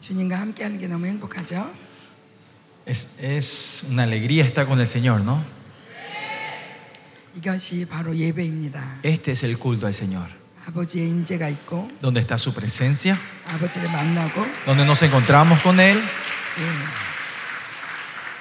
[0.00, 1.70] 주님과 함께하는 게 너무 행복하죠.
[2.84, 5.42] Es, es una alegría estar con el Señor, ¿no?
[7.36, 8.98] 이것이 바로 예배입니다.
[9.04, 10.28] Este es el culto al Señor,
[10.66, 13.16] 아버지의 임재가 있고 donde está su presencia,
[13.48, 16.02] 아버지를 만나고 donde nos encontramos con Él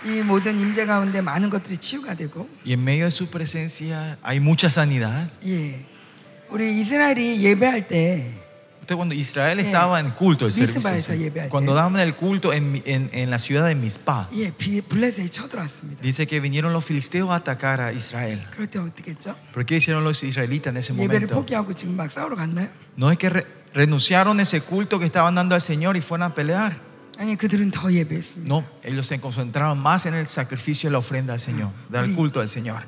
[0.04, 4.40] 이 모든 임재 가운데 많은 것들이 치유가 되고 y en medio de su presencia hay
[4.40, 5.30] mucha sanidad.
[5.46, 5.86] 예.
[6.50, 8.34] 우리 이스라엘이 예배할 때
[8.95, 10.83] cuando Israel estaba en culto, el servicio,
[11.49, 14.29] cuando daban el culto en, la ciudad de Mizpah,
[16.03, 18.45] dice que vinieron los filisteos a atacar a Israel.
[19.53, 21.45] ¿Por qué hicieron los israelitas en ese momento?
[22.97, 23.45] No es que
[23.75, 26.77] renunciaron a ese culto que estaban dando al Señor y fueron a pelear.
[28.45, 32.41] No, ellos se concentraron más en el sacrificio y la ofrenda al Señor, dar culto
[32.41, 32.83] al Señor.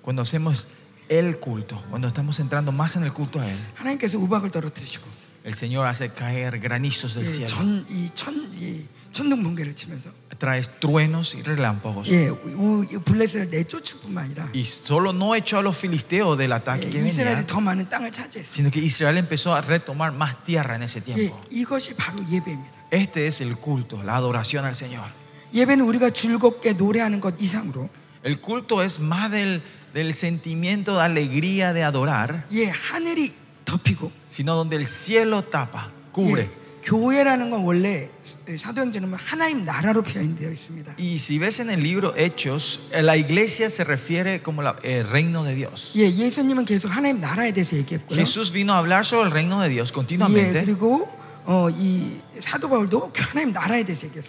[0.00, 0.68] Cuando hacemos
[1.09, 5.05] el culto, cuando estamos entrando más en el culto a Él, 하나님께서 우박을 떨어뜨리시고
[5.45, 11.41] el Señor hace caer granizos del 예, cielo, 전이천이 천둥 번개를 치면서 trae truenos y
[11.41, 12.09] relámpagos.
[12.11, 16.51] 예, 우, 이 블레셋을 내쫓을 뿐만 아니라 Y solo no echó a los filisteos del
[16.53, 18.53] ataque que 예, 이스라엘이 venía, 더 많은 땅을 차지했어요.
[18.53, 21.41] sino que Israel empezó a retomar más tierra en ese 예, tiempo.
[21.49, 22.77] 이것이 바로 예배입니다.
[22.91, 25.09] Este es el culto, la adoración al Señor.
[25.53, 27.89] 예배는 우리가 즐겁게 노래하는 것 이상으로
[28.23, 29.61] El culto es más del,
[29.93, 33.33] del sentimiento de alegría de adorar, 예, 하늘이
[33.65, 36.43] 덮이고 sino donde el cielo tapa, cubre.
[36.43, 38.09] 예, 교회라는 건 원래
[38.55, 40.95] 사도행전에 보면 하나님 나라로 표현되어 있습니다.
[40.97, 45.05] Y si ves en el libro Hechos, eh, la iglesia se refiere como la- el
[45.07, 45.93] reino de Dios.
[45.97, 48.15] 예, 예수님은 계속 하나님 나라에 대해서 얘기했고요.
[48.15, 50.65] Jesús vino a hablar sobre el reino de Dios 예, continuamente.
[50.65, 51.07] 그리고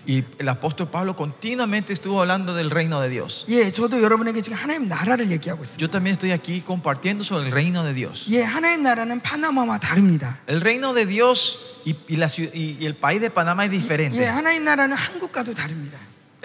[0.05, 3.45] Y el apóstol Pablo continuamente estuvo hablando del reino de Dios.
[5.77, 8.27] Yo también estoy aquí compartiendo sobre el reino de Dios.
[10.47, 14.17] El reino de Dios y, y el país de Panamá es diferente.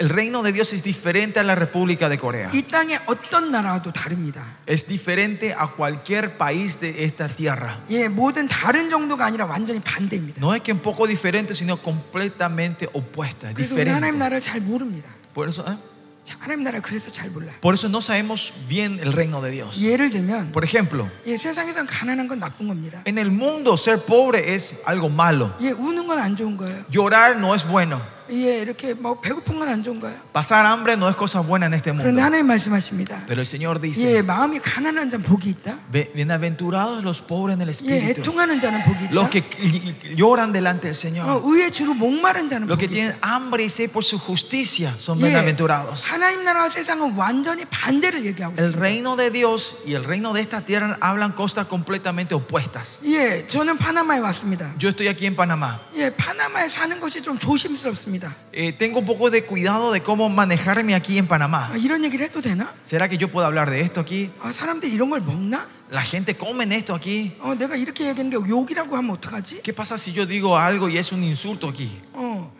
[0.00, 2.50] El reino de Dios es diferente a la República de Corea.
[2.52, 4.42] 이 땅의 어떤 나라와도 다릅니다.
[4.66, 7.78] Es diferente a cualquier país de esta tierra.
[7.88, 10.38] 예, 모든 다른 정도가 아니라 완전히 반대입니다.
[10.40, 13.48] No es que un poco diferente, sino completamente opuesta.
[13.50, 14.18] Es 그래서 우리 하나님 diferente.
[14.18, 15.08] 나라를 잘 모릅니다.
[15.32, 15.76] Por eso, ¿eh?
[16.24, 17.54] 자, 하나님 나라를 그래서 잘 몰라요.
[17.62, 19.80] Por eso no sabemos bien el reino de Dios.
[19.80, 23.00] 예를 들면 Por ejemplo, 예, 세상에선 가난한 건 나쁜 겁니다.
[23.06, 25.50] en el mundo ser pobre es algo malo.
[25.62, 26.84] 예, 우는 건 안 좋은 거예요.
[26.92, 27.98] Llorar no es bueno.
[28.29, 30.17] 예, 이렇게 뭐 배고픈 건 안 좋은 거예요.
[30.33, 32.21] Pasar hambre no es cosa buena en este 그런데 mundo.
[32.21, 33.23] 하나님 말씀하십니다.
[33.27, 35.77] Pero el Señor dice, 예, 마음이 가난한 자는 복이 있다.
[35.91, 39.29] "Be- bienaventurados los pobres en el 예, espíritu, 애통하는 자는 복이 los 있다.
[39.31, 43.15] que li- lloran delante del 어, Señor, 의의 주로 목마른 자는 los que 복이 tienen
[43.17, 43.27] 있다.
[43.27, 46.03] hambre y sed por su justicia son 예, bienaventurados.
[46.05, 48.79] 하나님 나라와 세상은 완전히 반대를 얘기하고 El 있습니다.
[48.79, 52.99] reino de Dios y el reino de esta tierra hablan cosas completamente opuestas.
[53.05, 54.73] 예, 저는 파나마에 왔습니다.
[54.79, 55.79] Yo estoy aquí en Panamá.
[55.95, 58.10] 예, 파나마에 사는 것이 좀 조심스럽습니다.
[58.52, 61.70] Eh, tengo un poco de cuidado de cómo manejarme aquí en Panamá.
[61.72, 62.72] 아, 이런 얘기를 해도 되나?
[62.82, 64.30] ¿Será que yo puedo hablar de esto aquí?
[64.42, 65.66] 아, 사람들이 이런 걸 먹나?
[65.90, 67.32] ¿La gente come esto aquí?
[67.40, 69.62] 어, 내가 이렇게 얘기하는 게 욕이라고 하면 어떡하지?
[69.62, 72.00] ¿Qué pasa si yo digo algo y es un insulto aquí?
[72.12, 72.50] 어,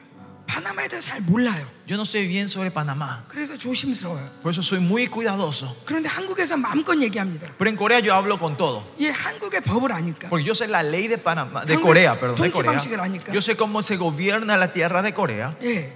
[0.50, 1.66] 파나마에 대해서 잘 몰라요.
[1.88, 3.24] Yo no sé bien sobre Panamá.
[3.28, 4.24] 그래서 조심스러워요.
[4.42, 5.74] Por eso soy muy cuidadoso.
[5.84, 7.52] 그런데 한국에서 마음껏 얘기합니다.
[7.58, 8.84] Pero en Corea yo hablo con todo.
[9.00, 10.28] 예, 한국의 법을 아니까.
[10.28, 12.72] Porque yo sé la ley de Panamá, de 한국 Corea, perdón, de 통치 Corea.
[12.72, 13.32] 방식을 아니까.
[13.32, 15.56] Yo sé cómo se gobierna la tierra de Corea.
[15.62, 15.92] 예.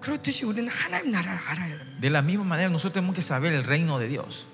[0.00, 2.00] 그렇듯이 우리는 하나님 나라를 알아야 됩니다.
[2.00, 4.46] De la misma manera nosotros tenemos que saber el reino de Dios.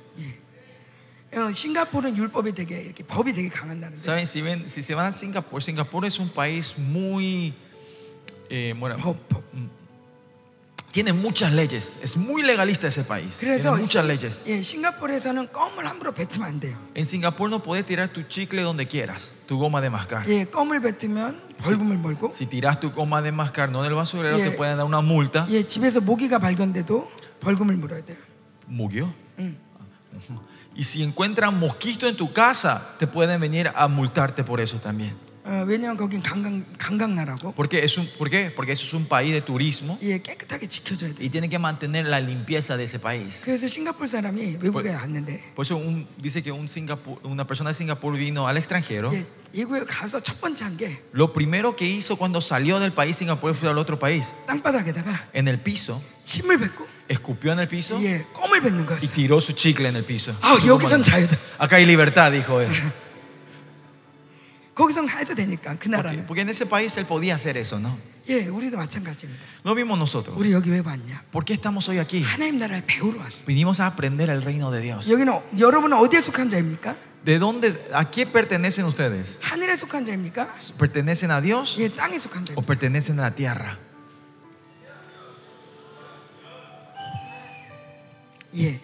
[1.34, 4.03] 어, 싱가포르는 율법이 되게 이렇게 법이 되게 강한다는데.
[4.03, 7.53] Saben, si, ven, si se van a Singapur, Singapur es un país muy...
[8.51, 9.43] eh, bueno, 법, 법.
[10.93, 11.99] tiene muchas leyes.
[12.03, 13.37] Es muy legalista ese país.
[13.39, 14.45] Tiene 그래서 muchas 시- leyes.
[14.47, 16.79] 예, 싱가포르에서는 껌을 함부로 뱉으면 안 돼요.
[16.95, 20.27] En Singapur no puedes tirar tu chicle donde quieras, tu goma de mascar.
[20.27, 24.39] 예, 껌을 뱉으면 벌금을 벌고 Si tiras tu goma de mascar no en el basurero,
[24.39, 24.51] Yeah.
[24.51, 25.47] te pueden dar una multa.
[25.51, 28.17] 예, 집에서 모기가 발견돼도 벌금을 물어야 돼요.
[28.67, 29.12] ¿Murió?
[29.39, 29.55] 응.
[30.75, 35.15] Y si encuentran mosquito en tu casa, te pueden venir a multarte por eso también.
[35.49, 38.51] 어, 왜냐하면 거긴 관광 관광 나라고 Porque, es un, ¿Por qué?
[38.51, 41.22] Porque eso es un país de turismo 예, 깨끗하게 지켜줘야 돼.
[41.25, 43.43] y tienen que mantener la limpieza de ese país.
[43.45, 47.75] 그래서 싱가포르 사람이 외국에 왔는데 Por eso un- dice que un Singapur- una persona de
[47.75, 49.13] Singapur vino al extranjero.
[49.15, 53.16] 예, 외국에 가서 첫 번째 한 게 Lo primero que hizo cuando salió del país
[53.16, 54.27] Singapur fue al otro país.
[54.48, 59.13] 땅바닥에다가 En el piso, 침을 뱉고 escupió en el piso 예, 껌을 뱉는 y 거였어.
[59.15, 60.34] tiró su chicle en el piso.
[60.43, 61.39] 아, Su goma 여기선 de- 자유다.
[61.59, 62.66] Acá hay libertad, dijo él.
[64.81, 66.27] 거기선 해도 되니까 그 Porque, 나라는.
[66.27, 67.97] porque en ese país él podía hacer eso, ¿no?
[68.28, 69.41] 예, 우리도 마찬가지입니다.
[69.65, 70.37] Lo mismos nosotros.
[70.37, 71.25] 우리 여기 왜 왔냐?
[71.31, 72.22] ¿Por qué estamos hoy aquí?
[72.22, 73.45] 하나님 나라를 배우러 왔어.
[73.47, 75.09] Vinimos a aprender el reino de Dios.
[75.10, 76.95] 여기는 여러분은 어디에 속한 자입니까?
[77.25, 79.39] ¿De dónde, a qué pertenecen ustedes?
[79.41, 80.47] 하늘에 속한 자입니까?
[80.78, 82.66] ¿Pertenecen a Dios 예, 땅에 속한 o 자입니까?
[82.66, 83.78] pertenecen a la tierra?
[88.59, 88.81] 예.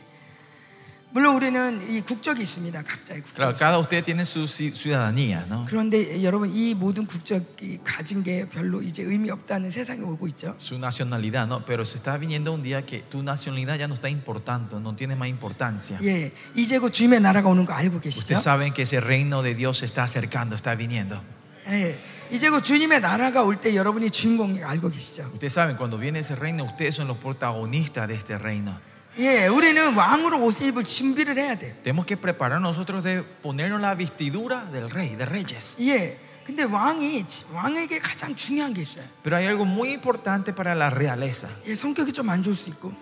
[1.15, 2.83] 물론 우리는 이 국적이 있습니다.
[2.83, 3.37] 각자의 국적.
[3.37, 5.67] Claro, cada usted tiene su ci- ciudadanía, ¿no?
[5.69, 10.57] 그런데 여러분 이 모든 국적이 가진 게 별로 이제 의미 없다는 세상에 오고 있죠.
[10.59, 11.67] Su nacionalidad, ¿no?
[11.67, 15.15] Pero se está viniendo un día que tu nacionalidad ya no está importando, no tiene
[15.15, 15.99] más importancia.
[16.03, 18.33] 예, 이제 그 주님의 나라가 오는 거 알고 계시죠?
[18.33, 21.21] Ustedes saben que ese reino de Dios se está acercando, está viniendo.
[21.69, 21.99] 예,
[22.33, 25.29] 이제 그 주님의 나라가 올 때 여러분이 주인공인 거 알고 계시죠?
[25.35, 28.81] Ustedes saben, cuando viene ese reino, ustedes son los protagonistas de este reino.
[29.20, 31.74] 예, 우리는 왕으로 옷 입을 준비를 해야 돼.
[31.84, 35.76] Tenemos que preparar nosotros de ponernos la vestidura del rey, de reyes.
[35.82, 39.06] 예, 근데 왕이 왕에게 가장 중요한 게 있어요.
[39.24, 41.50] Pero hay algo muy importante para la realeza.
[41.66, 42.94] 예, 성격이 좀 안 좋을 수 있고,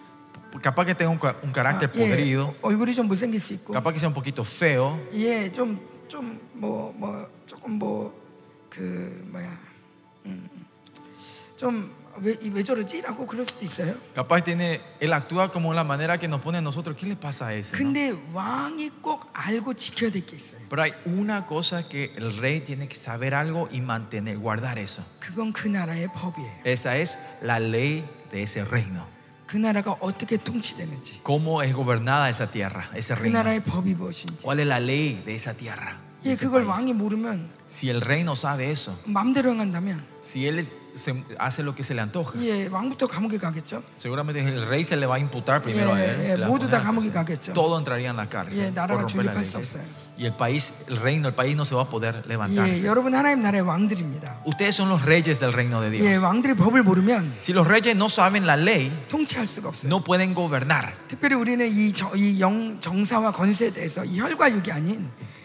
[0.63, 3.99] Capaz que tenga un, un carácter 예, podrido, 얼굴이 좀 못생길 수 있고, capaz que
[3.99, 8.25] sea un poquito feo, 예, 좀좀뭐뭐 조금 뭐
[8.69, 9.57] 그 뭐야,
[10.25, 10.49] 음,
[11.55, 13.94] 좀 왜 왜 저러지라고 그럴 수도 있어요.
[14.14, 16.96] capaz tiene, él actúa como la manera que nos pone a nosotros.
[16.96, 17.72] ¿Qué le pasa a ese?
[17.72, 17.78] no?
[17.78, 20.60] 근데 왕이 꼭 알고 지켜야 될 게 있어요.
[20.68, 25.02] Pero hay una cosa que el rey tiene que saber algo y mantener, guardar eso.
[25.20, 26.50] 그건 그 나라의 법이에요.
[26.64, 29.06] Esa es la ley de ese reino.
[29.46, 33.38] 그 나라가 어떻게 통치되는지, ¿Cómo es gobernada esa tierra, ese 그 reino?
[33.38, 34.44] 나라의 법이 무엇인지.
[34.44, 35.98] ¿Cuál es la ley de esa tierra?
[36.22, 36.68] de 예, ese 그걸 país?
[36.68, 41.62] 왕이 모르면 Si el rey no sabe eso, 마음대로 행한다면, si él es- se hace
[41.62, 43.80] lo que se le antoja, 예, 왕부터 감옥에 가겠죠.
[43.96, 46.18] seguramente el rey se le va a imputar primero a él.
[46.18, 47.14] 예, se 예, le va a 모두 다 poner a 감옥에 cárcel.
[47.14, 47.52] 가겠죠.
[47.54, 48.58] Todo entraría en la cárcel.
[48.58, 49.62] 예, 나라가 por romper la 존립할 수 ley.
[49.62, 49.82] 없어요.
[50.18, 52.84] Y el país, el reino, el país no se va a poder 예, levantarse.
[52.84, 54.42] 여러분 하나님 나라의 왕들입니다.
[54.44, 56.22] Ustedes son los reyes del reino de 예, Dios.
[56.22, 59.86] 왕들이 법을 모르면 Si los reyes no saben la ley, 통치할 수가 없어요.
[59.88, 60.92] no pueden gobernar.
[61.06, 65.08] 특별히 우리는 이, 정, 이 영, 정사와 권세에 대해서 이 혈과육이 아닌 이 혀- 통치
[65.08, 65.43] 권세를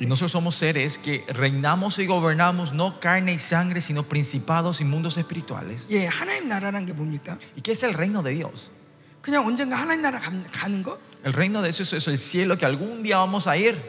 [0.00, 4.84] Y nosotros somos seres que reinamos y gobernamos no carne y sangre, sino principados y
[4.84, 5.86] mundos espirituales.
[7.56, 8.72] ¿Y qué es el reino de Dios?
[11.22, 13.80] El reino de Dios es el cielo que algún día vamos a ir.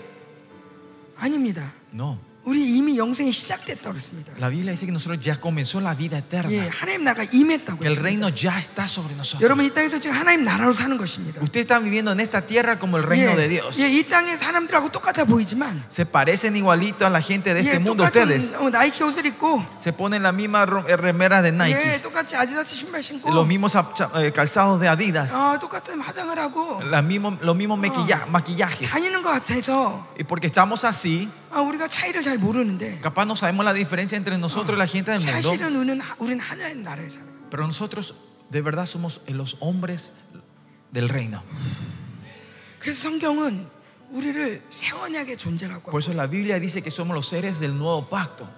[1.91, 2.19] No.
[2.46, 4.32] 우리 이미 영생이 시작됐다고 그랬습니다.
[4.38, 6.70] La Biblia dice que nosotros ya comenzó la vida 예, eterna.
[6.70, 8.06] 하나님 나라가 임했다고 Que el 했습니다.
[8.06, 9.42] reino ya está sobre nosotros.
[9.42, 11.42] 여러분 이 땅에서 지금 하나님 나라로 사는 것입니다.
[11.42, 13.80] Usted está viviendo en esta tierra como el reino de Dios.
[13.82, 17.80] 예, 이 땅의 사람들하고 똑같아 보이지만 Se parecen igualito a la gente de 예, este
[17.80, 18.04] mundo.
[18.04, 21.50] Ustedes 똑같은 어, 나이키 옷을 입고 se ponen la misma ro- eh, remera de 예,
[21.50, 25.98] Nike, 똑같이 아디다스 신발 신고 los mismos ap- cha- eh, calzados de Adidas, 어, 똑같은
[26.00, 28.86] 화장을 하고 las mismos- los mismos maquilla- maquillajes.
[28.88, 33.64] 다니는 것 같아서 Y porque estamos así, 아, 우리가 차이를 잘 모르는데 capaz no sabemos
[33.64, 35.32] la diferencia entre nosotros y la gente del mundo.
[35.42, 37.32] 사실은 우리는, 하- 우리는 하나님 나라에 살아요.
[37.50, 38.14] Pero nosotros
[38.50, 40.12] de verdad somos los hombres
[40.92, 41.42] del reino.
[42.78, 43.66] 그래서 성경은
[44.10, 47.76] 우리를 새 언약의 존재라고 Por 하고 eso la Biblia dice que somos los seres del
[47.76, 48.48] nuevo pacto.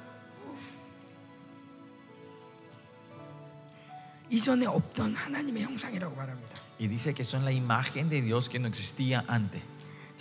[4.31, 6.59] 이전에 없던 하나님의 형상이라고 말합니다.
[6.79, 9.63] Y dice que son la imagen de Dios que no existía antes.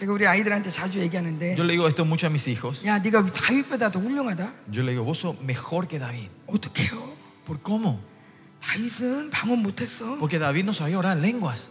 [0.03, 2.85] 제가 우리 아이들한테 자주 얘기하는데 Yo le digo esto mucho a mis hijos.
[2.85, 4.53] 야 네가 다윗보다 더 훌륭하다?
[4.75, 6.29] Yo le digo, vos sos mejor que David.
[6.49, 7.15] 어떡해요?
[7.47, 8.01] ¿Por cómo?
[8.61, 10.19] 다윗은 방언 못했어.
[10.19, 11.69] Porque David no sabía orar en lenguas.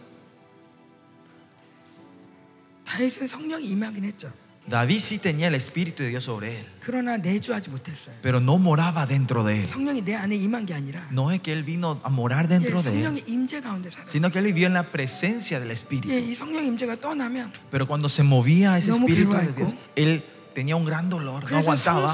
[2.86, 4.32] 다윗은 성령이 임하긴 했죠.
[4.69, 8.13] David sí tenía el Espíritu de Dios sobre él, 그러나 내주하지 못했어요.
[8.21, 9.67] pero no moraba dentro de él.
[9.69, 12.83] 성령이 내 안에 임한 게 아니라 No es que él vino a morar 예, dentro
[12.83, 14.11] de él, 성령의 임재 가운데 살았어요.
[14.11, 16.09] sino que él vivió en la presencia del 예, Espíritu.
[16.11, 19.55] 이 성령 임재가 떠나면 Pero cuando se movía ese 너무 Espíritu de 괴로워했고.
[19.55, 20.23] Dios, él
[20.54, 22.12] tenía un gran dolor, no aguantaba.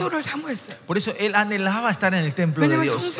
[0.87, 3.19] Por eso él anhelaba estar en el templo de Dios.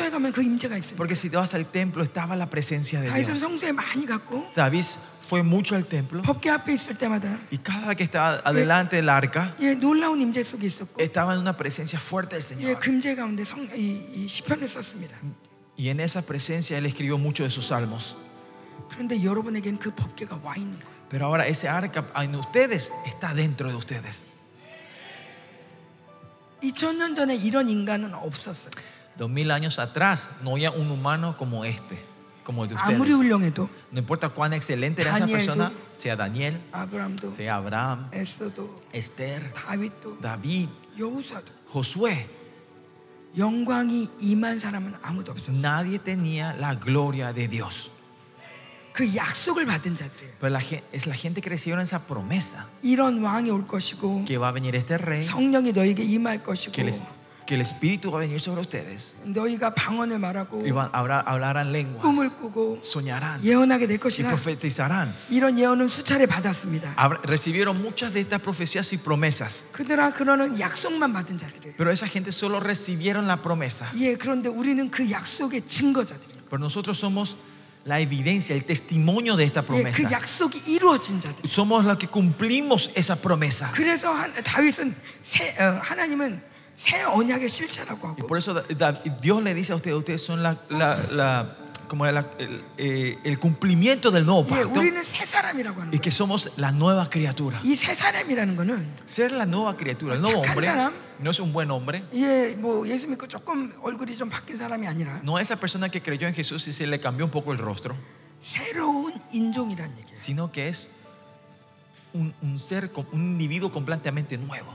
[0.95, 3.39] Porque si te vas al templo estaba la presencia de Dios.
[4.55, 4.85] David
[5.21, 6.23] fue mucho al templo.
[7.51, 9.55] Y cada que estaba adelante del arca,
[10.97, 12.79] estaba en una presencia fuerte del Señor.
[15.77, 18.17] Y en esa presencia él escribió muchos de sus salmos.
[21.09, 24.25] Pero ahora ese arca en ustedes está dentro de ustedes.
[26.62, 28.70] 2000년 전에 이런 인간은 없었어요.
[29.16, 31.98] Dos mil años atrás no había un humano como este,
[32.44, 33.16] como el de 아무리 ustedes.
[33.54, 35.36] 훌륭해도 No importa cuán excelente era esa Daniel도.
[35.54, 42.26] persona, sea Daniel, 아브람도 sea Abraham, 에스더도 Esther, 다윗도 David, 여호사도 Josué.
[43.36, 45.60] 영광이 임한 사람은 아무도 없었어요.
[45.60, 47.90] Nadie tenía la gloria de Dios.
[48.99, 50.33] 그 약속을 받은 자들이에요.
[50.41, 50.59] Pero la
[50.91, 54.75] es la gente que recibieron esa promesa 이런 왕이 올 것이고 que va a venir
[54.75, 57.01] este rey, 성령이 너에게 임할 것이고 que, les-
[57.47, 61.71] que el Espíritu va a venir sobre ustedes 너희가 방언을 말하고 y van, habrá- hablarán
[61.71, 64.35] lenguas, 꿈을 꾸고 soñarán 예언하게 될 y 것이다.
[64.35, 65.13] profetizarán.
[65.29, 66.93] 이런 예언은 수차례 받았습니다.
[67.23, 71.75] Recibieron muchas de estas profecías y promesas, 그들아 그러는 약속만 받은 자들이에요.
[71.77, 73.89] pero esa gente solo recibieron la promesa.
[73.95, 76.51] 예, 그런데 우리는 그 약속의 증거자들이에요.
[76.51, 77.37] Pero nosotros somos
[77.88, 80.10] la evidencia, el testimonio de esta 예, 그 promesa.
[80.10, 81.44] 약속이 이루어진 자들.
[81.48, 83.70] Somos los que cumplimos esa promesa.
[83.74, 86.42] 그래서 한- 다윗은 새, 어, 하나님은
[86.76, 90.22] 새 언약의 실체라고 Y 하고 por eso Da- Da- Dios le dice a ustedes, ustedes
[90.24, 91.56] son la, la- la-
[91.88, 95.98] como la- el, eh, el cumplimiento del nuevo 예, pacto 우리는 새 사람이라고 하는 y
[95.98, 96.02] 거예요.
[96.02, 97.60] que somos la nueva criatura.
[97.64, 100.92] 이 새 사람이라는 거는 Ser la nueva criatura, el nuevo 착한 hombre, 사람.
[101.20, 102.02] no es un buen hombre.
[102.14, 106.00] 예, 뭐 예수 믿고 조금 얼굴이 좀 바뀐 사람이 아니라 No es esa persona que
[106.02, 107.96] creyó en Jesús y se le cambió un poco el rostro,
[108.42, 110.16] 새로운 인종이라는 얘기예요.
[110.16, 110.88] sino que es
[112.14, 114.72] un, un ser, com- un individuo completamente nuevo.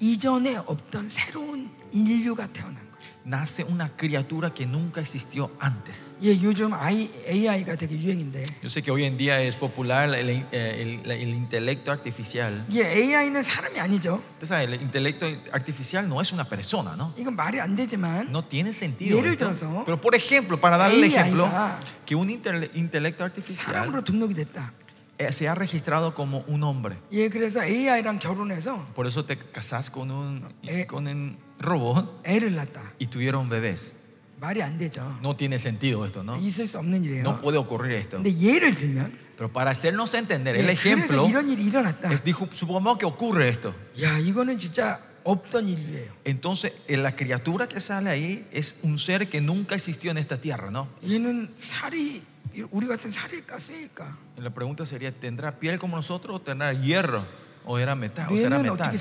[0.00, 2.85] 이전에 없던 새로운 인류가 태어난 거예요.
[3.26, 6.16] Nace una criatura que nunca existió antes.
[6.22, 10.28] 예, 요즘 AI, AI가 되게 유행인데 Yo sé que hoy en día es popular el,
[10.30, 12.64] eh, el- el intelecto artificial.
[12.68, 14.20] 이게 AI는 사람이 아니죠.
[14.34, 17.12] Usted sabe, el intelecto artificial no es una persona, ¿no?
[17.16, 19.16] 이건 말이 안 되지만 No tiene sentido.
[19.18, 19.46] 예를 esto.
[19.46, 23.72] 들어서 Pero por ejemplo, para darle el AI ejemplo, 가 que un intele- intelecto artificial
[23.86, 24.72] 사람으로 등록이 됐다.
[25.18, 26.96] eh, se ha registrado como un hombre.
[27.12, 30.86] 예, 그래서 AI랑 결혼해서 Por eso te casas con un, Eh.
[30.86, 32.92] con un robot 애를 낳았다.
[33.00, 33.94] y tuvieron bebés.
[34.40, 35.02] 말이 안 되죠.
[35.20, 36.36] No tiene sentido esto, ¿no?
[36.38, 37.22] 있을 수 없는 일이에요.
[37.22, 38.16] No puede ocurrir esto.
[38.22, 42.12] 근데 예를 들면 Pero para hacernos entender el 예, ejemplo, 그래서 이런 일이 일어났다.
[42.12, 43.74] es, dijo, supongamos que ocurre esto.
[44.02, 46.12] 야, 이거는 진짜 없던 인류예요.
[46.24, 50.36] Entonces, eh, la criatura que sale ahí es un ser que nunca existió en esta
[50.40, 50.88] tierra, ¿no?
[51.08, 52.22] 얘는 살이
[52.70, 54.16] 우리 같은 살일까 쇠일까?
[54.36, 57.24] Y la pregunta sería, ¿tendrá piel como nosotros o tendrá hierro?
[57.67, 58.95] o era metal, o será metal.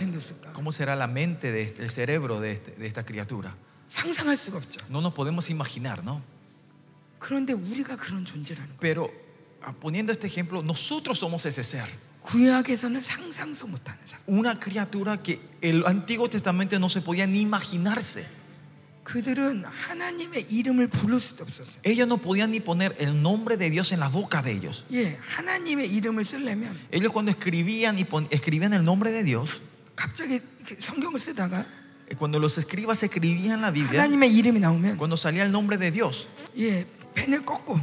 [0.52, 3.54] ¿Cómo será la mente de este, el cerebro de, este, de esta criatura?
[4.90, 6.20] No nos podemos imaginar, ¿no?
[8.80, 9.10] Pero
[9.62, 11.86] ah, poniendo este ejemplo, nosotros somos ese ser.
[14.26, 18.26] Una criatura que el Antiguo Testamento no se podía ni imaginarse.
[19.05, 21.81] 그들은 하나님의 이름을 부를 수도 없었어요.
[21.83, 24.83] Ellos no podían ni poner el nombre de Dios en la boca de ellos.
[24.93, 29.59] 예, 하나님의 이름을 쓰려면 Ellos cuando escribían y pon- escribían el nombre de Dios,
[29.95, 31.65] 갑자기 이렇게 성경을 쓰다가
[32.09, 35.89] eh, cuando los escribas escribían la Biblia, 하나님의 이름이 나오면 cuando salía el nombre de
[35.91, 36.27] Dios,
[36.57, 37.79] 예, 펜을 꺾고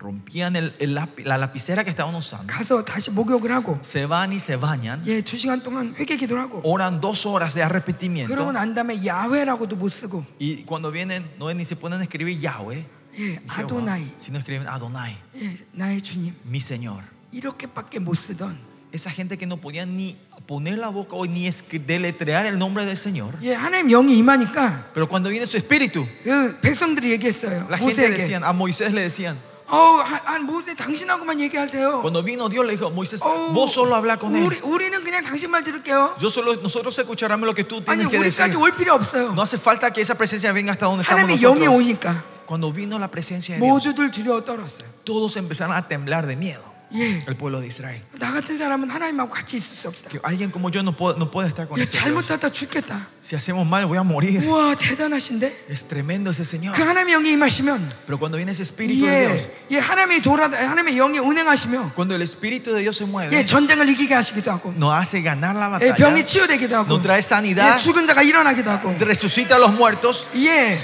[0.00, 4.30] rompían el- el lápiz- la lapicera que estaban usando, 가서 다시 목욕을 하고 se van
[4.32, 8.28] y se bañan, 예, 두 시간 동안 회개 기도를 하고 oran dos horas de arrepentimiento
[8.28, 12.84] 그러고 난 다음에 야훼라고도 못 쓰고 y cuando vienen, no ni se pueden escribir Yahweh,
[13.18, 17.00] 예, Jehová, 아도나이 sino escriben Adonai, 예, 나의 주님 mi Señor.
[17.32, 20.16] 이렇게밖에 못 쓰던 Esa gente que no podía ni
[20.46, 23.32] poner la boca o ni escri- deletrear el nombre del Señor.
[23.42, 27.66] 예, 하나님 영이 임하니까 Pero cuando viene su espíritu, 그 백성들이 얘기했어요.
[27.70, 29.36] la gente 모세에게 decían, a Moisés le decían,
[29.70, 32.00] 어, 한, 한 모세 당신하고만 얘기하세요.
[32.00, 34.44] cuando vino Dios le dijo, Moisés, 어, vos solo habla con él.
[34.46, 36.14] 우리, 우리는 그냥 당신 말 들을게요.
[36.20, 38.44] Yo solo, nosotros escucharemos lo que tú 아니 tienes que decir.
[38.46, 39.32] 우리까지 올 필요 없어요.
[39.34, 41.74] No hace falta que esa presencia venga hasta donde estamos 하나님의 영이 nosotros.
[41.74, 44.86] 오니까 Cuando vino la presencia de Dios, 모두들 두려워 떨었어요.
[45.02, 46.62] todos empezaron a temblar de miedo.
[46.93, 48.01] 예, El pueblo de Israel.
[48.19, 50.09] 나 같은 사람은 하나님하고 같이 있을 수 없다.
[50.09, 52.03] Que alguien como yo no puede, no puede estar con 야, ese Dios.
[52.03, 53.07] 잘못하다 죽겠다.
[53.21, 54.43] Si hacemos mal, voy a morir.
[54.45, 55.67] 우와 대단하신데.
[55.69, 56.75] Es tremendo ese Señor.
[56.75, 60.45] 그 하나님의 영이 임하시면 Pero cuando viene ese Espíritu de Dios, 예, 예 하나님이 돌아
[60.45, 64.73] 하나님의 영이 운행하시며 cuando el Espíritu de Dios se 예 mueve, 전쟁을 이기게 하시기도 하고
[64.75, 68.21] nos hace ganar la 예, batalla, 병이 치유되기도 하고 nos trae 예, sanidad, 죽은 자가
[68.21, 70.27] 일어나기도 하고 resucita a los muertos.
[70.35, 70.79] 예,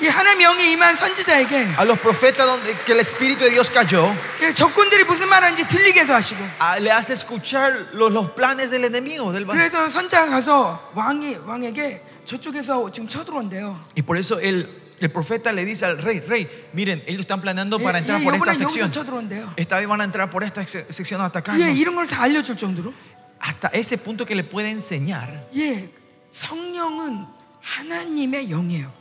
[0.00, 4.14] 이 하나님의 영이 임한 선지자에게 A los profetas donde que el Espíritu de Dios cayó,
[4.40, 9.32] 예, 적군들이 무슨 말하는지 들리게도 하시고 a- le hace escuchar los, los planes del enemigo.
[9.32, 13.80] Del ba- 그래서 선지자가 가서 왕이 왕에게 저쪽에서 지금 쳐들어온대요.
[13.96, 14.68] y por eso el,
[15.00, 18.24] el profeta le dice al rey, rey, miren, ellos están planeando para 예, entrar 예,
[18.24, 18.90] por esta 이번엔 여기서 sección.
[18.92, 19.52] 쳐들어온대요.
[19.56, 21.74] Esta vez van a entrar por esta sec- sección a 예, atacarnos.
[21.76, 22.94] 이런 걸 다 알려줄 정도로
[23.42, 25.42] Hasta ese punto que le puede enseñar.
[25.56, 25.90] 예,
[26.32, 27.26] 성령은
[27.60, 28.92] 하나님의 영이에요.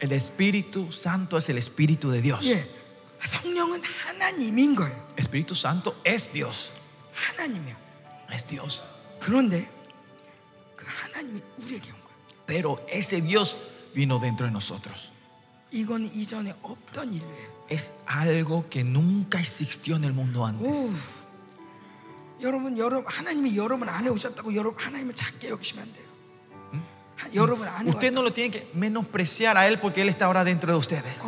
[0.00, 2.44] El Espíritu Santo es el Espíritu de Dios.
[2.46, 2.68] 예,
[3.24, 5.14] 성령은 하나님인 거예요.
[5.16, 6.72] Espíritu Santo es Dios.
[7.14, 7.76] 하나님이요.
[8.30, 8.82] Es Dios.
[9.20, 9.70] 그런데
[10.76, 12.14] 그 하나님이 우리에게 온 거예요.
[12.46, 13.56] Pero ese Dios
[13.94, 15.12] vino dentro de nosotros.
[15.70, 17.54] 이건 이전에 없던 일이에요.
[17.70, 20.68] Es algo que nunca existió en el mundo antes.
[20.68, 20.92] 오,
[22.42, 26.07] 여러분, 여러분 하나님이 여러분 안에 오셨다고 여러분 하나님을 작게 여기시면 안 돼요.
[27.89, 31.19] Usted no lo tiene que menospreciar a Él porque Él está ahora dentro de ustedes.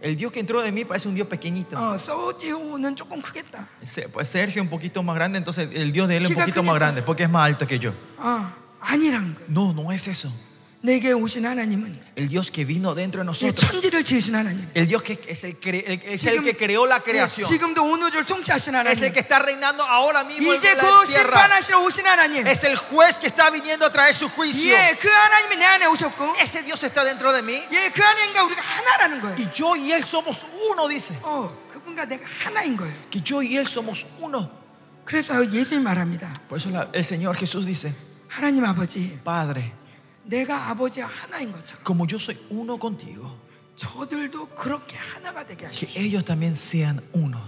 [0.00, 1.76] El Dios que entró de mí parece un Dios pequeñito.
[4.12, 6.74] Pues Sergio un poquito más grande, entonces el Dios de Él es un poquito más
[6.74, 7.92] grande porque es más alto que yo.
[9.48, 10.32] No, no es eso
[10.81, 13.55] 내게 오신 하나님은 El Dios que vino dentro de 이 nosotros.
[13.57, 14.69] 천지를 지으신 하나님.
[14.75, 17.47] El Dios que es el, cre- el- es el que creó la 예, creación.
[17.49, 19.13] 지금도 온 우주를 통치하신 Es el 하나님.
[19.13, 21.41] que está reinando ahora mismo en 이제 la 그 tierra.
[21.41, 22.45] 심판하시러 오신 하나님.
[22.45, 24.75] Es el juez que está viniendo a traer su juicio.
[24.77, 27.55] 예, 그 하나님이 내 안에 오셨고, Ese Dios está dentro de mí.
[27.71, 29.35] 예, 그 하나님과 우리가 하나라는 거예요.
[29.39, 31.17] Y yo y Él somos uno, dice.
[31.23, 32.93] 어, 그분과 내가 하나인 거예요.
[33.09, 34.51] Que yo y Él somos uno.
[35.03, 36.31] 그래서 예수님 말합니다.
[36.47, 37.91] Por eso la- el Señor Jesús dice,
[38.29, 39.73] 하나님 아버지, Padre,
[40.30, 43.26] 내가 아버지와 하나인 것처럼 como yo soy uno contigo,
[43.76, 46.00] 저들도 그렇게 하나가 되게 que 하십시오.
[46.00, 47.42] ellos también sean unos.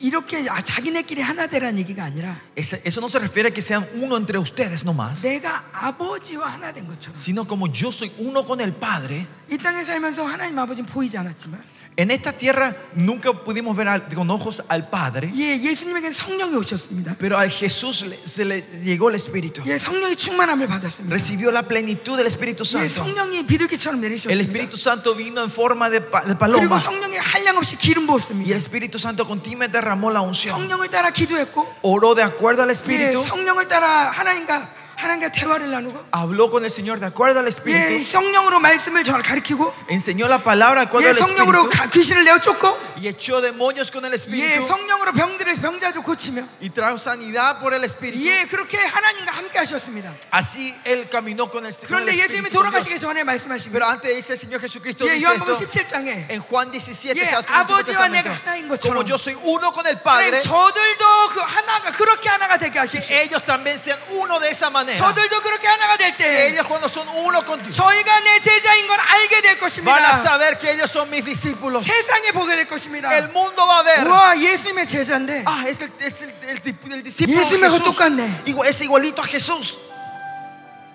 [0.00, 3.84] 이렇게 아, 자기네끼리 하나 되라는 얘기가 아니라 Ese- Eso no se refiere a que sean
[3.94, 8.60] uno entre ustedes nomás, 내가 아버지와 하나 된 것처럼 sino como yo soy uno con
[8.60, 9.26] el Padre.
[9.50, 11.60] 이 땅에 살면서 하나님 아버지는 보이지 않았지만
[11.97, 17.15] En esta tierra nunca pudimos ver al- con ojos al Padre, 예, 예수님에게 성령이 오셨습니다.
[17.19, 19.61] pero a Jesús le- se le llegó el Espíritu.
[19.67, 21.13] 예, 성령이 충만함을 받았습니다.
[21.13, 23.05] Recibió la plenitud del Espíritu 예, Santo.
[23.05, 24.41] 성령이 비둘기처럼 El 내리셨습니다.
[24.41, 28.49] Espíritu Santo vino en forma de, pa- de 그리고 paloma 성령이 한량없이 기름 y 부었습니다.
[28.49, 30.57] el Espíritu Santo continuamente derramó la unción.
[30.57, 36.06] 성령을 따라 기도했고 Oró de acuerdo al 예, Espíritu, 성령을 따라 하나님과 하나님과 대화를 나누고
[36.10, 40.38] habló con el Señor de acuerdo al 예, Espíritu, 성령으로 말씀을 저 가르치고 enseñó la
[40.42, 44.04] palabra de acuerdo 예, al 성령으로 Espíritu 가- 귀신을 내어 쫓고 y echó demonios con
[44.04, 48.26] el 예, Espíritu 성령으로 병들을 병자를 고치며 y trajo sanidad por el Espíritu.
[48.26, 50.14] 예, 그렇게 하나님과 함께 하셨습니다.
[50.32, 52.58] Así él caminó con el, con el 그런데 예수님이 Espíritu.
[52.58, 52.82] con Dios.
[52.82, 53.94] 돌아가시기 전에 말씀하신 Pero 거예요.
[53.94, 57.36] antes dice el Señor Jesucristo 예, dice 요한복음 esto 17장에 en Juan 17 예, ese
[57.38, 58.18] Antiguo 아버지와 Testamento.
[58.18, 58.98] 내가 하나인 것처럼.
[58.98, 63.14] como yo soy uno con el Padre 저들도 그 하나가 그렇게 하나가 되게 하십시오.
[63.14, 67.04] ellos también sean uno de esa manera 저들도 그렇게 하나가 될 때 ellos cuando son
[67.12, 70.22] uno con Dios 저희가 내 제자인 걸 알게 될 van a 것입니다.
[70.24, 73.12] saber que ellos son mis discípulos 세상에 보게 될 것입니다.
[73.12, 76.76] el mundo va a ver 와 예수님의 제자인데 ah es el, es el, el, di-
[76.92, 78.44] el discípulo 예수님하고 Jesús 똑같네.
[78.46, 79.76] Igual- es igualito a Jesús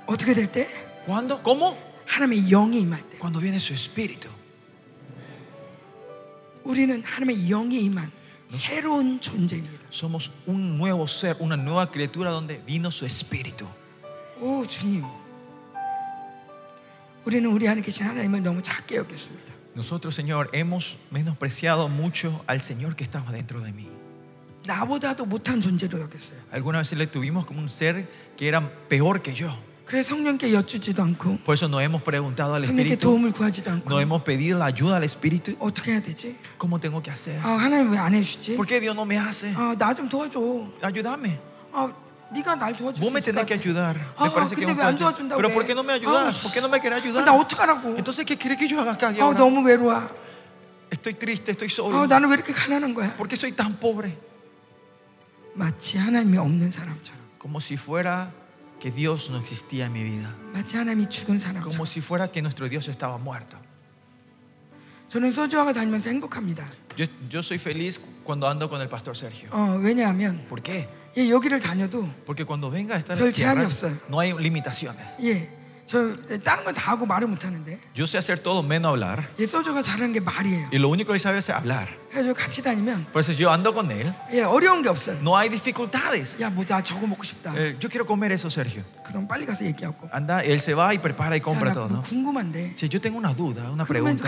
[0.07, 0.67] 어떻게 될 때?
[1.05, 1.41] ¿cuándo?
[1.43, 1.77] ¿cómo?
[2.07, 3.17] 하나님의 영이 임할 때.
[3.19, 4.27] cuando viene su Espíritu
[6.63, 8.11] 우리는 하나님의 영이 임한
[8.49, 9.83] 새로운 존재입니다.
[9.89, 13.67] somos un nuevo ser una nueva criatura donde vino su Espíritu
[14.42, 15.04] 오 주님.
[17.24, 19.52] 우리는 우리 안에 계신 하나님을 너무 작게 여겼습니다.
[19.74, 23.86] nosotros Señor hemos menospreciado mucho al Señor que estaba dentro de mí
[24.66, 26.38] 나보다도 못한 존재로 여겼어요.
[26.50, 29.50] algunas veces le tuvimos como un ser que era peor que yo
[29.86, 33.88] 그래서 성령께 여쭈지도 않고 por eso no hemos preguntado al 성령께 Espíritu 도움을 구하지도 않고
[33.88, 36.34] no hemos pedido la ayuda al Espíritu 어떻게 해야 되지?
[36.58, 37.38] ¿cómo tengo que hacer?
[37.42, 38.56] 아, 하나님 왜 안 해주지?
[38.56, 39.54] ¿por qué Dios no me hace?
[39.54, 40.40] 아, 나 좀 도와줘.
[40.82, 41.38] ayúdame
[41.72, 41.92] 아,
[42.33, 43.61] 네가 날 도와줄 Vos 수 me 있을 tenés 것 que 같아.
[43.63, 43.95] ayudar.
[44.17, 44.99] 아, Me parece que 근데 vos 왜안 me ayudas.
[44.99, 45.49] 도와준다고 Pero?
[45.53, 46.37] ¿por qué no me ayudas?
[46.43, 47.25] ¿Por qué no me querés 아, ayudar?
[47.25, 47.95] 나 어떡하라고?
[47.97, 49.37] Entonces, ¿qué querés que yo haga acá y 아, ahora?
[49.39, 50.01] 너무 외로워.
[50.91, 52.05] Estoy triste, estoy 아, solo.
[52.07, 53.13] 나는 왜 이렇게 가난한 거야?
[53.17, 54.17] ¿Por qué soy tan pobre?
[55.55, 57.19] 마치 하나님이 없는 사람처럼.
[57.39, 58.31] Como si fuera
[58.79, 60.29] que Dios no existía en mi vida.
[60.53, 61.85] 마치 하나님이 죽은 Como 사람처럼.
[61.85, 63.57] si fuera que nuestro Dios estaba muerto.
[65.09, 66.65] 저는 소주와가 다니면서 행복합니다.
[66.97, 69.49] Yo, yo soy feliz cuando ando con el pastor Sergio.
[69.51, 70.87] 어, 왜냐하면 ¿Por qué?
[71.17, 73.97] 예, 여기를 다녀도 Porque cuando venga a estar 별 en 제한이 tierra, 없어요.
[74.09, 75.15] no hay limitaciones.
[75.21, 75.47] 예,
[77.93, 79.29] Yo sé hacer todo menos hablar.
[80.71, 81.89] Y lo único que sabe es hablar.
[83.11, 84.13] Por eso yo ando con él.
[85.21, 86.37] No hay dificultades.
[87.79, 88.83] yo quiero comer eso, Sergio.
[90.11, 91.89] Anda, él se va y prepara y compra todo.
[91.89, 92.03] ¿no?
[92.75, 94.23] Si yo tengo una duda, una pregunta.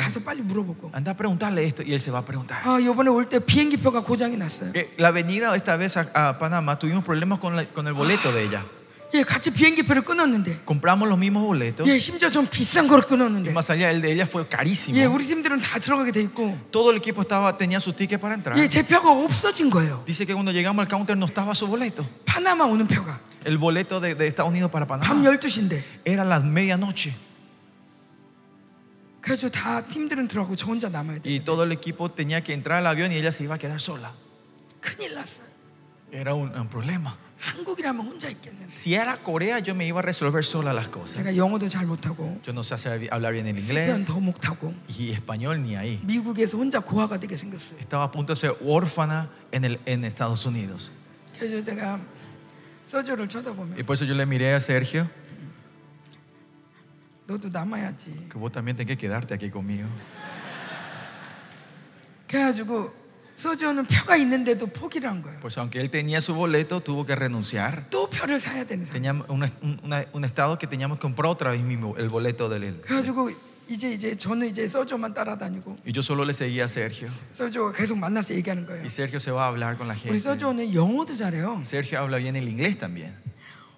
[0.94, 2.62] Anda a preguntarle esto y él se va a preguntar.
[4.98, 8.63] la venida esta vez a, Panamá tuvimos problemas con, con el boleto de ella.
[9.15, 10.60] 예, 같이 비행기표를 끊었는데.
[10.65, 13.51] Compramos los mismos boletos 예, 심지어 좀 비싼 거를 y 끊었는데.
[13.51, 14.97] más allá el de ella fue carísimo.
[14.99, 16.58] 예, 우리 팀들은 다 들어가게 돼 있고.
[16.71, 18.58] Todo el equipo estaba tenía su ticket para entrar.
[18.60, 20.04] 예, 제 표가 없어진 거예요.
[20.06, 22.06] Dice que cuando llegamos al counter no estaba su boleto.
[22.25, 25.82] 파나마 오는 표가 El boleto de, de Estados Unidos para 밤 Panamá 12시인데.
[26.06, 27.13] era las medianoche
[29.21, 31.30] 그래서 다 팀들은 들어가고 저 혼자 남아야 돼.
[31.30, 33.80] y todo el equipo tenía que entrar al avión y ella se iba a quedar
[33.80, 34.12] sola.
[34.82, 35.45] 큰일 났어요.
[36.12, 37.17] Era un, un problema.
[38.67, 41.17] Si era Corea, yo me iba a resolver sola las cosas.
[42.43, 42.76] Yo no sé
[43.12, 43.88] hablar bien el inglés.
[44.98, 46.02] Y español ni ahí.
[47.80, 50.91] Estaba a punto de ser órfana en, Estados Unidos.
[53.78, 55.10] Y por eso yo le miré a Sergio.
[58.30, 59.88] Que vos también tenés que quedarte aquí conmigo.
[63.35, 65.40] 그래가지고 소주는 표가 있는데도 포기를 한 거예요.
[65.40, 67.88] Pues aunque él tenía su boleto, tuvo que renunciar.
[67.90, 68.93] 또 표를 사야 되는 사람.
[68.93, 72.49] Teníamos un, un- una- un estado que teníamos que comprar otra vez mismo el boleto
[72.51, 72.81] de él.
[72.83, 73.31] 그래가지고
[73.71, 77.09] 이제 이제 저는 이제 소주만 따라다니고 Y yo solo le seguía a Sergio.
[77.33, 78.83] 소주가 계속 만나서 얘기하는 거예요.
[78.83, 80.21] Y Sergio se va a hablar con la 우리 gente.
[80.21, 81.62] 소주는 영어도 잘해요.
[81.64, 83.14] Sergio habla bien el inglés también.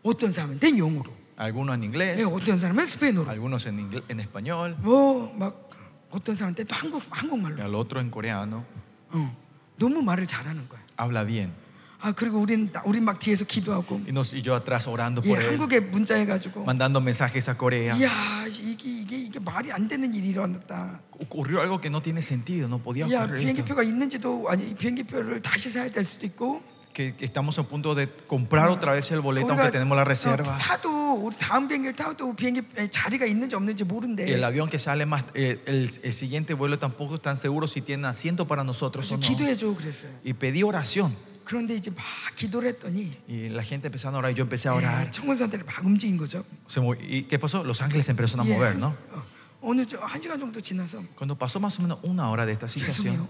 [0.03, 4.75] 어떤 사람한테 영어로, Algunos en 예, inglés, 어떤 사람은 스페인어로, algunos en, ingle- en español,
[4.83, 5.71] 뭐 막
[6.11, 7.63] 어떤 사람한테 또 한국 y 한국말로.
[7.63, 8.65] al otro en coreano.
[9.13, 9.37] 어,
[9.80, 10.82] 너무 말을 잘하는 거야.
[11.00, 11.52] Habla bien.
[12.00, 15.40] 아 그리고 우린 우리 막 뒤에서 기도하고, Y, nos- y yo atrás orando 예, por
[15.42, 17.98] él, 한국에 문자 해 가지고, mandando mensajes a Corea.
[17.98, 21.02] 이야 이게 이게 이게 말이 안 되는 일이 일어났다.
[21.20, 23.38] Ocurrió algo que no tiene sentido, no podía 야 ocurrir.
[23.38, 23.42] esto.
[23.42, 26.62] 비행기표가 있는지도 아니 비행기표를 다시 사야 될 수도 있고.
[26.97, 30.03] Que, que estamos a punto de comprar otra vez el boleto, aunque 우리가 tenemos la
[30.03, 30.59] 어, reserva.
[30.59, 34.29] 타도 우리 다음 비행기를 타도 비행기 에, 자리가 있는지 없는지 Y 모른대.
[34.31, 38.07] el avión que sale más, eh, el, el siguiente vuelo tampoco están seguros si tiene
[38.09, 39.27] asiento para nosotros o 그래서 no.
[39.27, 40.11] 기도해줘 그랬어요.
[40.23, 41.17] Y pedí oración.
[41.47, 42.05] 그런데 이제 막
[42.37, 45.11] 기도를 했더니 Y la gente empezó a orar y yo empecé a 예, orar.
[45.11, 46.45] 청원사들이 막 움직인 거죠.
[46.69, 47.65] Se mo- ¿Y qué pasó?
[47.65, 48.95] Los ángeles empezaron a 예, mover, 한, ¿no?
[49.17, 49.25] 어,
[49.63, 52.67] 어느 저- 한 시간 정도 지나서 Cuando pasó más o menos una hora de esta
[52.69, 52.93] 죄송해요.
[52.93, 53.29] situación,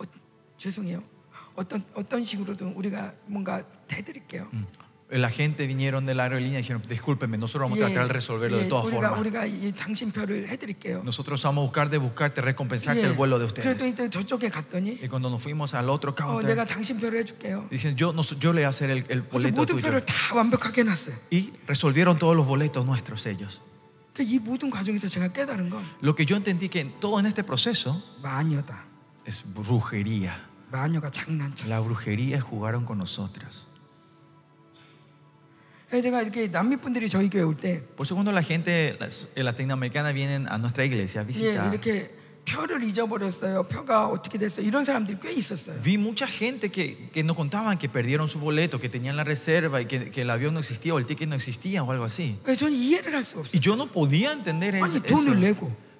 [0.00, 0.04] 어,
[0.58, 1.02] 죄송해요.
[1.54, 4.48] 어떤 어떤 식으로든 우리가 뭔가 대드릴게요.
[4.52, 4.66] mm,
[5.10, 8.12] la gente vinieron de la aerolínea y dijeron, discúlpeme, nosotros vamos a 예, tratar de
[8.12, 9.20] resolverlo de 예, todas 우리가 formas.
[9.20, 11.02] 우리가 이 당신 표를 해드릴게요.
[11.02, 13.64] Nosotros vamos a buscar de buscarte, recompensarte 예, el vuelo de ustedes.
[13.64, 17.20] 그랬더니 또 저쪽에 갔더니 Y cuando nos fuimos al otro 어, counter, 내가 당신 표를
[17.24, 17.68] 해줄게요.
[17.70, 19.82] dijeron, yo, no, yo le voy a hacer el, el 그래서 boleto 모든 tuyo.
[19.82, 21.16] 표를 다 완벽하게 해놨어요.
[21.32, 23.60] Y resolvieron todos los boletos nuestros ellos.
[24.12, 27.42] 그이 모든 과정에서 제가 깨달은 건 Lo que yo entendí que en todo en este
[27.44, 28.84] proceso 마녀다.
[29.24, 30.44] es brujería.
[31.67, 33.67] La brujería jugaron con nosotros.
[37.95, 41.69] Por eso cuando la gente eh, latinoamericana vienen a nuestra iglesia a visitar.
[45.83, 49.79] Vi mucha gente que, que nos contaban que perdieron su boleto, que tenían la reserva
[49.79, 52.35] y que, que el avión no existía o el ticket no existía o algo así.
[53.55, 54.87] Y yo no podía entender eso.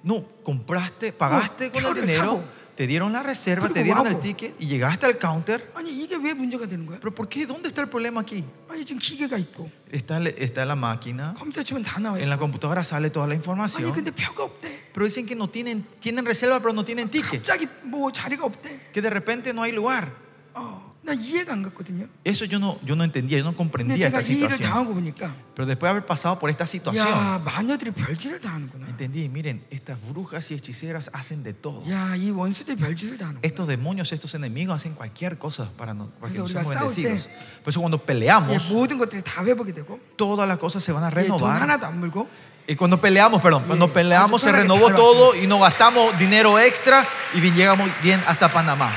[0.02, 2.42] No, compraste, pagaste con el dinero
[2.75, 4.21] te dieron la reserva, te 그리고 dieron el 와고.
[4.21, 5.61] ticket y llegaste al counter.
[5.75, 6.99] 아니 이게 왜 문제가 되는 거야?
[6.99, 7.45] Pero ¿por qué?
[7.45, 8.43] ¿Dónde está el problema aquí?
[8.69, 12.29] 아니 지금 기계가 있고 Está, el- está la máquina, 컴퓨터 치면 다 나와 en 있고
[12.29, 13.91] la computadora sale toda la 아니 información.
[13.93, 14.79] 근데 표가 없대.
[14.93, 17.41] Pero dicen que no tienen, tienen reserva, pero no tienen ticket.
[17.43, 18.91] 갑자기 뭐 자리가 없대.
[18.93, 20.07] Que de repente no hay lugar.
[20.55, 22.07] 어, 나 이해가 안 갔거든요.
[22.25, 24.59] Eso yo no, yo no entendía, yo no 근데 comprendía 제가 esta 이 일을 situación.
[24.69, 28.85] 당하고 보니까 Pero después de haber pasado por esta situación, 야 마녀들이 별짓을 다 하는구나.
[28.89, 31.81] entendí, miren, estas brujas y hechiceras hacen de todo.
[31.89, 33.39] 야 이 원수들이 별짓을 다 하는구나.
[33.47, 36.91] Estos demonios, estos enemigos hacen cualquier cosa para, no- para que 그래서 nosotros 우리가 싸울
[36.93, 37.27] bendecidos.
[37.27, 40.91] 때- Por eso cuando 예, peleamos, 모든 것들이 다 회복이 되고 todas las cosas se
[40.91, 41.61] van a 예, 돈 renovar.
[41.63, 42.27] 하나도 안 물고
[42.67, 43.93] Y cuando peleamos, perdón, cuando Yeah.
[43.95, 47.89] peleamos se 아주 편하게 renovó 잘 todo y no gastamos dinero extra y bien- llegamos
[48.03, 48.91] bien hasta Panamá.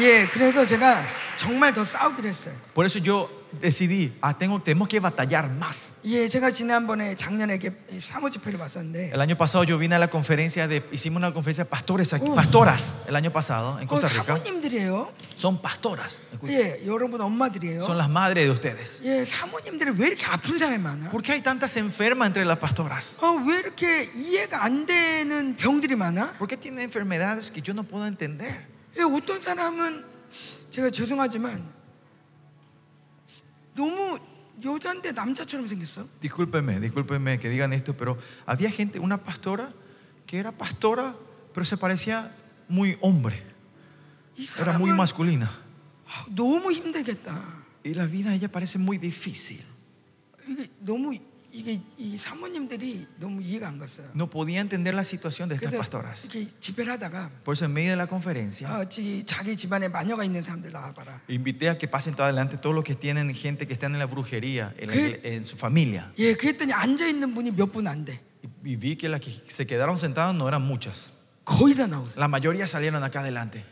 [0.00, 1.00] 예 그래서 제가
[1.40, 2.54] 정말 더 싸우기로 했어요.
[2.74, 3.28] Por eso yo
[3.60, 5.94] decidí, ah, tengo, tenemos que batallar más.
[6.04, 10.66] 예 제가 지난번에 작년에 이렇게 사무집회를 왔었는데 El año pasado yo vine a la conferencia
[10.68, 12.34] de, hicimos una conferencia de pastores aquí, Oh.
[12.34, 14.36] pastoras el año pasado en 그 Costa Rica.
[14.36, 15.08] 사모님들이에요.
[15.38, 17.82] Son pastoras, 예 여러분 엄마들이에요.
[17.82, 19.00] son las madres de ustedes.
[19.04, 21.10] 예 사모님들이 왜 이렇게 아픈 사람이 많아?
[21.10, 23.16] ¿Por qué hay tantas enfermas entre las pastoras?
[23.20, 26.32] 어왜 이렇게 이해가 안 되는 병들이 많아?
[26.38, 28.66] ¿Por qué tienen enfermedades que yo no puedo entender?
[28.98, 30.09] 예, 어떤 사람은
[30.70, 31.64] 제가 죄송하지만
[33.74, 34.18] 너무
[34.64, 36.08] 여자인데 남자처럼 생겼어.
[36.20, 39.70] Discúlpeme, discúlpeme que digan esto, pero había gente, una pastora
[40.26, 41.14] que era pastora,
[41.52, 42.32] pero se parecía
[42.68, 43.42] muy hombre,
[44.36, 45.50] 이 era muy 사람은 masculina.
[46.08, 47.34] 아, 너무 힘들겠다.
[47.84, 49.62] Y la vida de ella parece muy difícil.
[50.48, 51.12] 이게 너무
[51.52, 54.06] 이게 이 사모님들이 너무 이해가 안 갔어요.
[54.14, 56.24] No podía entender la situación de estas 그래서 pastoras.
[56.28, 60.22] 이렇게 집회를 하다가 Por eso en medio de la conferencia 아, 지- 자기 집안에 마녀가
[60.24, 61.22] 있는 사람들 나와봐라.
[61.28, 64.06] invité a que pasen todo adelante todos los que tienen gente que están en la
[64.06, 65.00] brujería, en, la ¿Qué?
[65.00, 66.12] igle- en su familia.
[66.18, 68.20] 예, 그랬더니 앉아 있는 분이 몇 분 안 돼.
[68.62, 71.08] Y, y vi que las que se quedaron sentadas no eran muchas.
[71.46, 72.12] 거의 다 나오죠.
[72.18, 73.64] La mayoría salieron acá adelante.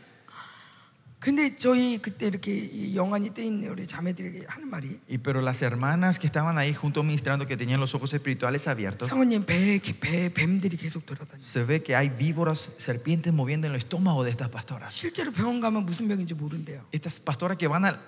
[1.19, 5.63] 근데 저희 그때 이렇게 이 영안이 떠 있는 우리 자매들에게 하는 말이 Y pero las
[5.63, 10.29] hermanas que estaban ahí junto ministrando, que tenían los ojos espirituales abiertos, 사모님 배에 배
[10.31, 11.41] 뱀들이 계속 돌아다녀.
[11.41, 14.93] se ve que hay víboras, serpientes moviendo en el estómago de estas pastoras.
[14.93, 16.85] 실제로 병원 가면 무슨 병인지 모른대요.
[16.91, 17.99] Estas pastoras que van al,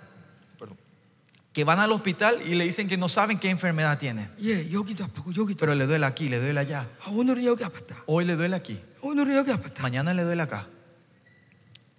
[0.59, 0.77] perdón,
[1.53, 4.29] que van al hospital y le dicen que no saben qué enfermedad tienen.
[4.43, 5.57] 예, 여기도 아프고 여기도.
[5.57, 6.85] Pero le duele aquí, le duele allá.
[7.01, 8.03] 아, 오늘은 여기 아팠다.
[8.05, 9.81] Hoy le duele aquí, 오늘은 여기 아팠다.
[9.81, 10.67] mañana le duele acá.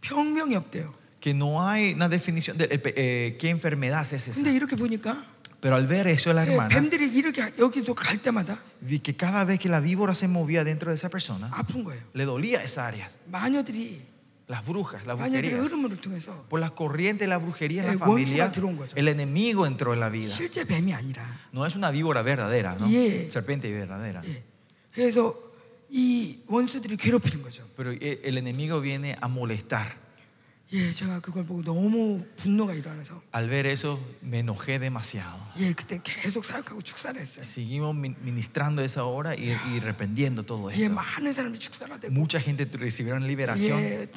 [0.00, 0.94] 병명이 없대요.
[1.22, 4.40] Que no hay una definición de eh, eh, qué enfermedad es esa.
[4.40, 5.16] 근데 이렇게 보니까
[5.60, 9.44] Pero al ver eso, la 예, hermana 뱀들이 이렇게 여기도 갈 때마다 vi que cada
[9.44, 12.00] vez que la víbora se movía dentro de esa persona, 아픈 거예요.
[12.14, 13.08] le dolía esa área.
[13.26, 14.00] 마녀들이
[14.48, 15.66] Las brujas, las 마녀들의 brujerías.
[15.66, 18.94] 흐름을 통해서 Por las corrientes de la brujería en Eh, la familia, 원수가 들어온 거죠.
[18.96, 20.30] el enemigo entró en la vida.
[20.30, 21.26] 실제 뱀이 아니라.
[21.52, 22.86] No es una víbora verdadera, ¿no?
[22.88, 23.28] Yeah.
[23.32, 24.22] Serpiente verdadera.
[24.24, 24.42] 예.
[24.94, 25.34] 그래서
[25.90, 27.64] 이 원수들이 괴롭히는 거죠.
[27.76, 29.96] Pero eh, el enemigo viene a molestar.
[30.72, 35.40] 예, 제가 그걸 보고 너무 분노가 일어나서 Al ver eso me enojé demasiado.
[35.58, 37.40] 예, 그때 계속 사역하고 축사를 했어요.
[37.42, 40.92] Seguimos min- ministrando esa hora y, y reprendiendo todo 예, esto.
[40.94, 43.80] 많은 사람들이 축사가 되고 Mucha gente recibieron liberación.
[43.80, 44.08] 예,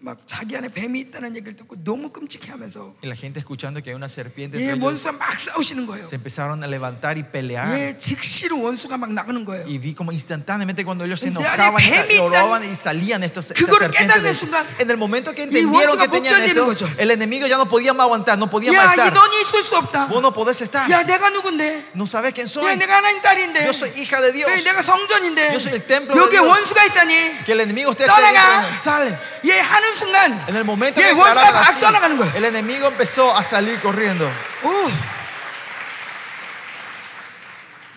[0.00, 3.94] 막 자기 안에 뱀이 있다는 얘기를 듣고 너무 끔찍해하면서 Y la gente escuchando que hay
[3.94, 6.06] una serpiente 예, entre ellos, 원수가 막 싸우시는 거예요.
[6.06, 7.70] se empezaron a levantar y pelear.
[7.78, 9.64] 예, 즉시로 원수가 막 나가는 거예요.
[9.64, 12.62] Y vi como instantáneamente cuando ellos se 근데 enojaban y, 안에 sa- 뱀이 y oraban
[12.64, 14.10] 있다는- y salían estos estas 그거를 serpientes.
[14.10, 15.70] 깨닫는 de- 순간 en el momento que 이 entendieron
[16.00, 16.88] que 원수가 못 tenían 견디는 esto, 거죠.
[16.98, 19.12] el enemigo ya no podía más aguantar, no podía 야, más 이 estar.
[19.14, 20.06] 너니 있을 수 없다.
[20.08, 20.90] Vos no podés estar.
[20.90, 21.90] 야, 내가 누군데?
[21.94, 22.76] No sabes quién 야, soy.
[22.76, 23.64] 내가 하나님 딸인데.
[23.64, 24.50] Yo soy hija de Dios.
[24.50, 25.52] 예, 내가 성전인데.
[25.54, 26.46] Yo soy el templo de 여기 Dios.
[26.46, 27.44] 원수가 있다니.
[27.44, 28.60] Que el enemigo esté 떠나가.
[28.60, 28.78] dentro.
[28.82, 29.18] Sale.
[29.44, 32.32] 예, 하는 순간 En el momento 예, que 원수가 declararon 막 así, 떠나가는 거예요.
[32.36, 34.28] el enemigo empezó a salir corriendo.
[34.64, 34.90] 오.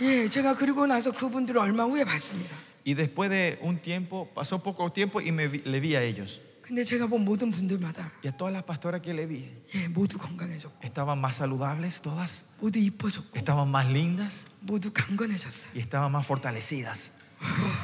[0.01, 2.55] 예, 제가 그리고 나서 그분들을 얼마 후에 봤습니다.
[2.85, 6.41] Y después de un tiempo, pasó poco tiempo y me vi- le vi a ellos.
[6.67, 10.17] 근데 제가 본 모든 분들마다 Y a todas las pastoras que le vi, 예, 모두
[10.17, 15.71] 건강해졌고, estaban más saludables todas, 모두 이뻐졌고, estaban más lindas 모두 강건해졌어요.
[15.75, 17.11] y estaban más fortalecidas.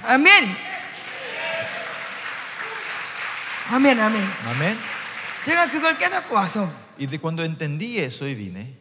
[0.06, 0.46] 아멘.
[3.72, 4.28] 아멘, 아멘.
[4.48, 4.78] Amén.
[5.44, 8.76] 제가 그걸 깨닫고 와서 Y de cuando entendí eso y vine,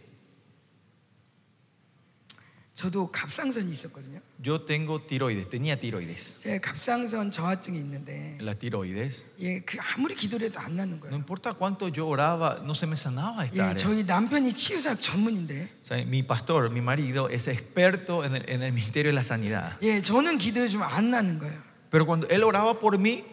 [2.74, 4.20] 저도 갑상선이 있었거든요.
[4.44, 6.40] yo tengo tiroides, tenía tiroides.
[6.40, 11.14] 제가 갑상선 저하증이 있는데 La tiroides, 예, 그 아무리 기도를 해도 안 낫는 no 거예요.
[11.16, 13.76] importa cuánto yo oraba, no se me sanaba esta 예, área.
[13.76, 18.64] 저희 남편이 치유사역 전문인데 O sea, mi pastor, mi marido, es experto en el, en
[18.64, 19.78] el ministerio de la sanidad.
[19.84, 21.62] 예, 저는 기도해 주면 안 나는 거예요.
[21.92, 23.24] Pero cuando él oraba por mí,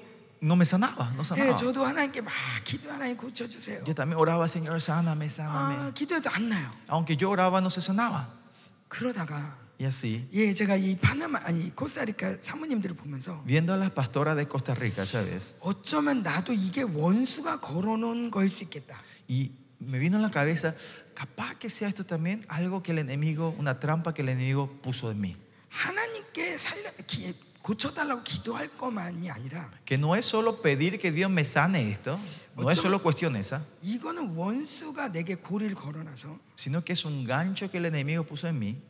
[0.42, 1.55] no me sanaba, no 예, sanaba.
[1.57, 2.31] 저도 하나님께 막
[2.62, 3.81] 기도 하나님 고쳐 주세요.
[3.87, 5.74] Yo también oraba, Señor, sáname, sáname.
[5.88, 6.68] 아, 기도해도 안 나요.
[6.88, 8.38] Aunque yo oraba, no se sanaba.
[8.90, 14.37] 그러다가 Y así, 예, 제가 이 파나마 아니 코스타리카 사모님들을 보면서 viendo a las pastoras
[14.37, 15.55] de Costa Rica, ¿sabes?
[15.61, 19.00] 어쩌면 나도 이게 원수가 걸어놓은 거일 수 있겠다.
[19.26, 20.74] Y me vino a la cabeza,
[21.14, 25.11] capaz que sea esto también algo que el enemigo, una trampa que el enemigo puso
[25.11, 25.37] en mí.
[25.70, 27.33] 하나님께 살려 기,
[29.85, 32.18] Que no es solo pedir que Dios me sane esto,
[32.57, 33.64] no es solo cuestión esa,
[36.57, 38.83] sino que es un gancho que el enemigo puso en mí.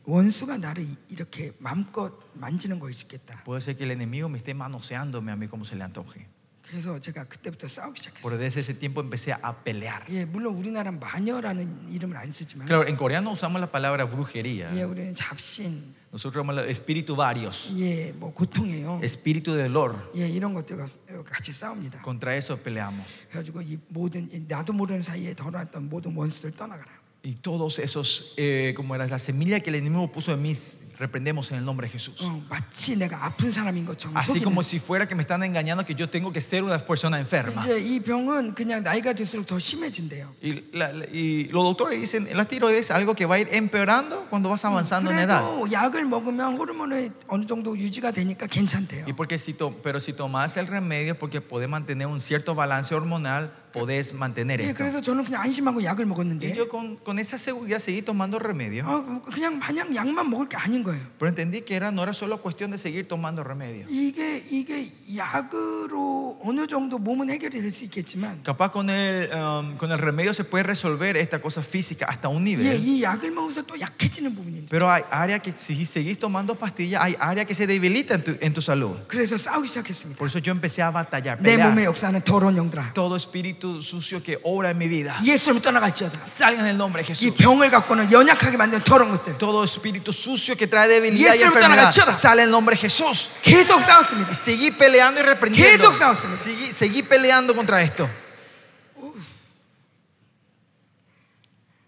[3.43, 6.27] Puede ser que el enemigo me esté manoseándome a mí como se le antoje.
[6.70, 8.22] 그래서 제가 그때부터 싸우기 시작했어요.
[8.22, 10.02] Por desde ese tiempo empecé a pelear.
[10.10, 14.74] 예, 물론 우리나라 마녀라는 이름을 안 쓰지만 Claro, en coreano usamos la palabra brujería.
[14.74, 19.00] 예, 우리는 잡신, Nosotros llamamos espíritu varios, 예, 뭐 고통이에요.
[19.04, 19.94] espíritu de dolor.
[20.16, 20.86] 예, 이런 것들과
[21.24, 22.02] 같이 싸웁니다.
[22.02, 23.04] Contra eso peleamos.
[23.30, 26.90] 그래가지고 이 모든 이 나도 모르는 사이에 덜어놨던 모든 원수들 떠나가라.
[27.22, 30.52] Y todos esos, eh, como era la semilla que el enemigo puso en mí,
[30.96, 32.14] reprendemos en el nombre de Jesús.
[32.22, 34.44] 어, 마치 내가 아픈 사람인 것처럼 Así 속이는.
[34.44, 37.60] como si fuera que me están engañando que yo tengo que ser una persona enferma.
[37.66, 40.32] 이제 이 병은 그냥 나이가 들수록 더 심해진대요.
[40.40, 43.48] Y, la- la- y los doctores dicen, la tiroides es algo que va a ir
[43.50, 45.42] empeorando cuando vas avanzando en edad.
[45.42, 49.04] 그래도 약을 먹으면 호르몬이 어느 정도 유지가 되니까 괜찮대요.
[49.04, 52.94] Y porque si to- pero si tomas el remedio, porque podés mantener un cierto balance
[52.94, 54.76] hormonal, podés mantener 예, esto.
[54.78, 58.84] 그래서 저는 그냥 안심하고 약을 Y 먹었는데 yo con, con esa seguridad seguí tomando remedio.
[58.86, 61.00] 아, 그냥 마냥 약만 먹을 게 아닌 거예요.
[61.18, 63.86] Pero entendí que era, no era solo cuestión de seguir tomando remedio.
[63.90, 69.90] 이게 이게 약으로 어느 정도 몸은 해결이 될 수 있겠지만 Capaz con el, um, con
[69.92, 72.80] el remedio se puede resolver esta cosa física hasta un 예, nivel.
[72.80, 77.02] 이 약을 먹으면서 또 약해지는 부분이 있는데 Pero hay áreas que si seguís tomando pastillas,
[77.02, 78.96] hay áreas que se debilitan en tu, en tu salud.
[79.08, 80.16] 그래서 싸우기 시작했습니다.
[80.18, 81.84] Por eso yo empecé a batallar, 내 몸에 pelear.
[81.86, 85.18] 역사하는 더러운 영들아 Todo espíritu sucio que obra en mi vida.
[85.24, 86.26] 예수님을 떠나갈지어다.
[86.26, 87.34] Salgan en el nombre de 이 Jesús.
[87.36, 91.90] 병을 갖고는 연약하게 만든 더러운 것들 Todo espíritu sucio que trae debilidad y 예수를 enfermedad.
[91.92, 92.12] 떠나가치어다.
[92.12, 93.30] Sale en el nombre de Jesús.
[93.42, 94.30] 계속 싸웠습니다.
[94.30, 95.88] Y seguí peleando y reprendiendo.
[95.90, 96.40] 계속 싸웠습니다.
[96.42, 98.08] Seguí, seguí peleando contra esto.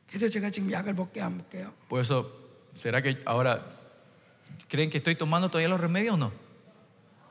[0.09, 1.72] 그래서 제가 지금 약을 먹게 안 먹게요?
[1.88, 2.27] Por eso,
[2.74, 3.62] ¿será que ahora
[4.68, 6.33] creen que estoy tomando todavía los remedios o no?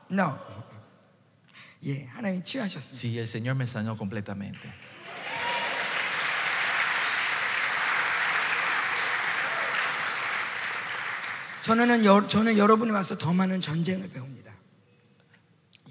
[0.08, 0.38] No.
[1.84, 2.98] 예, 하나님이 치유하셨습니다.
[2.98, 4.68] Sí, el Señor me sanó completamente.
[11.62, 14.52] 저는 여, 저는 여러분이 와서 더 많은 전쟁을 배웁니다.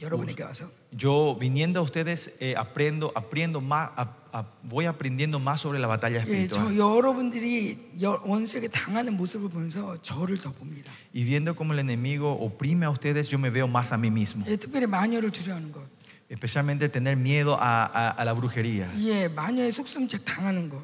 [0.01, 3.91] 여러분에게 와서 Yo viniendo a ustedes eh, aprendo, aprendo más,
[4.32, 9.15] a- a- voy aprendiendo más sobre la batalla 예, 저 espiritual 여러분들이 여- 원수에게 당하는
[9.17, 10.91] 모습을 보면서 저를 더 봅니다.
[11.13, 14.45] y viendo cómo el enemigo oprime a ustedes, yo me veo más a mí mismo.
[14.47, 15.82] 예, 특별히 마녀를 두려워하는 것,
[16.30, 20.84] Especialmente tener miedo a, a- a la brujería, 예, 마녀의 속수무책 당하는 것,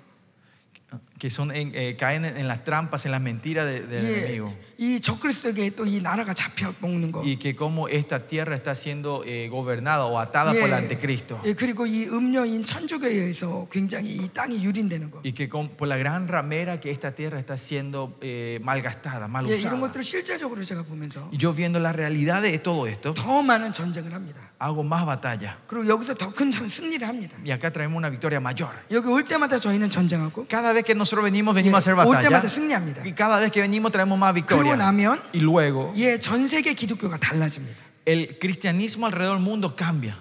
[1.19, 4.17] que son en- eh, caen en, en las trampas, en las mentiras de- del 예,
[4.25, 4.53] enemigo.
[4.77, 7.21] 이 적그리스도에게 또 이 나라가 잡혀 먹는 거.
[7.23, 11.39] Y que como esta tierra está siendo eh, gobernada o atada por el anticristo.
[11.45, 15.21] 예, 그리고 이 음녀인 천주교에 의해서 굉장히 이 땅이 유린되는 거.
[15.23, 19.45] Y que con- por la gran ramera que esta tierra está siendo eh, malgastada, mal
[19.47, 19.79] 예, 이런 usada.
[19.79, 24.11] 것들을 실제적으로 제가 보면서 Y yo viendo la realidad de todo esto, 더 많은 전쟁을
[24.13, 24.41] 합니다.
[24.59, 25.55] hago más batalla.
[25.67, 27.37] 그리고 여기서 더 큰 승리를 합니다.
[27.45, 28.71] Y acá traemos una victoria mayor.
[28.91, 32.15] 여기 올 때마다 저희는 전쟁하고 Cada vez que nosotros venimos, venimos a hacer 예, 올
[32.15, 32.29] batalla.
[32.29, 33.01] 때마다 승리합니다.
[33.05, 34.75] Y cada vez que venimos traemos más 그러고 victoria.
[34.75, 37.77] 나면 Y luego 예, 전 세계 기독교가 달라집니다.
[38.05, 40.17] el cristianismo alrededor del mundo cambia.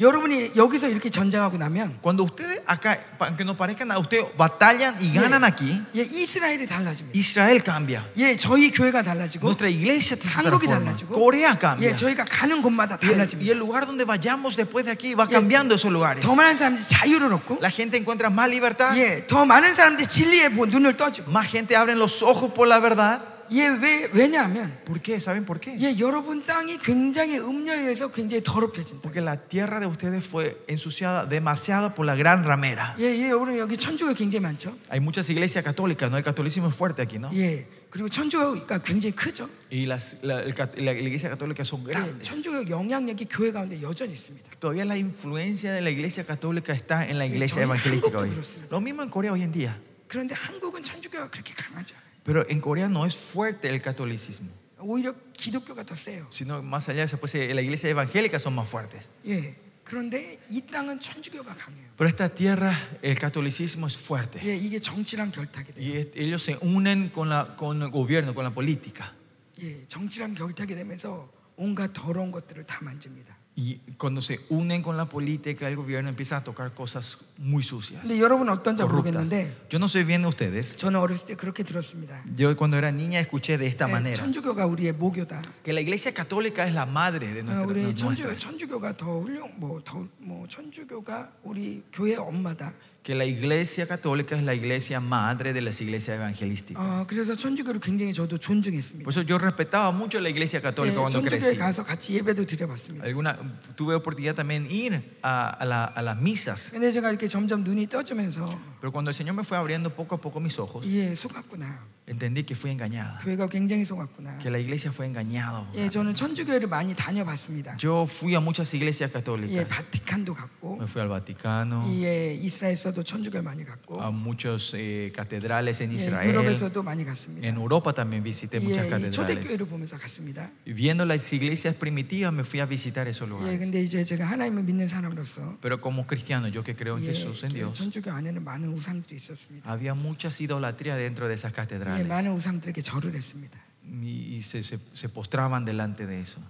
[0.00, 5.12] 여러분이 여기서 이렇게 전쟁하고 나면 Cuando ustedes acá, aunque no parezcan nada, ustedes batallan y
[5.12, 7.12] ganan aquí, 예, 이스라엘이 달라집니다.
[7.18, 8.02] Israel cambia.
[8.16, 10.66] 예, 저희 교회가 달라지고 Nuestra iglesia se 한국이.
[10.66, 11.90] 달라지고 Corea cambia.
[11.90, 13.52] 예, 저희가 가는 곳마다 el, y 달라집니다.
[13.52, 16.24] el lugar donde vayamos después de aquí va cambiando esos lugares.
[16.24, 18.96] 더 많은 사람들이 자유를 얻고 La gente encuentra más libertad.
[18.96, 22.80] 예, 더 많은 사람들이 진리에 보- 눈을 떠지고 Más gente abren los ojos por la
[22.80, 23.20] verdad.
[23.52, 25.16] 예, 왜 왜냐하면 ¿Por qué?
[25.20, 25.74] ¿Saben por qué?
[25.80, 29.02] 예, 여러분 땅이 굉장히 음녀에 의해서 굉장히 더럽혀진다.
[29.02, 32.94] Porque la tierra de ustedes fue ensuciada demasiado por la gran ramera.
[33.00, 34.76] 예, 예, 여러분 여기 천주교 굉장히 많죠.
[34.88, 36.16] Hay muchas iglesias católicas, ¿no?
[36.16, 37.30] El catolicismo es fuerte aquí, ¿no?
[37.34, 39.48] 예, 그리고 천주교가 굉장히 크죠.
[39.72, 42.22] Y las, la, cat- la iglesia católica son 예, grandes.
[42.22, 44.48] 천주교 영향력이 교회 가운데 여전히 있습니다.
[44.60, 48.30] Todavía la influencia de la iglesia católica está en la iglesia 저희 evangelística 한국도 hoy.
[48.30, 48.68] 그렇습니다.
[48.70, 49.74] Lo mismo en Corea hoy en día.
[50.06, 52.09] 그런데 한국은 천주교가 그렇게 강하지 않아요.
[52.23, 54.49] Pero en Corea no es fuerte el catolicismo,
[54.79, 56.27] 오히려 기독교가 더 세요.
[56.31, 59.09] sino más allá de eso, pues eh, la iglesia evangélica son más fuertes.
[59.27, 61.85] 예, 그런데 이 땅은 천주교가 강해요.
[61.97, 62.73] Pero esta tierra,
[63.03, 64.39] el catolicismo es fuerte.
[64.43, 65.77] 예, 이게 정치랑 결탁이 돼요.
[65.79, 69.13] Y es- ellos se unen con, la, con el gobierno, con la política.
[69.61, 73.37] 예, 정치랑 결탁이 되면서 온갖 더러운 것들을 다 만집니다.
[73.59, 78.01] Y cuando se unen con la política, el gobierno empieza a tocar cosas muy sucias,
[78.01, 79.15] 근데 여러분 어떤지 corruptas.
[79.23, 80.75] 모르겠는데 Yo no sé bien de ustedes.
[80.75, 82.21] 저는 어렸을 때 그렇게 들었습니다.
[82.37, 85.41] Yo cuando era niña escuché de esta 예, manera 천주교가 우리의 모교다.
[85.63, 88.39] que la iglesia católica es la madre de 어, nuestra, 우리 천주, nuestras.
[88.43, 92.73] 천주교가 더 훌륭 뭐더뭐 천주교가 우리 교회 엄마다.
[93.03, 96.81] que la iglesia católica es la iglesia madre de las iglesias evangelísticas.
[96.81, 99.03] 어, 그래서 천주교를 굉장히 저도 존중했습니다.
[99.03, 101.55] Por eso yo respetaba mucho la iglesia 예, católica cuando 천주교에 crecí.
[101.57, 103.05] 가서 같이 예배도 드려봤습니다.
[103.05, 103.37] Alguna,
[103.75, 107.85] tuve oportunidad también ir a, a la- a las misas, 근데 제가 이렇게 점점 눈이
[107.87, 108.43] 떠지면서
[108.81, 111.93] pero cuando el Señor me fue abriendo poco a poco mis ojos, 예, 속았구나.
[112.07, 114.37] entendí que fui engañada, 교회가 굉장히 속았구나.
[114.41, 115.65] que la iglesia fue engañada.
[115.75, 117.77] 예, 저는 천주교회를 많이 다녀봤습니다.
[117.77, 119.67] Yo fui a muchas iglesias 예, católicas.
[119.69, 125.11] 바티칸도 갔고, Me fui al Vaticano, 예, 이스라엘 에서도 천주교를 많이 갔고, a muchos eh,
[125.15, 126.29] catedrales en 예, Israel.
[126.33, 127.47] 유럽에서도 많이 갔습니다.
[127.47, 129.11] En Europa también visité muchas 예, 이 catedrales.
[129.15, 130.49] 초대교회를 보면서 갔습니다.
[130.67, 133.59] Y Viendo las iglesias primitivas, me fui a visitar esos 예, lugares.
[133.59, 137.43] 근데 이제 제가 하나님을 믿는 사람으로서 Pero como cristiano, yo que creo en 예, Jesús,
[137.43, 139.63] en 그 Dios, 천주교 안에는 많은 우상들이 있었습니다.
[139.69, 142.07] había muchas idolatrías dentro de esas 예, catedrales.
[142.07, 143.59] 많은 우상들에게 절을 했습니다.
[143.85, 146.41] Y, y se, se- se postraban delante de eso.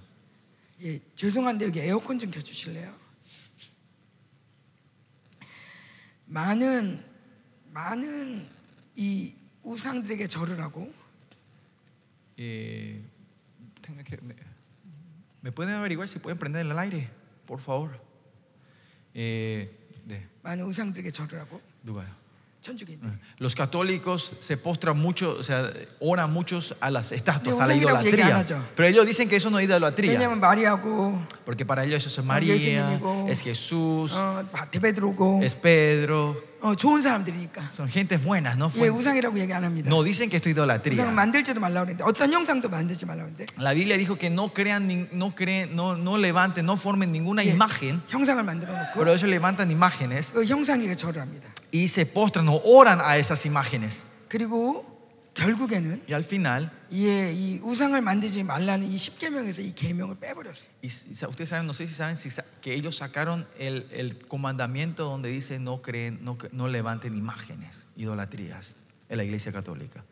[0.83, 2.91] 예, 죄송한데 여기 에어컨 좀 켜주실래요?
[6.34, 7.04] 많은
[7.72, 8.48] 많은
[8.96, 10.92] 이 우상들에게 절을 하고
[12.38, 13.04] Eh,
[13.82, 14.34] tengo que- me,
[15.42, 17.10] ¿me pueden averiguar si pueden prender el aire?
[17.46, 18.00] Por favor.
[19.14, 19.68] Eh,
[20.06, 22.08] de, 많은 우상들에게 절을 하고 누가요?
[23.06, 27.74] Eh, los católicos se postran mucho, o sea, oran muchos a las estatuas, a la
[27.74, 28.44] idolatría.
[28.76, 30.12] Pero ellos dicen que eso no es idolatría.
[31.44, 32.54] Porque para ellos eso es María,
[33.28, 34.12] es Jesús,
[35.42, 36.49] es Pedro.
[36.61, 37.69] 어, 좋은 사람들이니까.
[37.71, 38.99] Son gentes buenas, no, 예, Fuentes.
[38.99, 39.87] 우상이라고 얘기 안 합니다.
[39.89, 41.11] no dicen que esto es 우상을 idolatría.
[41.11, 45.07] 만들지도 말라고 그랬는데 어떤 형상도 만들지 말라고 그랬는데 La Biblia dijo que no crean, nin-
[45.13, 48.01] no creen, no, no levanten, no formen ninguna 예, imagen.
[48.09, 51.49] 형상을 만들어 놓고 Pero ellos levantan imágenes 그 형상에게 절을 합니다.
[51.71, 54.05] y se postran o oran a esas imágenes.
[54.27, 54.83] 그리고
[55.35, 60.69] 결국에는 Y al final, 예, 이 우상을 만들지 말라는 이 십계명에서 이 계명을 빼버렸어요.
[60.81, 63.85] y si- sa- ustedes saben, no sé si saben si sa- que ellos sacaron el,
[63.91, 68.75] el comandamiento donde dice no creen, no, cre- no levanten imágenes, idolatrías
[69.09, 70.03] en la iglesia católica.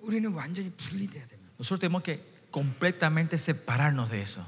[0.00, 1.52] 우리는 완전히 분리돼야 됩니다.
[1.58, 4.46] Nosotros tenemos que completamente separarnos de eso.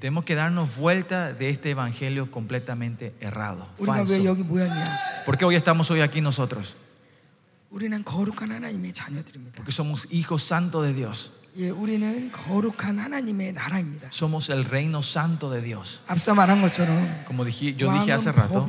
[0.00, 3.66] Tenemos que darnos vuelta de este evangelio completamente errado.
[5.24, 6.76] ¿Por qué hoy estamos hoy aquí nosotros?
[9.56, 11.32] Porque somos hijos santos de Dios.
[14.10, 16.02] Somos el reino santo de Dios.
[17.26, 18.68] Como yo dije hace rato,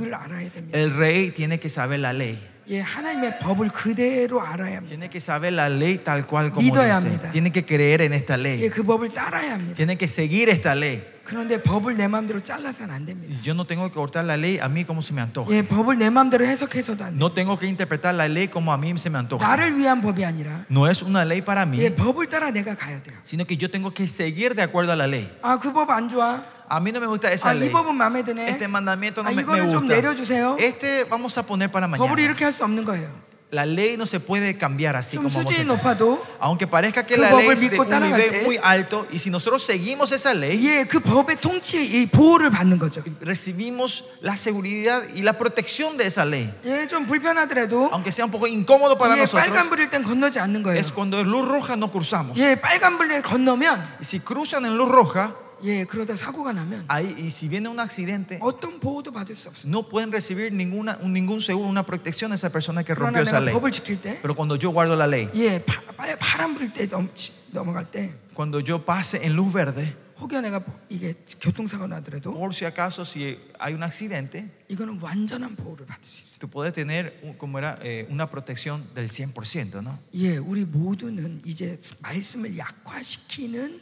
[0.71, 2.39] el rey tiene que saber la ley.
[2.69, 4.87] 예, 하나님의 법을 그대로 알아야 합니다.
[4.87, 7.07] Tiene que saber la ley tal cual como 믿어야 dice.
[7.07, 7.31] 합니다.
[7.31, 8.69] Tiene que creer en esta 예, ley.
[8.69, 9.75] 그 법을 따라야 합니다.
[9.75, 11.01] Tiene que seguir esta ley.
[11.23, 13.33] 그런데 법을 내 마음대로 잘라서는 안 됩니다.
[13.35, 15.49] Y yo no tengo que cortar la ley a mí como se me antoja.
[15.55, 17.15] 예, 법을 내 마음대로 해석해서도 안 돼.
[17.17, 19.39] No tengo que interpretar la ley como a mí se me antoja.
[19.47, 23.01] 나를 위한 법이 아니라 No es una ley para mí, 예, 법을 따라 내가 가야
[23.01, 23.15] 돼요.
[23.23, 25.29] sino que yo tengo que seguir de acuerdo a la ley.
[25.41, 26.43] 아, 그 법 안 좋아.
[26.68, 27.70] A mí no me gusta esa 아, 이 ley.
[27.72, 28.48] 법은 마음에 드네.
[28.48, 29.94] Este mandamiento no 아, me, me 이거는 좀 gusta.
[29.96, 30.56] 내려주세요.
[30.58, 32.22] Este vamos a poner para 법을 mañana.
[32.22, 33.08] 이렇게 할 수 없는 거예요.
[33.52, 35.66] La ley no se puede cambiar así 좀 como vamos a 수준이 hacer.
[35.68, 38.42] 높아도 Aunque parezca que 그 la ley 법을 es de 믿고 un 따라갈 nivel 때
[38.44, 42.78] muy alto y si nosotros seguimos esa ley, 예, 그 법의 통치, 이 보호를 받는
[42.78, 43.04] 거죠.
[43.20, 46.50] recibimos la seguridad y la protección de esa ley.
[46.64, 50.62] 예, 좀 불편하더라도 Aunque sea un poco incómodo para 예, nosotros, 빨간불일 땐 건너지 않는
[50.62, 50.80] 거예요.
[50.80, 52.38] es cuando es luz roja no cruzamos.
[52.38, 57.26] 예, 빨간불에 건너면 Y si cruzan en luz roja, 예, 그러다 사고가 나면 ahí, y
[57.30, 59.70] si viene un accidente, 어떤 보호도 받을 수 없어요.
[59.70, 63.22] no pueden recibir ninguna, un- ningún seguro, una protección de esa persona que 그러나 rompió
[63.22, 63.54] esa 내가 ley.
[63.54, 67.08] 법을 지킬 때 Pero cuando yo guardo la ley, 예, 파, 파, 파란불 때 넘,
[67.14, 72.54] 치- 넘어갈 때 cuando yo pase en luz verde, 혹여 내가 이게 교통사고 나더라도 por
[72.54, 76.38] si acaso si hay un accidente, 이거는 완전한 보호를 받을 수 있어요.
[76.42, 79.96] tú puedes tener un- como era, eh, una protección del 100%, ¿no?
[80.14, 83.80] 예, 우리 모두는 이제 말씀을 약화시키는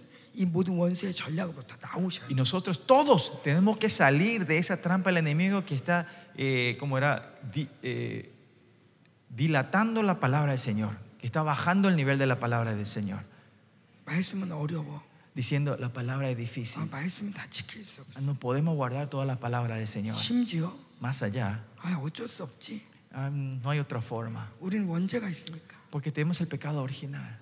[2.30, 6.98] y nosotros todos tenemos que salir de esa trampa del enemigo que está, eh, como
[6.98, 7.40] era,
[7.82, 8.32] eh,
[9.30, 13.20] dilatando la palabra del Señor, que está bajando el nivel de la palabra del Señor.
[15.34, 16.82] Diciendo, la palabra es difícil.
[18.16, 20.16] Ah, no podemos guardar toda la palabra del Señor.
[21.02, 21.64] Más allá.
[23.12, 24.50] Ah, no hay otra forma.
[25.90, 27.40] Porque tenemos el pecado original.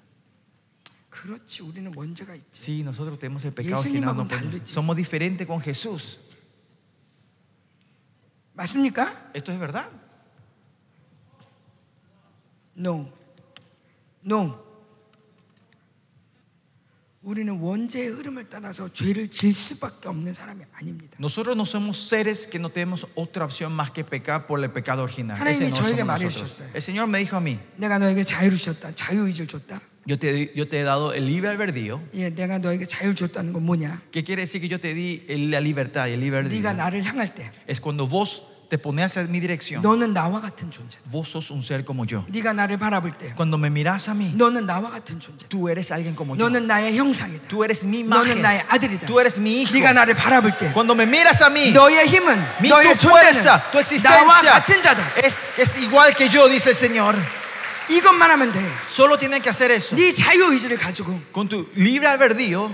[2.49, 4.61] Sí, nosotros tenemos el pecado original.
[4.64, 6.20] Somos diferentes con Jesús.
[9.34, 9.89] ¿Esto es verdad?
[12.76, 13.09] No.
[14.22, 14.62] No.
[21.17, 25.03] Nosotros no somos seres que no tenemos otra opción más que pecar por el pecado
[25.03, 25.39] original.
[25.39, 25.45] No
[26.74, 27.57] el Señor me dijo a mí.
[30.05, 32.01] Yo te, yo te, he dado el libre albedrío.
[34.11, 36.59] ¿Qué quiere decir que yo te di la libertad y el libre albedrío?
[37.67, 38.43] Es cuando vos
[38.74, 39.84] te pones hacia mi dirección.
[39.84, 40.97] 너는 나와 같은 존재.
[41.05, 42.26] Vos sos un ser como yo.
[42.28, 45.45] 네가 나를 바라볼 때 Cuando me miras a mí, 너는 나와 같은 존재.
[45.47, 46.39] tú eres alguien como yo.
[46.49, 47.47] 너는 나의 형상이다.
[47.47, 48.41] Tú eres mi 너는 imagen.
[48.41, 49.05] 나의 아들이다.
[49.05, 49.74] Tú eres mi hijo.
[49.78, 53.13] 네가 나를 바라볼 때 Cuando me miras a mí, 너의 힘은 mi 너의 tu 존재는
[53.13, 55.03] fuerza, tu 나와 existencia 같은 자다.
[55.24, 57.15] es, es igual que yo, dice el Señor.
[57.91, 58.59] 이것만 하면 돼.
[58.89, 59.95] Solo tienen que hacer eso.
[59.95, 62.74] 네 자유 의지를 가지고 Con tu libre albedrío,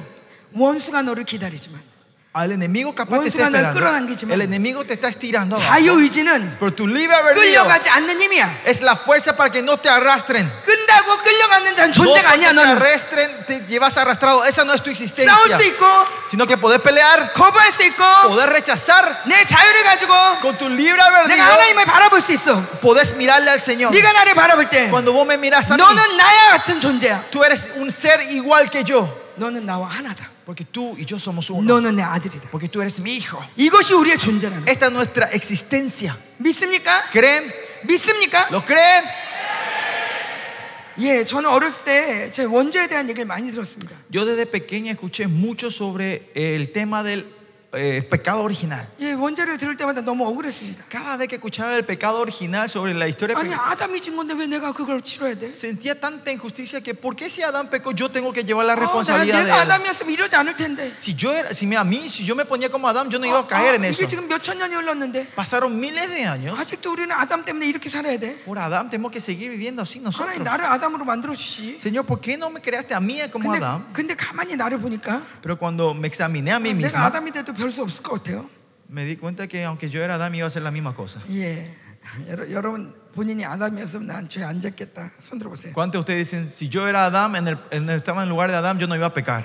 [0.53, 1.88] 원수가 너를 기다리지만
[2.36, 3.78] al enemigo capaz te está 원수가 널 esperando.
[3.78, 5.70] 끌어당기지만 El enemigo te está estirando abajo.
[5.70, 8.62] 자유의지는 Pero tu libre albedrío 끌려가지 않는 힘이야.
[8.66, 10.50] es la fuerza para que no te arrastren.
[10.66, 12.76] 끈다고 끌려가는 자는 No 존재가 porque 아니야 te 너는.
[12.76, 14.44] arrastren, te llevas arrastrado.
[14.44, 15.30] Esa no es tu existencia.
[15.32, 15.86] 싸울 수 있고
[16.28, 20.98] Sino que poder pelear, 거부할 수 있고 poder rechazar 내 자유를 가지고 con tu libre
[20.98, 21.44] 내가 albedrío.
[21.44, 22.66] 하나님을 바라볼 수 있어.
[22.80, 23.92] Podés mirarle al Señor.
[23.94, 27.30] 네가 나를 바라볼 때 Cuando vos me miras a mí, 너는 나야 같은 존재야.
[27.30, 29.06] tú eres un ser igual que yo.
[29.36, 30.34] 너는 나와 하나다.
[30.48, 31.62] Porque tú y yo somos uno.
[31.74, 32.50] 너는 내 아들이다.
[32.50, 33.42] Porque tú eres mi hijo.
[33.56, 34.72] 이것이 우리의 존재라는 거야.
[34.72, 36.16] Esta es nuestra existencia.
[36.38, 37.04] 믿습니까?
[37.10, 37.50] ¿Creen?
[37.84, 38.48] 믿습니까?
[38.50, 39.04] ¿Lo creen?
[40.98, 43.96] 예, 저는 어렸을 때 제 원죄에 대한 얘기를 많이 들었습니다.
[44.12, 47.26] Yo desde pequeña escuché mucho sobre el tema del
[47.76, 48.86] eh, pecado original.
[49.00, 50.84] 예, 원죄를 들을 때마다 너무 억울했습니다.
[50.88, 54.32] Cada vez que escuchaba el pecado original sobre la historia 아니 pe- 아담이 진 건데
[54.38, 55.50] 왜 내가 그걸 치러야 돼?
[55.50, 58.76] sentía tanta injusticia que ¿por qué si Adán pecó yo tengo que llevar la 아,
[58.76, 59.66] 나- responsabilidad 내가 de él?
[59.66, 60.92] 아담이었으면 이러지 않을 텐데.
[60.94, 63.26] Si yo era, si me, a mí, si yo me ponía como Adán, yo no
[63.26, 63.98] iba a 아, caer en eso.
[63.98, 66.54] 이게 지금 몇 천 년이 흘렀는데 Pasaron miles de años.
[66.56, 68.38] 아직도 우리는 아담 때문에 이렇게 살아야 돼.
[68.46, 70.38] Por Adán tenemos que seguir viviendo así 하나님 nosotros.
[70.46, 71.74] 나를 아담으로 만들어 주시.
[71.82, 73.82] Señor, ¿por qué no me creaste a mí como 근데, Adán?
[73.92, 77.70] 근데 가만히 나를 보니까 Pero cuando me examiné a mí 내가 misma, 아담이 돼도 별
[77.70, 78.48] 수 없을 것 같아요.
[78.88, 81.20] me di cuenta que aunque yo era Adán iba a hacer la misma cosa.
[81.30, 81.66] 예,
[82.28, 85.10] 여러- 여러분 본인이 아담이었으면 난 죄 안 졌겠다.
[85.20, 85.72] 손 들어보세요.
[85.72, 88.28] ¿Cuántos de ustedes dicen, si yo era Adán, en el, en el- estaba en el
[88.30, 89.44] lugar de Adán, yo no iba a pecar?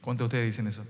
[0.00, 0.84] ¿Cuántos de ustedes dicen eso?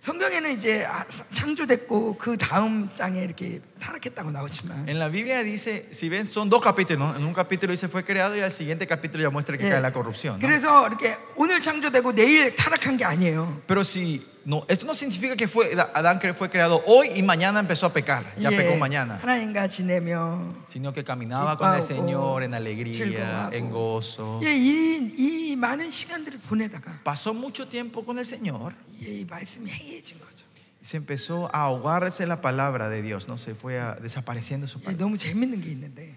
[0.00, 6.08] 성경에는 이제 아, 창조됐고 그 다음 장에 이렇게 타락했다고 나오지만 En la Biblia dice, si
[6.08, 7.14] ven, son dos capítulos.
[7.16, 9.70] En un capítulo dice fue creado y al siguiente capítulo ya muestra que 예.
[9.70, 10.38] cae la corrupción.
[10.38, 10.40] ¿no?
[10.40, 13.60] 그래서 이렇게 오늘 창조되고 내일 타락한 게 아니에요.
[13.66, 17.59] Pero si no, esto no significa que fue Adán que fue creado hoy y mañana
[17.59, 18.23] empezó a pecar.
[18.37, 19.17] Ya 예, pecó mañana.
[19.23, 23.53] 하나님과 지내며 Sino que caminaba con el 기뻐하고 Señor en alegría, 즐거워하고.
[23.55, 24.39] en gozo.
[24.43, 28.73] 예, 이, 이 많은 시간들을 보내다가 Pasó mucho tiempo con el Señor.
[29.01, 30.45] 예, 이 말씀이 해이해진 거죠.
[30.83, 34.83] Se empezó a ahogarse la palabra de Dios, no se fue a- desapareciendo su 예,
[34.83, 35.05] palabra.
[35.07, 36.13] 너무 재밌는 게 있는데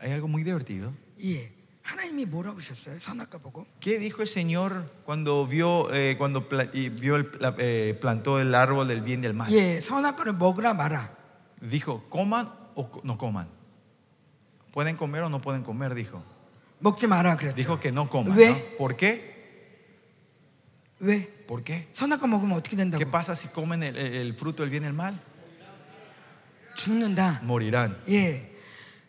[0.00, 0.92] Hay algo muy divertido.
[3.79, 6.47] ¿Qué dijo el Señor cuando vio, eh, cuando
[6.99, 7.29] vio el,
[7.59, 9.51] eh, plantó el árbol del bien y del mal?
[11.61, 13.47] Dijo, coman o no coman.
[14.71, 15.93] ¿Pueden comer o no pueden comer?
[15.93, 16.23] Dijo.
[17.53, 18.35] Dijo que no coman.
[18.77, 19.25] ¿Por qué?
[21.47, 21.87] ¿Por qué?
[22.97, 25.19] ¿Qué pasa si comen el, fruto del bien y el mal?
[27.43, 27.97] Morirán.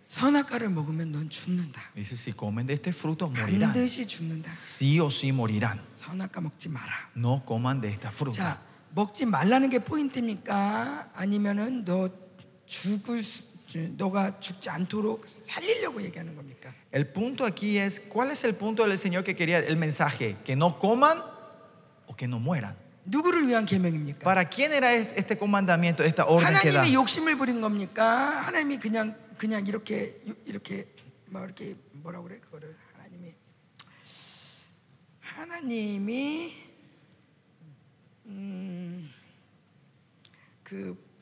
[0.09, 1.81] 선악과를 먹으면 넌 죽는다.
[1.95, 3.73] Dice, si comen de este fruto, morirán.
[3.73, 4.49] 반드시 죽는다.
[4.51, 5.81] Sí o sí morirán.
[5.99, 7.11] 선악과 먹지 마라.
[7.17, 8.37] No coman de esta fruta.
[8.39, 8.61] 자,
[8.95, 11.11] 먹지 말라는 게 포인트입니까?
[11.15, 12.09] 아니면은 너
[12.67, 16.73] 죽을 수, 주- 너가 죽지 않도록 살리려고 얘기하는 겁니까?
[16.93, 20.37] El punto aquí es, ¿cuál es el punto del Señor que quería el mensaje?
[20.45, 21.19] ¿Que no coman
[22.07, 22.77] o que no mueran?
[23.09, 24.25] 누구를 위한 계명입니까?
[24.25, 26.81] ¿Para quién era este comandamiento, esta orden que da?
[26.83, 28.41] 하나님이 욕심을 부린 겁니까?
[28.47, 30.88] 하나님이 그냥 그냥 이렇게 이렇게
[31.28, 33.34] 뭐 이렇게 뭐라 그래 그거를 하나님이
[35.20, 36.54] 하나님이
[38.26, 39.12] 음그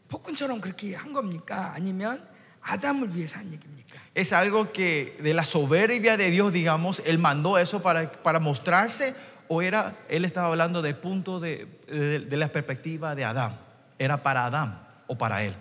[0.10, 1.74] 폭군처럼 그렇게 한 겁니까?
[1.76, 2.28] 아니면
[2.62, 4.00] 아담을 위해서 한 얘기입니까?
[4.16, 9.16] Es algo que de la soberbia de Dios, digamos, Él mandó eso para, para mostrarse
[9.48, 13.58] o era, Él estaba hablando de punto de, de, de la perspectiva de Adán.
[13.98, 15.54] ¿Era para Adán o para Él?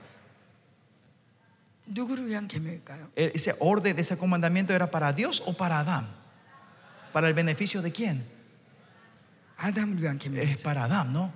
[1.86, 3.10] 누구를 위한 계명일까요?
[3.16, 6.06] E- Ese orden, ese comandamiento era para Dios o para Adán?
[7.12, 8.24] ¿Para el beneficio de quién?
[9.56, 10.62] 아담을 위한 Es 계명이죠.
[10.62, 11.32] para Adán, ¿no?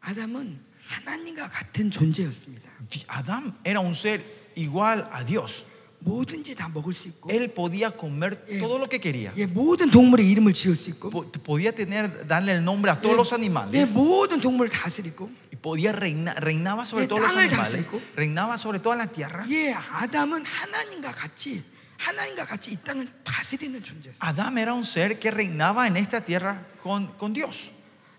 [0.00, 2.70] 아담은 하나님과 같은 존재였습니다.
[3.08, 4.22] Adán era un ser
[4.56, 5.64] igual a Dios.
[6.05, 8.59] 뭐든지 다 먹을 수 있고, Él podía comer Eh.
[8.59, 9.33] todo lo que quería.
[9.35, 13.13] 예, 모든 동물의 이름을 지을 수 있고, Po- Podía tener, darle el nombre a todos
[13.13, 13.91] 예, los 예, animales.
[13.91, 17.89] 모든 동물을 다스리고, Y podía reinar, reinaba sobre 예, todos los 땅을 animales.
[17.89, 18.01] 다스리고.
[18.15, 19.45] Reinaba sobre toda la tierra.
[19.49, 21.63] 예, 아담은 하나님과 같이
[21.97, 24.19] 하나님과 같이 이 땅을 다스리는 존재였어요.
[24.19, 27.71] Adán era un ser que reinaba en esta tierra con, con Dios.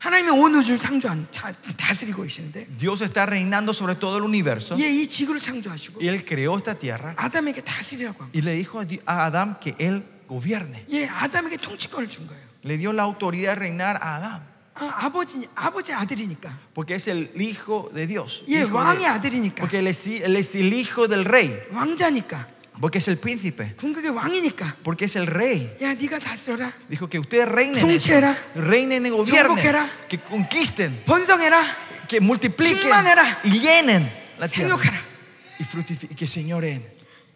[0.06, 4.76] 하나님은 온 우주를 창조한 자- 다스리고 계시는데, Dios está reinando sobre todo el universo.
[4.80, 7.14] 예, 이 지구를 창조하시고 Y Él creó esta tierra.
[7.18, 8.32] 아담에게 다스리라고 합니다.
[8.34, 10.84] Y le dijo a Di- a Adán que Él gobierne.
[10.90, 12.42] 예, 아담에게 통치권을 준 거예요.
[12.64, 14.42] Le dio la autoridad de reinar a Adán.
[14.74, 18.44] 아, 아버지 아버지 아들이니까, Porque es el hijo de Dios.
[18.48, 21.54] 예, hijo de- 왕의 아들이니까, porque él es, él es el hijo del rey.
[21.74, 22.48] 왕자니까,
[22.80, 23.76] Porque es el príncipe.
[23.78, 25.70] 궁극의 왕이니까, Porque es el rey.
[25.82, 27.78] 야, 네가 다스려라, Dijo que ustedes reinen.
[27.78, 27.86] eso.
[27.88, 28.36] 통치해라.
[28.56, 29.56] Reinen y gobiernen.
[29.56, 29.90] 정복해라.
[30.10, 31.04] Que conquisten.
[31.06, 31.62] 번성해라,
[32.08, 32.80] Que multipliquen.
[32.82, 33.42] 충만해라.
[33.44, 34.76] Y llenen la tierra.
[34.78, 35.00] 생육하라.
[35.60, 36.16] Y fructifiquen.
[36.18, 36.84] Que señoren.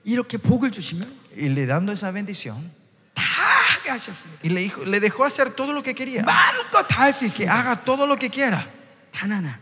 [0.03, 1.05] 이렇게 복을 주시면
[1.37, 2.71] Y le dando esa bendición.
[3.13, 4.39] 다 하게 하셨습니다.
[4.43, 6.23] Y le, dijo, le dejó hacer todo lo que quería.
[6.23, 7.51] 마음껏 다 할 수 Que 있습니다.
[7.53, 8.65] haga todo lo que quiera.
[9.11, 9.59] 단 하나,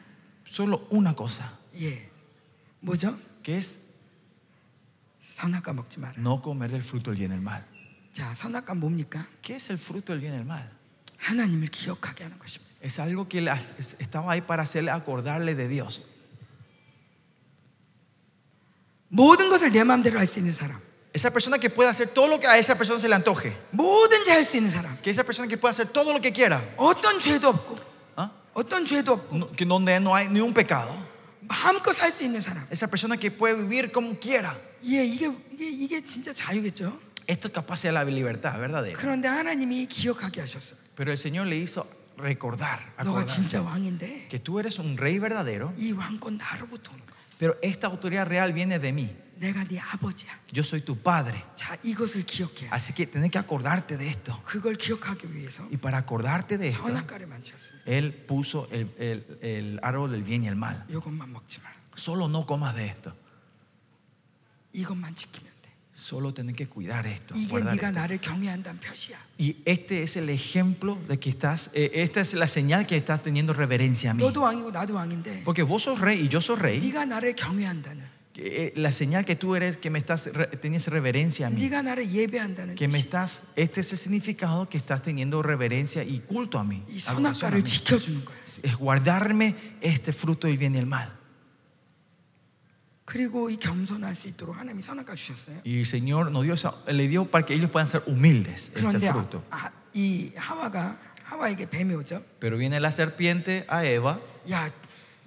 [0.48, 1.52] Solo una cosa.
[1.76, 2.08] 예,
[2.82, 3.18] 뭐죠?
[3.42, 3.80] Que es
[5.22, 6.14] 선악과 먹지 마라.
[6.18, 7.64] no comer del fruto del bien y el mal.
[8.14, 9.26] 자, 선악과 뭡니까?
[9.42, 10.70] ¿Qué es el fruto del bien y el mal?
[11.20, 12.74] 하나님을 기억하게 하는 것입니다.
[12.82, 16.04] Es algo que le hace- es- estaba ahí para hacerle acordarle de Dios.
[19.10, 20.82] 모든 것을 내 마음대로 할 수 있는 사람,
[21.14, 23.56] Esa persona que puede hacer todo lo que a esa persona se le antoje.
[23.72, 26.60] 뭐든지 할 수 있는 사람, Que esa persona que puede hacer todo lo que quiera.
[26.76, 27.76] 어떤 죄도 없고,
[28.18, 28.32] ¿Ah?
[28.56, 30.92] 어떤 죄도 없고, No- que donde no hay ni un pecado.
[31.49, 32.67] 마음껏 살 수 있는 사람.
[32.71, 34.57] Esa persona que puede vivir como quiera.
[34.85, 37.09] 예, 이게 이게 이게 진짜 자유겠죠.
[37.27, 38.99] Esto capaz sea la libertad verdadera.
[38.99, 40.79] 그런데 하나님이 기억하게 하셨어요.
[40.95, 41.89] Pero el Señor le hizo
[42.19, 45.73] recordar, acordarse, 왕인데 que tú eres un rey verdadero,
[47.39, 49.11] pero esta autoridad real viene de mí.
[49.41, 49.55] 네.
[50.51, 51.45] Yo soy tu padre.
[51.55, 51.79] 자.
[52.71, 54.43] Así que tienes que acordarte de esto.
[55.33, 56.83] 위해서 Y para acordarte de esto,
[57.88, 57.88] 선악과를 만지셨습니다.
[57.88, 60.84] Él puso el, el- el árbol del bien y el mal.
[60.90, 61.76] 이것만 먹지 마라.
[61.98, 63.14] Solo no comas de esto.
[64.74, 65.70] 이것만 지키면 돼.
[65.96, 67.36] Solo tienes que cuidar esto.
[67.38, 68.00] 이게 guardar 네가 esto.
[68.00, 69.18] 나를 경외한다는 표시야.
[69.40, 73.22] Y este es el ejemplo de que estás, eh, esta es la señal que estás
[73.22, 74.24] teniendo reverencia a mí.
[74.24, 76.80] 너도 왕이고 나도 왕인데 Porque vos sos rey y yo soy rey.
[76.82, 78.10] 네가 나를 경외한다는, eh,
[78.41, 80.31] Eh, eh, la señal que tú eres, que me estás,
[80.61, 81.61] tienes reverencia a mí.
[82.77, 86.85] Que me estás, este es el significado que estás teniendo reverencia y culto a mí.
[87.09, 87.23] A mí.
[88.63, 91.13] Es guardarme este fruto del bien y el mal.
[95.65, 99.11] Y el Señor nos dio esa, le dio para que ellos puedan ser humildes este
[99.13, 99.43] fruto.
[102.39, 104.21] Pero viene la serpiente a Eva.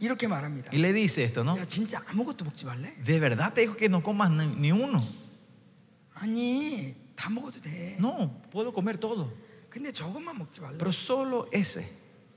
[0.01, 0.71] 이렇게 말합니다.
[0.73, 1.59] y le dice esto, ¿no?
[1.59, 2.95] 야 진짜 아무것도 먹지 말래?
[3.03, 5.03] De verdad te dijo que no comas ni ni uno.
[6.15, 7.97] 아니 다 먹어도 돼.
[7.99, 9.33] No, puedo comer todo.
[9.71, 10.79] 근데 저것만 먹지 말래.
[10.79, 11.89] Pero solo ese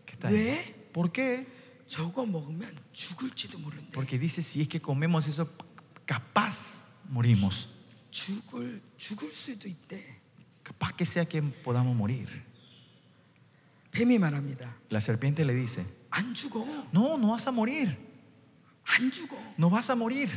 [0.05, 0.35] que está ahí.
[0.35, 0.91] 왜?
[0.93, 1.45] ¿Por qué?
[1.87, 3.91] 저거 먹으면 죽을지도 모른대.
[3.91, 5.49] Porque dice, si es que comemos eso,
[6.05, 7.69] capaz morimos.
[8.11, 10.19] 죽을 죽을 수도 있대.
[10.63, 12.27] Capaz que sea que podamos morir.
[13.91, 14.75] 뱀이 말합니다.
[14.91, 15.83] La serpiente le dice,
[16.16, 16.64] 안 죽어.
[16.92, 17.96] no, no vas a morir,
[18.84, 19.36] 안 죽어.
[19.58, 20.30] no vas a morir.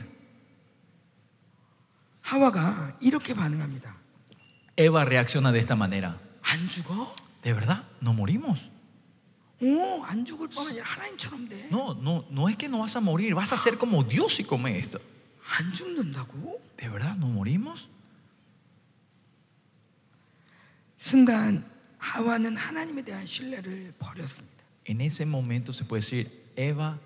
[2.21, 3.95] 하와가 이렇게 반응합니다.
[4.75, 6.17] Eva reacciona de esta manera.
[6.41, 7.13] 안 죽어?
[7.43, 7.83] ¿De verdad?
[8.01, 8.71] ¿No morimos?
[9.61, 11.67] 오, 안 죽을 뿐 아니라 하나님처럼 돼.
[11.71, 14.43] No, no, no es que no vas a morir, vas a ser como Dios si
[14.43, 14.99] comes esto.
[15.57, 16.59] 안 죽는다고?
[16.77, 17.87] ¿De verdad no morimos?
[20.97, 21.63] 순간
[21.99, 24.56] 하와는 하나님에 대한 신뢰를 버렸습니다.
[24.87, 26.97] En ese momento se puede decir, Eva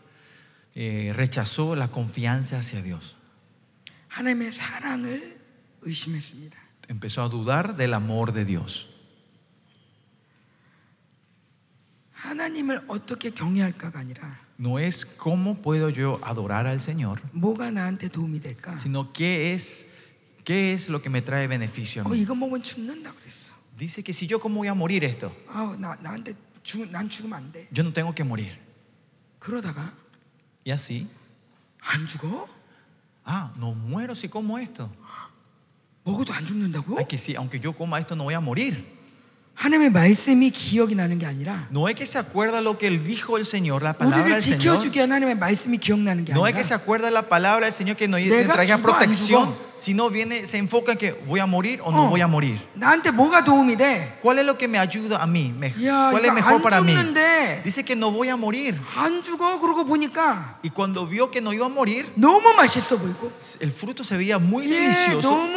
[0.75, 3.17] eh, rechazó la confianza hacia Dios.
[6.87, 8.89] Empezó a dudar del amor de Dios.
[14.59, 17.19] No es cómo puedo yo adorar al Señor,
[18.77, 19.87] sino qué es,
[20.43, 22.11] qué es lo que me trae beneficio a mí.
[23.75, 25.35] Dice que si yo, ¿cómo voy a morir esto?
[26.90, 27.68] 난 죽으면 안 돼.
[27.72, 28.52] yo no tengo que morir.
[29.38, 29.92] 그러다가
[30.66, 31.06] Y así,
[31.80, 32.48] 안 죽어?
[33.24, 34.90] ah, no muero si como esto.
[36.04, 36.98] 먹어도 안 죽는다고?
[36.98, 38.96] Ay, que sí, aunque yo coma esto no voy a morir.
[39.56, 43.46] 하나님의 말씀이 기억이 나는 게 아니라 No es que se acuerda lo que dijo el
[43.46, 44.76] Señor, la palabra 우리를 del Señor.
[44.76, 47.72] 지켜주기 위한 하나님의 말씀이 기억나는 게 No es 아니라 que se acuerda la palabra del
[47.72, 49.69] Señor que nos 내가 traiga 죽어, 안 protección, 죽어?
[49.80, 52.58] sino viene, se enfoca en que voy a morir o no 어, voy a morir.
[52.74, 54.18] 나한테 뭐가 도움이 돼?
[54.22, 55.52] ¿Cuál es lo que me ayuda a mí?
[55.56, 56.92] Me- 야, ¿Cuál es 이거 mejor 안 para mí?
[56.94, 58.74] 죽는데 Dice que no voy a morir.
[58.96, 59.58] 안 죽어?
[59.60, 63.30] 그러고 보니까 Y cuando vio que no iba a morir, 너무 맛있어 보이고
[63.60, 65.56] el fruto se veía muy 예, delicioso 너무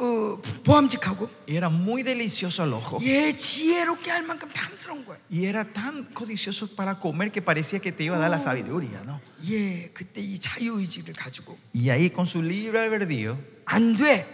[0.00, 2.98] 어, 보암직하고 y era muy delicioso al ojo.
[3.02, 5.18] 예, 지혜롭게 할 만큼 탐스러운 거예요.
[5.30, 9.02] Y era tan codicioso para comer que parecía que te iba a dar la sabiduría,
[9.04, 9.20] ¿no?
[9.48, 14.26] 예, 그때 이 자유의지를 가지고 Y ahí con su libre albedrío, 안 돼.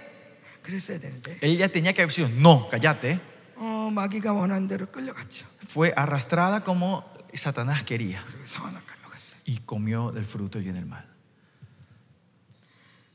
[0.62, 3.20] 그랬어야 되는데 él ya tenía que haber sido, no, cállate.
[3.56, 5.46] 어, 마귀가 원하는 대로 끌려갔죠.
[5.62, 7.04] Fue arrastrada como
[7.34, 9.36] Satanás quería 그리고 선악과로 갔어요.
[9.46, 11.04] y comió del fruto del bien y del mal.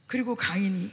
[0.07, 0.91] 그리고 가인이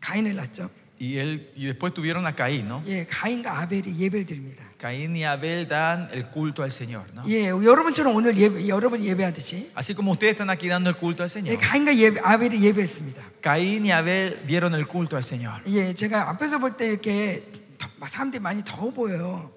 [0.00, 0.70] 가인을 낳죠.
[1.01, 2.83] Y, él, y después tuvieron a Caín, ¿no?
[2.85, 4.65] 예, 가인과 아벨이 예배를 드립니다.
[4.77, 7.23] Caín y Abel dan el culto al Señor, ¿no?
[7.25, 11.29] 예, 여러분처럼 오늘 예배, 여러분 예배하듯이 Así como ustedes están aquí dando el culto al
[11.29, 11.57] 예, Señor.
[11.57, 13.23] 가인과 예배, 아벨이 예배했습니다.
[13.41, 15.61] Caín y Abel dieron el culto al Señor.
[15.67, 17.43] 예, 제가 앞에서 볼 때 이렇게
[17.77, 19.51] 더- 막 사람들이 많이 더워 보여요.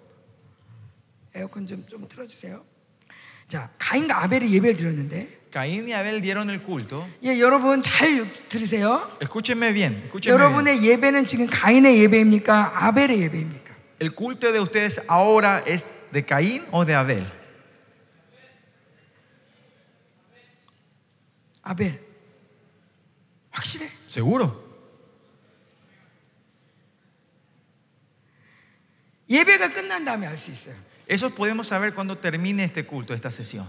[1.35, 2.65] 에어컨 좀 좀 틀어 주세요.
[3.49, 7.08] 자, 가인과 아벨이 예배를 드렸는데, Caín y Abel dieron el culto.
[7.24, 9.02] 예, 여러분 잘 들으세요.
[9.22, 10.34] Escúchenme bien, escúchenme bien.
[10.34, 12.86] 여러분의 예배는 지금 가인의 예배입니까?
[12.86, 13.76] 아벨의 예배입니까?
[14.00, 17.26] ¿El culto de ustedes ahora es de Caín o de Abel?
[21.64, 22.00] 아벨.
[23.52, 23.88] 확실해?
[24.08, 24.68] Seguro.
[29.30, 30.76] 예배가 끝난 다음에 알 수 있어요.
[31.08, 33.68] Eso podemos saber cuando termine este culto, esta sesión.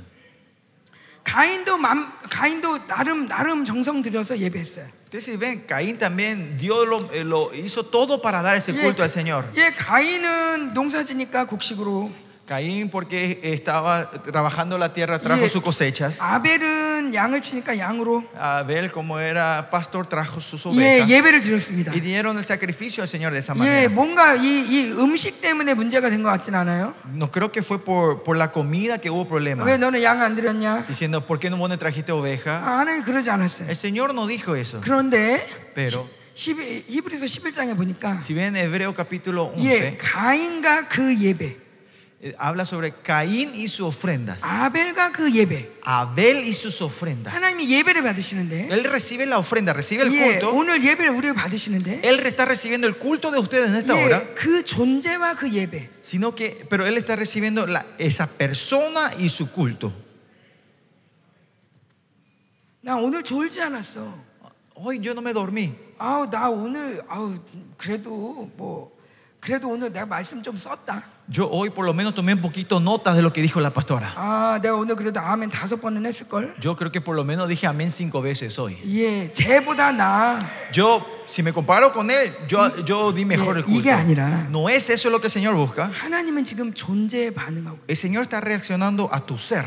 [1.23, 4.87] 가인도 맘, 가인도 나름 나름 정성 들여서 예배했어요.
[5.13, 9.03] Ustedes si ven, Caín también Dios lo, eh, lo hizo todo para dar ese culto
[9.03, 9.45] al Señor.
[9.55, 12.11] 예, 가인은 농사지니까 곡식으로,
[12.48, 16.22] Caín porque estaba trabajando la tierra trajo 예, sus cosechas.
[16.22, 21.10] 아벨은 양을 치니까 양으로 Abel como era pastor trajo sus 예, ovejas.
[21.10, 21.92] 예배를 드렸습니다.
[21.92, 23.88] Y dieron el sacrificio al Señor de esa 예, manera.
[23.90, 26.94] 뭔가 이, 이 음식 때문에 문제가 된 것 같진 않아요.
[27.12, 29.62] No creo que fue por, por la comida que hubo problema.
[29.64, 30.86] 왜 너는 양 안 드렸냐?
[30.88, 32.64] Diciendo, ¿por qué no vos no trajiste oveja?
[32.64, 33.68] 아, 하나님이 그러지 않았어요.
[33.68, 34.80] El Señor no dijo eso.
[34.80, 35.44] 그런데
[35.74, 41.61] Pero 12, 히브리서 11장에 보니까 si ven Hebreo capítulo 예, 11, 가인과 그 예배, eh,
[42.37, 44.41] habla sobre Caín y sus ofrendas.
[44.43, 45.79] 아벨과 그 예배.
[45.83, 47.33] Abel y sus ofrendas.
[47.33, 50.55] 하나님이 예배를 받으시는데 Él recibe la ofrenda, recibe el 예, culto.
[50.55, 54.21] 오늘 예배를 우리가 받으시는데 Él está recibiendo el culto de ustedes en esta hora.
[54.21, 59.27] 예, 그 존재와 그 예배 Sino que, pero Él está recibiendo la- esa persona y
[59.29, 59.91] su culto.
[62.81, 64.13] 나 오늘 졸지 않았어.
[64.75, 65.73] Hoy yo no me dormí.
[65.97, 67.37] 아우 나 오늘 아우
[67.77, 68.91] 그래도 뭐
[69.39, 71.12] 그래도 오늘 내가 말씀 좀 썼다.
[71.30, 74.14] Yo hoy por lo menos tomé un poquito notas de lo que dijo la pastora.
[74.16, 76.54] 아 내가 오늘 그래도 아멘 다섯 번은 했을 걸.
[76.58, 78.78] Yo creo que por lo menos dije amén cinco veces hoy.
[78.86, 80.38] 예, 쟤보다 나.
[80.72, 83.92] Yo, si me comparo con él, yo, yo di mejor el 예, 이게 culto.
[83.92, 85.90] 아니라 No es eso lo que el Señor busca.
[85.92, 87.78] 하나님은 지금 존재에 반응하고.
[87.86, 89.66] El Señor está reaccionando a tu ser.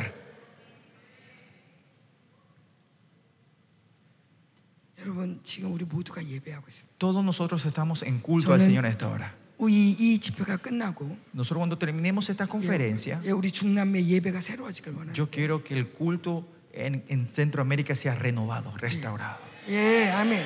[4.99, 6.95] 여러분 지금 우리 모두가 예배하고 있습니다.
[6.99, 9.34] Todos nosotros estamos en culto al 저는- Señor a esta hora.
[9.70, 15.14] 이, 이 집회가 끝나고 Nosotros cuando terminemos esta conferencia, 예, 우리 중남미 예배가 새로워지길 원합니다.
[15.14, 19.38] yo quiero que el culto en, en Centroamérica sea renovado, restaurado.
[19.70, 20.45] 예, 아멘.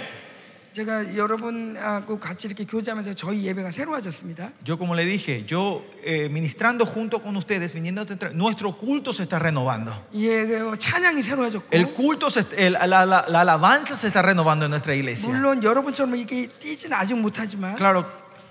[0.73, 4.51] 제가 여러분하고 같이 이렇게 교제하면서 저희 예배가 새로워졌습니다.
[4.65, 9.23] Yo como le dije, yo eh, ministrando junto con ustedes, viniendo, a- nuestro culto se
[9.23, 9.93] está renovando.
[10.13, 14.65] 예, 그 찬양이 새로워졌고 El culto, se- el- la, la- la alabanza se está renovando
[14.65, 15.29] en nuestra iglesia.
[15.31, 18.03] 물론 여러분처럼 이게 뛰지는 아직 못하지만 Claro,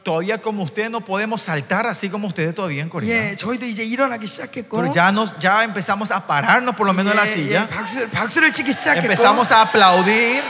[0.04, 3.32] todavía como ustedes no podemos saltar así como ustedes todavía en Corea.
[3.32, 7.12] 예, 저희도 이제 일어나기 시작했고 Pero ya, nos, ya empezamos a pararnos por lo menos
[7.12, 7.68] en la 예, 예, silla.
[7.68, 10.42] 박수, 박수를 치기 시작했고 Empezamos a aplaudir.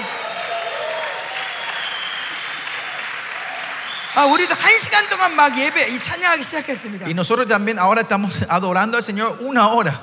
[4.16, 7.06] 아, 우리도 한 시간 동안 막 예배 이 찬양하기 시작했습니다.
[7.06, 10.00] Y nosotros también ahora estamos adorando al Señor una hora.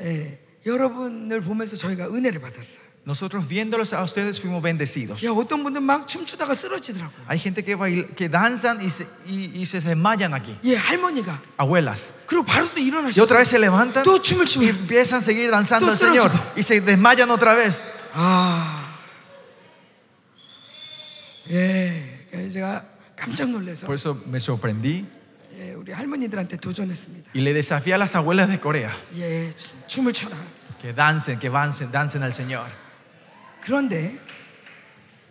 [0.00, 2.80] 예, 여러분을 보면서 저희가 은혜를 받았어요.
[3.04, 5.24] Nosotros viéndolos a ustedes fuimos bendecidos.
[5.24, 7.24] 야, 어떤 분들 막 춤추다가 쓰러지더라고요.
[7.26, 10.54] Hay gente que, baila- que danzan y se, y- y se desmayan aquí.
[10.64, 12.12] 예, 할머니가 Abuelas.
[12.26, 15.22] 그리고 바로 또 Y 일어나시고 otra vez se levantan 또 춤을 y 추고 empiezan a
[15.22, 16.30] seguir danzando 또 al Señor.
[16.30, 16.52] 쓰러지고.
[16.56, 17.82] Y se desmayan otra vez.
[18.14, 18.94] 아,
[21.50, 22.84] 예, 그래서 제가
[23.16, 25.04] 깜짝 놀라서 Por eso me sorprendí
[25.58, 27.32] 예, 우리 할머니들한테 도전했습니다.
[27.34, 30.36] y le desafié a las abuelas de Corea 예, 춤- 춤을 춰라.
[30.80, 32.66] que dancen, que dancen, dancen al Señor.
[33.64, 34.18] 그런데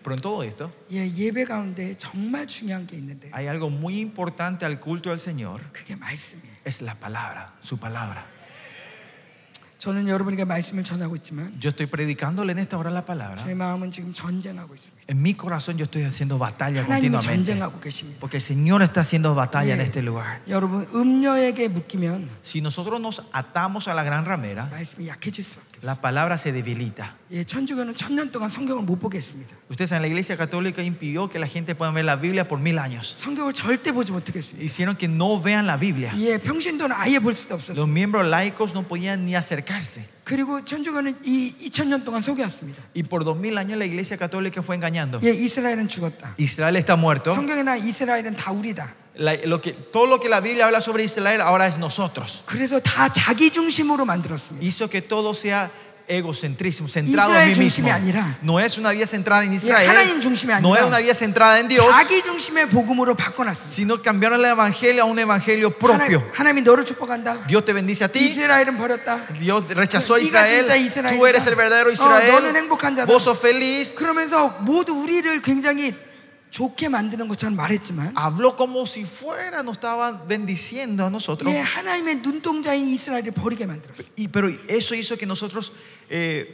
[0.01, 4.66] Pero en todo esto 예, 예배 가운데 정말 중요한 게 있는데 hay algo muy importante
[4.66, 5.60] al culto al Señor.
[5.74, 6.55] 그게 말씀이에요.
[6.66, 8.26] Es la palabra, su palabra.
[9.80, 13.36] 저는 여러분에게 말씀을 전하고 있지만 Yo estoy predicándole en esta hora la palabra.
[13.41, 15.05] 제 마음은 지금 전쟁하고 있습니다.
[15.07, 17.53] En mi corazón yo estoy haciendo batalla 하나님은 continuamente.
[17.55, 18.20] 전쟁하고 계십니다.
[18.20, 20.41] Porque el Señor está haciendo batalla en 예, este lugar.
[20.49, 25.72] 여러분 음녀에게 묶이면 Si nosotros nos atamos a la gran ramera, 말씀이 약해질 수밖에 없어요.
[25.84, 27.16] la palabra se debilita.
[27.32, 29.55] 예, 천주교는 천년 동안 성경을 못 보겠습니다.
[29.70, 32.80] Ustedes en la iglesia católica impidió que la gente pueda ver la Biblia por mil
[32.80, 33.16] años.
[33.18, 34.64] 성경을 절대 보지 못하겠습니다.
[34.64, 36.12] Hicieron que no vean la Biblia.
[36.18, 37.80] 예, 평신도는 아예 볼 수도 없었어요.
[37.80, 40.05] Los miembros laicos no podían ni acercarse.
[40.26, 42.84] 그리고 천주교는 이 2000년 동안 속였습니다.
[42.95, 45.22] Y por dos mil años la iglesia católica fue engañando.
[45.24, 46.36] 예, 이스라엘은 죽었다.
[46.38, 47.34] Israel está muerto.
[47.34, 48.93] 성경에나 이스라엘은 다 우리다.
[49.16, 52.41] La- lo que, todo lo que la Biblia habla sobre Israel ahora es nosotros.
[52.45, 54.66] 그래서 다 자기 중심으로 만들었습니다.
[54.66, 55.70] Hizo que todo sea
[56.07, 57.86] egocentrismo, centrado Israel en mí mismo.
[57.86, 59.88] 중심이 아니라 No es una vida centrada en Israel.
[59.89, 63.70] 하나님 중심이 No es 아니라 una vida centrada en Dios, 자기 중심의 복음으로 바꿔놨습니다.
[63.76, 65.99] sino cambiaron el evangelio a un evangelio propio.
[65.99, 67.45] 하나님, 하나님이 너를 축복한다.
[67.47, 68.20] Dios te bendice a ti.
[68.26, 69.20] 이스라엘은 버렸다.
[69.39, 70.64] Dios rechazó a 네가 Israel.
[70.66, 71.16] 진짜 이스라엘이다.
[71.20, 72.55] Tú eres el verdadero 어, 너는 Israel.
[72.55, 73.05] 행복한 자다.
[73.05, 73.93] Vos sos feliz.
[73.95, 75.93] 그러면서 모두 우리를 굉장히
[76.53, 81.53] 좋게 만드는 것처럼 말했지만 Habló como si fuera, nos estaban bendiciendo a nosotros.
[81.53, 84.07] 예, 하나님의 눈동자인 이스라엘을 버리게 만들었어요.
[84.18, 85.72] Y, pero eso hizo que nosotros
[86.10, 86.51] eh,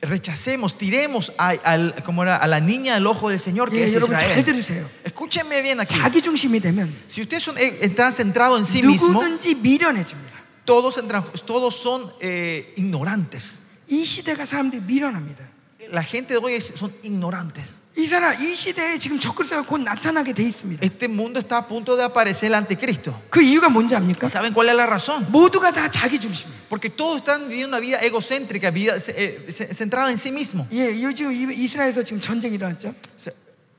[0.00, 3.84] rechacemos, tiremos a, al- como era, a la niña del ojo del Señor, que 예,
[3.84, 4.44] es 여러분 잘 Israel.
[4.44, 4.88] 들으세요.
[5.04, 5.94] Escúchenme bien aquí.
[5.94, 10.32] 자기 중심이 되면 Si ustedes son, eh, están centrados en sí mismos, 누구든지 미련해집니다.
[10.64, 13.62] todos, entran- todos son eh, ignorantes.
[13.88, 15.44] 이 시대가 사람들이 미련합니다.
[15.92, 17.77] La gente de hoy es- son ignorantes.
[17.99, 20.79] 이 사람 이 시대에 지금 적그리스도가 곧 나타나게 돼 있습니다.
[20.85, 23.13] Este mundo está a punto de aparecer el anticristo.
[23.29, 24.27] 그 이유가 뭔지 압니까?
[24.27, 25.25] ¿Y ¿Saben cuál es la razón?
[25.29, 26.69] 모두가 다 자기 중심이에요.
[26.69, 30.65] Porque todos están viviendo una vida egocéntrica, vida eh, eh, centrada en sí mismo.
[30.71, 32.93] 예, 이- 이스라엘에서 지금 전쟁이 일어났죠.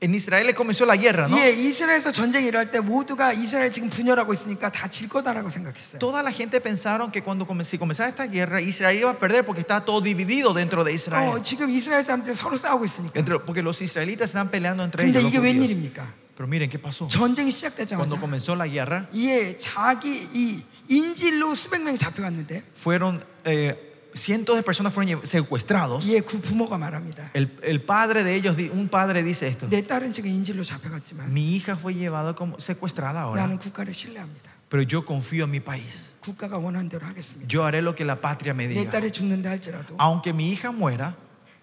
[0.00, 1.38] sea, En Israel comenzó la guerra, ¿no?
[1.38, 5.98] 예, 이스라엘에서 전쟁이 일어날 때 모두가 이스라엘 지금 분열하고 있으니까 다 질 거다라고 생각했어요.
[5.98, 9.44] Toda la gente pensaron que cuando come- si comenzaba esta guerra, Israel iba a perder
[9.46, 11.30] porque estaba todo dividido dentro de Israel.
[11.32, 13.12] 어, 지금 이스라엘 사람들이 서로 싸우고 있으니까.
[13.18, 15.32] Entre- porque los israelitas están peleando entre 근데 ellos.
[15.32, 15.64] 이게 los judíos.
[15.64, 16.04] 웬일입니까?
[16.36, 17.08] Pero miren qué pasó.
[17.08, 23.74] 전쟁이 Cuando 시작되자마자 comenzó la guerra, 예, 자기 이 인질로 수백 명이 잡혀갔는데 fueron eh,
[24.14, 26.06] cientos de personas fueron lle- secuestrados.
[26.08, 27.30] 예, 그 부모가 말합니다.
[27.34, 31.30] El, el padre de ellos, di- un padre dice esto: 내 딸은 지금 인질로 잡혀갔지만
[31.32, 34.50] Mi hija fue llevada como secuestrada ahora, 나는 국가를 신뢰합니다.
[34.68, 36.14] pero yo confío en mi país.
[36.20, 37.46] 국가가 원하는 대로 하겠습니다.
[37.48, 38.90] Yo haré lo que la patria me 내 diga.
[38.90, 41.14] 딸이 죽는다 할지라도 Aunque mi hija muera,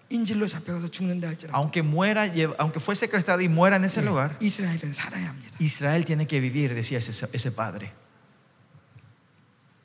[0.08, 4.36] 인질로 잡혀가서 죽는다 할지라도 aunque muera, lle- aunque fue secuestrada y muera en ese lugar,
[4.40, 5.56] 이스라엘은 살아야 합니다.
[5.58, 7.92] Israel tiene que vivir, decía ese, ese padre.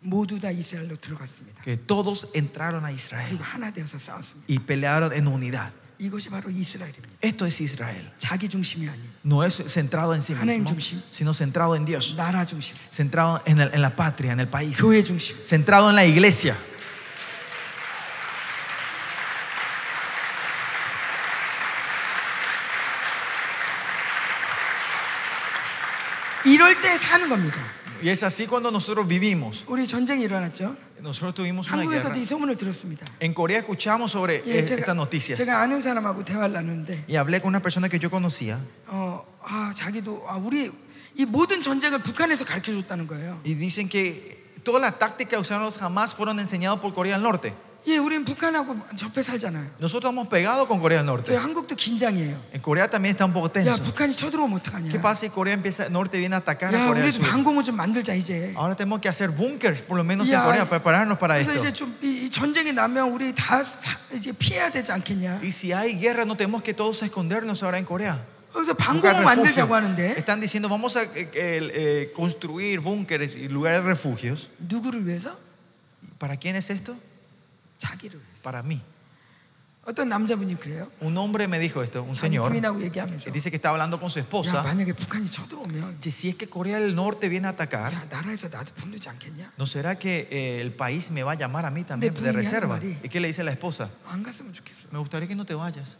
[0.03, 1.61] 모두 다 이스라엘로 들어갔습니다.
[1.63, 4.45] Que todos entraron a Israel 그리고 하나 되어서 싸웠습니다.
[4.49, 5.71] y pelearon en unidad.
[5.99, 7.19] 이것이 바로 이스라엘입니다.
[7.21, 8.09] Esto es Israel.
[8.17, 11.01] 자기 중심이 아닌 No es centrado en sí 하나님 mismo, 중심.
[11.11, 14.77] sino centrado en Dios, 나라 중심, centrado en, el- en la patria, en el país,
[14.79, 15.35] 교회 중심.
[15.43, 16.55] centrado en la iglesia.
[26.45, 27.59] 이럴 때 사는 겁니다.
[28.03, 29.65] Y es así cuando nosotros vivimos.
[29.67, 30.75] 우리 전쟁이 일어났죠.
[31.01, 31.99] Nosotros tuvimos una guerra.
[32.11, 33.05] 한국에서도 이 소문을 들었습니다.
[33.19, 35.37] En Corea escuchamos sobre 예, eh, estas 제가, noticias.
[35.37, 39.71] 제가 아는 사람하고 대화를 나누는데 Y hablé con una persona que yo conocía 어, 아,
[39.75, 40.71] 자기도 아, 우리
[41.15, 43.39] 이 모든 전쟁을 북한에서 가르쳐 줬다는 거예요.
[43.43, 47.23] y dicen que todas las tácticas que usaron los jamás fueron enseñadas por Corea del
[47.23, 47.53] Norte.
[47.87, 49.65] 예, 우리는 북한하고 접해 살잖아요.
[49.79, 51.37] Nosotros estamos pegados con Corea del 저희 Norte.
[51.37, 52.35] 한국도 긴장이에요.
[52.53, 53.81] En Corea también está un poco 야, tenso.
[53.81, 54.91] 북한이 쳐들어오면 어떡하냐?
[54.91, 57.31] ¿Qué pasa si Corea empieza, Norte viene a atacar a 야, Corea del 우리도 Sur?
[57.31, 58.53] 방공을 좀 만들자 이제.
[58.55, 60.43] Ahora tenemos que hacer búnkers, por lo menos en Ya.
[60.43, 61.63] Corea, para prepararnos para 그래서 esto.
[61.65, 65.39] 이제 좀 이 전쟁이 나면 우리 다 사- 이제 피해야 되지 않겠냐?
[65.41, 68.19] Y si hay guerra, no tenemos que todos escondernos ahora en Corea.
[68.51, 69.25] 그래서 Buscar 방공을 refugio.
[69.25, 74.49] 만들자고 하는데 Están diciendo, vamos a eh, eh, construir búnkeres y lugares de refugios.
[74.59, 75.37] 누구를 위해서?
[76.19, 76.97] ¿Para quién es esto?
[77.77, 78.41] 자기를 위해서.
[78.43, 78.81] Para mí.
[79.85, 80.91] 어떤 남자분이 그래요.
[81.01, 83.97] Un hombre me dijo esto, un 자기 señor, 부인하고 얘기하면서 que dice que está hablando
[83.99, 84.61] con su 야, esposa.
[84.61, 88.49] 만약에 북한이 쳐들어오면 "Che, Si es que Corea del Norte viene a atacar, 야, 나라에서
[88.49, 89.53] 나도 부르지 않겠냐?
[89.57, 92.21] ¿no será que eh, el país me va a llamar a mí también 내 de
[92.21, 92.75] 부인이 reserva?
[92.75, 93.89] 하는 말이- ¿Y qué le dice la esposa?
[94.05, 94.89] 안 갔으면 좋겠어.
[94.91, 95.97] Me gustaría que no te vayas.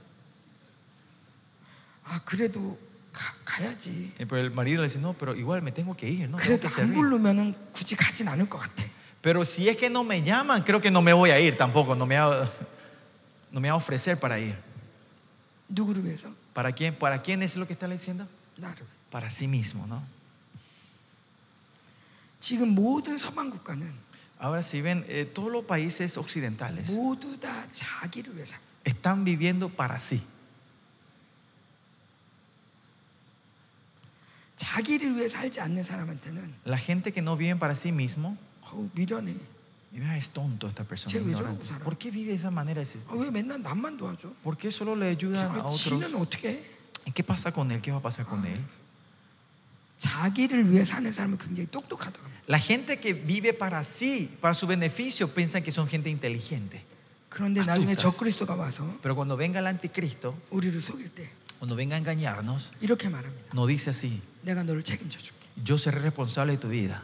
[2.04, 2.78] 아, 그래도
[3.14, 4.14] 가, 가야지.
[4.20, 6.38] Eh, Pero el marido le dice, no, pero igual me tengo que ir, ¿no?
[6.38, 6.96] Tengo 그래도 que 안 servir.
[6.96, 8.84] 부르면은 굳이 가진 않을 것 같아.
[9.25, 11.95] pero si es que no me llaman, creo que no me voy a ir tampoco,
[11.95, 12.47] no me va,
[13.51, 14.55] no me va a ofrecer para ir.
[16.53, 16.95] ¿Para quién?
[16.95, 18.29] ¿Para quién es lo que está diciendo?
[19.11, 20.03] Para sí mismo, ¿no?
[24.39, 26.91] Ahora si ven, eh, todos los países occidentales
[28.85, 30.23] están viviendo para sí.
[36.67, 38.37] La gente que no vive para sí mismo
[38.74, 39.36] 어우, 미련해.
[39.92, 41.12] mira, es tonto esta persona.
[41.12, 41.64] Che, 왜 ignorante.
[41.64, 41.84] 저러고 살아?
[41.84, 42.82] ¿Por qué vive de esa manera?
[42.82, 44.32] ese- 아, 왜 맨날 남만 도와줘?
[44.44, 45.90] ¿Por qué solo le ayudan a 아, otros?
[45.90, 46.64] 지는 어떻게 해?
[47.06, 47.82] ¿Y qué pasa con él?
[47.82, 48.60] ¿Qué va a pasar con él?
[49.98, 52.30] 자기를 위해 사는 사람은 굉장히 똑똑하더라고요.
[52.48, 56.82] La gente que vive para sí, para su beneficio, piensan que son gente inteligente.
[57.30, 58.02] 그런데 나중에 아뚜까스.
[58.18, 63.10] 적그리스도가 와서 Pero cuando venga el anticristo, 우리를 속일 때 cuando venga a engañarnos, 이렇게
[63.10, 63.52] 말합니다.
[63.54, 65.43] no dice así, 내가 너를 책임져 줄게.
[65.63, 67.03] yo seré responsable de tu vida.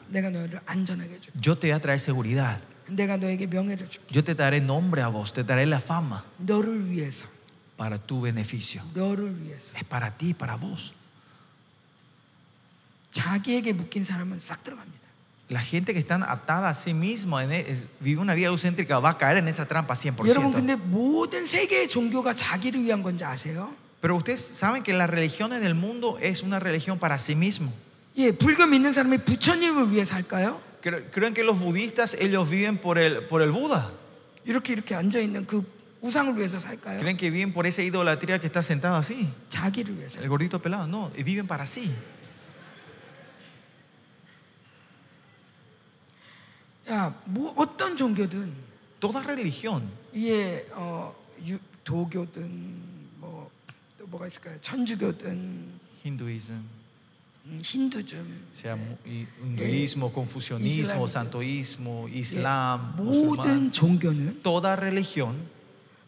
[1.40, 2.61] Yo te voy a traer seguridad.
[4.11, 6.24] Yo te daré nombre a vos, te daré la fama.
[7.76, 8.82] Para tu beneficio.
[9.76, 10.94] Es para ti, para vos.
[15.48, 19.18] La gente que está atada a sí misma, e, vive una vida egocéntrica, va a
[19.18, 20.14] caer en esa trampa 100%.
[24.01, 27.72] Pero ustedes saben que las religiones del mundo es una religión para sí mismo.
[28.20, 30.60] 예, 불교 믿는 사람이 부처님을 위해 살까요?
[30.82, 33.90] Cre- Creen que los budistas ellos viven por el, por el Buda.
[34.44, 35.62] 이렇게 이렇게 앉아 있는 그
[36.02, 36.98] 우상을 위해서 살까요?
[36.98, 39.28] Creen que viven por esa idolatría que está sentado así.
[39.48, 40.20] 자기를 위해서.
[40.20, 41.90] El gordito pelado, no, viven para sí.
[46.90, 48.52] 야, 뭐 어떤 종교든
[49.00, 51.14] Toda religión, 이게 어,
[51.46, 52.42] 유, 도교든
[53.16, 54.60] 뭐또 뭐가 있을까요?
[54.60, 55.80] 천주교든 음,
[57.62, 58.14] 힌두즘
[59.07, 61.09] y- hinduismo, confucianismo, Islam.
[61.09, 65.34] santoísmo, 예, islam, 모든 musulmán, 종교는 toda religión,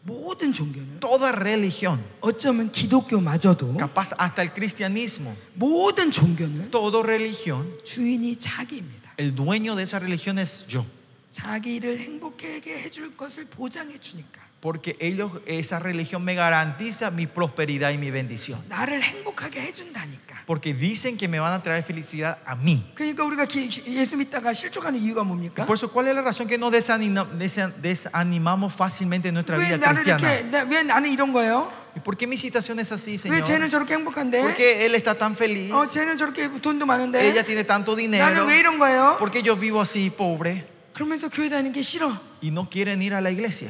[0.05, 8.37] 모든 종교는 toda religión, 어쩌면 기독교마저도 capaz hasta el cristianismo, 모든 종교는 toda religión, 주인이
[8.37, 9.15] 자기입니다.
[9.19, 10.85] el dueño de esa religión es yo.
[11.31, 17.98] 자기를 행복하게 해줄 것을 보장해 주니까 Porque ellos, esa religión me garantiza mi prosperidad y
[18.00, 18.60] mi bendición.
[18.70, 20.44] 나를 행복하게 해준다니까.
[20.48, 22.84] Porque dicen que me van a traer felicidad a mí.
[22.96, 25.66] 그러니까 우리가 기- 예수 믿다가 실족하는 이유가 Y 뭡니까?
[25.68, 29.66] por eso, ¿cuál es la razón que nos desanima- desa- desanimamos fácilmente en nuestra 왜
[29.66, 30.52] vida 나를 이렇게 cristiana?
[30.52, 31.70] 나- 왜 나는 이런 거예요?
[31.96, 33.44] ¿Y por qué mi situación es así, 왜 Señor?
[33.44, 34.56] 쟤는 저렇게 ¿Por 행복한데?
[34.56, 35.72] qué él está tan feliz?
[35.72, 37.22] 어, 쟤는 저렇게 돈도 많은데?
[37.30, 38.26] Ella tiene tanto dinero.
[38.26, 39.18] 나는 왜 이런 거예요?
[39.20, 40.66] ¿Por qué yo vivo así, pobre?
[40.94, 42.10] 그러면서 교회 다니는 게 싫어.
[42.42, 43.70] Y no quieren ir a la iglesia.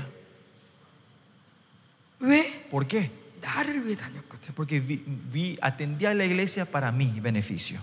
[2.22, 2.68] 왜?
[2.72, 3.10] ¿Por qué?
[3.42, 4.54] 나를 위해 다녔거든.
[4.56, 7.80] Porque vi, vi- atendí a la iglesia para mi beneficio.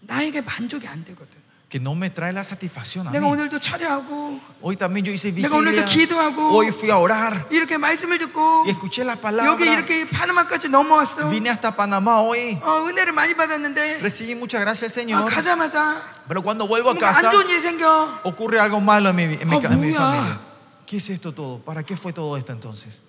[0.00, 1.38] 나에게 만족이 안 되거든.
[1.70, 3.30] Que no me trae la satisfacción a 내가 mí.
[3.30, 5.86] 오늘도 철회하고 Hoy también yo hice 내가 오늘도 vigilia.
[5.86, 9.72] 기도하고 Hoy fui a orar 이렇게 말씀을 듣고 y escuché la 여기 palabra.
[9.72, 11.28] 이렇게 파나마까지 넘어왔어.
[11.30, 12.58] Vine hasta Panamá hoy.
[12.62, 15.30] 어, 은혜를 많이 받았는데 Recibí muchas gracias, 아, Señor.
[15.30, 18.18] 가자마자 Pero cuando vuelvo a 뭔가 안 casa, 좋은 일이 생겨.
[18.24, 19.98] ocurre algo malo en mi, en mi Ah, ca- en mi 뭐야?
[20.00, 20.40] familia.
[20.85, 21.59] ¿Qué es esto todo?
[21.59, 23.01] ¿Para qué fue todo esto entonces?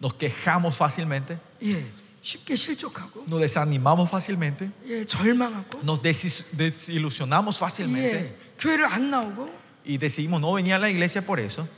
[0.00, 1.38] Nos quejamos fácilmente.
[3.26, 4.70] Nos desanimamos fácilmente.
[5.82, 8.34] Nos desilusionamos fácilmente.
[9.84, 11.68] Y decidimos no venir a la iglesia por eso.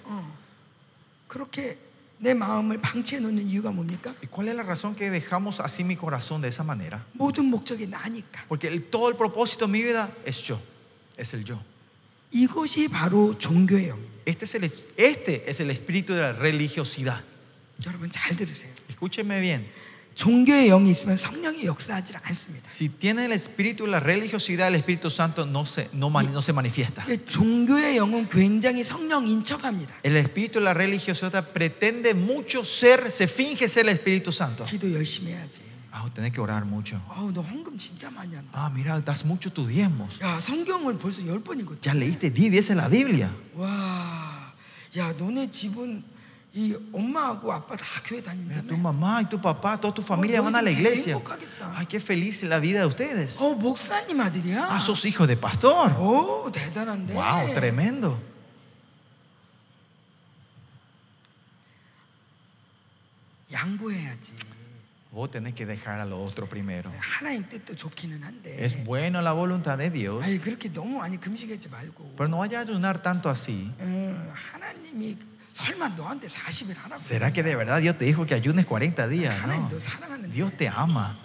[4.22, 7.04] ¿Y cuál es la razón que dejamos así mi corazón de esa manera?
[8.48, 10.58] Porque todo el propósito de mi vida es yo
[11.17, 11.59] es el yo.
[12.31, 14.11] 이것이 바로 종교의 영입니다.
[14.25, 17.21] Este es el, es- este es el espíritu de la religiosidad.
[17.85, 18.71] 여러분 잘 들으세요.
[18.89, 19.65] Escúcheme bien.
[20.13, 22.69] 종교의 영이 있으면 성령이 역사하지 않습니다.
[22.69, 26.51] Si tiene el espíritu, la religiosidad, el Espíritu Santo no se, no, mani- no se
[26.53, 27.05] manifiesta.
[27.09, 29.95] 예, 종교의 영은 굉장히 성령인 척합니다.
[30.03, 34.65] El espíritu, la religiosidad pretende mucho ser, se finge ser el Espíritu Santo.
[34.65, 35.61] 기도 열심히 해야지.
[35.95, 36.95] Ah, tenés que orar mucho.
[37.09, 38.49] 아우 너 헌금 진짜 많이 한다.
[38.53, 40.21] Ah, mira, das mucho tus diezmos.
[40.23, 41.83] 야 성경을 벌써 열 번 읽었지.
[41.83, 43.29] Ya leíste 10 veces la Biblia.
[43.55, 44.53] 와,
[44.97, 46.01] 야 너네 집은
[46.53, 48.31] 이 엄마하고 아빠 다 교회 Mira,
[48.63, 48.67] 다닌다며.
[48.67, 51.15] tu mamá y tu papá, toda tu familia Oh, van a la no, iglesia.
[51.15, 51.71] 행복하겠다.
[51.75, 53.37] Ay, qué feliz la vida de ustedes.
[53.39, 54.67] 어 목사님 아들이야.
[54.71, 55.91] Ah, sos hijos de pastor.
[55.99, 57.13] 오 대단한데.
[57.15, 58.17] Wow, tremendo.
[63.51, 64.33] 양보해야지.
[65.15, 66.89] Vos tenés que dejar a lo otro primero.
[67.01, 68.55] 하나님 뜻도 좋기는 한데.
[68.63, 72.15] Es bueno la voluntad de Dios, 아니 그렇게 너무 많이 금식하지 말고.
[72.15, 73.69] pero no vaya a ayunar tanto así.
[73.79, 75.17] 어, 하나님이
[75.51, 77.01] 설마 너한테 40일 하라고.
[77.01, 79.35] ¿Será que de verdad Dios te dijo que ayunes 40 días?
[79.41, 79.69] 하나님 No.
[79.75, 80.31] 너 사랑하는데.
[80.31, 81.17] Dios te ama.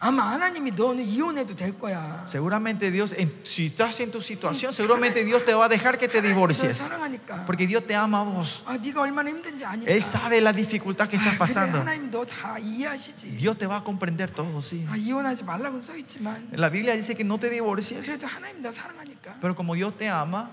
[0.00, 2.26] 아마 하나님이 너는 이혼해도 될 거야.
[2.28, 6.06] Seguramente Dios, en- si estás en tu situación, seguramente Dios te va a dejar que
[6.06, 6.76] te 하나님이 널 divorcies.
[6.76, 7.46] 사랑하니까.
[7.46, 8.62] Porque Dios te ama a vos.
[8.66, 9.90] 아 네가 얼마나 힘든지 아니까.
[9.90, 11.78] Él sabe la dificultad que estás 아, 근데 pasando.
[11.80, 13.38] 하나님 너 다 이해하시지.
[13.38, 14.84] Dios te va a comprender todo, sí.
[14.86, 18.04] 아, 이혼하지 말라고 써 있지만 La Biblia dice que no te divorcies.
[18.04, 19.40] 그래도 하나님 너 사랑하니까.
[19.40, 20.50] Pero como Dios te ama,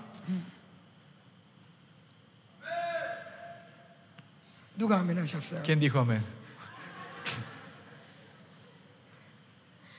[4.76, 5.62] 누가 아멘 하셨어요?
[5.62, 6.22] ¿quién dijo amén?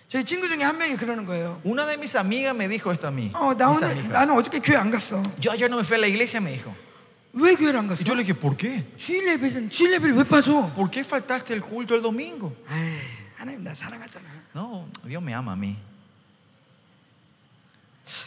[0.09, 1.59] 저희 친구 중에 한 명이 그러는 거예요.
[1.65, 3.31] Una de mis amigas me dijo esto a mí.
[3.33, 4.11] 어, 나 mis 오늘 amigas.
[4.11, 5.21] 나는 어저께 교회 안 갔어.
[5.41, 6.73] Yo ayer no me fui a la iglesia, me dijo.
[7.33, 8.01] 왜 교회를 안 갔어?
[8.01, 8.85] Y yo le dije, ¿por qué?
[8.97, 10.71] 주일 예배는 주일 예배를 왜 빠져?
[10.73, 12.55] ¿Por qué faltaste el culto el domingo?
[12.69, 12.99] 에이,
[13.35, 14.23] 하나님 나 사랑하잖아.
[14.55, 15.75] No, Dios me ama a mí.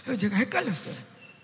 [0.04, 0.96] 그래서 제가 헷갈렸어요.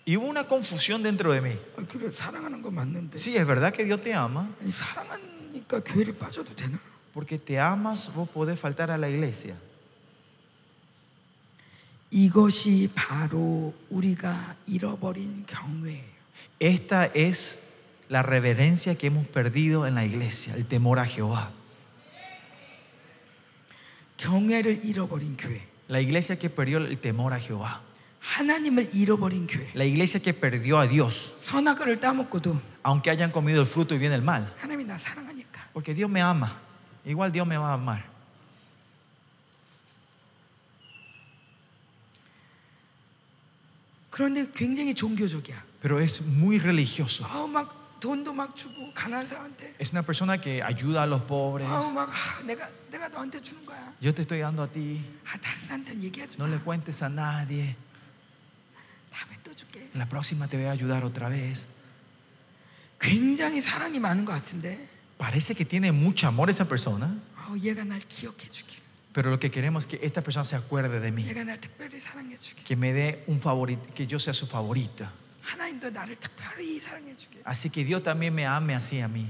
[0.06, 1.56] Y hubo una confusión dentro de mí.
[1.78, 4.50] 아, 그래 사랑하는 건 맞는데 Sí, es verdad que Dios te ama.
[4.60, 6.78] 아니, 사랑하니까 교회를 빠져도 되나?
[7.14, 9.54] Porque te amas, vos podés faltar a la iglesia.
[12.10, 16.14] 이것이 바로 우리가 잃어버린 경외예요.
[16.60, 17.58] Esta es
[18.08, 21.50] la reverencia que hemos perdido en la iglesia, el temor a Jehová.
[24.16, 25.62] 경외를 잃어버린 교회.
[25.88, 27.80] La iglesia que perdió el temor a Jehová.
[28.20, 29.68] 하나님을 잃어버린 교회.
[29.74, 34.14] La iglesia que perdió a Dios, 선악과를 따먹고도 aunque hayan comido el fruto y viene
[34.14, 34.50] el mal.
[34.60, 35.70] 하나님이 나 사랑하니까.
[35.72, 36.60] Porque Dios me ama.
[37.04, 38.07] Igual Dios me va a amar.
[44.18, 45.62] 그런데 굉장히 종교적이야.
[45.82, 47.24] Pero es muy religioso.
[47.26, 49.74] 아우 막 돈도 막 주고 가난한 사람한테.
[49.78, 51.66] Es una persona que ayuda a los pobres.
[51.68, 53.92] 아우 막 아, 내가 내가 너한테 주는 거야.
[54.02, 55.00] Yo te estoy dando a ti.
[55.26, 56.50] 아 다른 사람한테 얘기하지 No 마.
[56.54, 57.74] le cuentes a nadie.
[59.10, 59.88] 다음에 또 줄게.
[59.94, 61.66] La próxima te voy a ayudar otra vez.
[63.00, 64.78] 굉장히 사랑이 많은 것 같은데.
[65.18, 67.20] Parece que tiene mucho amor esa persona.
[67.36, 68.78] 아우 얘가 날 기억해 주길.
[69.13, 71.23] Pero lo que queremos es que esta persona se acuerde de mí.
[72.63, 75.07] Que me dé un favorito, que yo sea su favorito.
[77.43, 79.27] Así que Dios también me ame así a mí.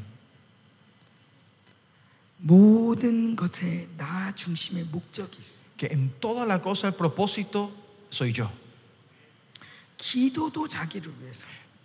[5.78, 7.72] Que en toda la cosa el propósito
[8.10, 8.52] soy yo.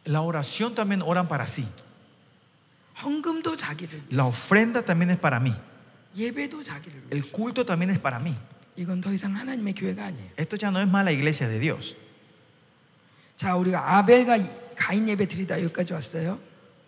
[0.04, 1.66] La oración también oran para sí.
[4.10, 5.54] La ofrenda también es para mí.
[7.10, 8.36] El culto también es para mí.
[10.36, 11.96] Esto ya no es más la iglesia de Dios.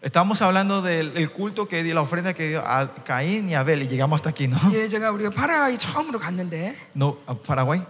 [0.02, 3.82] Estamos hablando del el culto que dio, la ofrenda que dio a Caín y Abel
[3.82, 4.58] y llegamos hasta aquí, ¿no?
[6.94, 7.82] No, a Paraguay.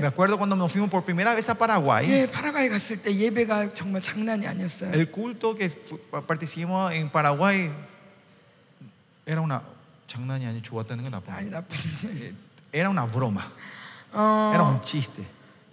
[0.00, 2.06] Me acuerdo cuando nos fuimos por primera vez a Paraguay.
[4.92, 5.70] El culto que
[6.26, 7.70] participamos en Paraguay
[9.24, 9.62] era una
[10.07, 11.77] 장난이 아니 좋았다는 건 나쁜 아니 나쁜.
[12.73, 13.43] Era una broma,
[14.13, 15.23] 어, era un chiste.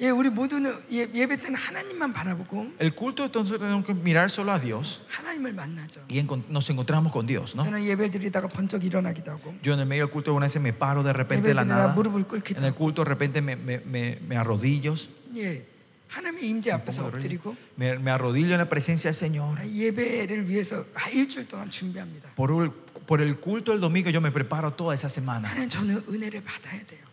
[0.00, 4.52] 예, 우리 모두는 예, 예배 때는 하나님만 바라보고 El culto entonces tenemos que mirar solo
[4.52, 6.04] a Dios 하나님을 만나죠.
[6.08, 7.64] y encon- nos encontramos con Dios, ¿no?
[7.64, 10.72] 저는 예배 드리다가 번쩍 일어나기도 하고 Yo en el medio del culto una vez me
[10.72, 11.94] paro de repente de 예배 la 드리다가 nada.
[11.96, 14.94] 무릎을 꿇기도 En el 하고 culto de repente me, me, me, me arrodillo,
[15.36, 15.66] 예,
[16.08, 19.58] 하나님의 임재 앞에서 pongo de rodillas, 엎드리고 me, me arrodillo en la presencia del Señor.
[19.66, 22.30] 예배를 위해서 한 일주일 동안 준비합니다.
[22.36, 22.70] Por el,
[23.05, 25.49] por el culto del domingo yo me preparo toda esa semana.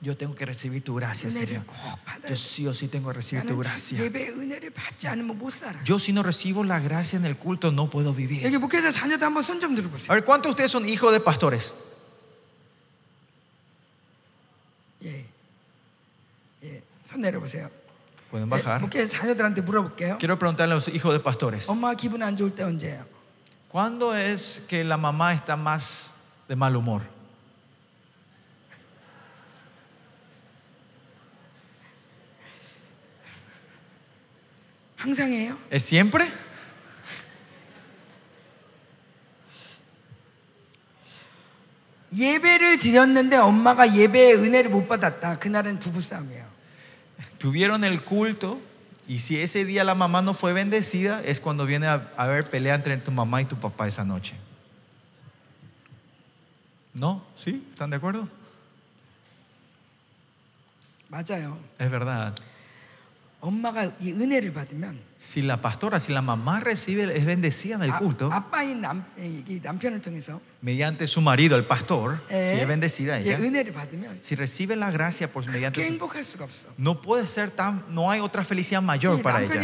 [0.00, 1.64] Yo tengo que recibir tu gracia, Señor.
[2.28, 3.98] Yo sí o sí tengo que recibir tu gracia.
[5.84, 8.42] Yo si no recibo la gracia en el culto no puedo vivir.
[10.10, 11.72] A ver, ¿cuántos de ustedes son hijos de pastores?
[18.30, 18.80] Pueden bajar.
[20.18, 21.68] Quiero preguntarle a los hijos de pastores.
[23.69, 26.13] ¿Cuándo es que la mamá está más
[26.47, 27.01] de mal humor?
[34.97, 35.57] 항상 해요.
[35.69, 36.25] ¿Es siempre?
[42.17, 45.37] 예배를 드렸는데 엄마가 예배의 은혜를 못 받았다.
[45.37, 46.45] 그날은 부부싸움이에요.
[47.37, 48.61] Tuvieron el culto
[49.09, 52.49] y si ese día la mamá no fue bendecida, es cuando viene a, a haber
[52.49, 54.35] pelea entre tu mamá y tu papá esa noche.
[56.93, 57.23] ¿No?
[57.35, 57.67] ¿Sí?
[57.71, 58.27] ¿Están de acuerdo?
[61.09, 61.57] 맞아요.
[61.77, 62.33] Es verdad.
[65.16, 68.30] si la pastora, si la mamá recibe, es bendecida en el culto,
[70.62, 73.38] mediante su marido, el pastor, si es bendecida ella,
[74.20, 75.98] si recibe la gracia por mediante su,
[76.76, 79.54] no puede ser tan, no hay otra felicidad mayor para ella.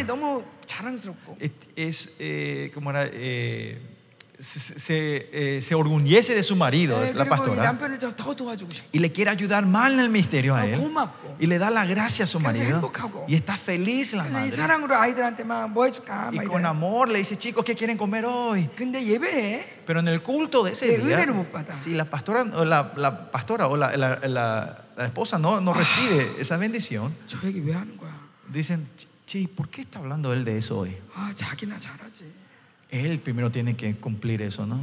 [1.77, 3.09] Es, eh, como era.
[3.13, 3.93] Eh,
[4.42, 8.00] se, se, eh, se orgullece de su marido, 예, es la 그리고 이 pastora, 남편을
[8.00, 10.80] 저 더 도와주고 싶고 y le quiere ayudar mal en el misterio a 아, él,
[10.82, 13.26] 고맙고 y le da la gracia a su 그래서 marido, 행복하고.
[13.30, 14.58] y está feliz la 그래서 이 madre.
[14.58, 16.68] 사랑으로 아이들한테 막 뭐 해줄까 Y 막 con 이래.
[16.70, 18.68] amor le dice, chicos, ¿qué quieren comer hoy?
[18.76, 21.72] 근데 예배에 Pero en el culto de ese 예, día, 은혜를 못 받아.
[21.72, 25.72] si la pastora o la, la pastora o la, la- la- la esposa no, no
[25.76, 28.10] recibe esa bendición, 저 얘기 왜 하는 거야?
[28.52, 28.88] dicen,
[29.28, 30.98] che, ¿por qué está hablando él de eso hoy?
[31.14, 32.26] 아 자기나 잘하지.
[32.91, 34.79] Él primero tiene que cumplir eso, ¿no?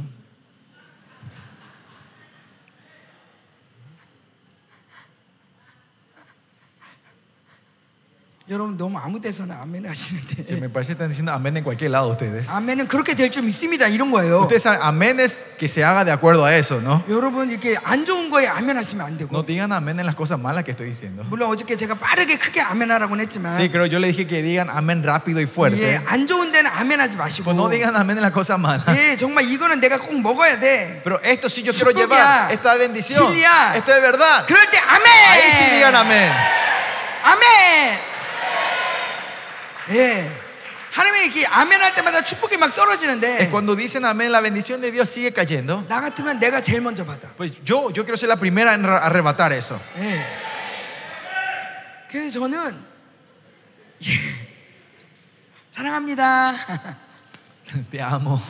[8.49, 11.91] 여러분 너무 아무 데서나 아멘 Sí, 하시는데 me parece que están diciendo amén en cualquier
[11.91, 12.49] lado ustedes.
[12.49, 14.41] 아멘은 그렇게 될 줄 믿습니다 이런 거예요.
[14.41, 17.03] Ustedes saben, amén es que se haga de acuerdo a eso, ¿no?
[17.07, 20.39] 여러분 이렇게 안 좋은 거에 아멘 하시면 안 되고 No digan amén en las cosas
[20.39, 21.23] malas que estoy diciendo.
[21.29, 25.03] 물론 어저께 제가 빠르게 크게 아멘하라고는 했지만 Sí, creo yo le dije que digan amén
[25.03, 26.01] rápido y 예, fuerte.
[26.07, 28.81] 안 좋은 데는 아멘하지 마시고 Pues no digan amén en las cosas malas.
[28.97, 31.01] 예, 정말 이거는 내가 꼭 먹어야 돼.
[31.03, 32.49] Pero esto sí yo quiero 축복이야.
[32.49, 33.75] llevar, esta bendición, 진리야.
[33.77, 34.47] esto es verdad.
[34.47, 35.05] 그럴 때 아멘.
[35.05, 36.33] Ahí sí digan amén.
[37.21, 38.09] 아멘.
[39.90, 40.30] 예.
[40.92, 45.10] 하나님이 이렇게 아멘 할 때마다 축복이 막 떨어지는데 cuando dicen amén, la bendición de Dios
[45.10, 45.84] sigue cayendo.
[45.88, 47.28] 나 같으면 내가 제일 먼저 받아.
[47.36, 49.80] Pues yo, yo quiero ser la primera en arrebatar eso.
[49.98, 50.24] 예.
[52.08, 52.84] 그래서 저는
[54.04, 54.10] 예.
[55.72, 56.54] 사랑합니다.
[57.90, 58.40] Te amo,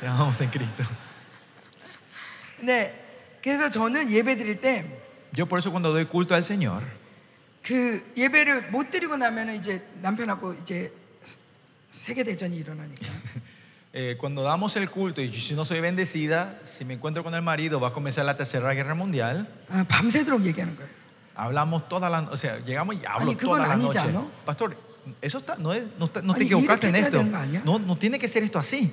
[0.00, 0.84] te amamos en Cristo.
[2.60, 2.92] 네.
[3.40, 6.82] 그래서 저는 예배 드릴 때그 Yo por eso cuando doy culto al Señor,
[8.17, 10.91] 예배를 못 드리고 나면은 이제 남편하고 이제
[11.91, 13.07] 세계 대전이 일어나니까
[13.95, 17.43] eh, cuando damos el culto y si no soy bendecida, si me encuentro con el
[17.43, 19.47] marido, va a comenzar la tercera guerra mundial.
[19.69, 20.89] 아, 밤새도록 얘기하는 거예요.
[21.35, 23.99] Hablamos toda la, o sea, llegamos y hablo Ay, 그건 toda la 아니지 noche.
[24.09, 24.27] 않아?
[24.45, 24.75] Pastor,
[25.21, 27.17] eso está, no, es, no, está- no te Ay, equivocaste en 이렇게 해야 esto.
[27.19, 27.61] 되는 거 아니야?
[27.63, 28.91] No, no tiene que ser esto así.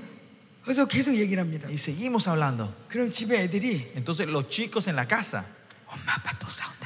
[0.62, 1.66] 그래서 계속 얘기를 합니다.
[1.68, 2.68] Y seguimos hablando.
[2.88, 5.46] 그럼 집에 애들이 Entonces los chicos en la casa,
[5.86, 6.83] 엄마 아빠 또 싸운다.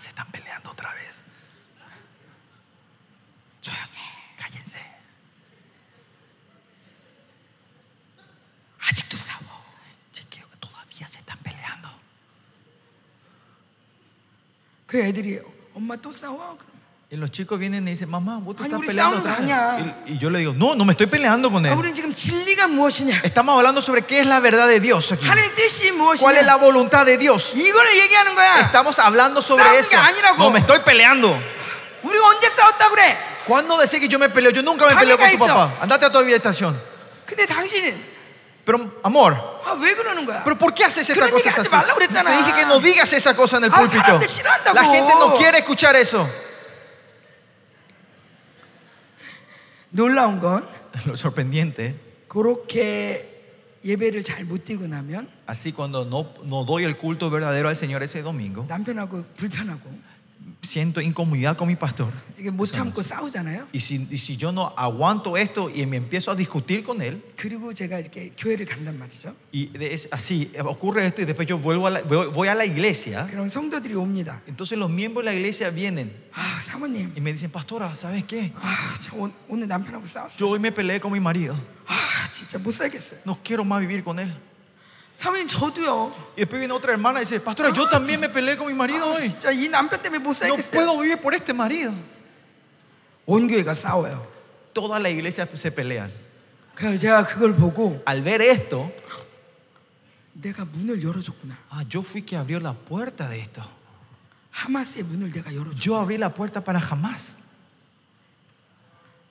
[0.00, 1.22] se están peleando otra vez.
[3.60, 4.36] 조용해.
[4.36, 4.78] Cállense.
[8.78, 9.64] 아직도 싸워.
[10.12, 11.88] Chiquillos, todavía se están peleando.
[14.86, 15.40] 그 애들이
[15.74, 16.56] 엄마 또 싸워.
[17.10, 17.10] 그럼.
[17.10, 19.30] Y los chicos vienen y dicen, mamá, vos te Ay, estás 우리 peleando 싸우는 거
[19.30, 19.76] otra 아니야.
[19.76, 19.94] vez.
[20.06, 21.78] Y, y yo le digo, no, no me estoy peleando con 아, él.
[21.78, 23.20] 우리는 지금 진리가 무엇이냐?
[23.22, 25.24] Estamos hablando sobre qué es la verdad de Dios aquí.
[25.24, 26.66] 하나님 뜻이 ¿Cuál es la 무엇이냐?
[26.66, 27.54] voluntad de Dios?
[27.54, 28.60] 이거를 얘기하는 거야.
[28.66, 29.90] Estamos hablando sobre 싸우는 eso.
[29.90, 30.36] 게 아니라고.
[30.42, 31.38] No me estoy peleando.
[32.02, 33.16] 우리가 언제 싸웠다 그래?
[33.46, 34.50] ¿Cuándo decís que yo me peleo?
[34.50, 35.78] Yo nunca me peleo con tu Amiga, papá.
[35.80, 36.74] Andate a tu habitación.
[37.24, 38.16] 근데 당신은
[38.66, 40.42] Pero, amor, 아, 왜 그러는 거야?
[40.42, 41.70] ¿pero por qué haces estas 그런 얘기 cosas 하지 así?
[41.70, 42.30] 말라고 그랬잖아.
[42.30, 44.02] Te dije que no digas esa cosa en el 아, púlpito.
[44.02, 44.74] 사람들 싫어한다고.
[44.74, 46.28] La gente no quiere escuchar eso.
[49.91, 50.65] 놀라운 건
[51.05, 51.95] Lo sorprendente,
[52.27, 53.27] 그렇게
[53.83, 58.03] 예배를 잘 못 드리고 나면 así cuando no, no doy el culto verdadero al Señor
[58.03, 59.81] ese domingo, 남편하고 불편하고
[60.62, 62.10] siento incomodidad con mi pastor.
[62.38, 63.68] 이게 못 참고 싸우잖아요.
[63.72, 67.22] Y si, y si yo no aguanto esto y me empiezo a discutir con él,
[67.36, 69.34] 그리고 제가 이렇게 교회를 간단 말이죠.
[69.52, 72.54] y de- es así, ocurre esto y después yo vuelvo a la, voy, voy a
[72.54, 74.42] la iglesia, 그럼 성도들이 옵니다.
[74.46, 78.52] entonces los miembros de la iglesia vienen 아 사모님, y me dicen, pastora, ¿sabes qué?
[78.56, 80.36] 아, 저 오- 오늘 남편하고 싸웠어요.
[80.38, 81.54] Yo hoy me peleé con mi marido,
[81.86, 83.20] 아 진짜 못 살겠어요.
[83.24, 84.30] no quiero más vivir con él.
[85.20, 86.12] 사모님 저도요.
[86.36, 89.04] Y después viene otra hermana y dice, pastora, yo también me peleé con mi marido
[89.04, 89.22] 아, hoy.
[89.28, 90.70] 진짜 이 남편 때문에 못 No 살겠어요.
[90.72, 91.92] puedo vivir por este marido.
[93.26, 94.26] 온 교회가 싸워요.
[94.74, 96.10] Toda la iglesia se pelean.
[96.74, 98.92] 그래서 제가 그걸 보고 Al ver esto,
[100.34, 101.56] 내가 문을 열어줬구나.
[101.70, 103.62] ah, yo fui que abrió la puerta de esto.
[104.50, 105.80] 하마스의 문을 내가 열어줬.
[105.80, 107.36] Yo abrí la puerta para jamás.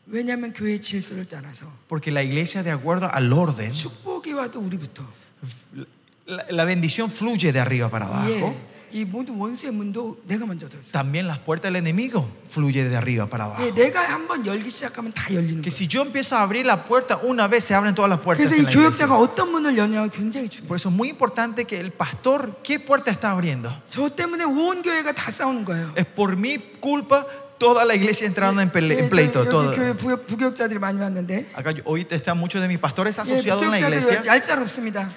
[0.08, 5.04] 왜냐하면 교회 질서를 따라서 Porque la iglesia, de acuerdo al orden, 축복이 와도 우리부터
[6.28, 8.30] la, la bendición fluye de arriba para abajo.
[8.30, 10.92] 예, 이 모든 원수의 문도 내가 먼저 들었어.
[10.92, 13.64] También las puertas del enemigo fluye de arriba para abajo.
[13.66, 15.76] 예, 내가 한번 열기 시작하면 다 열리는 Que 거예요.
[15.76, 18.48] si yo empiezo a abrir la puerta una vez, se abren todas las puertas.
[18.48, 19.06] 그래서 en 이 la iglesia.
[19.08, 20.68] 교역자가 어떤 문을 여냐가 굉장히 중요해요.
[20.70, 23.70] Por eso es muy importante que el pastor, ¿qué puerta está abriendo?
[23.88, 25.92] 저 때문에 온 교회가 다 싸우는 거예요.
[25.98, 27.26] Es por mi culpa
[27.60, 29.40] toda la iglesia entrando en, pele- 예, en 저 pleito.
[29.44, 29.76] 여기 todo.
[29.76, 33.64] 교회 부역, 부교역자들이 많이 왔는데 Acá yo- hoy están muchos de mis pastores 예, asociados
[33.64, 34.32] en la 부교역자들 iglesia.
[34.32, 35.12] 얄짤없습니다.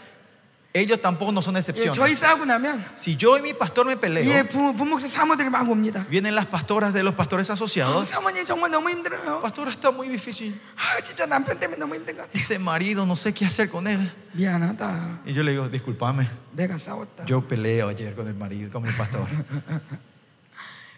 [0.74, 1.96] Ellos tampoco no son 예, excepciones.
[1.96, 5.68] 저희 싸우고 나면 Si yo y mi pastor me peleo, 예, 부, 부목사 사모들이 막
[5.68, 6.06] 옵니다.
[6.10, 8.10] vienen las pastoras de los pastores 아, asociados.
[8.10, 9.40] 사모님 정말 너무 힘들어요.
[9.40, 10.54] Pastora, está muy difícil.
[10.76, 12.36] 아, 진짜 남편 때문에 너무 힘든 것 같아요.
[12.36, 14.12] Ese marido, no sé qué hacer con él.
[14.34, 15.22] 미안하다.
[15.26, 17.24] Y yo le digo, discúlpame, 내가 싸웠다.
[17.26, 19.26] yo peleo ayer con el marido, con mi pastor.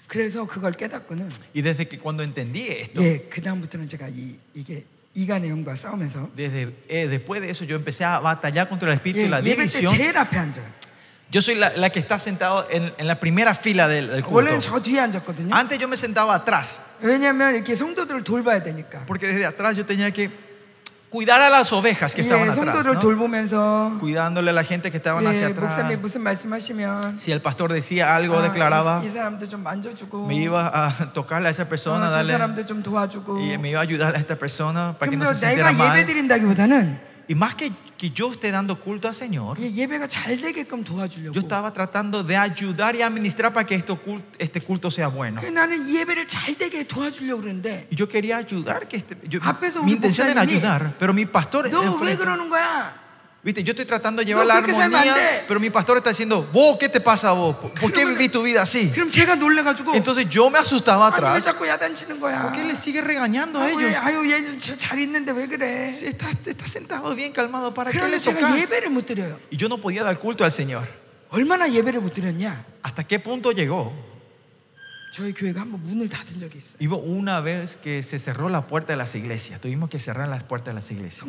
[0.09, 4.85] 그래서 그걸 깨닫고는 Y desde que cuando entendí esto, 예, 그 다음부터는 제가 이, 이게
[6.36, 9.94] desde, eh, después de eso yo empecé a batallar contra el espíritu de la división.
[11.32, 14.36] Yo soy la, la, que está sentado en, en la primera fila del, del culto.
[15.56, 16.82] Antes yo me sentaba atrás.
[19.08, 20.30] Porque desde atrás yo tenía que
[21.15, 23.01] cuidar a las ovejas que estaban 예, atrás, 성도를 ¿no?
[23.01, 25.75] 돌보면서 cuidándole a la gente que estaban hacia 예, atrás.
[25.75, 30.27] 목사님이 무슨 말씀하시면 Si el pastor decía algo, 아, declaraba, 이, 이 사람도 좀 만져주고
[30.27, 33.71] me iba a tocarle a esa persona, 어, 저 darle, 사람도 좀 도와주고 y me
[33.71, 36.07] iba a ayudar a esta persona para que no 그러면서 se sintiera 내가 예배 mal.
[36.07, 40.83] 드린다기보다는 Y más que, que yo esté dando culto al Señor, 예, 예배가 잘 되게끔
[40.83, 45.07] 도와주려고 yo estaba tratando de ayudar y administrar para que esto cul- este culto sea
[45.07, 45.41] bueno.
[45.41, 49.39] 그 나는 이 예배를 잘 되게 도와주려고 그러는데 Y yo quería ayudar, que este- yo-
[49.43, 52.99] 앞에서 mi 우리 intención era 목사님이 ayudar, pero mi pastor, 너 왜 enfrente- 그러는 거야?
[53.46, 55.14] Viste, yo estoy tratando de llevar la armonía,
[55.48, 57.56] pero mi pastor está diciendo, vos, ¿qué te pasa a vos?
[57.56, 58.92] ¿Por qué viví tu vida así?
[59.94, 61.46] Entonces yo me asustaba atrás.
[62.42, 63.96] ¿Por qué le sigue regañando a ellos?
[66.02, 66.28] Está,
[66.68, 68.52] sentado bien calmado, ¿para qué le tocas?
[69.52, 70.88] Y yo no podía dar culto al Señor.
[72.82, 73.94] ¿Hasta qué punto llegó?
[76.80, 80.42] Y una vez que se cerró la puerta de las iglesias, tuvimos que cerrar las
[80.42, 81.24] puertas de las iglesias.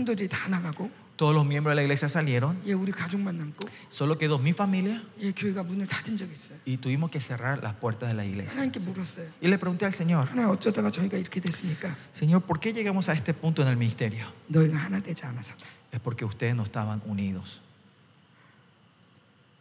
[1.16, 2.58] 성도들이 다 나가고 Todos los miembros de la iglesia salieron.
[2.66, 6.58] 예, 우리 가족만 남고 Solo quedó mi familia 예, 교회가 문을 닫은 적이 있어요.
[6.66, 8.54] y tuvimos que cerrar las puertas de la iglesia.
[8.54, 9.28] 하나님께 물었어요.
[9.42, 11.96] Y le pregunté al Señor, 하나님 어쩌다가 저희가 이렇게 됐습니까?
[12.12, 14.26] Señor, ¿por qué llegamos a este punto en el ministerio?
[14.50, 15.62] 너희가 하나 되지 않아서다.
[15.94, 17.62] Es porque ustedes no estaban unidos.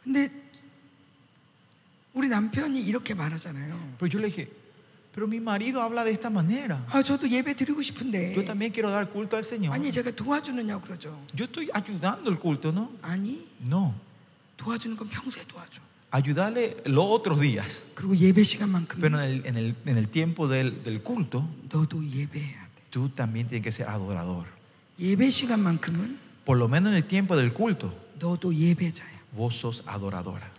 [0.03, 0.31] 근데
[2.15, 3.97] 우리 남편이 이렇게 말하잖아요.
[3.99, 4.49] Pero yo le dije,
[5.15, 6.85] pero mi marido habla de esta manera.
[6.91, 8.35] 아, 저도 예배 드리고 싶은데.
[8.35, 9.73] Yo también quiero dar culto al Señor.
[9.75, 11.19] 아니, 제가 도와주느냐고 그러죠.
[11.37, 12.91] Yo estoy ayudando el culto, ¿no?
[13.03, 13.95] 아니, No.
[14.57, 15.81] 도와주는 건 평소에 도와줘.
[16.13, 17.83] Ayudarle los otros días.
[17.95, 22.03] 그리고 예배 시간만큼 Pero en el, en el- en el tiempo del, del culto, 너도
[22.05, 22.83] 예배해야 돼.
[22.91, 24.47] tú también tienes que ser adorador.
[24.99, 29.21] 예배 시간만큼은 Por lo menos en el tiempo del culto, 너도 예배자야.
[29.33, 30.51] vos sos adoradora.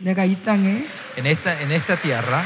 [0.00, 0.84] 내가 이 땅에
[1.16, 2.44] En esta, en esta tierra,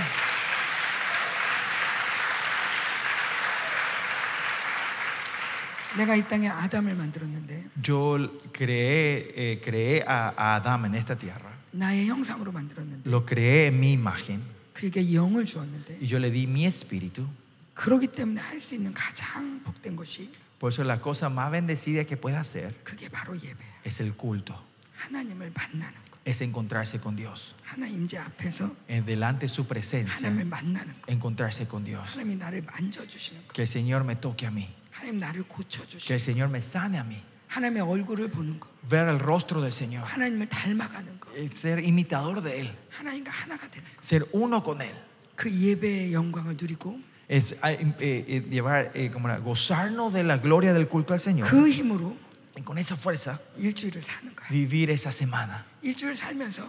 [5.97, 8.19] 내가 이 땅에 아담을 만들었는데 yo
[8.52, 11.51] creé, eh, creé a, a Adán en esta tierra.
[11.73, 14.40] 나의 형상으로 만들었는데 Lo creé en mi imagen
[14.74, 17.27] 그에게 영을 주었는데 y yo le di mi espíritu.
[17.74, 22.16] 그러기 때문에 할 수 있는 가장 복된 것이 Por eso la cosa más bendecida que
[22.16, 23.82] puede hacer 그게 바로 예배야.
[23.85, 24.55] es el culto,
[24.97, 26.19] 하나님을 만나는 거.
[26.24, 27.55] es encontrarse con Dios.
[27.64, 31.10] 하나님 임재 앞에서 En delante de su presencia, 하나님을 만나는 거.
[31.12, 32.05] encontrarse con Dios.
[32.12, 33.52] 하나님이 나를 만져주시는 거.
[33.55, 36.98] Que el Señor me toque a mí, 하나님 나를 que 고쳐주시는 el Señor me sane
[36.98, 37.23] a mí, 거.
[37.48, 38.69] 하나님의 얼굴을 보는 거.
[38.89, 41.31] ver el rostro del Señor, 하나님을 닮아가는 거.
[41.36, 44.02] eh, ser imitador de Él, 하나님과 하나가 되는 거.
[44.02, 44.94] ser uno con Él.
[45.36, 50.73] 그 예배의 영광을 누리고 Es eh, eh, llevar, eh, como era, gozarnos de la gloria
[50.74, 51.48] del culto al Señor.
[51.48, 52.14] 그 힘으로
[52.55, 54.47] Y con esa fuerza, 일주일을 사는 거야.
[54.51, 55.64] vivir esa semana.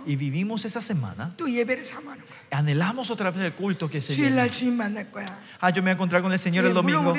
[0.06, 1.32] y vivimos esa semana,
[2.50, 4.36] anhelamos otra vez el culto que se viene.
[5.60, 7.12] Ah, yo me voy a con el Señor el domingo.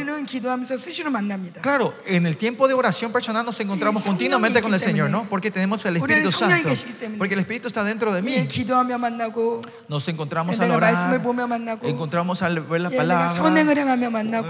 [1.61, 5.25] Claro, en el tiempo de oración personal nos encontramos continuamente con el Señor, ¿no?
[5.29, 6.69] Porque tenemos el Espíritu Santo.
[7.17, 8.47] Porque el Espíritu está dentro de mí.
[9.89, 11.21] Nos encontramos al orar,
[11.89, 13.33] encontramos al ver la palabra,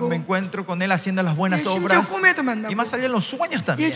[0.10, 2.08] me encuentro con Él haciendo las buenas obras.
[2.72, 3.90] Y más allá en los sueños también.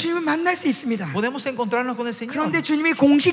[1.13, 2.35] Podemos encontrarnos con el Señor.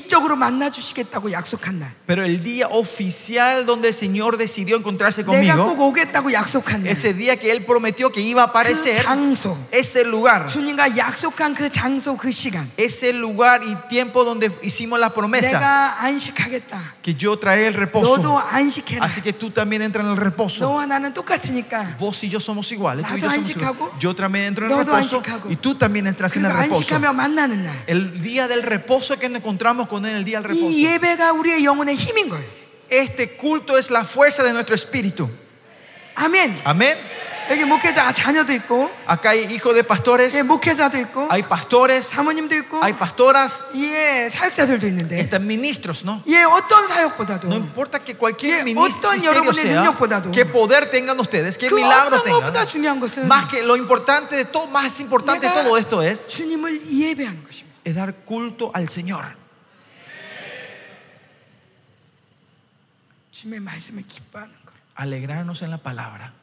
[0.00, 1.92] 공식 공식적으로 만나 주시겠다고 약속한 날.
[2.06, 6.88] Pero el día oficial donde el Señor decidió encontrarse 내가 꼭 conmigo, 오겠다고 약속한 날.
[6.92, 9.56] ese día que Él prometió que iba a 그 aparecer, 장소.
[9.70, 12.66] ese lugar, 주님과 약속한 그 장소 그 시간.
[12.76, 16.96] ese lugar y tiempo donde hicimos la promesa, 내가 안식하겠다.
[17.02, 18.38] que yo traeré el 너도 reposo.
[18.38, 19.04] 안식해라.
[19.04, 20.64] Así que tú también entras en el reposo.
[20.64, 21.96] 너와 나는 똑같으니까.
[21.98, 23.06] Vos y yo somos iguales.
[23.06, 24.00] Tú y 나도 yo somos 안식하고, iguales.
[24.00, 25.50] Yo también entro en el 너도 reposo 안식하고.
[25.52, 26.94] y tú también entras en el 그러니까 reposo.
[26.94, 27.84] 안식하며 만나는 날.
[27.86, 30.78] El día del reposo que nos encontramos con él, el día del 이 reposo.
[30.78, 32.46] 예배가 우리의 영혼의 힘인 거예요.
[32.88, 35.28] Este culto es la fuerza de nuestro espíritu.
[36.14, 36.60] 아멘.
[36.64, 36.96] Amén.
[37.48, 42.56] 여기 목회자 자녀도 있고, Acá hay hijos de pastores, 예, 목회자도 있고, hay pastores, 사모님도
[42.56, 46.22] 있고, hay pastoras, 예, 사역자들도 있는데, están ministros, ¿no?
[46.26, 50.44] 예, 어떤 사역보다도 No importa que cualquier 예, minis- 어떤 ministerio 여러분의 sea, 능력보다도 qué
[50.44, 52.66] poder tengan ustedes, qué 그 milagro 어떤 것보다 tengan.
[52.66, 56.26] 중요한 것은 Más que lo importante de todo, más importante de 내가 todo esto es,
[56.28, 57.76] 주님을 예배하는 것입니다.
[57.84, 59.22] es dar culto al Señor.
[64.95, 66.33] alegrarnos en la palabra.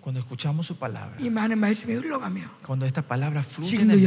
[0.00, 1.16] Cuando escuchamos su palabra,
[2.66, 4.00] cuando esta palabra fluye, en el,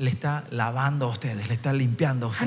[0.00, 2.46] le está lavando a ustedes, le está limpiando a ustedes.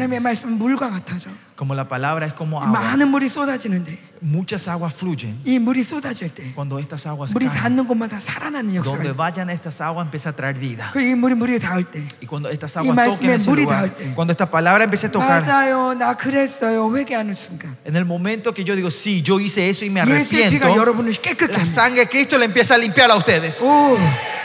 [1.55, 2.73] 말씀은 물과 같아서 Como la palabra es como agua.
[2.73, 5.37] 많은 물이 쏟아지는데 Muchas aguas fluyen.
[5.45, 9.17] 이 물이 쏟아질 때 Cuando estas aguas 물이 caen, 닿는 곳마다 살아나는 역사가 donde 있어요.
[9.17, 10.89] vayan estas aguas empieza a traer vida.
[10.93, 13.63] 그리고 이 물이 물이 닿을 때 Y cuando estas 이 aguas toquen 말씀에 ese 물이
[13.65, 17.95] lugar, 닿을 때 cuando esta palabra empiece a tocar, 맞아요 나 그랬어요 회개하는 순간 en
[17.97, 21.13] el momento que yo digo, sí, yo hice eso y me 예수의 피가 arrepiento, 여러분을
[21.13, 23.61] 깨끗게 la 합니다 sangre de Cristo le empieza a limpiar a ustedes.
[23.63, 23.99] 오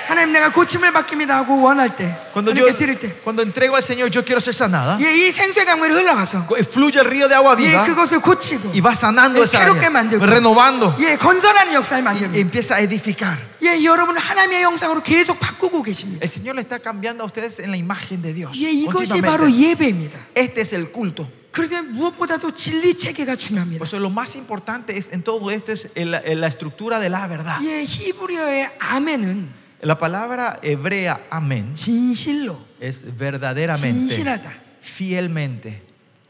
[0.09, 3.81] 하나님 내가 고침을 받깁니다 하고 원할 때 Cuando yo 하나님께 드릴 때 cuando entrego al
[3.81, 7.55] Señor, yo quiero ser sanada, 예, 이 생수의 강물이 흘러가서 fluye el río de agua
[7.59, 11.73] 예, viva 그것을 고치고 y va sanando 예, esa 새롭게 área, 만들고 renovando 예, 건설하는
[11.73, 13.37] 역사를 y 만들고 empieza a edificar.
[13.63, 17.71] 예, 여러분 하나님의 형상으로 계속 바꾸고 계십니다 El Señor le está cambiando a ustedes en
[17.71, 18.51] la imagen de Dios.
[18.61, 19.57] 예, 이것이 바로 continuamente.
[19.57, 21.27] 예배입니다 Este es el culto.
[21.51, 25.89] 그런데 무엇보다도 진리 체계가 중요합니다 Por eso lo más importante es en todo esto es
[25.95, 27.57] en la, en la estructura de la verdad.
[27.63, 34.51] 예, 히브리어의 아멘은 La palabra hebrea amén 진실로 es verdaderamente, 진실하다
[34.81, 35.81] fielmente,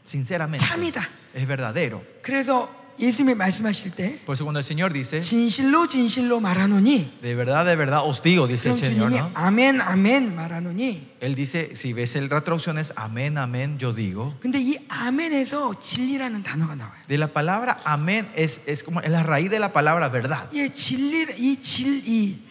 [0.04, 0.64] sinceramente.
[0.66, 2.02] 참이다 Es verdadero.
[2.22, 2.68] 그래서
[2.98, 7.76] 예수님이 말씀하실 때 Por eso cuando el Señor dice, 진실로 진실로 말하노니 de verdad, de
[7.76, 9.30] verdad os digo, dice 그럼 el Señor, 주님이 ¿no?
[9.34, 14.34] 아멘 아멘 말하노니 Él dice, si ves el- la traducción es amén, amén, yo digo.
[14.40, 16.96] 근데 이 아멘에서 진리라는 단어가 나와요.
[17.06, 20.48] De la palabra amén es, es como es la raíz de la palabra verdad.
[20.54, 22.46] 예, 진리 이진이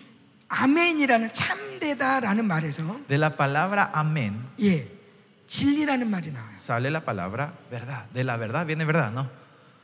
[0.50, 4.86] 아멘이라는 참되다라는 말에서 De la palabra amén 예,
[5.46, 6.54] 진리라는 말이 나와요.
[6.58, 8.04] sale la palabra verdad.
[8.12, 9.28] De la verdad viene verdad, ¿no?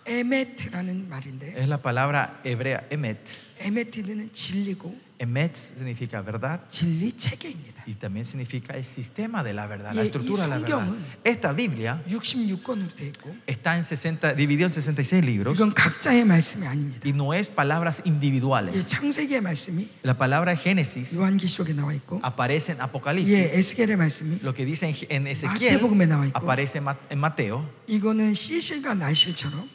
[0.05, 3.39] 에메트라는 말인데 Es la palabra hebrea emet.
[3.59, 7.84] 에메트는 진리고 Emet significa verdad 진리 체계입니다.
[7.86, 10.80] y también significa el sistema de la verdad, la 예, estructura de la 이 verdad.
[10.82, 16.26] 성경은 Esta Biblia 66권으로 되어 있고 está en 60, dividido en 66 libros 이건 각자의
[16.26, 17.02] 말씀이 아닙니다.
[17.06, 18.88] y no es palabras 예, individuales.
[18.88, 23.54] 창세기의 말씀이 La palabra Génesis 요한기록에 나와 있고 aparece en 예, Apocalipsis.
[23.54, 26.38] 에스겔의 말씀이 Lo que dice en- en Ezequiel 마태복음에 나와 있고.
[26.40, 27.70] aparece en Ma- en Mateo.
[27.86, 29.70] 이거는 시실과 날실처럼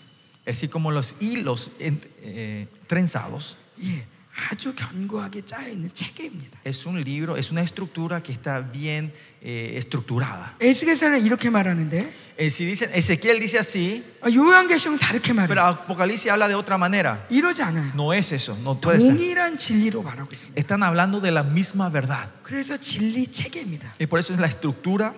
[0.47, 3.57] Así como los hilos en- eh, trenzados.
[4.31, 6.61] 예, 아주 견고하게 짜여 있는 체계입니다.
[6.65, 9.13] Es un libro, es una estructura que está bien
[9.43, 10.55] eh, estructurada.
[10.61, 15.49] 에스겔서는 이렇게 말하는데 Eh, si dicen, Ezequiel dice así, 아, 요한계시록은 다르게 말해요.
[15.49, 17.25] pero Apocalipsis habla de otra manera.
[17.31, 17.93] 이러지 않아요.
[17.95, 19.09] No es eso, no puede ser.
[19.17, 20.61] 동일한 진리로 말하고 있습니다.
[20.61, 22.29] Están hablando de la misma verdad.
[22.43, 23.93] 그래서 진리 체계입니다.
[23.99, 25.15] Y por eso es la estructura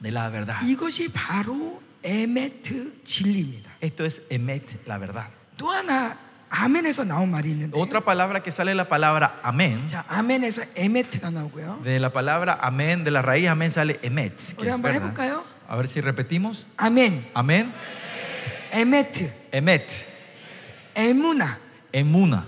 [0.00, 0.62] de la verdad.
[0.64, 3.70] 이것이 바로 에메트 진리입니다.
[3.82, 5.28] Esto es emet, la verdad.
[5.58, 6.16] 또 하나
[6.52, 9.86] 아멘에서 나온 말이 있는데 Otra palabra que sale de la palabra amén.
[9.86, 11.82] 자 아멘에서 에메트가 나오고요.
[11.84, 14.32] De la palabra amén, de la raíz amén sale emet.
[14.56, 15.02] 우리 Que es 한번 verdad.
[15.12, 15.44] 해볼까요?
[15.68, 16.64] A ver si repetimos.
[16.78, 17.70] 아멘, Amén,
[18.72, 20.06] 에메트, emet,
[20.94, 21.58] 에무나.
[21.92, 22.44] emuna.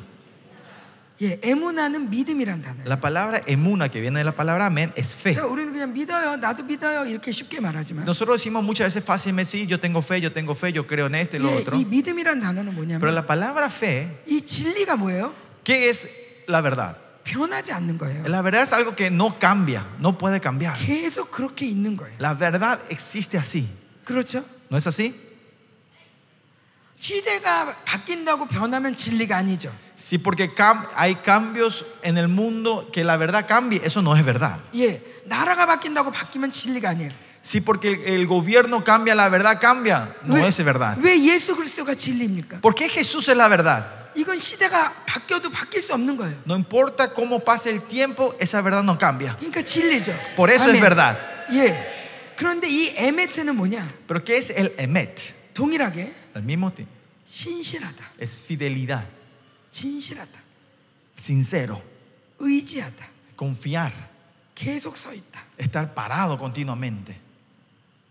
[1.22, 2.86] 예, 에무나는 믿음이란 단어예요.
[2.86, 5.34] La palabra emuna que viene de la palabra amén es fe.
[5.34, 6.36] 자, 우리는 그냥 믿어요.
[6.36, 7.04] 나도 믿어요.
[7.04, 10.72] 이렇게 쉽게 말하지만 Nosotros decimos muchas veces fácilmente, sí, yo tengo fe, yo tengo fe,
[10.72, 11.76] yo creo en esto y lo 예, otro.
[11.76, 15.34] 이 믿음이란 단어는 Pero 뭐냐면 la palabra fe, 이 진리가 뭐예요?
[15.62, 16.08] ¿qué es
[16.48, 16.96] la verdad?
[17.24, 18.24] 변하지 않는 거예요.
[18.26, 20.74] La verdad es algo que no cambia, no puede cambiar.
[20.78, 22.16] 계속 그렇게 있는 거예요.
[22.18, 23.68] La verdad existe así.
[24.06, 24.42] 그렇죠?
[24.70, 25.14] ¿No es así?
[26.98, 29.72] 시대가 바뀐다고 변하면 진리가 아니죠.
[29.96, 34.24] Sí, porque cam- hay cambios en el mundo que la verdad cambie, eso no es
[34.24, 34.58] verdad.
[34.74, 37.10] 예, 나라가 바뀐다고 바뀌면 진리가 아니에요.
[37.42, 40.98] Sí, porque el, el gobierno cambia, la verdad cambia, no 왜, es verdad.
[41.00, 42.60] 왜 예수 그리스도가 진리입니까?
[42.60, 43.84] ¿Por qué Jesús es la verdad?
[44.14, 46.34] 이건 시대가 바뀌어도 바뀔 수 없는 거예요.
[46.44, 49.36] No importa cómo pase el tiempo, esa verdad no cambia.
[49.38, 50.12] 그러니까 진리죠.
[50.36, 50.82] Por eso es 아멘.
[50.82, 51.16] verdad.
[51.54, 52.36] 예.
[52.36, 53.88] 그런데 이 에메트는 뭐냐?
[54.06, 55.32] Pero ¿qué es el emet?
[55.54, 56.92] 동일하게 Al mismo tiempo,
[57.26, 59.06] 신실하다, es fidelidad,
[59.70, 60.38] 진실하다,
[61.18, 61.82] sincero,
[62.38, 63.08] 의지하다,
[63.38, 63.92] confiar,
[64.54, 65.44] 계속 서 있다.
[65.58, 67.16] estar parado continuamente.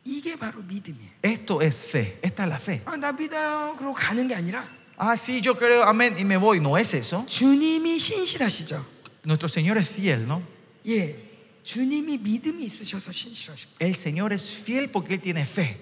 [0.06, 1.12] 이게 바로 믿음이에요.
[1.22, 2.82] Esto es fe, esta es la fe.
[2.86, 3.76] 아, 나 믿어요.
[3.78, 4.68] 그러고 가는 게 아니라
[5.02, 6.60] Ah, sí, yo creo, amén, y me voy.
[6.60, 7.26] No es eso.
[7.26, 8.84] 주님이 신실하시죠.
[9.24, 10.42] Nuestro Señor es fiel, ¿no?
[10.88, 11.16] 예.
[11.64, 15.78] 주님이 믿음이 있으셔서 신실하시고 El Señor es fiel porque Él tiene fe.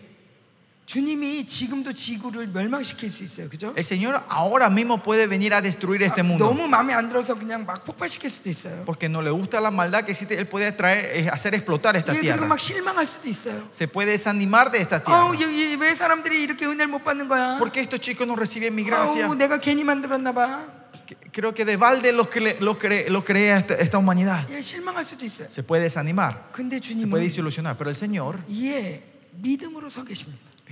[0.92, 3.50] 주님이 지금도 지구를 멸망시킬 수 있어요.
[3.50, 3.74] 그죠?
[3.76, 6.46] El Señor ahora mismo puede venir a destruir este 아, mundo.
[6.48, 8.86] 너무 마음에 안 들어서 그냥 막 폭발시킬 수도 있어요.
[8.86, 12.14] Porque no le gusta la maldad que existe, Él puede traer, eh, hacer explotar esta
[12.16, 12.48] 예, 그리고 tierra.
[12.48, 13.68] 막 실망할 수도 있어요.
[13.70, 15.42] Se puede desanimar de esta 어, tierra.
[15.44, 17.58] 여기 왜 사람들이 이렇게 은혜를 못 받는 거야?
[17.60, 19.28] ¿Por qué estos chicos no reciben mi gracia?
[19.28, 20.64] 어, 내가 괜히 만들었나 봐.
[21.06, 24.48] Que- Creo que de balde lo, cre- lo, cre- lo crea esta, esta humanidad.
[24.50, 25.50] 예, 실망할 수도 있어요.
[25.52, 27.76] Se puede desanimar, 근데 se puede 주님은 desilusionar.
[27.78, 28.40] Pero el Señor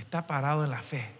[0.00, 1.12] está parado en la fe.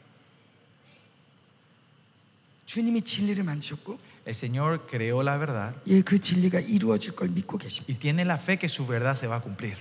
[2.67, 7.93] 주님이 진리를 만드셨고 El Señor creó la verdad 예, 그 진리가 이루어질 걸 믿고 계십니다.
[7.93, 9.77] y tiene la fe que su verdad se va a cumplir.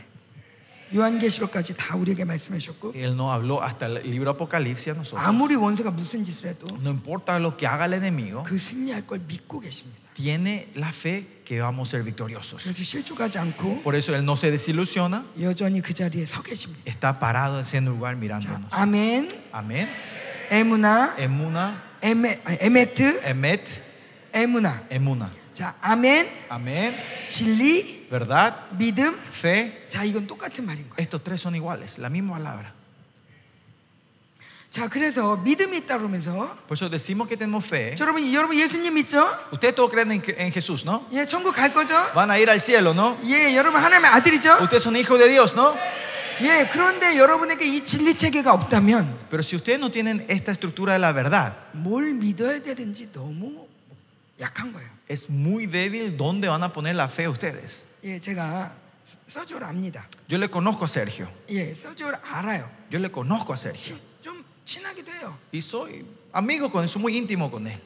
[0.94, 5.24] 요한계시록까지 다 우리에게 말씀해 주셨고 Él no habló hasta el libro Apocalipsis a nosotros.
[5.26, 9.20] 아무리 원수가 무슨 짓을 해도 No importa lo que haga el enemigo, 그 승리할 걸
[9.26, 10.00] 믿고 계십니다.
[10.14, 12.62] tiene la fe que vamos a ser victoriosos.
[12.64, 16.82] 그래서 실족하지 않고 Por eso Él no se desilusiona, 여전히 그 자리에 서 계십니다.
[16.84, 18.70] está parado en ese lugar 자, mirándonos.
[18.72, 19.88] 아멘, Amén.
[20.50, 23.80] 에무나, Emuna, 에메, 아, 에메트, emet,
[24.32, 24.82] 에무나.
[24.90, 25.30] emuna.
[25.54, 26.94] 자, 아멘, Amén.
[27.28, 29.14] 진리, Verdad, 믿음.
[29.32, 29.79] fe.
[29.89, 30.95] 자, 이건 똑같은 말인 거예요.
[30.99, 32.73] Estos tres son iguales, la misma palabra.
[34.69, 37.95] 자, 그래서 믿음이 있다 그러면서 Por eso decimos que tenemos fe.
[37.95, 39.25] 자, 여러분, 여러분 예수님 믿죠?
[39.53, 41.07] Ustedes todos creen en, en Jesús, ¿no?
[41.13, 41.95] 예, 천국 갈 거죠?
[42.13, 43.17] Van a ir al cielo, ¿no?
[43.23, 44.57] 예, 여러분 하나님의 아들이죠?
[44.61, 45.77] Ustedes son hijos de Dios, ¿no?
[46.41, 50.99] 예, 그런데 여러분에게 이 진리 체계가 없다면 Pero si ustedes no tienen esta estructura de
[50.99, 53.65] la verdad, 뭘 믿어야 되는지 너무
[54.41, 54.89] 약한 거예요.
[55.07, 57.83] es muy débil dónde van a poner la fe ustedes.
[58.03, 58.75] 예, 제가
[59.27, 60.07] 서주를 압니다.
[60.29, 61.27] Yo le conozco a Sergio.
[61.49, 62.69] 예, 서주를 알아요.
[62.91, 63.95] Yo le conozco a Sergio.
[63.95, 65.37] 친- 좀 친하기도 해요.
[65.53, 66.03] Y soy
[66.33, 67.79] amigo con él, soy muy íntimo con él.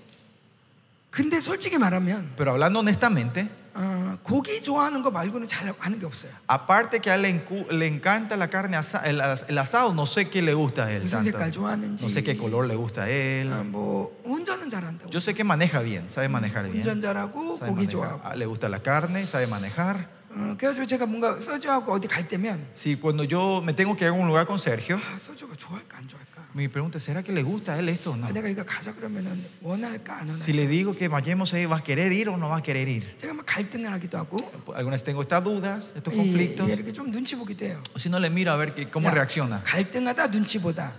[1.11, 6.31] 근데 솔직히 말하면 Pero hablando honestamente, 어, 고기 좋아하는 거 말고는 잘 아는 게 없어요.
[6.47, 9.93] aparte que a él le, encu- le encanta la carne, asa- el, as- el asado,
[9.93, 11.01] no sé qué le gusta a él.
[11.01, 11.31] 무슨 tanto.
[11.31, 12.03] 색깔 좋아하는지.
[12.05, 13.51] No sé qué color le gusta a él.
[13.51, 15.09] 어, 뭐 운전은 잘한다고.
[15.11, 16.83] Yo sé que maneja bien, sabe manejar bien.
[16.85, 17.89] 운전 잘하고 Sabe 고기 manejar.
[17.89, 18.21] 좋아하고.
[18.23, 20.07] Ah, Le gusta la carne, sabe manejar.
[20.33, 24.11] 어, 그래가지고 제가 뭔가 서주하고 어디 갈 때면 Si cuando yo me tengo que ir
[24.11, 26.39] a un lugar con Sergio, 아, 서주가 좋아할까 안 좋아할까?
[26.53, 28.27] mi pregunta es, ¿será que le gusta a él esto o no?
[28.27, 30.55] 아, 내가 이거 가자 그러면은 원할까 안 Si 원할까?
[30.55, 33.17] le digo que vayamos ahí, ¿va a querer ir o no va a querer ir?
[33.17, 34.37] 제가 막 갈등을 하기도 하고
[34.75, 36.69] Algunas tengo estas dudas, estos 예, conflictos.
[36.69, 37.81] 예, 이렇게 좀 눈치 보기도 해요.
[37.95, 39.61] O si no le miro a ver que- cómo 야, reacciona.
[39.63, 40.91] 갈등하다 눈치 보다.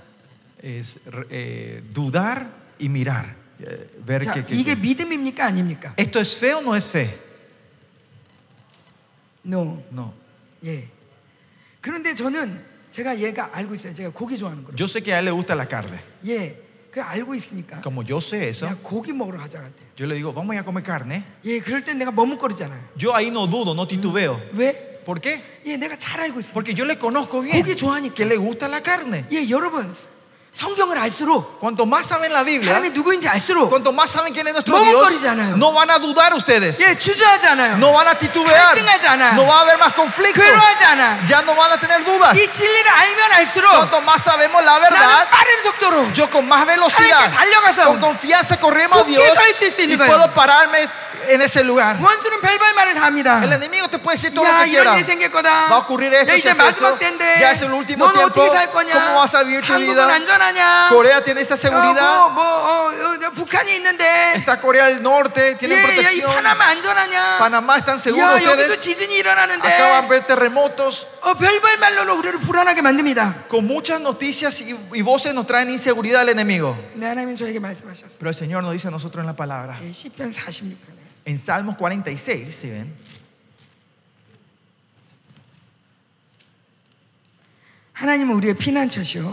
[0.60, 0.98] Es
[1.30, 2.46] eh, dudar
[2.80, 3.36] y mirar.
[3.62, 5.94] eh, ver 자, que, que- 이게 que- 믿음입니까 아닙니까?
[5.96, 7.23] ¿Esto es fe o no es fe?
[9.45, 9.83] No.
[9.91, 10.13] No.
[10.65, 10.87] 예.
[11.81, 12.59] 그런데 저는
[12.89, 13.93] 제가 얘가 알고 있어요.
[13.93, 14.71] 제가 고기 좋아하는 거.
[14.77, 15.99] Yo sé que a él le gusta la carne.
[16.25, 16.61] 예.
[16.91, 17.81] 그 알고 있으니까.
[17.81, 19.83] Como yo sé eso, 내가 고기 먹으러 가자 할 때.
[19.99, 21.23] yo le digo, vamos a comer carne.
[21.43, 22.81] 예, 그럴 땐 내가 머뭇거리잖아요.
[22.97, 24.39] Yo ahí no dudo, no titubeo.
[24.53, 25.03] 왜?
[25.05, 25.43] ¿Por qué?
[25.65, 26.53] 예, 내가 잘 알고 있어요.
[26.53, 27.61] Porque yo le conozco bien.
[27.61, 28.15] 고기 좋아하니까.
[28.15, 29.25] Que le gusta la carne.
[29.31, 29.93] 예, 여러분
[30.54, 34.52] 성경을 알수록 Cuanto más saben la Biblia, 하나님이 누구인지 알수록 cuanto más saben quién es
[34.52, 35.54] nuestro 머뭇거리잖아요.
[35.54, 36.82] Dios, no van a dudar ustedes.
[36.82, 37.78] 예, 주저하지 않아요.
[37.78, 38.74] No van a titubear.
[38.74, 39.32] 갈등하지 않아.
[39.38, 40.42] No va a haber más conflictos.
[40.42, 41.26] 괴로워하지 않아.
[41.28, 42.36] Ya no van a tener dudas.
[42.36, 46.66] 이 진리를 알면 알수록 Cuanto más sabemos la 나는 verdad, 빠른 속도로 yo con más
[46.66, 50.10] velocidad, 하나님께 달려가서 con confianza corremos a 굳게 Dios 서 있을 수 y 있는 거예요.
[50.10, 50.82] puedo pararme
[51.28, 51.96] en ese lugar.
[52.00, 53.40] 원수는 별별 말을 다 합니다.
[53.42, 54.82] El enemigo te puede decir todo lo 야 que quiera.
[54.82, 55.68] 이런 일이 생길 거다.
[55.68, 56.64] Va a ocurrir esto, 야 si 이제 es eso.
[56.64, 57.40] 마지막 때인데.
[57.40, 58.40] Ya es el último 너는 tiempo.
[58.40, 58.92] 어떻게 살 거냐?
[58.94, 60.14] ¿Cómo vas a vivir tu 한국은 vida?
[60.14, 60.88] 안전하냐?
[60.88, 62.00] Corea tiene esa 어, seguridad.
[62.00, 64.34] 뭐, 뭐, 어, 어, 북한이 있는데.
[64.36, 66.32] Está Corea del Norte, tienen 예, 야, 이 protección.
[66.34, 67.38] 파나마 안전하냐?
[67.38, 68.80] Panamá están seguros 야, 여기도 ustedes.
[68.80, 69.66] 지진이 일어나는데.
[69.68, 71.06] Acá van a ver terremotos.
[71.22, 73.44] 어, 별별 말로 우리를 불안하게 만듭니다.
[73.48, 76.76] Con muchas noticias y, y voces nos traen inseguridad al enemigo.
[76.94, 78.18] 네, 하나님 저에게 말씀하셨어요.
[78.18, 79.78] Pero el Señor nos dice a nosotros en la palabra.
[79.82, 82.93] 예, 시편 46편에 en Salmos 46, si ¿sí ven.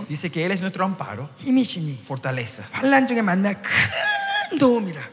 [0.08, 1.28] Dice que Él es nuestro amparo,
[2.04, 2.64] fortaleza,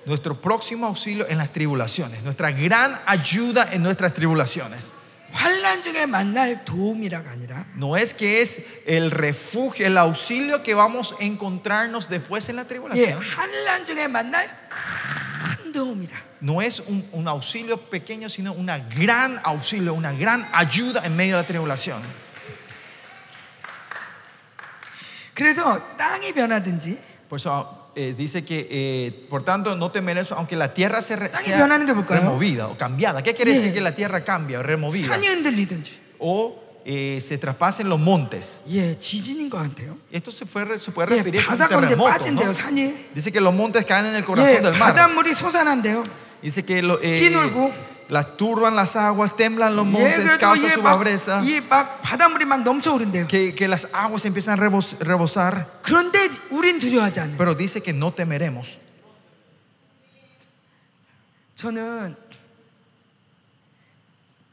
[0.06, 4.94] nuestro próximo auxilio en las tribulaciones, nuestra gran ayuda en nuestras tribulaciones.
[7.76, 12.66] No es que es el refugio, el auxilio que vamos a encontrarnos después en la
[12.66, 13.20] tribulación.
[16.42, 21.36] No es un, un, auxilio pequeño, sino una gran auxilio, una gran ayuda en medio
[21.36, 22.02] de la tribulación.
[27.28, 31.32] Por eso eh, dice que, eh, por tanto, no temeres, aunque la tierra se re,
[31.44, 33.24] sea removida o cambiada.
[33.24, 35.08] ¿Qué quiere decir que la tierra cambia o removida?
[36.20, 38.63] o eh, se traspasen los montes.
[38.69, 39.97] 예 지진인 것 같아요.
[40.13, 42.11] Esto se, fue, se puede 예, referir a un 바다 가운데 terremoto.
[42.11, 42.55] 빠진대요 ¿no?
[42.55, 42.95] 산이.
[43.15, 44.93] Dice que los montes caen en el corazón 예, del mar.
[44.95, 46.03] 바닷물이 솟아난대요.
[46.43, 47.73] Dice que lo, eh, 끼놀고.
[48.11, 51.41] las turban las aguas, temblan los 예, montes, 그래가지고 causa su pobreza.
[51.43, 53.29] 이막 바닷물이 막 넘쳐오른대요.
[53.29, 55.65] Que, que las aguas empiezan a rebos- rebosar.
[55.83, 57.39] 그런데 우린 두려워하지 않아요.
[57.39, 58.79] Pero dice que no temeremos.
[61.55, 62.17] 저는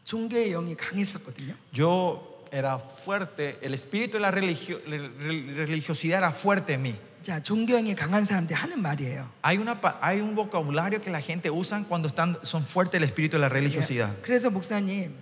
[0.05, 1.53] 종교의 영이 강했었거든요.
[1.73, 6.95] Yo era fuerte, el espíritu de la religio- re- re- religiosidad era fuerte en mí.
[7.23, 9.29] 자, 종교 영이 강한 사람들 하는 말이에요.
[9.43, 13.03] Hay, una, pa- hay un vocabulario que la gente usa cuando están, son fuertes el
[13.03, 14.09] espíritu de la religiosidad.
[14.17, 15.13] 예, 그래서 목사님,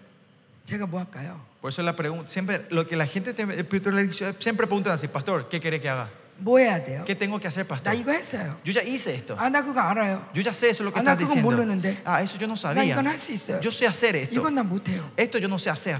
[0.65, 1.41] 제가 뭐 할까요?
[1.61, 4.35] Por eso la pregunta, siempre, lo que la gente, teme- el espíritu de la religiosidad,
[4.39, 6.09] siempre preguntan así, pastor, ¿qué quiere que haga?
[6.41, 7.03] 뭐 해야 돼요?
[7.05, 7.95] ¿Qué tengo que hacer, 나 pastor?
[7.95, 8.55] 이거 했어요.
[8.65, 9.35] Yo ya hice esto.
[9.37, 10.23] 아, 나 그거 알아요.
[10.33, 11.51] Yo ya sé eso es lo que Ah, 나 estás 그건 diciendo.
[11.51, 12.01] 모르는데.
[12.05, 12.95] Ah, eso yo no 나 sabía.
[12.95, 13.59] 이건 할 수 있어요.
[13.61, 14.39] Yo sé hacer esto.
[14.39, 15.03] 이건 나 못해요.
[15.17, 15.99] Esto yo no sé hacer.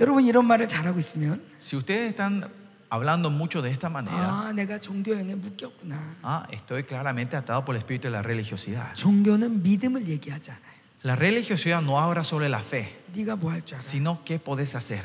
[0.00, 2.50] 여러분 이런 말을 잘하고 있으면 Si ustedes están
[2.90, 4.16] hablando mucho de esta manera,
[4.48, 6.16] 아, 내가 종교 영에 묶였구나.
[6.22, 8.94] ah, estoy claramente atado por el espíritu de la religiosidad.
[8.94, 10.74] 종교는 믿음을 얘기하지 않아요.
[11.04, 13.80] La religiosidad no habla sobre la fe, 네가 뭐 할 줄 알아?
[13.82, 15.02] sino qué podés hacer.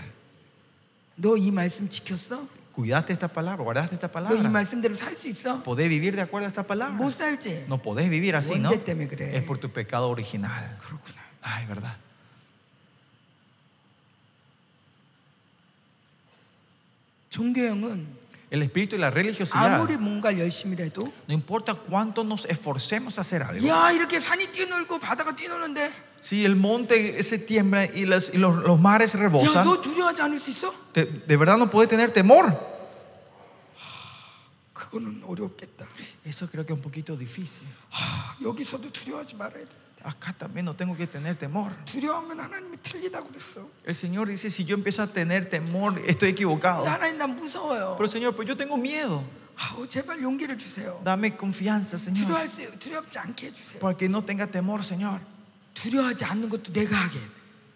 [1.17, 2.47] 너 이 말씀 지켰어?
[2.73, 3.63] ¿Cuidaste esta palabra?
[3.63, 4.49] ¿Guardaste esta 너 이 palabra?
[4.49, 5.61] 말씀대로 살 수 있어?
[5.63, 6.95] ¿Podés vivir de acuerdo a esta palabra?
[6.95, 7.65] 못 살지?
[7.67, 8.69] No podés vivir así, ¿no?
[8.69, 9.35] 언제 때문에 그래?
[9.35, 10.77] Es por tu pecado original.
[10.79, 11.19] 그렇구나.
[11.41, 11.97] Ay, ¿verdad?
[17.29, 18.19] 종교 영은
[18.51, 23.21] El espíritu y la religiosidad, 아무리 뭔가 열심히 해도 no importa cuánto nos esforcemos a
[23.21, 23.67] hacer algo.
[23.67, 25.91] 야 이렇게 산이 뛰놀고 바다가 뛰노는데
[26.24, 29.66] si el monte se tiembla y, las, y los, los, mares rebosan,
[30.94, 32.46] de, de verdad no puede tener temor.
[36.24, 37.68] Eso creo que es un poquito difícil.
[40.02, 41.72] Acá también no tengo que tener temor.
[43.84, 46.86] El Señor dice, si yo empiezo a tener temor, estoy equivocado.
[47.98, 49.22] Pero Señor, pues yo tengo miedo.
[51.04, 52.24] Dame confianza, Señor.
[53.78, 55.20] Para que no tenga temor, Señor.
[55.73, 57.19] 두려워하지 않는 것도 내가 하게.
[57.19, 57.23] 해.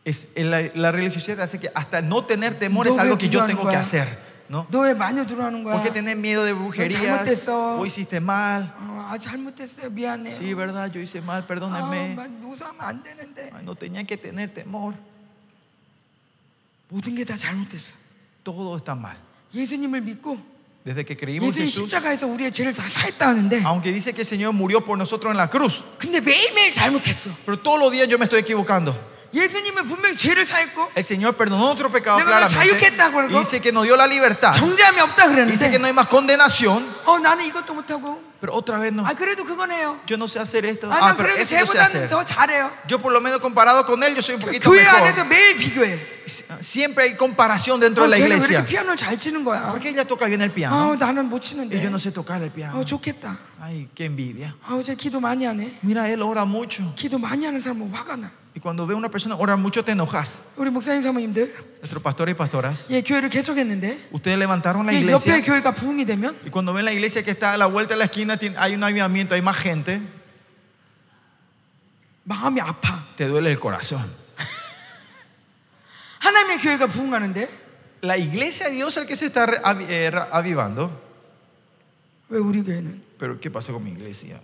[0.06, 3.30] Es, la, la religiosidad hace que hasta no tener temor es No algo ve que
[3.30, 3.80] yo duda는 tengo que 거야.
[3.80, 4.08] hacer.
[4.50, 4.68] ¿no?
[4.70, 5.76] 너 왜 마녀 들어하는 거야?
[5.80, 7.24] ¿Por qué tenés miedo de brujerías?
[7.24, 7.80] 잘못했어.
[7.80, 8.64] O hiciste mal.
[8.82, 9.90] 어, 아 잘못했어요.
[9.90, 10.36] 미안해요.
[10.36, 12.16] Sí, verdad, yo hice mal, 아, perdónenme.
[12.16, 14.94] 막 무서워하면 안 되는데 Ay, no tenía que tener temor.
[16.90, 17.96] 모든 게 다 잘못됐어.
[18.44, 19.16] Todo está mal.
[19.54, 20.38] 예수님을 믿고
[20.88, 24.22] Desde que creímos en 예수님 Jesús, 십자가에서 우리의 죄를 다 사했다 하는데 aunque dice que
[24.22, 27.32] el Señor murió por nosotros en la cruz, 근데 매일매일 잘못했어.
[27.46, 28.94] pero todos los días yo me estoy equivocando.
[29.34, 33.40] 예수님은 분명히 죄를 사했고 El Señor perdonó nuestro pecado 내가 너 claramente 자유케했다고 그러고 y
[33.40, 34.54] dice que nos dio la libertad.
[34.54, 38.79] 정죄함이 없다 Dice que 그랬는데 no hay más condenación, 어 나는 이것도 못하고 Pero otra
[38.79, 39.05] vez no.
[39.05, 39.99] 아 그래도 그건 해요.
[40.07, 40.87] Yo no sé hacer esto.
[40.91, 42.09] 아 Ah, 난 pero 그래도 eso yo sé 쟤보다는 hacer.
[42.09, 42.71] 더 잘해요.
[42.89, 45.29] Yo por lo menos comparado con él, yo soy un poquito 교회 안에서 mejor.
[45.29, 45.99] 매일 비교해.
[46.61, 48.59] Siempre hay comparación dentro 어, de la 쟤는 왜 iglesia.
[48.61, 49.71] 이렇게 피아노를 잘 치는 거야?
[49.73, 50.95] ¿Por qué ella toca bien el 아 piano?
[50.97, 51.83] 나는 못 Y 치는데.
[51.83, 52.79] yo no sé tocar el piano.
[52.79, 53.37] 어 좋겠다.
[53.61, 54.55] Ay, qué envidia.
[54.69, 55.79] 아우 쟤 기도 많이 하네.
[55.83, 56.85] Mira, él ora mucho.
[56.95, 58.31] 기도 많이 하는 사람은 화가 나.
[58.58, 60.44] Y cuando ve a una persona orar mucho, te enojas.
[60.58, 65.34] 우리 목사님 사모님들 Nuestros pastores y pastoras, 예 교회를 개척했는데 ustedes levantaron la 예, iglesia.
[65.38, 67.98] 옆에 교회가 부흥이 되면 Y cuando ven la iglesia que está a la vuelta de
[68.00, 70.02] la esquina, tiene- hay un avivamiento, hay más gente,
[72.26, 73.06] 마음이 아파.
[73.18, 74.06] te duele el corazón.
[76.20, 77.50] 하나님의 교회가 부흥하는데
[78.04, 80.92] La iglesia de Dios es el que se está re- avi- eh, ra- avivando.
[82.30, 83.02] 왜 우리 교회는?
[83.18, 84.40] Pero ¿qué pasa con mi iglesia?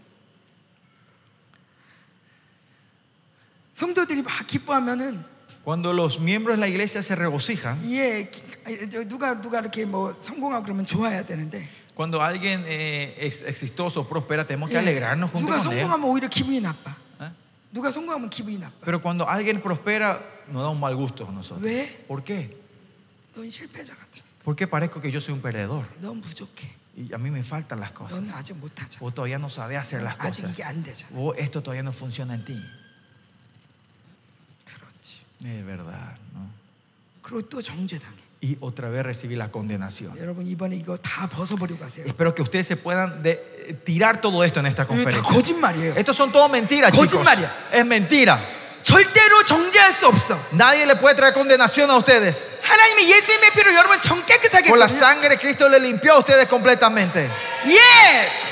[3.74, 5.24] 성도들이 막 기뻐하면은
[5.64, 9.86] Cuando los miembros de la iglesia se regocijan, 예 기- 아니, 저 누가 누가 이렇게
[9.86, 15.30] 뭐 성공하고 그러면 좋아야 되는데 cuando alguien eh, es exitoso, prospera, tenemos que 예, alegrarnos
[15.32, 15.84] junto 누가 con él.
[15.84, 16.96] 성공하면 오히려 기분이 나빠.
[17.22, 17.30] ¿eh?
[17.74, 18.74] 누가 성공하면 기분이 나빠.
[18.86, 21.62] Pero cuando alguien prospera, nos da un mal gusto a nosotros.
[21.62, 22.06] 왜?
[22.08, 22.56] ¿Por qué?
[23.36, 24.24] 넌 실패자 같은.
[24.44, 26.72] Porque parezco que yo soy un perdedor 넌 부족해.
[26.96, 28.34] y a mí me faltan las 넌 cosas.
[28.34, 29.00] 아직 못하잖아.
[29.02, 30.56] Vos todavía no sabés hacer las 아직 cosas.
[30.58, 31.12] 이게 안 되잖아.
[31.14, 32.56] Vos esto todavía no funciona en ti.
[35.44, 35.60] 그렇지.
[35.60, 36.50] Es verdad, ¿no?
[37.22, 38.18] 그리고 또 정죄당해.
[38.41, 40.18] Y otra vez recibí la condenación.
[40.18, 42.06] 여러분 이번에 이거 다 벗어버리고 가세요.
[42.06, 45.34] Espero que ustedes se puedan de- eh, tirar todo esto en esta 이거 다 conferencia.
[45.34, 45.94] 거짓말이에요.
[45.98, 47.08] Estos son todo mentiras, chicos.
[47.20, 47.52] 거짓말이야.
[47.74, 48.40] Es mentira.
[48.82, 50.40] 절대로 정죄할 수 없어.
[50.54, 52.50] Nadie le puede traer condenación a ustedes.
[52.64, 54.98] 하나님이 예수님의 피로 여러분 정 깨끗하게 Por la 했거든요.
[54.98, 57.30] sangre de Cristo le limpió a ustedes completamente.
[57.68, 58.43] 예.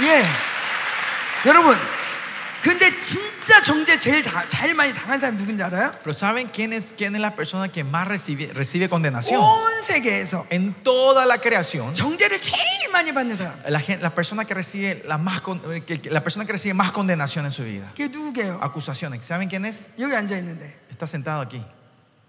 [0.00, 0.24] 예.
[1.46, 1.76] 여러분
[2.62, 5.90] 근데 진짜 정죄 제일 다, 제일 많이 당한 사람이 누군지 알아요?
[6.04, 9.40] Pero ¿saben quién es, quién es la persona que más recibe, recibe condenación?
[9.42, 13.58] 온 세계에서 En toda la creación, 정죄를 제일 많이 받는 사람.
[13.66, 16.72] la, gen- la persona que recibe la, más, con- que- que- la persona que recibe
[16.72, 17.90] más condenación en su vida.
[17.96, 18.60] 그게 누구게요?
[18.62, 19.26] Acusaciones.
[19.26, 19.88] ¿Saben quién es?
[19.98, 20.72] 여기 앉아 있는데.
[20.88, 21.60] Está sentado aquí.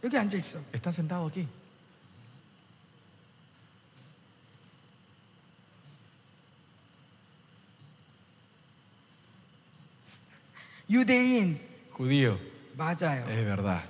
[0.03, 0.57] 여기 앉아 있어.
[0.73, 1.47] Está sentado aquí.
[10.92, 11.60] 유대인
[11.92, 12.38] Judío.
[12.76, 13.26] 맞아요.
[13.28, 13.82] Es verdad.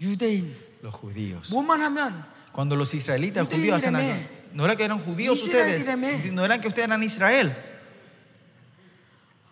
[0.00, 1.50] 유대인 Los judíos.
[1.50, 4.28] 뭐만 하면 Cuando los israelitas Ustedes judíos hacen algo, dígame.
[4.54, 6.30] no era que eran judíos Israel, ustedes, dígame.
[6.32, 7.54] no eran que ustedes eran Israel.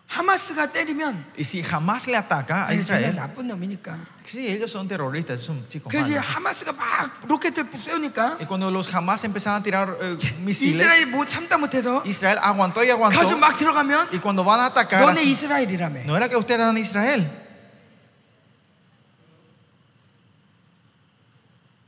[0.06, 3.96] 하마스가 때리면 Y si jamás le ataca a Israel, 나쁜 놈이니까.
[4.24, 6.24] sí, ellos son terroristas, son chicos 그래서 malos.
[6.26, 10.14] 하마스가 막 로켓을 쏘니까 Y cuando los jamás empezaban a tirar eh,
[10.44, 13.18] misiles, 이스라엘이 뭐 참다 못해서 Israel aguantó y aguantó.
[13.18, 16.04] 가지고 막 들어가면 Y cuando van a atacar, 너네 이스라엘이라며.
[16.04, 17.26] no era que ustedes eran Israel.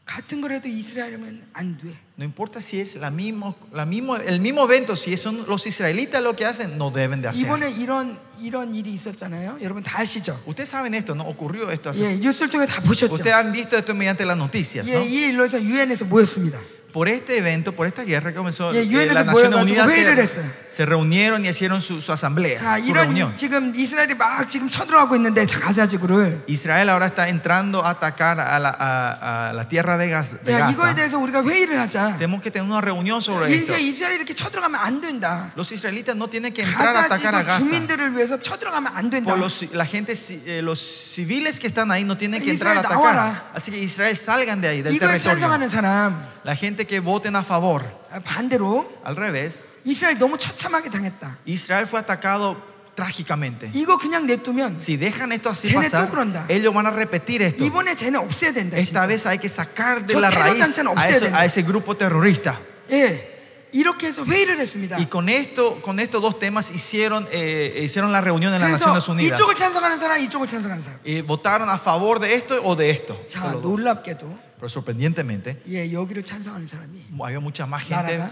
[0.05, 1.95] 같은 거라도 이스라엘이면 안 돼.
[2.18, 6.22] No importa si es la mismo, la mismo, el mismo evento, si son los israelitas
[6.22, 7.46] lo que hacen, no deben de hacer.
[7.48, 9.58] 이번에 이런 이런 일이 있었잖아요.
[9.62, 10.40] 여러분 다 아시죠?
[10.46, 11.24] Ustedes saben esto, ¿no?
[11.24, 13.14] Ocurrió esto hace 예, 뉴스를 통해 다 보셨죠?
[13.14, 15.06] Ustedes han visto esto mediante las noticias, 예, ¿no?
[15.06, 16.60] 이 일로 해서 유엔에서 모였습니다.
[16.96, 19.88] Por este evento, por esta guerra que comenzó, 예, eh, 유엔에서 las Naciones 모여가지고 Unidas
[19.88, 20.52] 회의를 se, 했어요.
[20.68, 23.32] se reunieron y hicieron su, su asamblea, 자, su 이런 reunión.
[23.32, 26.44] 이- 지금 이스라엘이 막 지금 쳐들어가고 있는데 자, 가자 지구를.
[26.50, 30.52] Israel ahora está entrando a atacar a la, a- a la tierra de, Gaz- de
[30.52, 30.96] 야, 이거에 Gaza.
[30.96, 32.18] 대해서 우리가 회의를 하자.
[32.18, 33.72] Tenemos que tener una reunión sobre esto.
[33.72, 35.54] 이게 이스라엘이 이렇게 쳐들어가면 안 된다.
[35.56, 37.60] Los israelitas no tienen que entrar a 가자 atacar a 지구 Gaza.
[37.64, 39.32] 주민들을 위해서 쳐들어가면 안 된다.
[39.32, 40.82] Por los, la gente, ci- eh, los
[41.16, 43.28] civiles que están ahí no tienen que Israel entrar a 나와라.
[43.32, 43.56] atacar.
[43.56, 45.40] Así que Israel salgan de ahí, del 이걸 territorio.
[45.40, 47.84] 찬성하는 사람 La gente que voten a favor.
[48.12, 51.38] 아, 반대로 Al revés, 이스라엘 너무 처참하게 당했다.
[51.48, 52.56] Israel fue atacado
[52.96, 53.72] trágicamente.
[53.74, 56.46] 이거 그냥 냅두면 Si dejan esto así 쟤네 pasar, 또 그런다.
[56.50, 57.64] ellos van a repetir esto.
[57.66, 58.78] 이번에 쟤네 없애야 된다.
[58.78, 59.08] Esta 진짜.
[59.08, 61.40] vez hay que sacar de 저 la 테러 raíz 단체는 a, 없애야 eso- 된다.
[61.40, 62.60] a ese grupo terrorista.
[62.92, 63.32] 예,
[63.72, 64.98] 이렇게 해서 회의를 했습니다.
[64.98, 68.92] Y con esto, con estos dos temas hicieron, eh, hicieron la reunión en las 그래서
[68.94, 69.40] Naciones Unidas.
[69.40, 71.00] 이쪽을 찬성하는 사람, 이쪽을 찬성하는 사람.
[71.06, 73.18] Y votaron a favor de esto o de esto.
[73.28, 73.72] 자, Por los dos.
[73.72, 78.32] 놀랍게도 Pero sorprendentemente, 예, 여기를 찬성하는 사람이 había mucha más gente 나라가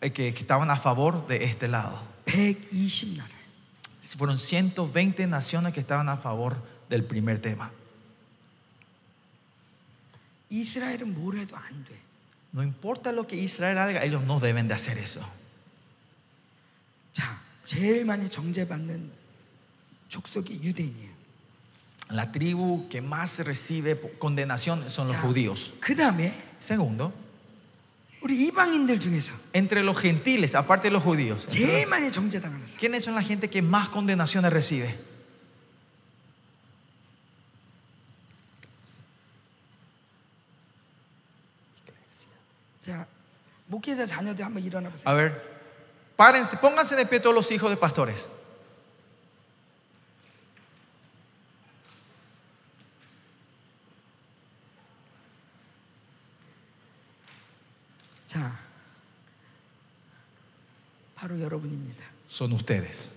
[0.00, 2.00] eh, que, que estaban a favor de este lado.
[2.26, 3.36] 120나라.
[4.16, 6.56] Fueron 120 naciones que estaban a favor
[6.88, 7.70] del primer tema.
[10.50, 11.94] 이스라엘은 뭘 해도 안 돼.
[12.52, 15.20] No importa lo que Israel haga, ellos no deben de hacer eso.
[17.12, 19.12] 자, 제일 많이 정죄받는
[20.08, 21.11] 족속이 유대인이에요.
[22.10, 25.74] La tribu que más recibe condenación son los 자, judíos.
[25.80, 27.12] 그 다음에 Segundo,
[28.22, 32.78] 우리 이방인들 중에서 entre los gentiles, aparte de los judíos, 제일 많이 정죄당하는 사람.
[32.80, 34.94] ¿quiénes son la gente que más condenaciones recibe?
[42.80, 43.06] 자,
[43.66, 45.04] 목회자 자녀들 한번 일어나 보세요.
[45.06, 45.42] A ver,
[46.16, 48.26] párense, pónganse de pie todos los hijos de pastores.
[61.22, 62.04] 바로 여러분입니다.
[62.30, 63.12] Son ustedes.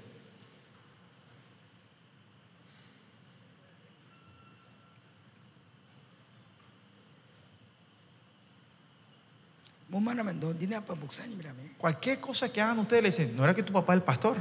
[9.87, 11.57] 뭐만 하면 너 니네 아빠 목사님이라며.
[11.77, 14.37] Cualquier cosa que hagan ustedes le dicen, ¿no era que tu papá es el pastor?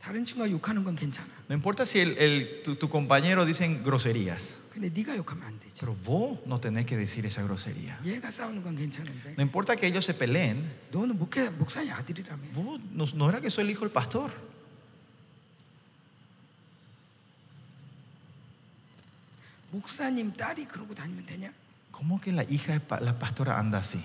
[0.00, 1.28] 다른 친구가 욕하는 건 괜찮아.
[1.48, 5.80] No importa si el, el- tu, tu compañero dicen groserías, 근데 네가 욕하면 안 되지.
[5.80, 7.98] pero vos no tenés que decir esa grosería.
[8.04, 12.52] 얘가 싸우는 건 괜찮은데 No importa que ellos se peleen, 너는 목회 목사님 아들이라며.
[12.54, 14.30] vos no, no era que soy el hijo del pastor.
[19.70, 21.52] 목사님 딸이 그러고 다니면 되냐?
[21.92, 24.00] ¿Cómo que la hija de pa- la pastora anda así?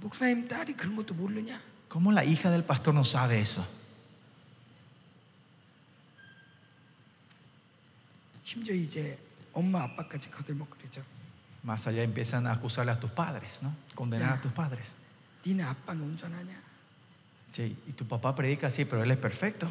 [0.00, 1.60] 목사님 딸이 그런 것도 모르냐?
[1.88, 3.64] ¿Cómo la hija del pastor no sabe eso?
[8.42, 9.18] 심지어 이제
[11.63, 13.75] Más allá empiezan a acusarle a tus padres, ¿no?
[13.93, 14.93] Condenar a tus padres.
[17.51, 19.67] Sí, y tu papá predica así, pero él es perfecto.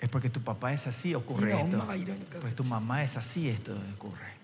[0.00, 1.86] Es porque tu papá es así, ocurre esto.
[2.40, 4.36] Pues tu mamá es así, esto ocurre.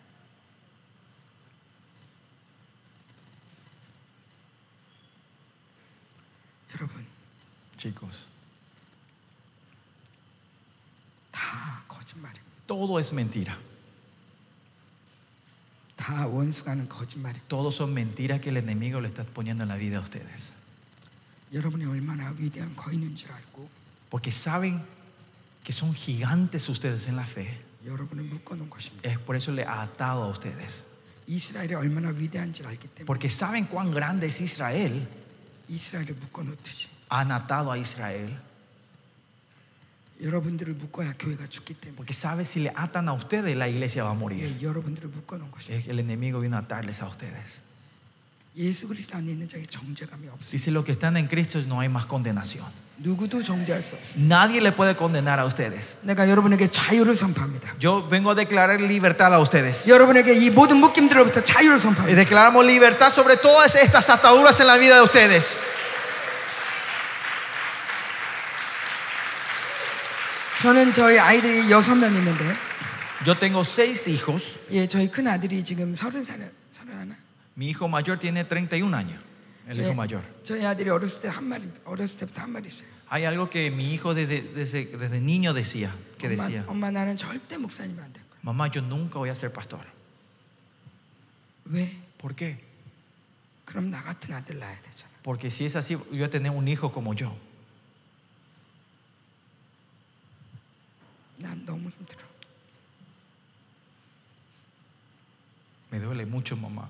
[7.76, 8.28] Chicos.
[11.32, 11.81] 다
[12.66, 13.59] todo es mentira.
[17.49, 20.53] Todo son mentiras que el enemigo le está poniendo en la vida a ustedes.
[24.11, 24.83] Porque saben
[25.62, 27.61] que son gigantes ustedes en la fe.
[29.03, 30.85] Es por eso le ha atado a ustedes.
[33.07, 35.07] Porque saben cuán grande es Israel.
[37.09, 38.37] Han atado a Israel.
[40.22, 44.11] 여러분들을 묶어야 교회가 죽기 때문에 Porque sabe si le atan a ustedes, la iglesia va
[44.11, 44.41] a morir.
[44.44, 45.77] 예, 여러분들을 묶어놓은 것입니다.
[45.77, 47.61] Es que el enemigo vino a atarles a ustedes.
[48.57, 50.49] 예수 그리스도 안에 있는 자에게 정죄감이 없어요.
[50.49, 52.65] Dice, los que están en Cristo no hay más condenación.
[52.98, 54.18] 누구도 정죄할 수 없어요.
[54.18, 55.99] Nadie le puede condenar a ustedes.
[56.02, 57.76] 내가 여러분에게 자유를 선포합니다.
[57.80, 59.88] Yo vengo a declarar libertad a ustedes.
[59.88, 62.18] 여러분에게 이 모든 묶임들로부터 자유를 Y 선포합니다.
[62.18, 65.60] declaramos libertad sobre todas estas ataduras en la vida de ustedes.
[70.61, 72.53] 저는 저희 아이들이 여섯 명 있는데,
[73.26, 74.60] Yo tengo seis hijos.
[74.72, 77.15] 예, 저희 큰 아들이 지금 서른 살, 서른 하나.
[77.57, 79.19] Mi hijo mayor tiene 31 años.
[79.68, 80.23] El hijo mayor.
[80.44, 82.88] 저희 아들이 어렸을 때 한 마리, 어렸을 때부터 한 마리 있어요.
[83.10, 87.15] Hay algo que mi hijo desde, desde, desde niño decía, que 엄마, decía, 엄마 나는
[87.18, 88.39] 절대 목사님이 안 될 거야.
[88.44, 89.81] mamá, yo nunca voy a ser pastor.
[91.65, 91.91] 왜?
[92.18, 92.57] ¿Por qué?
[93.65, 95.10] 그럼 나 같은 아들 낳아야 되잖아.
[95.23, 97.35] Porque si es así, yo voy a tener un hijo como yo.
[101.41, 102.26] 난 너무 힘들어.
[105.91, 106.89] Me duele mucho, mamá.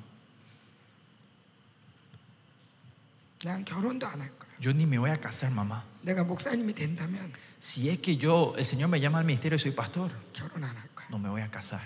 [3.44, 4.50] 난 결혼도 안 할 거야.
[4.60, 5.84] Yo ni me voy a casar, mamá.
[6.02, 9.72] 내가 목사님이 된다면 Si es que yo, el Señor me llama al ministerio y soy
[9.72, 11.08] pastor, 결혼 안 할 거야.
[11.10, 11.82] no me voy a casar.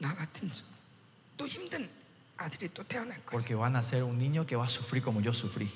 [0.00, 0.50] 나 같은
[1.36, 1.88] 또 힘든
[2.36, 3.30] 아들이 또 태어날 거야.
[3.36, 5.68] Porque van a ser un niño que va a sufrir como yo sufrí.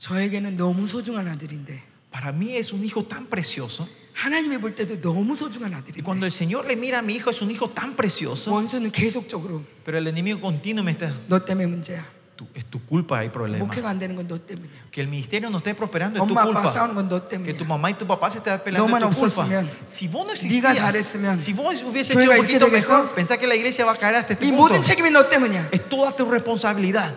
[0.00, 1.80] 저에게는 너무 소중한 아들인데
[2.12, 3.86] Para mí es un hijo tan precioso.
[4.14, 7.30] 하나님이 볼 때도 너무 소중한 Y 아들인데 cuando el Señor le mira a mi hijo,
[7.30, 8.52] es un hijo tan precioso.
[8.52, 11.12] 원수는 계속적으로 Pero el enemigo continuo me está.
[11.28, 12.00] 너 때문에 문제야.
[12.36, 13.64] "Tú- es tu culpa, hay problema.
[13.64, 14.88] 목회가 안 되는 건 너 때문이야.
[14.92, 16.72] Que el ministerio no esté prosperando es tu 엄마 아빠 culpa.
[16.72, 17.68] 싸우는 건 너 Que tu 때문이야.
[17.68, 19.44] mamá y tu papá se estén peleando 너만 es tu culpa.
[19.44, 22.66] 없었으면, Si vos no 네가 existías, 잘했으면 si vos hubiese 교회가 hecho un 이렇게 poquito
[22.68, 22.88] 되겠어?
[22.92, 24.72] mejor, pensá que la iglesia va a caer hasta este 이 punto.
[24.72, 25.68] 모든 책임이 너 때문이야.
[25.72, 27.12] Es toda tu responsabilidad.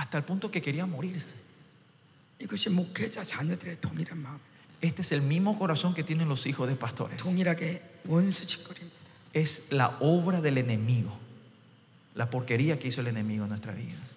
[0.00, 1.34] Hasta el punto que quería morirse.
[2.40, 4.38] 이것이 목회자 자녀들의 동일한 마음,
[4.82, 7.16] Este es el mismo corazón que tienen los hijos de pastores.
[7.18, 8.96] 동일하게 원수 짓거리입니다.
[9.32, 11.16] Es la obra del enemigo.
[12.14, 14.14] La porquería que hizo el enemigo en nuestras vidas.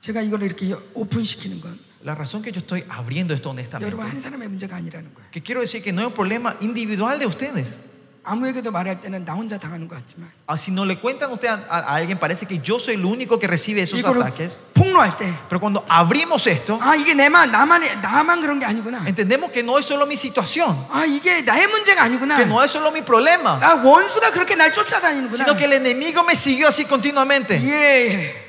[0.00, 4.20] 제가 이걸 이렇게 오픈시키는 건 La razón que yo estoy abriendo esto 여러분 honestamente, 한
[4.20, 5.30] 사람의 문제가 아니라는 거예요.
[5.30, 7.80] que quiero decir que no es un problema individual de ustedes.
[8.28, 11.60] 아무에게도 말할 때는 나 혼자 당하는 것 같지만 Ah, Si no le cuentan usted a,
[11.68, 14.56] a alguien, parece que yo soy el único que recibe esos 이거를 ataques.
[14.72, 19.04] 폭로할 때, Pero cuando abrimos esto, 아 이게 내만 나만 나만 그런 게 아니구나.
[19.06, 22.36] entendemos que no es solo mi situación, 아 이게 나의 문제가 아니구나.
[22.36, 25.36] que no es solo mi problema, 아 원수가 그렇게 날 쫓아다니는구나.
[25.44, 27.60] sino que el enemigo me siguió así continuamente.
[27.60, 28.44] 예, 예.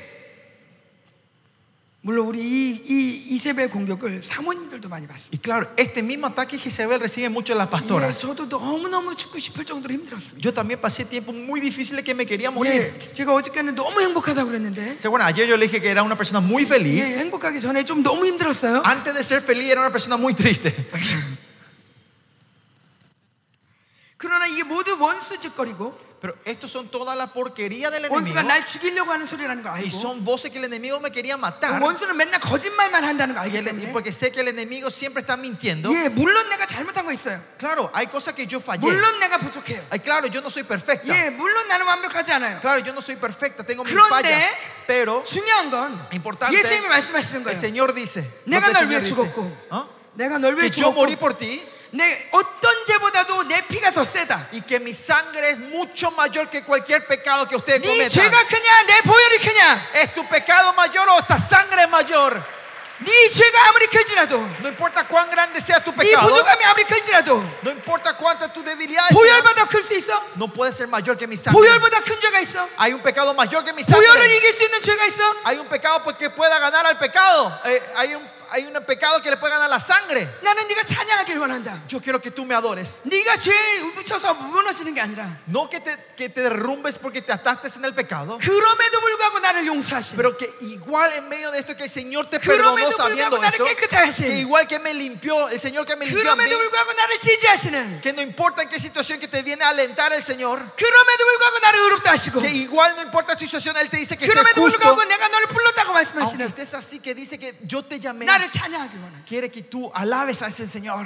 [2.03, 5.37] 물론 우리 이, 이 이세벨 공격을 사모님들도 많이 봤습니다.
[5.37, 8.17] Y claro, este mismo ataque Jezebel recibe mucho las 예, pastoras.
[8.17, 10.41] 저도 너무 너무 죽고 싶을 정도로 힘들었습니다.
[10.41, 12.73] Yo también pasé tiempos muy difíciles que me quería morir.
[12.73, 15.27] 예, 제가 어저께는 너무 행복하다고 그랬는데 ¿Se acuerdan?
[15.29, 17.05] Ayer yo le dije que era una persona muy feliz.
[17.05, 18.81] 예, 행복하기 전에 좀 너무 힘들었어요.
[18.83, 20.73] Antes de ser feliz era una persona muy triste.
[24.17, 28.42] 그러나 이게 모두 원수 짓거리고 Pero estos son toda la porquería del 원수가 enemigo.
[28.48, 31.80] 날 죽이려고 하는 소리라는 거 Y 알고 son voces que el enemigo me quería matar.
[31.80, 34.88] 원수는 맨날 거짓말만 한다는 거 Y, 알기 el- y 때문에 porque sé que el enemigo
[34.90, 35.92] siempre está mintiendo.
[35.92, 37.38] 예, 물론 내가 잘못한 거 있어요.
[37.58, 38.80] Claro, hay cosas que yo fallé.
[38.80, 39.84] 물론 내가 부족해요.
[39.90, 41.06] Ay, claro, yo no soy perfecta.
[41.12, 42.60] 예, 물론 나는 완벽하지 않아요.
[42.62, 44.50] Claro, yo no soy perfecta, tengo mis 그런데 fallas.
[44.88, 46.56] Pero 중요한 건 Importante.
[46.56, 47.60] 예수님이 말씀하시는 el 거예요.
[47.60, 49.84] Señor dice, lo 내가 que el 널 Señor 위해 dice, 죽었고 ¿ah?
[50.16, 54.04] 내가 널 위해 que yo morí 죽었고 por ti 내 어떤 죄보다도 내 피가 더
[54.04, 54.48] 세다.
[54.52, 58.10] y que mi sangre es mucho mayor que cualquier pecado que usted 네 cometa.
[58.10, 62.42] 죄가 크냐 내 보혈이 크냐 ¿Es tu pecado mayor o esta sangre es mayor?
[62.98, 67.38] 네 죄가 아무리 클지라도 No importa cuán grande sea tu 네 pecado, 부족함이 아무리 클지라도
[67.62, 70.22] no importa cuánta tu debilidad sea, 보혈보다 클 수 있어?
[70.34, 71.54] no puede ser mayor que mi sangre.
[71.60, 72.68] 보혈보다 큰 죄가 있어?
[72.78, 74.36] Hay un pecado mayor que mi 보혈을 sangre.
[74.36, 75.22] 이길 수 있는 죄가 있어?
[75.44, 77.52] Hay un pecado pues, que pueda ganar al pecado.
[77.64, 80.28] Eh, hay, un, hay un pecado que le puede ganar la sangre.
[80.42, 81.82] 나는 네가 찬양하길 원한다.
[81.88, 83.02] Yo quiero que tú me adores.
[83.04, 87.68] 네가 죄에 묻혀서 무너지는 게 아니라 No que te, que te derrumbes porque te ataste
[87.76, 91.84] en el pecado, 그럼에도 불구하고 나를 용서하시는 pero que igual en medio de esto que
[91.84, 94.94] el Señor te perdonó 그럼에도 sabiendo 불구하고 나를 esto, 깨끗하게 que 하시는 igual que me
[94.94, 98.62] limpió, el Señor que me limpió a mí, 그럼에도 불구하고 나를 지지하시는 que no importa
[98.62, 102.40] en qué situación que te viene a alentar el Señor, 그럼에도 불구하고 나를 의롭다 하시고
[102.40, 105.28] que igual no importa tu situación, Él te dice que sea 그럼에도 justo, 불구하고 내가
[105.28, 108.26] 너를 불렀다고 aunque 말씀하시는 estés así, que dice que yo te llamé,
[109.25, 111.05] Quiere que tú alabes a ese Señor.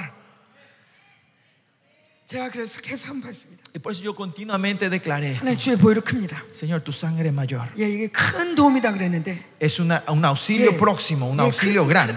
[3.72, 5.38] Y por eso yo continuamente declaré,
[6.52, 7.68] Señor, tu sangre es mayor.
[9.60, 12.14] Es una, un auxilio próximo, un auxilio grande.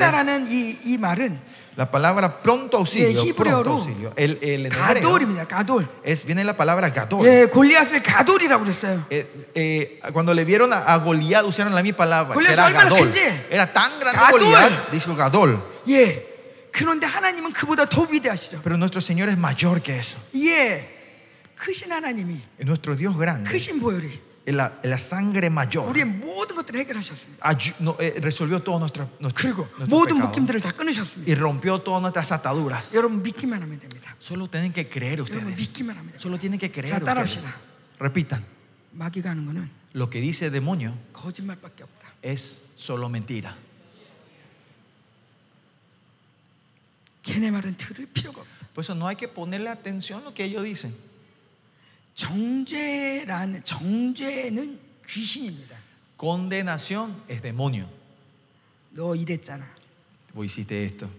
[1.68, 4.12] 크다라는 이, 이 말은 La palabra pronto auxilio, 예, pronto 히브리어로 auxilio.
[4.16, 5.44] El, el en hebreo 가돌입니다.
[5.48, 5.88] 가돌.
[6.05, 7.26] es, viene la palabra gadol.
[7.26, 9.05] 예, 골리앗을 가돌이라고 그랬어요.
[9.10, 9.26] Eh,
[9.56, 12.90] eh, cuando le vieron a, a Goliat usaron la misma palabra, que Goliat era 얼마나
[12.90, 13.10] gadol.
[13.10, 13.18] 큰지.
[13.51, 14.40] Era tan grande Gadol.
[14.40, 15.59] Goliat, dijo gadol.
[15.88, 16.24] 예.
[16.70, 18.60] 그런데 하나님은 그보다 더 위대하시죠.
[18.62, 20.18] Pero nuestro Señor es mayor que eso.
[20.36, 20.88] 예.
[21.56, 23.51] 크신 하나님이 Es nuestro Dios grande.
[23.51, 24.10] 크신 보혈이
[24.48, 27.40] La, la sangre mayor 우리의 모든 것들을 해결하셨습니다.
[27.48, 31.32] ayu- no, eh, resolvió todos nuestros nuestro, 그리고 nuestros 모든 pecados 묶임들을 다 끊으셨습니다.
[31.32, 32.92] y rompió todas nuestras ataduras.
[32.94, 34.14] 여러분 믿기만 하면 됩니다.
[34.20, 35.59] Solo tienen que creer 여러분 ustedes.
[35.60, 36.20] 믿기만 하면 됩니다.
[36.20, 37.06] Solo tienen que creer 자, ustedes.
[37.09, 37.56] 따라합시다.
[37.98, 38.44] Repitan.
[38.92, 42.12] 마귀가 하는 거는 Lo que dice el demonio 거짓말밖에 없다.
[42.22, 43.56] es solo mentira.
[47.22, 48.68] 걔네 말은 들을 필요가 없다.
[48.74, 50.94] Por eso no hay que ponerle atención a lo que ellos dicen.
[52.19, 54.77] 정죄라는 정죄는
[55.07, 55.77] 귀신입니다.
[56.19, 57.87] Condenación es demonio.
[58.91, 59.65] 너 이랬잖아.
[60.33, 61.09] Vos hiciste esto.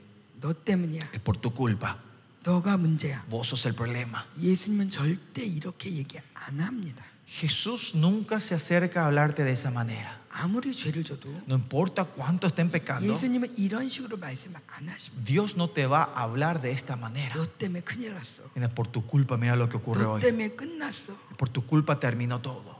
[0.43, 1.09] 너 때문이야.
[1.15, 1.97] Es por tu culpa.
[2.45, 3.25] 너가 문제야.
[3.31, 4.27] Vos sos el problema.
[4.39, 7.03] 예수님은 절대 이렇게 얘기 안 합니다.
[7.27, 10.20] Jesús nunca se acerca a hablarte de esa manera.
[10.30, 15.26] 아무리 죄를 져도 No importa cuánto estén pecando, 예수님은 이런 식으로 말씀 안 하십니다.
[15.26, 17.34] Dios no te va a hablar de esta manera.
[17.36, 18.44] 너 때문에 큰일 났어.
[18.56, 20.22] Mira, por tu culpa, mira lo que ocurre 너 hoy.
[20.22, 21.16] 때문에 끝났어.
[21.38, 22.76] Por tu culpa terminó todo.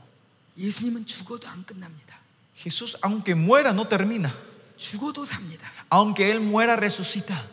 [0.58, 2.20] 예수님은 죽어도 안 끝납니다.
[2.54, 4.32] Jesús, aunque muera, no termina.
[4.76, 5.70] 죽어도 삽니다.
[5.90, 7.44] Aunque Él muera, resucita.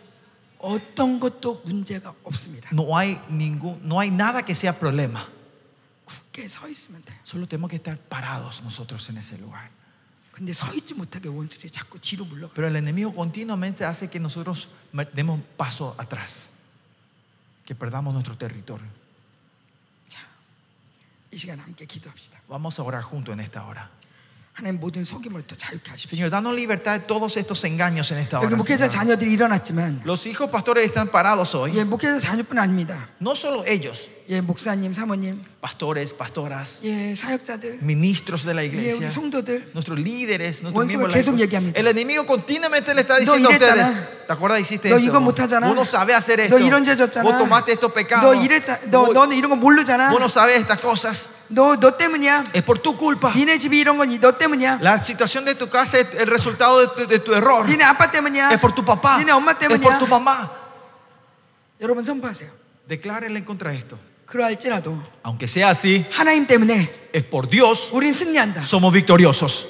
[0.59, 2.69] 어떤 것도 문제가 없습니다.
[2.71, 5.27] No hay ningún, no hay nada que sea problema.
[6.05, 7.17] 굳게 서 있으면 돼요.
[7.23, 9.69] Solo tenemos que estar parados nosotros en ese lugar.
[10.37, 12.53] 근데 서 있지 못하게 원수들이 자꾸 뒤로 물러가.
[12.55, 16.49] Pero el enemigo continuamente hace que nosotros me- demos paso atrás,
[17.65, 18.87] que perdamos nuestro territorio.
[20.09, 20.19] 자,
[21.31, 22.41] 이 시간 함께 기도합시다.
[22.49, 23.89] Vamos a orar juntos en esta hora.
[26.05, 28.55] Señor, danos libertad de todos estos engaños en esta 여기 hora.
[28.57, 29.17] 목회자 Señor.
[29.17, 31.71] 자녀들이 일어났지만 Los hijos pastores están parados hoy.
[31.75, 33.09] 예, 목회자 자녀뿐 아닙니다.
[33.19, 38.77] No solo ellos, 예, 목사님, 사모님, pastores, pastoras, 예, 사역자들, ministros de la 예, 우리
[38.93, 39.71] iglesia, 성도들.
[39.73, 41.13] nuestros líderes, nuestros 원수가 miembros.
[41.13, 41.45] de la 계속 iglesia.
[41.49, 41.79] 얘기합니다.
[41.79, 43.89] El enemigo continuamente le está diciendo a 이랬잖아.
[43.89, 44.59] ustedes: ¿Te acuerdas?
[44.61, 45.09] Hiciste 너 esto.
[45.09, 45.65] 이거 못하잖아.
[45.67, 46.59] Vos no sabes hacer 너 esto.
[46.59, 47.23] 이런 죄 졌잖아.
[47.25, 48.37] Vos tomaste estos 너 pecados.
[48.37, 50.11] 이랬자, 너 Vos- 너는 이런 거 모르잖아.
[50.11, 51.27] vos no sabes estas cosas.
[51.49, 52.43] 너 너 때문이야.
[52.53, 53.33] Es por tu culpa.
[53.35, 54.79] 니네 집이 이런 건 너 때문이야.
[54.81, 57.65] La situación de tu casa es el resultado de tu, de tu error.
[57.67, 58.49] 니네 아빠 때문이야.
[58.51, 59.17] Es por tu papá.
[59.19, 60.07] 니네 엄마 Es por tu 때문이야.
[60.09, 60.51] mamá.
[61.81, 62.49] 여러분 선포하세요.
[62.87, 63.97] Declárenle contra esto.
[64.25, 67.89] 그러할지라도 Aunque sea así, 하나님 때문에 es por Dios.
[67.93, 68.61] 우린 승리한다.
[68.63, 69.67] Somos victoriosos.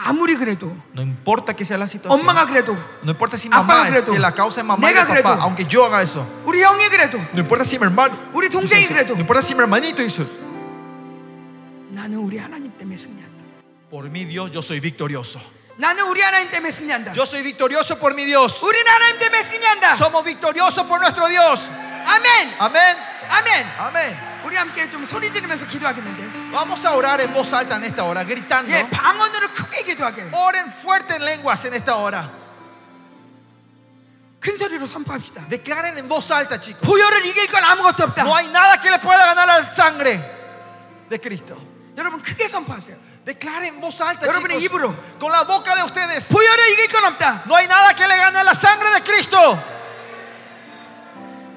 [0.00, 2.20] 아무리 그래도 No importa que sea la situación.
[2.20, 4.92] 엄마가 그래도 No importa si 아빠가 mamá es, 그래도, si la causa es mamá y
[4.92, 6.26] 내가 de papá, 그래도, aunque yo haga eso.
[6.44, 8.14] 우리 형이 그래도 No importa si mi hermano.
[8.34, 8.92] 우리 hizo 동생이 eso.
[8.94, 10.26] 그래도 No importa si mi hermanito hizo.
[11.90, 13.36] 나는 우리 하나님 때문에 승리한다.
[13.90, 15.40] Por mi Dios, yo soy victorioso.
[15.78, 17.12] 나는 우리 하나님 때문에 승리한다.
[17.16, 18.62] Yo soy victorioso por mi Dios.
[18.62, 19.96] 우리는 하나님 때문에 승리한다.
[19.96, 21.70] Somos victoriosos por nuestro Dios.
[22.04, 22.54] 아멘.
[22.58, 22.96] Amén.
[23.28, 23.66] 아멘.
[23.80, 24.16] Amén.
[24.44, 26.39] 우리 함께 좀 소리 지르면서 기도하겠는데.
[26.52, 28.70] Vamos a orar en voz alta en esta hora, gritando.
[28.72, 30.30] 예, 방언으로 크게 기도하게.
[30.32, 32.30] Oren fuerte en lenguas en esta hora.
[34.40, 35.48] 큰 소리로 선포합시다.
[35.48, 36.86] Declaren en voz alta, chicos.
[36.86, 38.22] 보혈을 이길 건 아무것도 없다.
[38.22, 40.20] No hay nada que le pueda ganar a la sangre
[41.10, 41.60] de Cristo.
[41.96, 42.96] 여러분 크게 선포하세요.
[43.26, 44.70] Declaren en voz alta, 여러분의 chicos.
[44.70, 44.94] 입으로.
[45.18, 46.32] Con la boca de ustedes.
[46.32, 47.42] 보혈을 이길 건 없다.
[47.46, 49.38] No hay nada que le gane a la sangre de Cristo.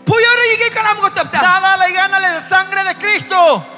[0.06, 1.41] 보혈을 이길 건 아무것도 없다.
[1.41, 3.73] Nada le gana a la sangre de Cristo.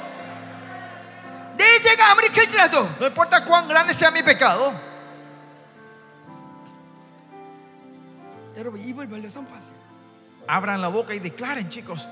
[2.99, 4.73] No importa cuán grande sea mi pecado.
[10.47, 12.07] Abran la boca y declaren, chicos.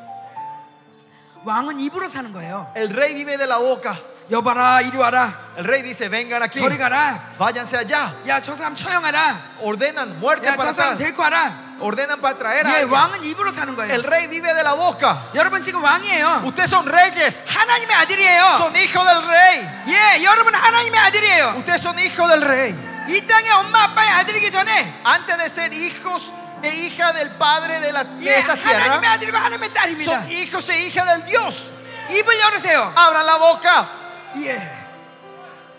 [1.45, 2.71] 왕은 입으로 사는 거예요.
[2.75, 3.95] El rey vive de la boca.
[4.31, 5.53] 여봐라 이리 와라.
[5.55, 6.57] El rey dice, vengan aquí.
[6.59, 7.33] 저리 가라.
[7.37, 8.11] Váyanse allá.
[8.27, 9.59] 야 저 사람 처형하라.
[9.61, 10.97] Ordenan muerte 야 para 저 사람 atrás.
[10.97, 11.77] 데리고 와라.
[11.79, 12.83] Ordenan para traer a 예.
[12.83, 13.93] 왕은 입으로 사는 거예요.
[13.93, 15.29] El rey vive de la boca.
[15.35, 16.41] 여러분 지금 왕이에요.
[16.45, 17.45] Ustedes son reyes.
[17.47, 18.43] 하나님의 아들이에요.
[18.57, 19.69] Son hijos del rey.
[19.89, 21.53] 예, 여러분 하나님의 아들이에요.
[21.61, 22.73] Ustedes son hijos del rey.
[23.07, 26.33] 이 땅에 엄마 아빠의 아들이기 전에 Antes de ser hijos
[26.64, 30.04] e hija del padre de, la, de 예, esta 하나님의 tierra, 아들과 하나님의 딸입니다.
[30.04, 31.70] son hijos e hijas del Dios.
[32.10, 32.92] 입을 열으세요.
[32.96, 33.88] Abran la boca.
[34.36, 34.60] 예,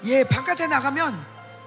[0.06, 1.26] 예, 바깥에 나가면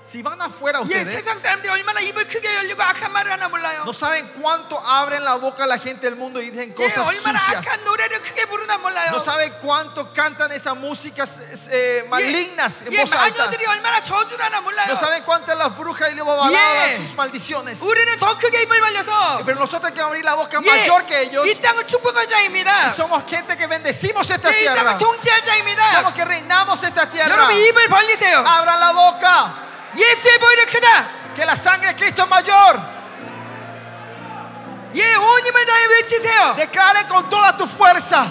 [0.09, 3.85] Si van afuera 예, ustedes, 세상 사람들이 얼마나 입을 크게 열리고 악한 말을 하나 몰라요.
[3.87, 7.39] no saben cuánto abren la boca la gente del mundo y dicen 예, cosas 얼마나
[7.41, 7.65] sucias.
[7.67, 9.09] 악한 노래를 크게 부르나 몰라요.
[9.09, 11.41] No saben cuánto cantan esas músicas
[11.73, 13.49] eh, malignas en 예, voz alta.
[13.49, 14.89] 마녀들이 얼마나 저주하나 몰라요.
[14.93, 16.97] No saben cuántas las brujas y los babaladas Yeah.
[17.01, 17.81] sus maldiciones.
[17.81, 21.17] 우리는 더 크게 입을 벌려서 Pero nosotros hay que abrir la boca 예, mayor que
[21.23, 21.47] ellos.
[21.49, 22.89] 이 땅을 축복할 자입니다.
[22.89, 24.85] Y somos gente que bendecimos esta 예, 이 tierra.
[24.85, 25.81] 땅을 통치할 자입니다.
[25.97, 27.33] Somos que reinamos esta tierra.
[27.33, 28.45] 여러분 입을 벌리세요.
[28.45, 29.65] Abran la boca.
[29.97, 30.89] 예수의 보혈이 크다.
[31.35, 32.81] Que la sangre de Cristo es mayor.
[34.95, 36.55] 예, 온 힘을 다해 외치세요.
[36.57, 38.27] Declare con toda tu fuerza.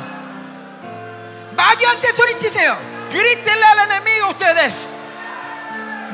[1.56, 2.78] 마귀한테 소리치세요.
[3.12, 4.88] Grítenle al enemigo ustedes.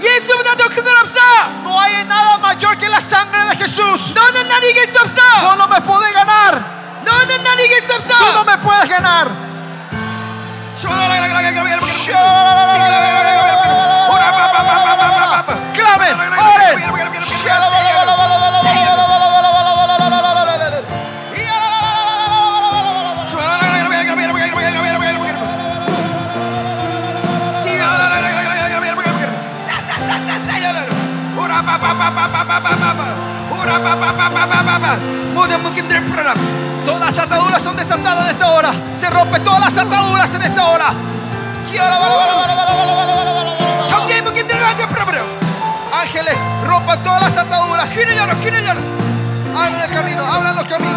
[0.02, 1.20] 예수보다 더 큰 건 없어.
[1.64, 4.14] No hay nada mayor que la sangre de Jesús.
[4.16, 5.56] 너는 날 이길 수 Tú 없어.
[5.56, 6.61] no me puedes ganar.
[7.06, 8.44] 너는 날 이길 수 Tú no 없어.
[8.45, 9.28] me puedes ganar.
[36.85, 38.71] Todas las ataduras son desatadas en esta hora.
[38.97, 40.93] Se rompe todas las ataduras en esta hora.
[46.85, 47.90] rompan todas las ataduras.
[47.90, 48.81] Gire llano, gire llano.
[49.56, 50.94] Abran el camino, abran los caminos.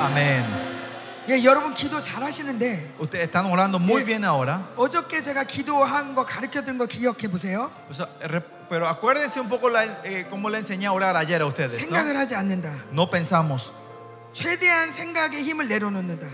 [0.00, 0.44] Amén.
[1.28, 4.62] 예, 여러분 기도 잘 하시는데 Ustedes están orando muy bien ahora.
[4.76, 7.70] 어저께 제가 기도한 거 가르쳐 드린 거 기억해 보세요.
[7.90, 8.40] O sea, re-
[8.70, 11.72] pero acuérdense un poco la, eh, cómo le enseñé a orar ayer a ustedes.
[11.90, 11.96] ¿no?
[11.98, 12.72] 생각을 하지 않는다.
[12.92, 13.72] no pensamos.
[14.32, 16.28] 최대한 생각에 힘을 내려놓는다.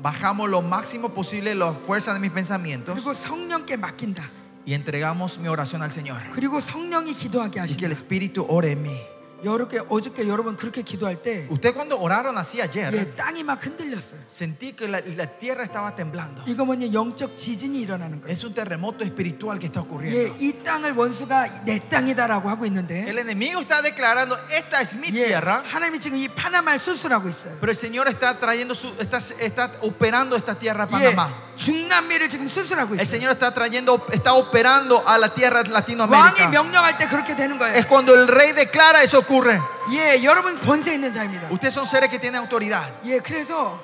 [0.00, 4.24] Bajamos lo máximo posible la fuerza de mis pensamientos 그리고 성령께 맡긴다.
[4.64, 6.22] y entregamos mi oración al Señor.
[6.32, 7.92] 그리고 성령이 기도하게 Y que el 하신다.
[7.92, 8.96] Espíritu ore en mí.
[9.43, 14.21] 여러분 어저께 여러분 그렇게 기도할 때 Ustedes cuando oraron así ayer, 예, 땅이 막 흔들렸어요.
[14.25, 16.41] sentí que la, la tierra estaba temblando.
[16.47, 18.31] 이거 뭐냐 영적 지진이 일어나는 거예요.
[18.31, 20.35] Es un terremoto espiritual que está 예, ocurriendo.
[20.39, 25.27] 이 땅을 원수가 내 땅이다라고 하고 있는데 El enemigo está declarando, esta es mi 예,
[25.27, 27.57] tierra, 하나님이 지금 이 파나마를 수술하고 있어요.
[27.59, 31.46] pero el Señor está trayendo su, está, está operando esta tierra a 예, Panamá.
[31.57, 33.09] 중남미를 지금 수술하고 El 있어요.
[33.19, 36.49] Señor está trayendo, está operando a la tierra 왕이 Latinoamérica.
[36.49, 37.75] 명령할 때 그렇게 되는 거예요.
[37.75, 39.59] Es cuando el rey declara eso ocurre.
[39.91, 41.49] 예, 여러분 권세 있는 자입니다.
[41.51, 42.89] Ustedes son seres que tienen autoridad.
[43.05, 43.79] 예, 그래서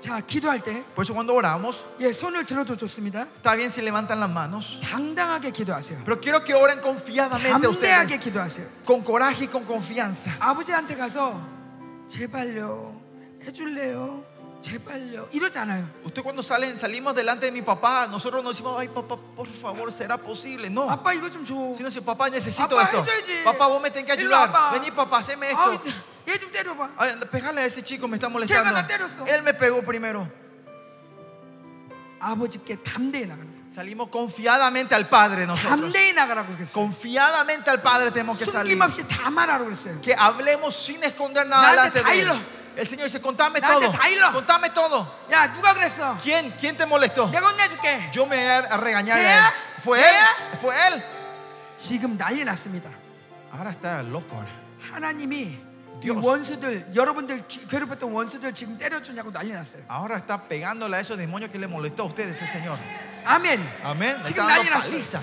[0.00, 3.26] 자 기도할 때 Por eso cuando oramos, 예, 손을 들어도 좋습니다.
[3.36, 4.80] está bien si levantan las manos.
[4.82, 6.02] 당당하게 기도하세요.
[6.04, 8.20] Pero quiero que oren confiadamente 담대하게 ustedes.
[8.20, 8.66] 기도하세요.
[8.84, 10.30] Con coraje y con confianza.
[10.40, 11.40] 아버지한테 가서
[12.06, 13.00] 제발요
[13.46, 14.22] 해줄래요
[14.60, 19.16] 제발요 이러잖아요 Usted cuando salen, salimos delante de mi papá, nosotros no decimos, ay papá,
[19.36, 20.70] por favor, será posible.
[20.70, 20.88] No.
[20.90, 23.04] 아빠 이거 좀줘 Sino si papá necesito 아빠 esto.
[23.04, 24.48] 해줘야지 Papá, vos me tenés que 일로 ayudar.
[24.50, 24.70] 와봐.
[24.72, 25.90] Vení papá, haceme 아우, esto.
[26.26, 28.64] 얘 좀 때려봐 Ay, anda, pegale a ese chico, me está molestando.
[28.64, 29.26] 제가 나 때렸어.
[29.26, 30.26] Él me pegó primero.
[32.20, 35.68] 아버지께 담대히 나가는 거예요 Salimos confiadamente al Padre nosotros.
[35.92, 38.72] 담대히 나가라고 그랬어요 Confiadamente al Padre tenemos que salir.
[38.72, 42.24] 숨김없이 다 말하라고 그랬어요 Que hablemos sin esconder nada 나한테 delante 다 de Él.
[42.24, 42.36] 일러.
[42.78, 43.92] El Señor dice, contame 나한테 todo.
[43.92, 44.32] 다 일러.
[44.32, 45.06] Contame todo.
[45.30, 46.52] 야 누가 그랬어 ¿Quién?
[46.58, 47.30] ¿Quién te molestó?
[47.30, 49.48] 내가 혼내줄게 Yo me voy a regañar a ¿Sea?
[49.48, 49.54] él.
[49.80, 50.04] ¿Fue él?
[50.04, 50.58] ¿Sea?
[50.58, 51.02] ¿Fue él?
[51.76, 52.90] 지금 난리 났습니다
[53.52, 54.34] Ahora está loco.
[54.36, 54.48] ahora.
[54.92, 55.58] 하나님이
[56.00, 56.18] 이 Dios.
[56.22, 61.50] 원수들 여러분들 지- 괴롭혔던 원수들 지금 때려주냐고 난리 났어요 Ahora está pegándole a esos demonios
[61.52, 62.76] que le molestó a ustedes, el Señor.
[63.24, 64.16] 아멘 Amén.
[64.18, 65.20] Le 지금 está 난리 dando 났어요 paliza.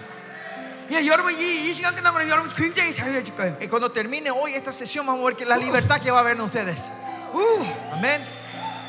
[0.91, 3.57] 예, 여러분 이, 이 시간 끝나고 나면 여러분 굉장히 자유해질 거예요.
[3.61, 6.21] Y cuando termine hoy esta sesión, vamos a ver que la libertad que va a
[6.21, 6.87] haber en ustedes.
[7.33, 8.21] 우, Amén.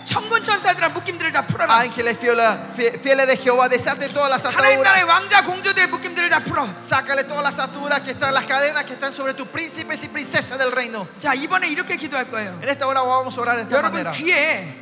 [0.04, 1.72] 천군 천사들아 묶임들을 다 풀어라.
[1.78, 5.08] Ángeles fieles, fie- fieles de Jehová, desate todas las 하나님 나라의 ataduras.
[5.08, 6.66] 왕자 공주들의 묶임들을 다 풀어.
[6.76, 10.58] Sácale todas las ataduras que están, las cadenas que están sobre tus príncipes y princesas
[10.58, 11.06] del reino.
[11.18, 12.58] 자 이번에 이렇게 기도할 거예요.
[12.62, 14.10] En esta hora vamos a orar de esta 여러분 manera.
[14.10, 14.74] 귀에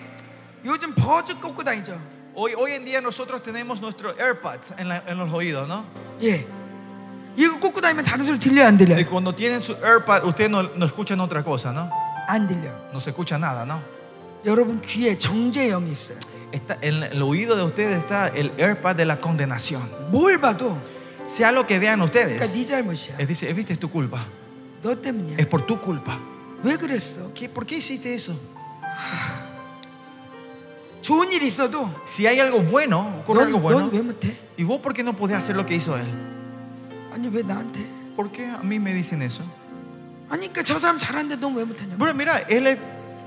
[0.65, 1.99] 요즘 버즈 꽂고 다니죠.
[2.35, 5.85] Hoy, hoy en día nosotros tenemos nuestros AirPods en, la- en los oídos, ¿no?
[6.23, 6.47] 예,
[7.37, 8.97] 이거 꽂고 다니면 다른 소리 들려 안 들려?
[8.97, 11.91] Y cuando tienen su AirPod, ustedes no, no escuchan otra cosa, ¿no?
[12.27, 12.71] 안 들려.
[12.93, 13.83] No se escucha nada, ¿no?
[14.45, 16.19] 여러분 귀에 정죄영이 있어요.
[16.53, 19.83] Está, en el oído de ustedes está el AirPod de la condenación.
[20.11, 20.79] 뭘 봐도
[21.27, 23.17] Sea lo que vean 그러니까 ustedes, 네 잘못이야.
[23.19, 24.27] es dice, viste, es tu culpa.
[24.83, 25.37] 너 때문이야.
[25.39, 26.19] Es por tu culpa.
[26.63, 27.33] 왜 그랬어?
[27.35, 28.35] ¿Qué, ¿Por qué hiciste eso?
[31.03, 34.37] 좋은 일이 있어도 Si hay algo bueno, ocurre algo bueno, 넌왜 못해?
[34.57, 36.07] ¿y vos por qué no podés hacer lo que hizo él?
[37.13, 37.81] 아니 왜 나한테?
[38.17, 39.43] ¿Por qué a mí me dicen eso?
[40.31, 41.97] 아니 그러니까 저 사람 잘하는데 넌 왜 못하냐?
[41.99, 42.79] Bueno, mira, él es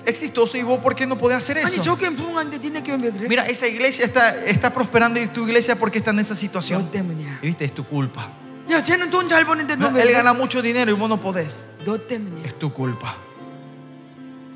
[0.06, 1.82] exitoso y vos por qué no podés hacer 아니 eso?
[1.84, 3.28] 저 교회 부흥하는데 니네 교회 왜 그래?
[3.28, 6.92] Mira, esa iglesia está, está prosperando y tu iglesia porque está en esa 너 situación.
[6.92, 7.40] 때문이야.
[7.42, 8.32] Y viste, es tu culpa.
[8.72, 10.14] 야 쟤는 돈 잘 버는데 No, 너 왜 él 그래?
[10.24, 11.66] gana mucho dinero y vos no podés.
[11.86, 12.46] 너 때문이야.
[12.48, 13.16] Es tu culpa.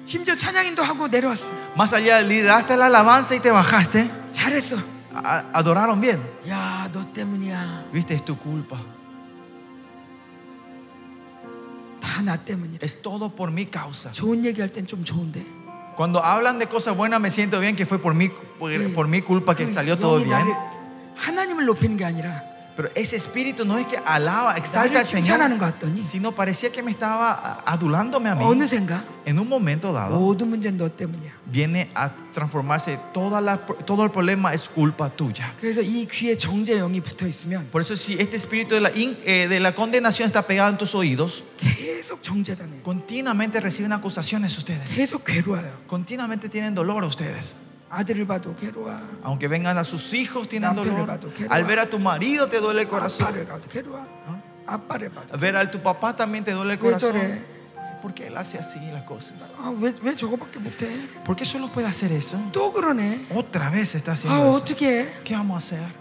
[0.06, 1.45] 심지어 찬양인도 하고 내려왔어.
[1.76, 4.10] Más allá, lideraste la alabanza y te bajaste.
[4.32, 4.78] 잘했어.
[5.14, 6.19] A- adoraron bien.
[6.48, 7.91] 야 너 때문이야.
[7.91, 8.80] Viste, es tu culpa.
[12.11, 12.80] 다 나 때문이야.
[12.82, 14.11] Es todo por mi causa.
[14.11, 15.44] 좋은 얘기할 땐 좀 좋은데.
[15.95, 18.30] Cuando hablan de cosas buenas me siento bien que fue por mi,
[18.60, 18.90] por, 예.
[18.94, 20.38] por mi culpa que 그 salió todo 영이 bien.
[20.38, 20.53] 나를
[21.15, 22.44] 하나님을 높이는 게 아니라
[22.78, 26.32] Pero ese espíritu no es que alaba, exalta 나를 al 칭찬하는 Señor, 것 같더니 sino
[26.36, 28.44] parecía que me estaba a- adulándome a mí.
[28.45, 31.32] 어느샌가 En un momento dado 모든 문제는 너 때문이야.
[31.52, 35.56] viene a transformarse toda la, todo el problema es culpa tuya.
[35.60, 39.18] 그래서 이 귀에 정죄 영이 붙어 있으면 Por eso si este espíritu de la, in-
[39.26, 42.84] eh, de la condenación está pegado en tus oídos, 계속 정죄당해요.
[42.84, 44.88] continuamente reciben acusaciones ustedes.
[44.95, 45.74] 계속 괴로워요.
[45.88, 47.56] Continuamente tienen dolor ustedes.
[49.23, 51.20] Aunque vengan a sus hijos, tienen dolor.
[51.51, 53.27] Al ver a tu marido te duele el corazón.
[55.31, 57.12] Al ver a tu papá también te duele el corazón.
[58.01, 59.52] ¿Por qué él hace así las cosas?
[61.24, 62.36] ¿Por qué solo puede hacer eso?
[63.35, 64.64] Otra vez está haciendo eso.
[65.24, 65.93] ¿Qué vamos a hacer?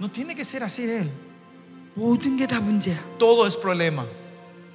[0.00, 1.10] No tiene que ser así él.
[3.18, 4.04] Todo es problema.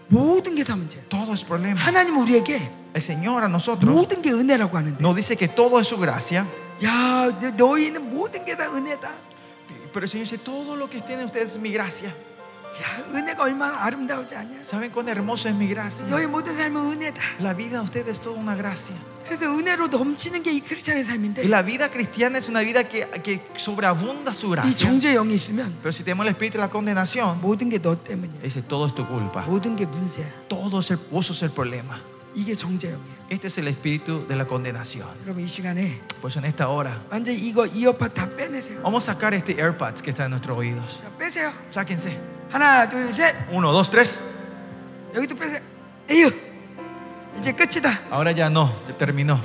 [0.09, 1.02] 모든 게 다 문제야.
[1.09, 1.80] Todo es problema.
[1.80, 4.98] 하나님 우리에게 El Señor a nosotros 모든 게 은혜라고 하는데.
[5.00, 6.46] nos dice que todo es su gracia.
[6.84, 9.10] 야, 너- 너희는 모든 게 다 은혜다.
[9.92, 12.12] Pero el Señor dice, todo lo que tienen ustedes es mi gracia.
[12.68, 14.60] 야, 은혜가 얼마나 아름다우지 않냐?
[14.61, 16.06] ¿Saben cuán hermoso es mi gracia?
[17.39, 18.95] La vida de ustedes es toda una gracia.
[19.26, 23.07] 그래서 은혜로 넘치는 게 이 크리스찬의 Y 삶인데 la vida cristiana es una vida que,
[23.23, 24.72] que sobreabunda su 이 gracia.
[24.77, 28.41] 정죄 영이 있으면 Pero si tenemos el espíritu de la condenación, 모든 게 너 때문이야.
[28.44, 29.44] dice, todo es tu culpa.
[29.48, 30.27] 모든 게 문제야.
[30.48, 31.99] Todo es el, vos sos el problema.
[32.35, 33.16] 이게 정죄 영이야.
[33.29, 35.07] Este es el espíritu de la condenación.
[36.21, 36.97] Pues en esta hora
[38.83, 41.01] vamos a sacar este AirPods que está en nuestros oídos.
[41.69, 42.17] Sáquense.
[43.51, 44.19] Uno, dos, tres.
[48.09, 49.41] Ahora ya no, terminó.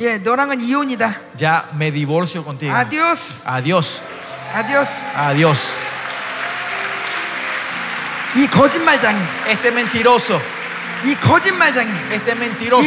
[1.36, 2.72] Ya me divorcio contigo.
[2.74, 3.42] Adiós.
[3.44, 4.00] Adiós.
[4.54, 4.88] Adiós.
[5.16, 5.74] Adiós.
[9.48, 10.40] Este mentiroso.
[12.12, 12.82] Este mentiroso.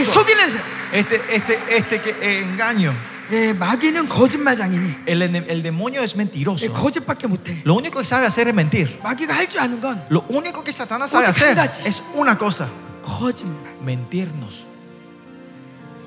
[0.94, 0.98] 속이는 새.
[0.98, 2.94] Este, este, este que eh, engaño.
[3.32, 4.94] 예, 마귀는 거짓말장이니.
[5.06, 6.72] El, ene- el demonio es 예, mentiroso.
[6.72, 7.62] 거짓밖에 못해.
[7.64, 8.98] Lo único que sabe hacer es mentir.
[9.02, 11.86] 마귀가 할 줄 아는 건 Lo único que Satanás sabe 오직 hacer 한 가지.
[11.88, 12.68] es una cosa:
[13.02, 13.56] 거짓말.
[13.84, 14.66] mentirnos.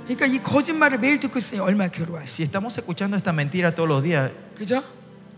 [0.06, 2.24] 그러니까 이 거짓말을 매일 듣고 있으니 얼마나 괴로워요.
[2.26, 4.84] Si estamos escuchando esta mentira todos los días, 그죠?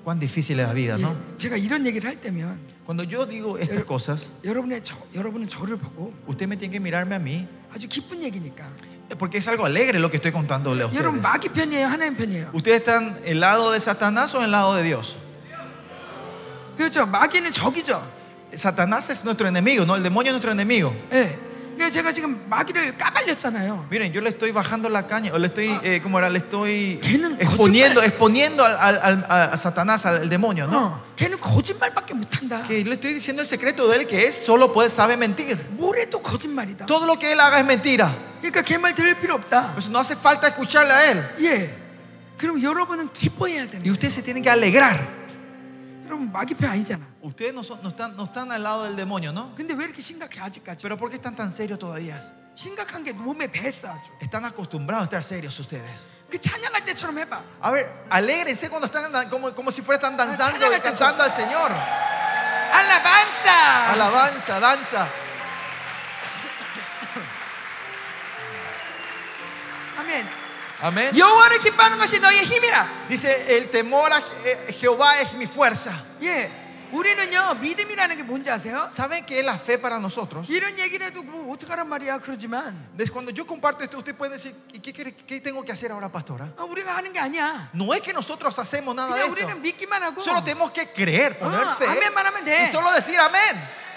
[0.03, 1.15] cuán difícil es la vida, 예, ¿no?
[1.37, 6.13] 제가 이런 얘기를 할 때면 Cuando yo digo estas cosas, 여러분의 저, 여러분은 저를 보고
[6.27, 8.65] usted me tiene que mirarme a mí, 아주 기쁜 얘기니까.
[9.09, 11.21] eh, porque es algo alegre lo que estoy contándole a 여러분 ustedes.
[11.21, 12.49] 마귀 편이에요, 하나님 편이에요.
[12.53, 15.17] ¿Ustedes están el lado de Satanás o el lado de Dios?
[16.77, 17.05] 그렇죠.
[17.05, 18.01] 마귀는 적이죠.
[18.53, 19.95] Satanás es nuestro enemigo, ¿no?
[19.95, 20.93] El demonio es nuestro enemigo.
[21.11, 21.37] 예.
[21.79, 23.87] 그러니까 제가 지금 마귀를 까발렸잖아요.
[23.91, 26.29] Miren, yo le estoy bajando la caña, o le estoy, eh, ¿cómo era?
[26.29, 30.77] Le estoy 걔는 exponiendo, 거짓말- exponiendo al, al- al- a, a Satanás, al demonio, ¿no?
[30.79, 32.63] 어, 걔는 거짓말밖에 못한다.
[32.65, 35.57] Que le estoy diciendo el secreto de él, que es solo puede, sabe mentir.
[35.77, 36.85] 뭐래도 거짓말이다.
[36.85, 38.09] Todo lo que él haga es mentira.
[38.41, 39.73] 그러니까 걔 말 들을 필요 없다.
[39.73, 41.23] Pues no hace falta escucharle a él.
[41.41, 41.73] 예.
[42.37, 43.91] 그럼 여러분은 기뻐해야 되는 Y 거예요.
[43.91, 45.18] ustedes se tienen que alegrar.
[46.09, 47.01] 여러분 마귀 편 아니잖아.
[47.21, 49.53] Ustedes no, son- no están, no están al lado del demonio, ¿no?
[49.55, 50.83] 근데 왜 이렇게 심각해 아직까지?
[50.83, 52.21] Pero ¿por qué están tan serios todavía?
[52.55, 54.11] 심각한 게 몸에 배했어 아주.
[54.21, 56.05] Están acostumbrados a estar serios ustedes.
[56.29, 57.41] 그 찬양할 때처럼 해봐.
[57.61, 61.31] A ver, alégrense cuando están dan- como, como si fueran danzando cháñale, y cantando al
[61.31, 61.71] Señor.
[62.71, 63.91] 알라반사.
[63.93, 65.07] Alabanza, danza.
[69.97, 70.38] 아멘.
[70.81, 71.15] Amén.
[71.17, 73.07] 여호와를 기뻐하는 것이 너희의 힘이라.
[73.09, 75.91] Dice, el temor a Je- Jehová es mi fuerza.
[76.21, 76.51] 예.
[76.91, 78.87] 우리는요 믿음이라는 게 뭔지 아세요?
[78.91, 80.47] ¿Saben qué es la fe para nosotros?
[80.49, 84.53] 이런 얘기를 해도 뭐 어떡하란 말이야 그러지만 Desde cuando yo comparto esto, usted puede decir,
[84.71, 86.47] ¿y qué, quiere- qué tengo que hacer ahora, pastora?
[86.57, 87.69] 어, 우리가 하는 게 아니야.
[87.73, 89.33] No es que nosotros hacemos nada de 그냥 esto.
[89.33, 92.63] 우리는 믿기만 하고 Solo tenemos que creer, poner Ah, fe amén, amén, amén.
[92.63, 93.41] y solo decir amén.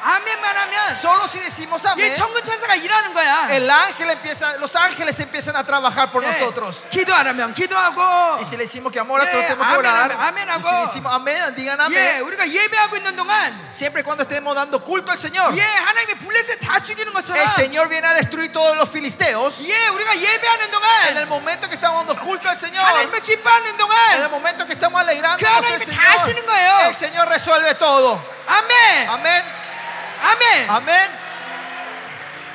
[0.01, 3.49] 아멘만 하면 Solo si decimos amén, 이 천군 천사가 일하는 거야.
[3.51, 6.87] el ángel empieza, los ángeles empiezan a trabajar por 예, nosotros.
[6.89, 10.13] 기도하라면 기도하고 Y si le decimos que amor a todos 예, tenemos que amén, orar.
[10.13, 10.81] amén, Y si hago.
[10.87, 12.23] decimos amén, digan 예, amén.
[12.23, 12.45] 우리가
[12.83, 16.81] 예배하고 있는 동안 Siempre y cuando estemos dando culto al Señor, 예, 하나님이 블레셋 다
[16.81, 19.63] 죽이는 것처럼 el Señor viene a destruir todos los filisteos.
[19.69, 23.67] 예, 우리가 예배하는 En el 동안 momento que estamos dando culto al Señor, 하나님을 기뻐하는
[23.67, 26.89] en el 동안 momento que estamos alegrándonos 그 al 하나님이 다 하시는 Señor, 거예요.
[26.89, 28.21] el Señor resuelve todo.
[28.47, 29.45] 아멘, Amén.
[30.23, 30.71] 아멘.
[30.71, 31.11] Amén.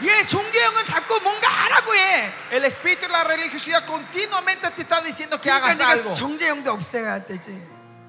[0.03, 2.29] 예, 종교형은 자꾸 뭔가 하라고 해.
[2.51, 6.13] El espíritu y la religiosidad continuamente te está diciendo que 그러니까 hagas 내가 algo.
[6.13, 7.55] 정제형도 없애야 되지.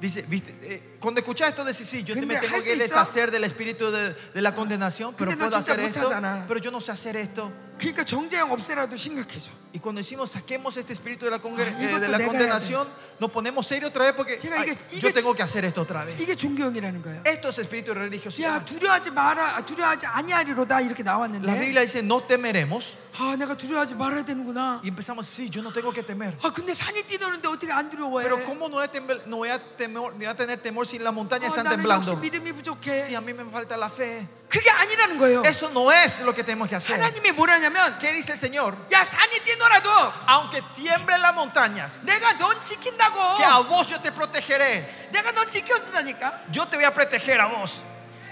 [0.01, 2.75] Dice, viste, eh, cuando escuchas esto, decís, sí, yo te- me 근데 tengo 할수 que
[2.75, 2.85] 있어?
[2.85, 6.45] deshacer del espíritu de, de la condenación, pero 근데 너 puedo 진짜 hacer esto, 못하잖아.
[6.49, 7.53] pero yo no sé hacer esto.
[7.77, 9.51] 그러니까 정제형 없애라도 심각해져.
[9.75, 12.29] Y cuando decimos saquemos este espíritu de la, conge- Ah, eh, 이것도 de la 내가
[12.31, 12.87] condenación,
[13.19, 15.83] nos ponemos serio otra vez porque 제가 ay, 이게- 이게- yo tengo que hacer esto
[15.83, 16.15] otra vez.
[16.23, 17.23] 이게 종교형이라는 거예요.
[17.27, 18.65] Esto es espíritu de 야 religiosidad.
[18.65, 21.51] 두려워하지 마라, 두려워하지 아니하리로다 이렇게 La 나왔는데.
[21.59, 24.81] Biblia dice no temeremos 아, 내가 두려워하지 말아야 되는구나.
[24.85, 26.37] y empezamos, sí, yo no tengo que temer.
[26.43, 28.23] 아, 근데 산이 뛰노는데 어떻게 안 두려워해?
[28.23, 30.87] Pero ¿cómo no voy a, tembl- no voy a, temor- no voy a tener temor
[30.89, 32.13] si las montañas 아, están 나는 temblando?
[32.13, 33.05] 역시 믿음이 부족해.
[33.05, 34.27] Si a mí me falta la fe.
[34.49, 35.43] 그게 아니라는 거예요.
[35.45, 36.95] Eso no es lo que tenemos que hacer.
[36.97, 38.77] 하나님이 뭐라냐면 ¿Qué dice el Señor?
[38.93, 39.91] 야 산이 뛰노라도
[40.27, 43.37] Aunque tiemblen las montañas, 내가 넌 지킨다고.
[43.37, 45.09] que a vos yo te protegeré.
[45.11, 46.45] 내가 넌 지켜준다니까.
[46.53, 47.83] Yo te voy a proteger a vos.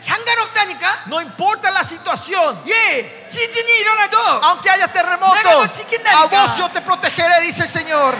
[0.04, 1.04] 상관없다니까.
[1.06, 2.62] No importa la situación.
[2.66, 6.18] 예, 지진이 일어나도 Aunque haya terremoto, 내가 너 지킨다니까.
[6.22, 8.16] a vos yo te protegeré, dice el Señor.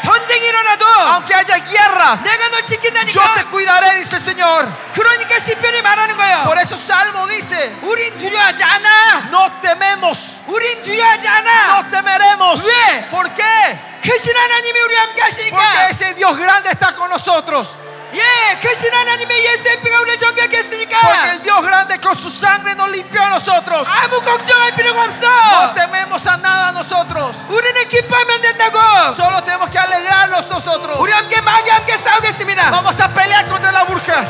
[0.00, 3.50] 전쟁이 일어나도 Aunque haya guerras, 내가 널 yo te 지킨다니까.
[3.50, 4.68] cuidaré, dice el Señor.
[4.94, 6.62] 그러니까 시편이 말하는 Por 거예요.
[6.62, 9.28] eso Salmo dice, 우린 두려워하지 않아.
[9.30, 11.82] no tememos, 우린 두려워하지 않아.
[11.82, 12.64] no temeremos.
[12.64, 13.08] 왜?
[13.10, 13.42] ¿Por qué?
[14.02, 15.88] 크신 하나님이 우리 함께 Porque 하시니까.
[15.90, 17.76] ese Dios grande está con nosotros.
[18.14, 20.63] 예, 크신 하나님의 예수의 피가 우리를 Porque 정결했
[21.01, 23.87] porque el Dios grande con su sangre nos limpió a nosotros.
[25.67, 27.35] No tememos a nada nosotros.
[29.15, 30.97] Solo tenemos que alegrarnos nosotros.
[32.71, 34.29] Vamos a pelear contra las burjas.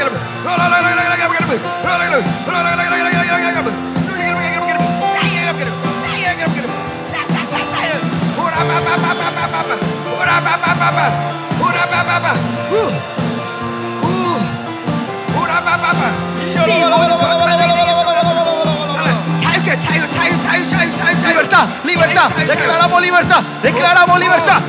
[19.74, 24.62] Libertad, libertad, declaramos libertad, declaramos libertad.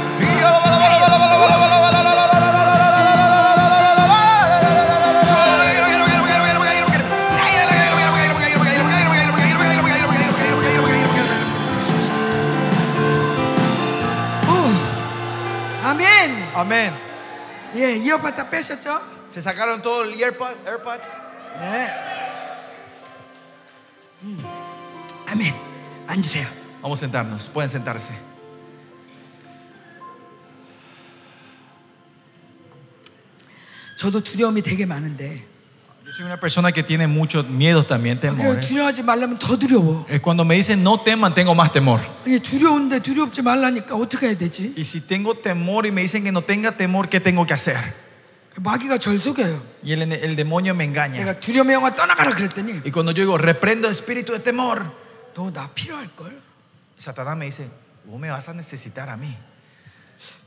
[14.48, 16.50] Uh, amén.
[16.56, 16.94] Amén.
[17.76, 18.20] Yeah,
[19.28, 20.56] Se sacaron todos los AirPods.
[25.35, 25.55] 아멘.
[26.07, 26.47] 앉으세요.
[26.83, 27.49] Vamos a sentarnos.
[27.51, 28.15] Pueden sentarse.
[33.97, 35.45] 저도 두려움이 되게 많은데
[36.07, 38.67] Yo soy una persona que tiene muchos miedos también, 그래 temores.
[38.69, 40.07] 두려워하지 말라면 더 두려워.
[40.09, 42.01] Eh, Cuando me dicen no teman, tengo más temor.
[42.27, 44.75] 아니 두려운데 두렵지 말라니까 어떻게 해야 되지?
[44.77, 47.77] Y si tengo temor y me dicen que no tenga temor, ¿qué tengo que hacer?
[48.57, 49.63] 마귀가 절 속여요.
[49.85, 51.23] Y el, el demonio me engaña.
[51.23, 54.91] 내가 두려움의 영화 떠나가라 그랬더니 Y cuando yo digo, reprendo el espíritu de temor,
[55.35, 56.41] 너 나 필요할 걸.
[56.99, 57.69] Satanás me dice,
[58.05, 59.37] vos me vas a necesitar a mí.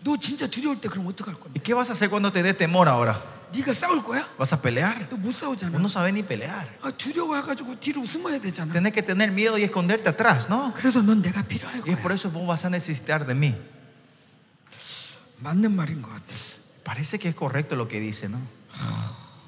[0.03, 1.53] 너 진짜 두려울 때 그럼 어떡할 건데?
[1.55, 3.19] ¿Y qué vas a hacer cuando te dé temor ahora?
[3.53, 4.25] 네가 싸울 거야?
[4.37, 5.07] ¿Vas a pelear?
[5.09, 5.71] 너 못 싸우잖아.
[5.73, 6.67] Vos no sabes ni pelear.
[6.81, 8.71] 아, 두려워해가지고 뒤로 숨어야 되잖아.
[8.73, 10.73] Tenés que tener miedo y esconderte atrás, ¿no?
[10.75, 12.01] 그래서 넌 내가 필요할 Y 거야.
[12.01, 13.55] por eso vos vas a necesitar de mí.
[15.39, 16.33] 맞는 말인 것 같아.
[16.83, 18.39] Parece que es correcto lo que dice, ¿no?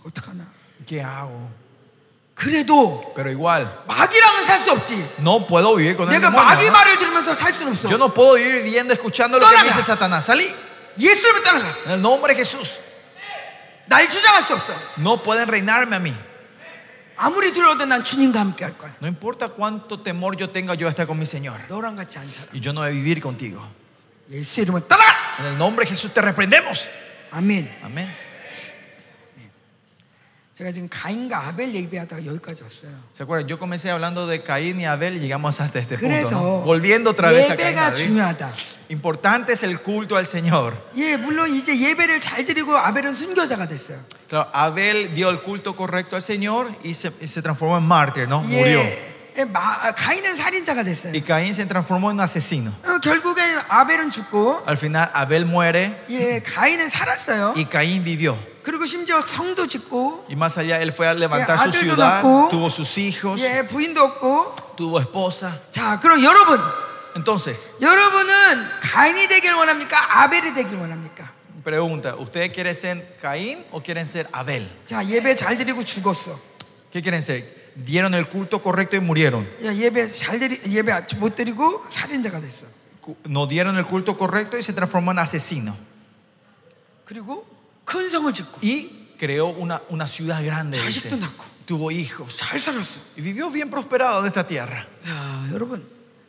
[0.04, 0.48] 어떡하나?
[0.86, 1.50] ¿Qué hago?
[2.40, 4.96] 그래도 Pero igual, 마귀랑은 마귀랑은 살 수 없지.
[5.20, 6.44] No puedo vivir con el 내가 demonio.
[6.44, 6.72] 마귀 ¿no?
[6.74, 7.90] 말을 들으면서 살 수는 없어.
[7.90, 9.72] Yo no puedo vivir viendo, escuchando lo que me 떠나가.
[9.72, 10.26] dice Satanás.
[10.26, 10.54] Salí.
[11.00, 11.76] 예수 이름을 떠나가.
[11.86, 12.80] En el nombre de Jesús.
[13.88, 14.74] 날 주장할 수 없어.
[14.98, 16.14] No pueden reinarme a mí.
[17.18, 18.94] 아무리 두려워도 난 주님과 함께 할 거야.
[19.02, 21.56] No importa cuánto temor yo tenga, yo voy a estar con mi Señor.
[21.70, 22.52] 너랑 같이 안 살아.
[22.54, 23.62] Y yo no voy a vivir contigo.
[24.30, 25.40] 예수 이름을 떠나가.
[25.40, 26.90] En el nombre de Jesús te reprendemos.
[27.32, 27.72] 아멘.
[27.84, 28.12] Amén.
[30.60, 32.92] 제가 지금 가인과 아벨 얘기하다가 여기까지 왔어요.
[33.14, 33.48] ¿Se acuerdan?
[33.50, 36.08] Yo comencé hablando de Caín y Abel y llegamos hasta este punto.
[36.08, 36.62] 그래서 ¿no?
[36.64, 37.94] Volviendo otra vez a Caín y 예배가 Abel.
[38.06, 38.52] 중요하다.
[38.88, 40.74] Importante es el culto al Señor.
[40.96, 44.00] 예, 물론 이제 예배를 잘 드리고 아벨은 순교자가 됐어요.
[44.30, 48.30] Claro, Abel dio el culto correcto al Señor y se, y se transformó en mártir,
[48.30, 48.42] ¿no?
[48.42, 48.80] Murió.
[48.80, 51.12] 예, 예, 마- 가인은 살인자가 됐어요.
[51.12, 52.72] Y Caín se transformó en asesino.
[52.86, 57.56] 어, 결국엔 아벨은 죽고 Al final Abel muere 예, 가인은 살았어요.
[57.58, 58.38] y Caín vivió.
[58.63, 62.23] 그리고 심지어 성도 짓고 Y más allá, él fue a levantar 예, su 아들도 ciudad,
[62.23, 65.59] 낳고, tuvo sus hijos, 예, 부인도 없고 tuvo esposa.
[65.71, 66.61] 자, 그럼 여러분
[67.17, 70.23] Entonces, 여러분은 가인이 되길 원합니까?
[70.23, 71.33] 아벨이 되길 원합니까?
[71.65, 74.67] pregunta, ¿ustedes quieren ser Caín o quieren ser Abel?
[74.87, 76.39] 자, 예배 잘 드리고 죽었어.
[76.91, 77.73] ¿Qué quieren ser?
[77.75, 79.49] Dieron el culto correcto y murieron.
[83.25, 85.77] No dieron el culto correcto y se transformó en asesino.
[87.90, 90.78] 그리고 큰 성을 짓고 Y creó una, una ciudad grande.
[90.80, 91.10] dice.
[91.10, 92.36] 자식도 낳고 Tuvo hijos.
[92.38, 93.00] 잘 살았어.
[93.18, 94.86] Y vivió bien prosperado en esta tierra.
[95.08, 95.86] 야, 여러분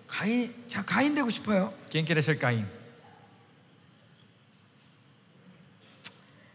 [0.08, 1.72] 가인 자 가인 되고 싶어요.
[1.90, 2.66] ¿Quién quiere ser Caín?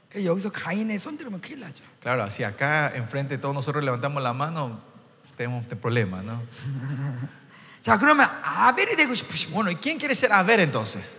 [0.09, 1.84] 그 여기서 가인의 손 들으면 큰일 나죠.
[2.01, 4.81] Claro, si acá enfrente de todos nosotros levantamos la mano,
[5.38, 6.41] tenemos este problema, ¿no?
[7.81, 11.15] 자, 그러면 아벨이 되고 싶으시면 Bueno, ¿y quién quiere ser Abel entonces?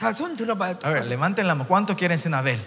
[0.00, 0.78] 자, 손 들어봐요.
[0.82, 1.66] A ver, levanten la mano.
[1.68, 2.60] ¿Cuántos quieren ser Abel?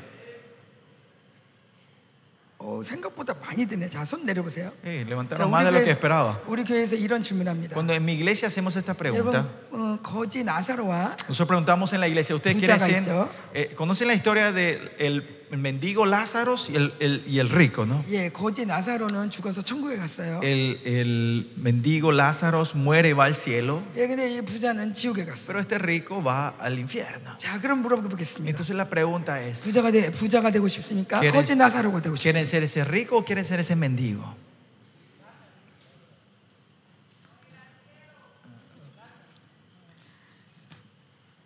[2.62, 3.88] 어, 생각보다 많이 드네.
[3.88, 4.72] 자, 손 내려보세요.
[4.84, 6.42] Eh, 자, levantaron más de lo que esperaba.
[6.46, 7.74] 우리 교회에서 이런 질문합니다.
[7.74, 12.08] Cuando en mi iglesia hacemos esta pregunta, 여러분, 어, 거지 나사로와 nosotros preguntamos en la
[12.10, 13.00] iglesia, ¿ustedes quieren Buchaga ser?
[13.00, 13.30] 있죠?
[13.54, 17.86] eh, ¿Conocen la historia del el, el mendigo Lázaro y el, el- y el rico,
[17.86, 18.04] no?
[18.10, 20.40] 예, 거지 나사로는 죽어서 천국에 갔어요.
[20.44, 25.48] El, el mendigo Lázaro muere y va al cielo, 예, 근데 이 부자는 지옥에 갔어.
[25.48, 27.36] pero este rico va al infierno.
[27.38, 28.50] 자, 그럼 물어보겠습니다.
[28.50, 31.20] Entonces la pregunta es, 부자가 되 부자가 되고 싶습니까?
[31.20, 32.22] ¿Quieres- 거지 나사로가 되고 싶습니까?
[32.22, 34.24] ¿quieren ser ese rico o quieren ser ese mendigo?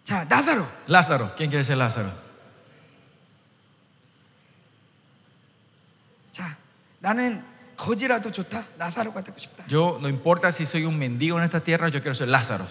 [0.04, 0.68] 자, 나사로.
[0.88, 2.12] Lázaro, ¿quién quiere ser Lázaro?
[7.00, 7.44] 나는
[7.78, 8.66] 거지라도 좋다.
[8.78, 9.66] 나사로가 되고 싶다.
[9.70, 12.66] Yo, no importa si soy un mendigo en esta tierra, yo quiero ser Lázaro.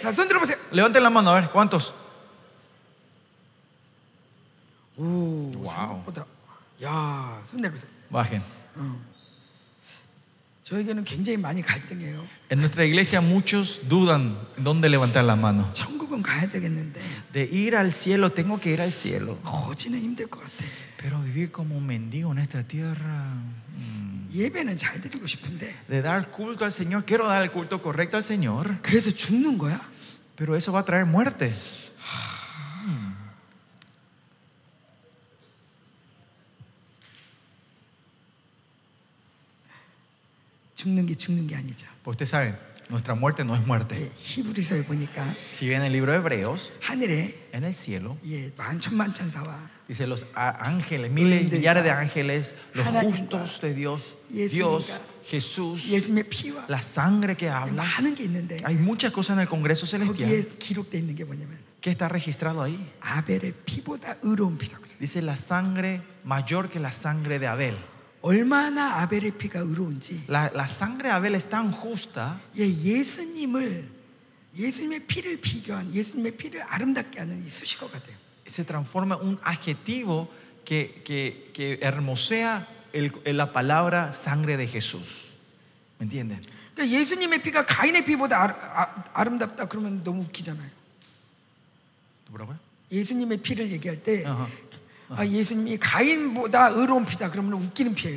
[0.00, 0.56] 자, 손 들어보세요.
[0.72, 1.92] Levanten la mano, a ver, ¿cuántos?
[4.96, 6.02] 오, 와우.
[6.04, 6.24] 생각보다.
[6.82, 7.90] 야, 손 내려보세요.
[8.10, 8.42] Bajen.
[10.64, 12.24] 저에게는 굉장히 많이 갈등해요.
[12.50, 15.68] En nuestra iglesia muchos dudan dónde levantar la mano.
[15.72, 17.00] 천국은 가야 되겠는데
[17.32, 19.36] De ir al cielo, tengo que ir al cielo.
[19.42, 20.64] 거지는 힘들 것 같아.
[20.98, 23.34] Pero vivir como un mendigo en esta tierra,
[23.78, 28.16] mm, 예배는 잘 드리고 싶은데 de dar culto al Señor, quiero dar el culto correcto
[28.18, 29.80] al Señor, 그래서 죽는 거야?
[30.36, 31.52] pero eso va a traer muerte.
[40.84, 41.86] 죽는 게 죽는 게 아니죠.
[42.02, 42.56] Pues ustedes saben,
[42.88, 43.96] nuestra muerte no es muerte.
[44.00, 49.70] 예, 히브리서에 보니까 Si ven el libro de Hebreos, 하늘에 en el cielo, 예, 만천만천사와
[49.88, 54.50] dice los a- ángeles, miles y millares de ángeles, los 하나님과 justos de Dios, 예수님과
[54.54, 57.82] Dios, Jesús, 예수님의 피와 la sangre que habla.
[57.82, 61.58] 많은 게 있는데 Hay muchas cosas en el Congreso Celestial 거기에 기록되어 있는 게 뭐냐면
[61.82, 62.78] que está registrado ahí.
[63.00, 64.96] 아벨의 피보다 의로운 피라고 그래요.
[64.98, 67.76] Dice la sangre mayor que la sangre de Abel.
[68.25, 73.87] 얼마나 아벨의 피가 의로운지 La, la sangre de Abel es tan justa 예, 예수님을
[74.57, 78.15] 예수님의 피를 비교한 예수님의 피를 아름답게 하는 이 수식어 같아요.
[78.47, 80.27] se transforma un adjetivo
[80.65, 85.29] que, que, que hermosea el- la palabra sangre de Jesús.
[85.99, 86.39] ¿Me entienden?
[86.73, 90.73] 그러니까 예수님의 피가 가인의 피보다 아, 아, 아름답다 그러면 너무 웃기잖아요.
[92.91, 94.47] 예수님의 피를 얘기할 때 Ajá.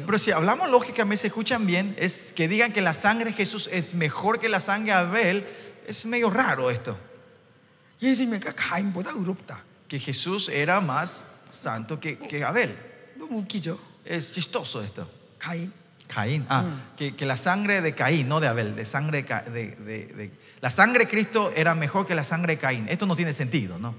[0.06, 3.94] Pero si hablamos lógicamente, escuchan bien, es que digan que la sangre de Jesús es
[3.94, 5.46] mejor que la sangre de Abel,
[5.86, 6.98] es medio raro esto.
[9.86, 12.74] Que Jesús era más santo que, que Abel.
[14.04, 15.10] Es chistoso esto.
[15.38, 15.72] Caín.
[16.06, 16.46] Caín.
[16.48, 16.64] Ah,
[16.96, 20.30] que, que, la sangre de Caín, no de Abel, de sangre de, de, de, de,
[20.62, 22.86] La sangre de Cristo era mejor que la sangre de Caín.
[22.88, 23.94] Esto no tiene sentido, ¿no?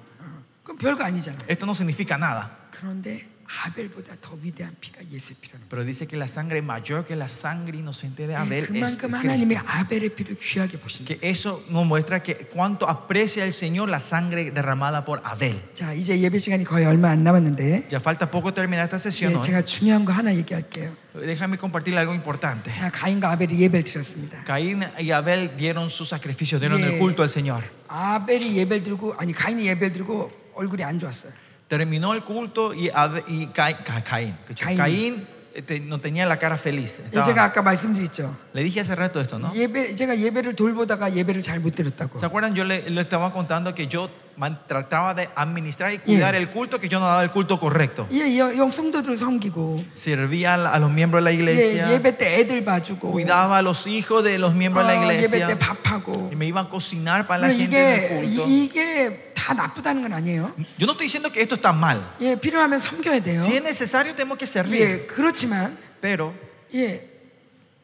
[1.47, 2.58] Esto no significa nada.
[2.78, 3.26] 그런데
[3.66, 5.68] 아벨보다 더 위대한 피가 예수의 피라는 거예요.
[5.68, 9.10] Pero dice que la sangre mayor que la sangre inocente de 예, Abel es 그만큼
[9.12, 9.16] Cristo.
[9.20, 11.12] 하나님이 아벨의 피를 귀하게 보신다.
[11.14, 15.60] Que eso nos muestra que cuánto aprecia el Señor la sangre derramada por Abel.
[15.74, 19.32] 자, 이제 예배 시간이 거의 얼마 안 남았는데 Ya falta poco terminar esta sesión.
[19.32, 19.42] 예, hoy.
[19.44, 20.90] 제가 중요한 거 하나 얘기할게요.
[21.14, 22.72] Déjame compartir algo importante.
[22.72, 24.42] 자, 가인과 아벨이 예배를 드렸습니다.
[24.46, 26.94] Caín y Abel dieron sus sacrificios, dieron Yeah.
[26.94, 27.62] el culto al Señor.
[27.88, 31.30] 아벨이 예배를 드리고 아니 가인이 예배를 드리고 얼굴이 안 좋았어요.
[31.68, 34.66] Terminó el culto y, Abel- y Ca- Ca- Caín, ¿escuchó?
[34.66, 34.76] Caín.
[34.78, 37.00] Caín, eh, te- no tenía la cara feliz.
[37.00, 38.36] 예, Estaba- 제가 아까 말씀드렸죠.
[38.52, 39.50] le dije hace rato esto, ¿no?
[39.54, 42.18] 예배 제가 예배를 돌보다가 예배를 잘 못 드렸다고.
[42.18, 42.54] ¿Se acuerdan?
[42.54, 44.27] Yo le, le estaba contando que yo man-
[44.66, 48.08] trataba de administrar y cuidar el culto, que yo no daba el culto correcto.
[48.10, 51.88] 예, 영, 영 성도들 섬기고 Servía a, la- a los miembros de la 예, iglesia,
[51.94, 55.38] 예배 때 애들 봐주고 cuidaba a los hijos de los miembros de la 어, 예배
[55.38, 58.34] iglesia 때 밥하고 y me iba a cocinar para la 물론 gente en el 이게
[58.34, 58.48] culto.
[58.50, 60.52] 이- 이게 다 나쁘다는 건 아니에요.
[60.80, 62.02] Yo no estoy diciendo que esto está mal.
[62.20, 63.38] 예, 필요하면 섬겨야 돼요.
[63.38, 64.80] Si es necesario, tenemos que servir.
[64.82, 66.34] 예, 그렇지만 Pero
[66.74, 67.06] 예,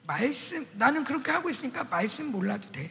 [0.05, 2.91] 말씀 나는 그렇게 하고 있으니까 말씀 몰라도 돼.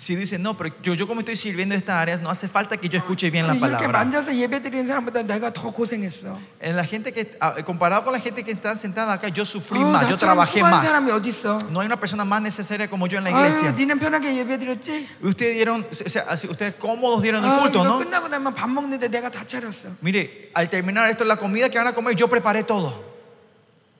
[0.00, 2.78] si dicen, no, pero yo, yo como estoy sirviendo en estas áreas, no hace falta
[2.78, 3.92] que yo escuche bien la 이렇게 palabra.
[3.92, 6.38] 만져서 예배 드리는 사람보다 내가 더 고생했어.
[6.58, 9.78] En la gente que, ah, comparado con la gente que está sentada acá, yo sufrí
[9.78, 10.86] 어, más, yo 나처럼 trabajé 수고한 más.
[10.86, 11.58] 사람이 어디 있어?
[11.70, 13.72] No hay una persona más necesaria como yo en la 아유, iglesia.
[13.76, 15.06] 니는 편하게 예배 드렸지?
[15.22, 17.98] Ustedes dieron, o sea, así, ustedes cómodos dieron el 아, culto, 이거 ¿no?
[17.98, 19.90] 끝나고 나면 밥 먹는데 내가 다 차렸어.
[20.00, 23.04] Mire, al terminar esto, la comida que van a comer, yo preparé todo.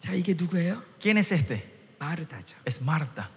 [0.00, 0.80] 자, 이게 누구예요?
[0.98, 1.62] ¿Quién es este?
[2.00, 2.56] 마르다죠.
[2.64, 3.28] Es Marta.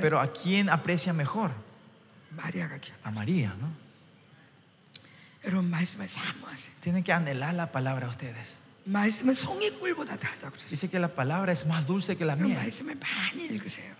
[0.00, 1.50] Pero ¿a quién aprecia mejor?
[3.04, 3.70] A María, ¿no?
[6.80, 8.58] Tienen que anhelar la palabra a ustedes.
[10.70, 12.56] Dice que la palabra es más dulce que la miel.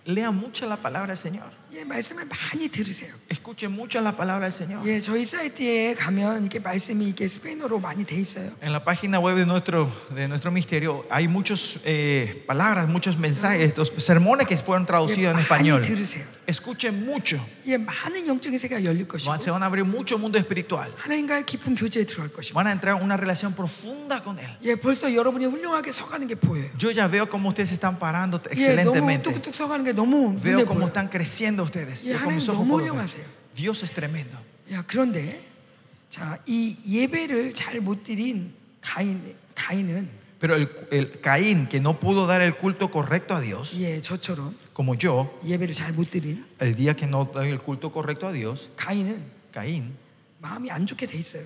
[0.05, 1.51] Lea mucho la palabra del Señor.
[1.76, 3.14] 예, 말씀을 많이 들으세요.
[3.30, 4.84] Escuchen mucho la palabra del Señor.
[4.86, 8.50] 예, 저희 사이트에 가면 이렇게 말씀이 이게 스페인어로 많이 돼 있어요.
[8.60, 11.78] En la página web de nuestro, de nuestro misterio hay muchas
[12.46, 15.80] palabras, muchos mensajes, estos sermones que fueron 예, traducidos en 많이 español.
[15.82, 16.24] 들으세요.
[16.46, 17.38] Escuchen mucho.
[17.66, 20.92] 예, 많은 영적인 세계가 열릴 것이고 Va- Se van a abrir mucho mundo espiritual.
[20.98, 24.48] 하나님과의 깊은 교제에 들어갈 것이고 Van a entrar en una relación profunda con Él.
[24.64, 26.68] 예, 벌써 여러분이 훌륭하게 서가는 게 보여요.
[26.78, 29.32] Yo ya veo cómo ustedes se están parando 예, 너무 excelentemente.
[29.32, 30.86] 뚝뚝 서가는 게 너무 눈에 Veo cómo 보여요.
[30.92, 32.05] están creciendo ustedes.
[32.07, 33.05] 예, Yo con mis ojos puedo ver.
[33.55, 34.37] Dios es tremendo.
[34.71, 35.39] 야, 그런데
[36.09, 42.27] 자, 이 예배를 잘 못 드린 가인 가인은 Pero el, el Caín, que no pudo
[42.27, 46.75] dar el culto correcto a Dios, 예, 저처럼 como yo, 예배를 잘 못 드린 el
[46.75, 49.95] día que no doy el culto correcto a Dios, 가인은 Caín
[50.39, 51.45] 마음이 안 좋게 돼 있어요.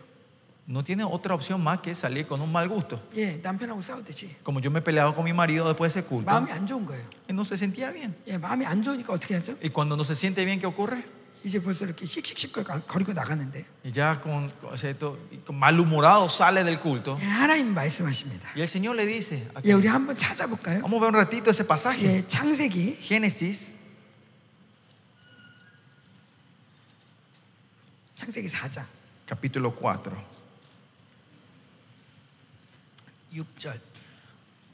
[0.70, 3.00] no tiene otra opción más que salir con un mal gusto.
[3.14, 6.26] 예, 남편하고 싸우듯이 Como yo me he peleado con mi marido después de ese culto,
[6.30, 7.04] 마음이 안 좋은 거예요.
[7.28, 8.14] y no se sentía bien.
[8.26, 9.56] 예, 마음이 안 좋으니까 어떻게 하죠?
[9.62, 11.04] Y cuando no se siente bien, ¿qué ocurre?
[11.44, 12.50] 이제 벌써 이렇게 씩씩씩
[12.88, 17.16] 거리고 나가는데 Y ya con, con- o sea, esto- con malhumorado sale del culto.
[17.20, 18.50] 예, 하나님 말씀하십니다.
[18.56, 20.80] Y el Señor le dice, aquí, 예, 우리 한번 찾아볼까요?
[20.82, 22.02] vamos a ver un ratito ese pasaje.
[22.18, 23.74] 예, 창세기 Génesis,
[28.16, 28.84] 창세기 4장
[29.26, 30.16] capítulo 4.
[33.34, 33.78] 6절.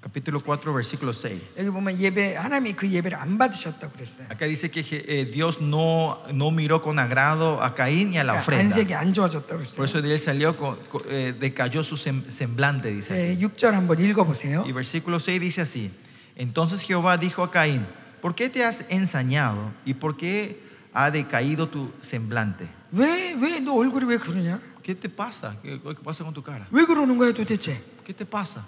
[0.03, 1.41] Capítulo 4, versículo 6.
[1.59, 4.27] 여기 보면 예배 하나님이 그 예배를 안 받으셨다고 그랬어요.
[4.31, 8.33] Acá dice que eh, Dios no, no miró con agrado a Caín y a la
[8.35, 8.75] 그러니까 ofrenda.
[8.83, 9.85] 안색이 안 좋아졌다고 Por 그랬어요.
[9.85, 13.15] eso de él salió, con- con- eh, decayó su sem- semblante, dice.
[13.15, 14.65] 예, 6절 한번 읽어보세요.
[14.67, 15.93] Y versículo 6 dice así:
[16.35, 17.87] Entonces Jehová dijo a Caín:
[18.21, 20.59] ¿Por qué te has ensañado y por qué
[20.93, 22.67] ha decaído tu semblante?
[22.93, 24.59] 왜 왜 너 얼굴이 왜 그러냐?
[24.87, 25.57] ¿Qué te pasa?
[25.63, 26.67] ¿Qué, qué pasa con tu cara?
[26.71, 27.81] 왜 그러는 거야 도대체?
[28.05, 28.67] ¿Qué te pasa?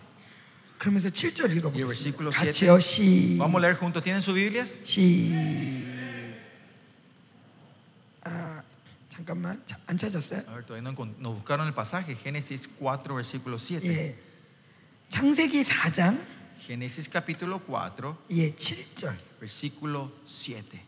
[0.79, 1.87] 그러면서 7절 Y el 읽어보겠습니다.
[1.87, 2.81] versículo 같이요 7.
[2.81, 4.03] 시 Vamos a leer juntos.
[4.03, 4.79] ¿Tienen sus Biblias?
[4.83, 5.33] 시.
[8.25, 8.63] 아
[9.09, 10.41] 잠깐만 자, 안 찾았어요?
[10.49, 12.15] A ver, todavía no encont- nos buscaron el pasaje.
[12.17, 13.87] Génesis 4, versículo 7.
[13.87, 14.17] 예.
[15.09, 16.19] 창세기 4장
[16.67, 19.15] Génesis capítulo 4, 예 7절.
[19.41, 20.81] versículo 7.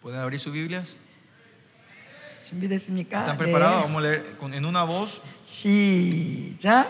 [0.00, 0.96] ¿Pueden abrir sus Biblias?
[2.42, 3.20] 준비됐습니까?
[3.20, 3.82] ¿Están preparados?
[3.82, 3.82] 네.
[3.86, 5.22] Vamos a leer con- en una voz.
[5.44, 6.88] 시작.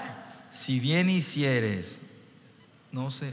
[0.51, 1.99] Si bien hicieres,
[2.91, 3.33] no sé.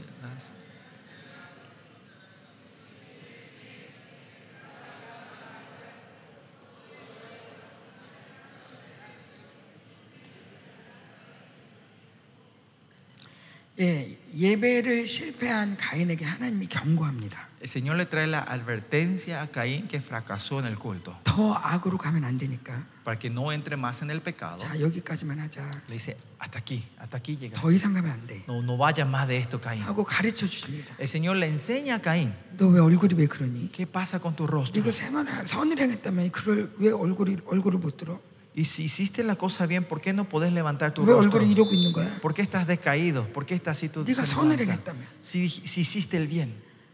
[13.79, 17.54] 예, 예배를 실패한 가인에게 하나님이 경고합니다.
[17.64, 21.16] El Señor le trae la advertencia a Caín que fracasó en el culto.
[21.24, 22.84] 더 악으로 가면 안 되니까.
[23.04, 24.56] Para que no entre más en el pecado.
[24.58, 25.70] 자, 여기까지만 하자.
[25.88, 27.58] Le dice, hasta aquí, hasta aquí llega.
[27.58, 28.42] 더 이상 가면 안 돼.
[28.46, 29.82] No, no vaya más de esto, Caín.
[29.82, 30.92] 하고 가르쳐 주십니다.
[30.98, 33.70] El Señor le enseña a Caín, 너왜 얼굴이 왜 그러니?
[33.72, 34.82] ¿qué pasa con tu rostro?
[34.82, 38.20] 네가 생활 선을 행했다면 그걸 왜 얼굴이 얼굴을 못 들어?
[38.55, 41.39] Y si hiciste la cosa bien, ¿por qué no podés levantar tu 왜 rostro?
[41.39, 42.19] 얼굴을 이러고 있는 거야?
[42.19, 43.25] ¿Por qué estás decaído?
[43.31, 44.63] ¿Por qué estás así tu 네가 선을 semblanza?
[44.65, 45.05] 행했다며.
[45.21, 46.51] Si, si hiciste el bien.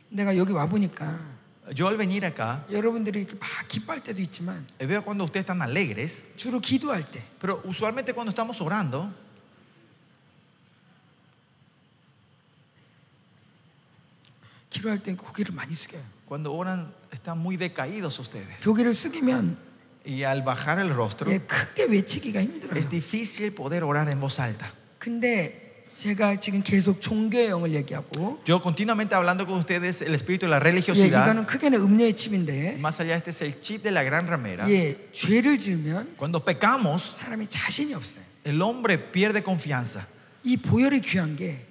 [0.09, 1.33] 내가 여기 와 보니까
[1.75, 5.63] Yo al venir acá, 여러분들이 이렇게 막 기뻐할 때도 있지만 eh, veo cuando ustedes están
[5.63, 9.09] alegres, 주로 기도할 때 pero usualmente cuando estamos orando,
[14.69, 16.03] 기도할 때 고개를 많이 숙여요.
[16.27, 18.61] cuando oran, están muy decaídos ustedes.
[19.99, 22.77] 고개를 숙이면 Y al bajar el rostro, 예, 크게 외치기가 힘들어요.
[22.77, 24.67] es difícil poder orar en voz alta.
[24.99, 30.57] 근데 제가 지금 계속 종교형을 얘기하고 Yo continuamente hablando con ustedes el espíritu de la
[30.57, 34.27] 예, religiosidad, 이거는 크게는 음료의 칩인데 más allá este es el chip de la gran
[34.27, 34.69] ramera.
[34.69, 38.23] 예, 죄를 지으면 Cuando pecamos, 사람이 자신이 없어요.
[38.45, 40.05] el hombre pierde confianza.
[40.43, 41.65] 이 보혈이 귀한 게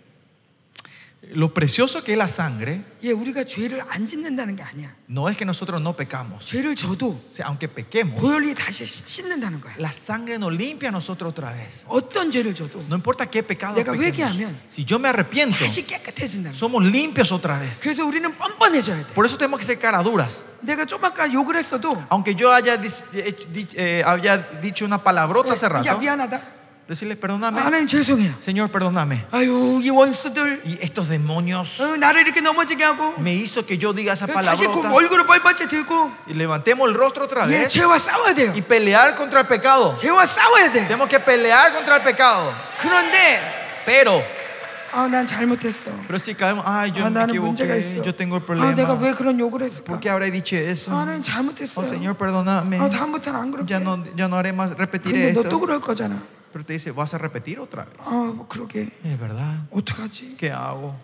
[1.32, 4.92] Lo precioso que es la sangre 예, 우리가 죄를 안 짓는다는 게 아니야.
[5.08, 6.44] no es que nosotros no pecamos.
[6.44, 9.72] 죄를 져도 O sea, aunque pequemos, 보혈이 다시 씻는다는 거야.
[9.78, 11.86] la sangre nos limpia a nosotros otra vez.
[11.88, 14.36] 어떤 죄를 져도 No importa qué pecado 내가 pequemos.
[14.36, 16.58] 회개하면 Si yo me arrepiento, 다시 깨끗해진다는 거야.
[16.60, 17.80] somos limpios otra vez.
[17.80, 19.14] 그래서 우리는 뻔뻔해져야 돼.
[19.14, 20.44] Por eso tenemos que ser caraduras.
[20.60, 24.98] 내가 좀 아까 욕을 했어도 Aunque yo haya, dis- eh, di- eh, haya dicho una
[25.02, 26.40] palabrota hace 예, 야 rato, 미안하다.
[26.88, 28.34] decirle perdóname, 하나님 죄송해요.
[28.40, 29.24] Señor, perdóname.
[29.32, 33.94] 아유 이 원수들 Y estos demonios 어, 나를 이렇게 넘어지게 하고 me hizo que yo
[33.94, 34.92] diga esa 다시 그 palabrota.
[34.94, 38.52] 얼굴을 뻘뻘째 들고 Y levantemos el rostro otra 예, vez 죄와 싸워야 돼요.
[38.54, 39.94] y pelear contra el pecado.
[39.94, 40.86] 죄와 싸워야 돼.
[40.86, 42.52] Tenemos que pelear contra el pecado.
[42.80, 43.40] 그런데
[43.86, 44.22] Pero,
[44.92, 45.90] 아, 난 잘못했어.
[46.06, 48.02] pero si caemos, ay, yo 아, me 나는 문제가 equivoqué, 있어.
[48.04, 49.00] yo tengo el 아, 내가 problema.
[49.00, 49.84] 왜 그런 욕을 했을까?
[49.88, 50.92] ¿Por qué habré dicho eso?
[50.92, 51.84] 아, 난 Oh, 잘못했어요.
[51.88, 52.78] Señor, perdóname.
[52.78, 53.72] 아, 다음부터는 안 그럴게.
[53.72, 55.60] Ya no, ya no haré más, repetiré 근데 너 또 esto.
[55.60, 56.16] 그럴 거잖아.
[56.52, 57.94] Pero te dice, vas a repetir otra vez.
[58.04, 58.88] 아, 뭐 그러게.
[59.04, 59.66] Es verdad.
[59.70, 60.36] 어떡하지?
[60.38, 60.94] ¿Qué hago?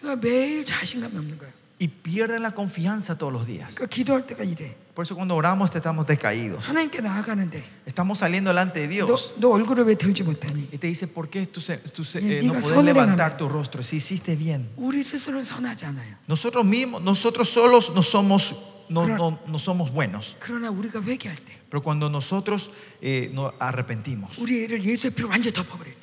[0.00, 1.52] 그러니까 매일 자신감이 없는 거예요.
[1.80, 3.74] Y pierden la confianza todos los días.
[3.74, 4.76] 그러니까 기도할 때가 이래.
[4.94, 6.68] Por eso cuando oramos estamos decaídos.
[6.68, 9.34] 하나님께 나아가는데 Estamos saliendo delante de 너, Dios.
[9.40, 10.68] 너 얼굴을 왜 들지 못하니?
[10.70, 12.84] Y te dice, ¿por qué tú, se- tú se- 예, eh, no 네가 puedes 선을
[12.94, 13.36] levantar 행하면.
[13.38, 14.68] tu rostro si hiciste bien?
[14.76, 16.14] 우리 스스로는 선하지 않아요.
[16.28, 18.54] Nosotros mismos, nosotros solos no somos,
[18.88, 20.36] no, Pero- no, no somos buenos.
[20.38, 22.71] 그러나 우리가 회개할 때 Pero cuando nosotros
[23.01, 24.37] eh, nos arrepentimos,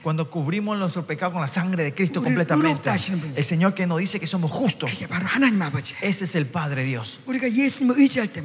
[0.03, 2.91] cuando cubrimos nuestro pecado con la sangre de Cristo completamente,
[3.37, 4.91] el Señor que nos dice que somos justos,
[6.03, 7.19] ese es el Padre Dios.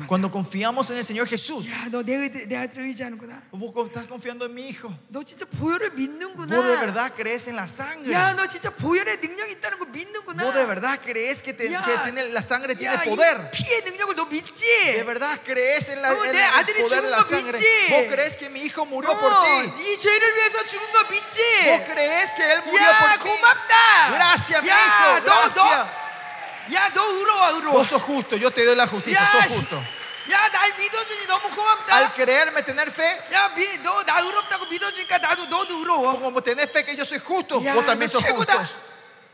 [0.07, 1.67] Cuando confiamos en el Señor Jesús,
[3.51, 4.89] vos estás confiando en mi hijo.
[6.55, 8.11] Vos de verdad crees en la sangre.
[10.45, 11.53] Vos de verdad crees que,
[12.31, 13.49] la sangre tiene poder.
[14.97, 17.58] De verdad crees en la, en el poder 죽은 la 거 sangre.
[17.58, 17.90] 믿지?
[17.90, 19.72] Vos crees que mi hijo murió por 어, ti.
[19.80, 21.40] 이 죄를 위해서 죽은 거 믿지?
[21.64, 23.28] Vos crees que él murió 야, por ti.
[23.28, 24.10] 고맙다.
[24.14, 25.20] Gracias, mi 야, hijo.
[25.20, 25.54] 너, Gracias.
[25.54, 27.72] 너, 야, 너 의로워, 의로워.
[27.78, 28.36] Vos sos justo.
[28.36, 29.20] Yo te doy la justicia.
[29.20, 29.58] 야, Sos 씨.
[29.60, 29.76] justo.
[30.32, 31.92] 야, 날 믿어주니 너무 고맙다.
[31.96, 36.18] Al creerme, tener fe, 야, 미, 너 나 의롭다고 믿어주니까 나도 너도 의로워.
[36.18, 38.54] como tenés fe que yo soy justo, Ya, vos también no sos 최고다.
[38.64, 38.76] justos.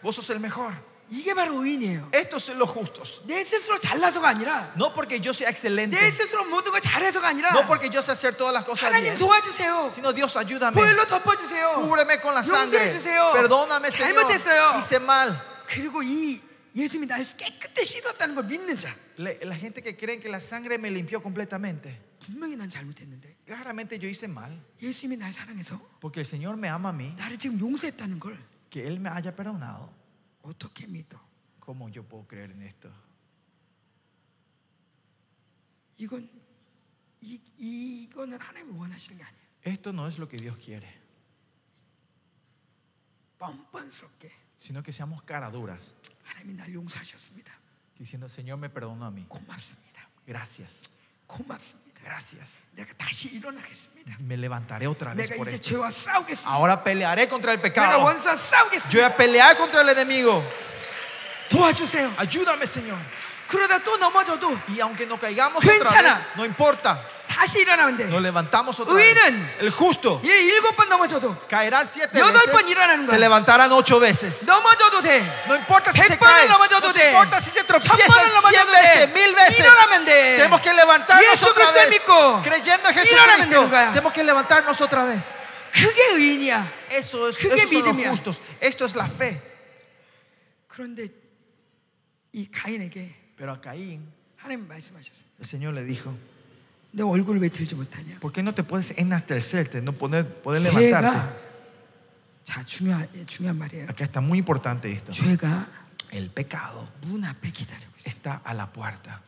[0.03, 0.75] Vos sos el mejor.
[1.13, 2.11] 이게 바로 의인이에요.
[2.15, 3.23] Estos son los justos.
[3.27, 5.99] 내 스스로 잘나서가 아니라 No porque yo sea excelente.
[5.99, 9.15] 내 스스로 모든 걸 잘해서가 아니라 No porque yo sé hacer todas las cosas 하나님
[9.15, 9.19] bien.
[9.19, 9.91] 도와주세요.
[9.93, 10.73] Sino Dios, ayúdame.
[10.75, 11.75] 보혈로 덮어주세요.
[11.83, 12.79] Cúbreme con la sangre.
[12.79, 13.33] 용서해주세요.
[13.35, 14.15] Perdóname, Señor.
[14.15, 14.79] 잘못했어요.
[14.79, 15.35] Hice mal.
[15.67, 16.41] 그리고 이
[16.77, 18.95] 예수님이 날 깨끗이 씻었다는 걸 믿는 자.
[19.19, 21.99] Le- La gente que cree que la sangre me limpió completamente.
[22.23, 24.55] 분명히 난 잘못했는데 Claramente yo hice mal.
[24.81, 27.13] 예수님이 날 사랑해서 Porque el Señor me ama a mí.
[27.19, 28.39] 나를 지금 용서했다는 걸
[28.71, 29.91] Que Él me haya perdonado.
[30.45, 31.19] 어떻게 믿어?
[31.61, 32.91] ¿Cómo yo puedo creer en esto?
[35.99, 36.29] 이건
[37.21, 39.41] 이, 이거는 하나님이 원하시는 게 아니에요.
[39.67, 40.89] Esto no es lo que Dios quiere.
[43.39, 45.95] 뻔뻔스럽게 Sino que seamos caraduras.
[46.25, 47.53] 하나님이 날 용서하셨습니다.
[47.97, 49.27] Diciendo, Señor, me perdonó a mí.
[49.29, 50.09] 고맙습니다.
[50.27, 50.91] Gracias.
[51.27, 51.84] 고맙습니다.
[52.06, 52.60] Gracias.
[54.20, 55.70] Me levantaré otra vez por esto.
[56.46, 58.00] Ahora pelearé contra el pecado.
[58.92, 60.44] Yo voy a pelear contra el enemigo.
[62.18, 62.98] Ayúdame, Señor.
[64.68, 67.02] Y aunque no caigamos otra vez, no importa.
[67.35, 68.05] 다시 일어나면 돼.
[68.11, 69.07] Nos levantamos otra vez.
[69.17, 72.51] 의인은 El justo 예, 일곱 번 넘어져도 caerán siete 여덟 veces.
[72.53, 73.19] 번 일어나는 Se 거야.
[73.21, 74.45] levantarán ocho veces.
[74.45, 75.23] 넘어져도 돼.
[75.47, 76.49] No importa si se 백 번을 cae.
[76.49, 77.09] 넘어져도 No 돼.
[77.15, 79.13] importa si se 천 번을 tropiezan cien 넘어져도 veces, 돼.
[79.15, 79.59] mil veces.
[79.61, 80.37] 일어나면 돼.
[80.43, 81.91] Tenemos que levantarnos 예수 otra 그리스도 vez.
[81.95, 83.71] 믿고 Creyendo en 일어나면 되는 Jesucristo.
[83.71, 83.93] 거야.
[83.95, 85.35] Tenemos que levantarnos otra vez.
[85.73, 86.67] 그게 의인이야.
[86.91, 88.11] Eso es, 그게 esos son los 믿음이야.
[88.11, 88.41] justos.
[88.61, 89.39] Esto es la fe.
[90.67, 91.07] 그런데
[92.33, 95.31] 이 가인에게 Pero a Caín, 하나님 말씀하셨어요.
[95.41, 96.13] el Señor le dijo:
[96.95, 98.19] 내 얼굴을 왜 들지 못하냐?
[98.21, 101.11] ¿Por qué no te puedes enaltecerte, no poder, poder levantarte?
[101.19, 101.35] 죄가
[102.43, 103.87] 자 중요한 예, 중요한 말이에요.
[103.89, 105.13] Acá está muy importante esto.
[105.13, 105.67] 죄가
[106.13, 108.07] El pecado 문 앞에 기다리고 있어요.
[108.09, 109.21] está a la puerta.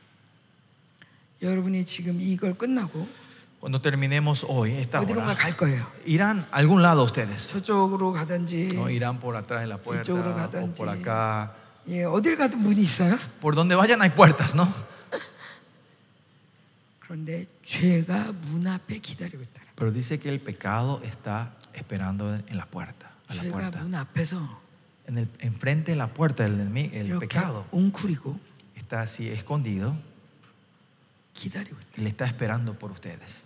[1.40, 3.06] 여러분이 지금 이걸 끝나고
[3.60, 5.86] Cuando terminemos hoy, esta 어디론가 hora, 갈 거예요.
[6.04, 7.46] irán a algún lado ustedes.
[7.46, 10.78] 저쪽으로 가든지 No irán por atrás de la puerta 이쪽으로 o 가든지.
[10.78, 11.54] por acá.
[11.86, 13.16] 예, 어딜 가든 문이 있어요.
[13.40, 14.66] Por donde vayan hay puertas, ¿no?
[19.75, 23.79] Pero dice que el pecado está esperando en la puerta, a la puerta.
[25.05, 27.65] En el, enfrente de la puerta el, enemigo, el pecado
[28.75, 29.95] está así escondido
[31.95, 33.45] y le está esperando por ustedes.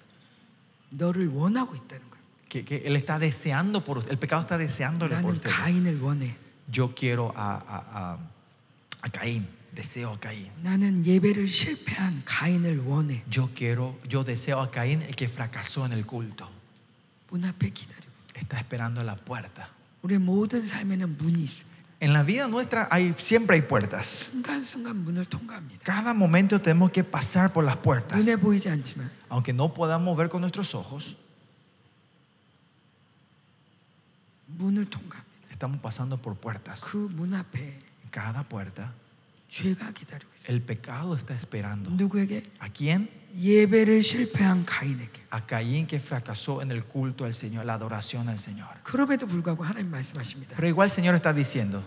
[2.50, 4.14] Que, que, él está deseando por ustedes.
[4.14, 5.56] el pecado está deseándole por ustedes.
[6.70, 8.18] Yo quiero a, a,
[9.02, 10.51] a Caín Deseo a Caín.
[10.63, 13.23] 나는 예배를 실패한 가인을 원해.
[13.31, 16.49] Yo quiero, yo deseo a Caín el que fracasó en el culto.
[17.31, 18.07] 문 앞에 기다리고.
[18.35, 19.69] Está esperando a la puerta.
[20.03, 21.77] 우리 모든 삶에는 문이 있습니다.
[22.01, 24.31] En la vida nuestra hay, siempre hay puertas.
[24.31, 25.83] 순간순간 문을 통과합니다.
[25.85, 28.19] Cada momento tenemos que pasar por las puertas.
[28.19, 31.17] 눈에 보이지 않지만 Aunque no podamos ver con nuestros ojos,
[34.47, 35.27] 문을 통과합니다.
[35.51, 36.81] estamos pasando por puertas.
[36.81, 38.93] 그 문 앞에 En cada puerta,
[39.51, 40.49] 죄가 기다리고 있어요.
[40.55, 41.91] el pecado está esperando.
[41.91, 42.43] 누구에게?
[42.61, 43.09] ¿A quién?
[43.39, 45.21] 예배를 실패한 가인에게.
[45.33, 48.69] A Caín que fracasó en el culto al Señor, la adoración al Señor.
[48.83, 50.57] 그럼에도 불구하고 하나님 말씀하십니다.
[50.57, 51.85] Pero igual el Señor está diciendo,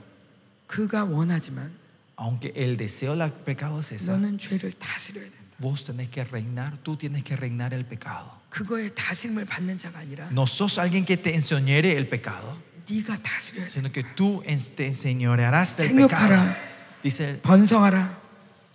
[0.68, 1.72] 그가 원하지만
[2.18, 5.40] aunque el deseo del pecado es esa, 너는 죄를 다스려야 된다.
[5.60, 8.30] vos tenés que reinar, tú tienes que reinar el pecado.
[8.52, 12.58] 그거에 다스림을 받는 자가 아니라 No sos alguien que te enseñore el pecado,
[12.88, 13.72] 네가 다스려야 돼.
[13.72, 16.30] sino que tú en- te enseñorearás del pecado.
[16.30, 16.58] 생육하라,
[17.04, 18.10] Dice, 번성하라,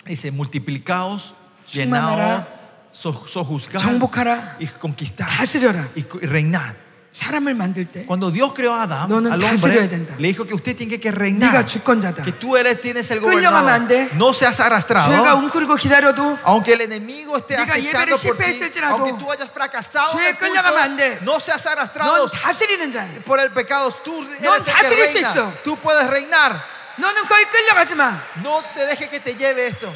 [0.06, 1.34] dice multiplicaos,
[1.66, 2.46] 충만하라, llenaos,
[2.92, 5.88] so- sojuzgad 정복하라, y conquistad 다스려라.
[5.94, 6.84] y, y reinar.
[7.14, 10.16] 사람을 만들 때 Cuando Dios creó a Adán, 너는 al 다스려야 hombre, 된다.
[10.18, 12.24] le dijo que usted tiene que 네가 reinar, 주권자다.
[12.24, 14.08] que tú eres, tienes el 끌려가면 안 돼.
[14.10, 14.16] gobernador.
[14.16, 15.36] No seas 죄가 arrastrado.
[15.38, 19.48] 웅크리고 기다려도 Aunque el enemigo esté 네가 acechando 예배를 por ti, 실패했을지라도 aunque tú hayas
[19.48, 21.18] fracasado en 죄에 el culto, 끌려가면 안 돼.
[21.22, 23.22] no seas arrastrado 넌 다스리는 자야.
[23.24, 23.92] por el pecado.
[24.02, 25.30] Tú eres 넌 el que 다스릴 수 reina.
[25.30, 25.52] 있어.
[25.62, 26.58] Tú puedes reinar.
[26.98, 28.20] 너는 거기 끌려가지 마.
[28.38, 29.92] No te dejes que te lleve esto.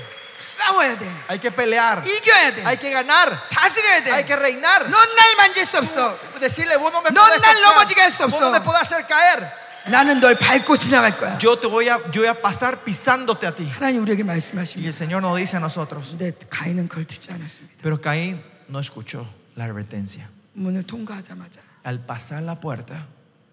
[0.59, 1.07] 싸워야 돼.
[1.29, 2.03] Hay que pelear.
[2.05, 2.65] 이겨야 돼.
[2.67, 3.31] Hay que ganar.
[3.51, 4.11] 다스려야 돼.
[4.13, 4.89] Hay que reinar.
[4.91, 6.19] 넌 날 만질 수 없어.
[6.41, 8.31] Decirle, vos no me 넌 podés 날 넘어지게 할 수 tocar.
[8.31, 8.53] Vos no 없어.
[8.53, 9.49] me podés hacer caer.
[9.87, 11.39] 나는 널 밟고 지나갈 거야.
[11.39, 13.69] Yo te voy a, yo voy a pasar pisándote a ti.
[13.71, 14.89] 하나님 우리에게 Y 말씀하십니다.
[14.89, 16.11] el Señor nos dice a nosotros.
[16.19, 17.79] 근데 가인은 그걸 듣지 않았습니다.
[17.81, 19.25] Pero Caín no escuchó
[19.57, 20.29] la advertencia.
[20.55, 23.07] 문을 통과하자마자 Al pasar la puerta,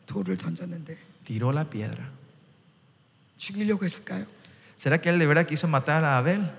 [0.07, 2.09] 돌을 던졌는데 tiró la piedra.
[3.39, 4.25] 죽이려고 했을까요?
[4.77, 6.49] ¿Será que él de verdad quiso matar a Abel?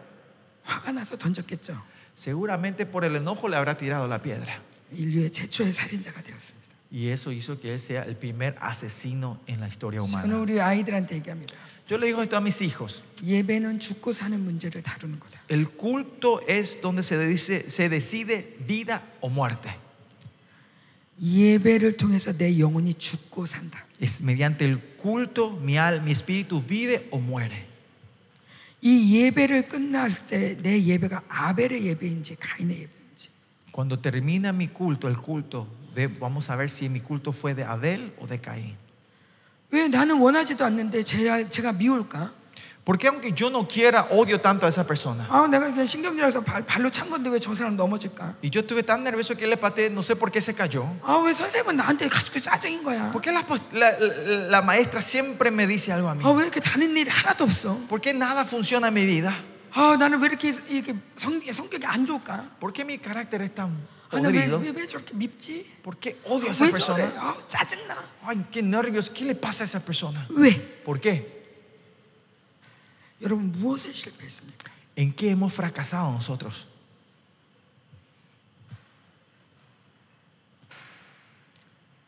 [0.65, 1.81] 화가 나서 던졌겠죠.
[2.15, 4.63] Seguramente por el enojo le habrá tirado la piedra.
[4.93, 6.67] 인류의 최초의 살인자가 되었습니다.
[6.91, 10.39] Y eso hizo que él sea el primer asesino en la historia 저는 humana.
[10.39, 11.55] 우리 아이들한테 얘기합니다.
[11.89, 13.03] Yo le digo esto a mis hijos.
[13.23, 15.41] 예배는 죽고 사는 문제를 다루는 거다.
[15.49, 19.77] El culto es donde se, dice, se decide vida o muerte.
[21.22, 23.86] 예배를 통해서 내 영혼이 죽고 산다.
[24.00, 27.68] Es mediante el culto mi alma, mi espíritu vive o muere.
[28.82, 33.30] 이 예배를 끝났을 때 내 예배가 아벨의 예배인지 가인의 예배인지
[33.72, 35.68] Cuando termina mi culto, el culto,
[36.20, 38.76] vamos a ver si mi culto fue de Abel o de Caín.
[39.70, 42.34] 왜 나는 원하지도 않는데 제가, 제가 미울까?
[42.84, 45.28] Porque aunque yo no quiera, odio tanto a esa persona.
[45.30, 45.86] 아 내가 그냥
[46.44, 48.38] 발, 발로 찬 건데 왜 저 사람 넘어질까?
[48.42, 50.90] Y yo estuve tan nervioso que le pateé, no sé por qué se cayó.
[51.04, 53.12] 아 왜 선생님은 나한테 가지고 짜증인 거야?
[53.12, 53.98] ¿Por qué la, la-
[54.50, 56.24] la- maestra siempre me dice algo a mí?
[56.26, 57.78] 아 왜 이렇게 다른 일이 하나도 없어?
[57.88, 59.32] ¿Por qué nada funciona en mi vida?
[59.74, 62.50] 아 나는 왜 이렇게 이렇게 성, 성격이 안 좋을까?
[62.60, 63.78] ¿Por qué mi carácter es tan
[64.10, 64.58] 아, 나왜 podrido?
[64.58, 65.70] 왜, 왜 저렇게 밉지?
[65.84, 67.06] ¿Por qué odio a esa persona?
[67.16, 67.94] 아 짜증나.
[68.26, 69.12] Ay, qué nervios.
[69.12, 70.26] ¿Qué le pasa a esa persona?
[70.30, 70.58] 왜?
[70.84, 71.41] ¿Por qué?
[73.23, 74.71] 여러분 무엇을 실패했습니까?
[74.97, 76.67] ¿En qué hemos fracasado nosotros?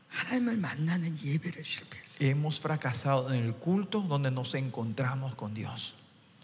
[0.08, 2.18] 하나님을 만나는 예배를 실패했어요.
[2.20, 5.94] Hemos fracasado en el culto donde nos encontramos con Dios.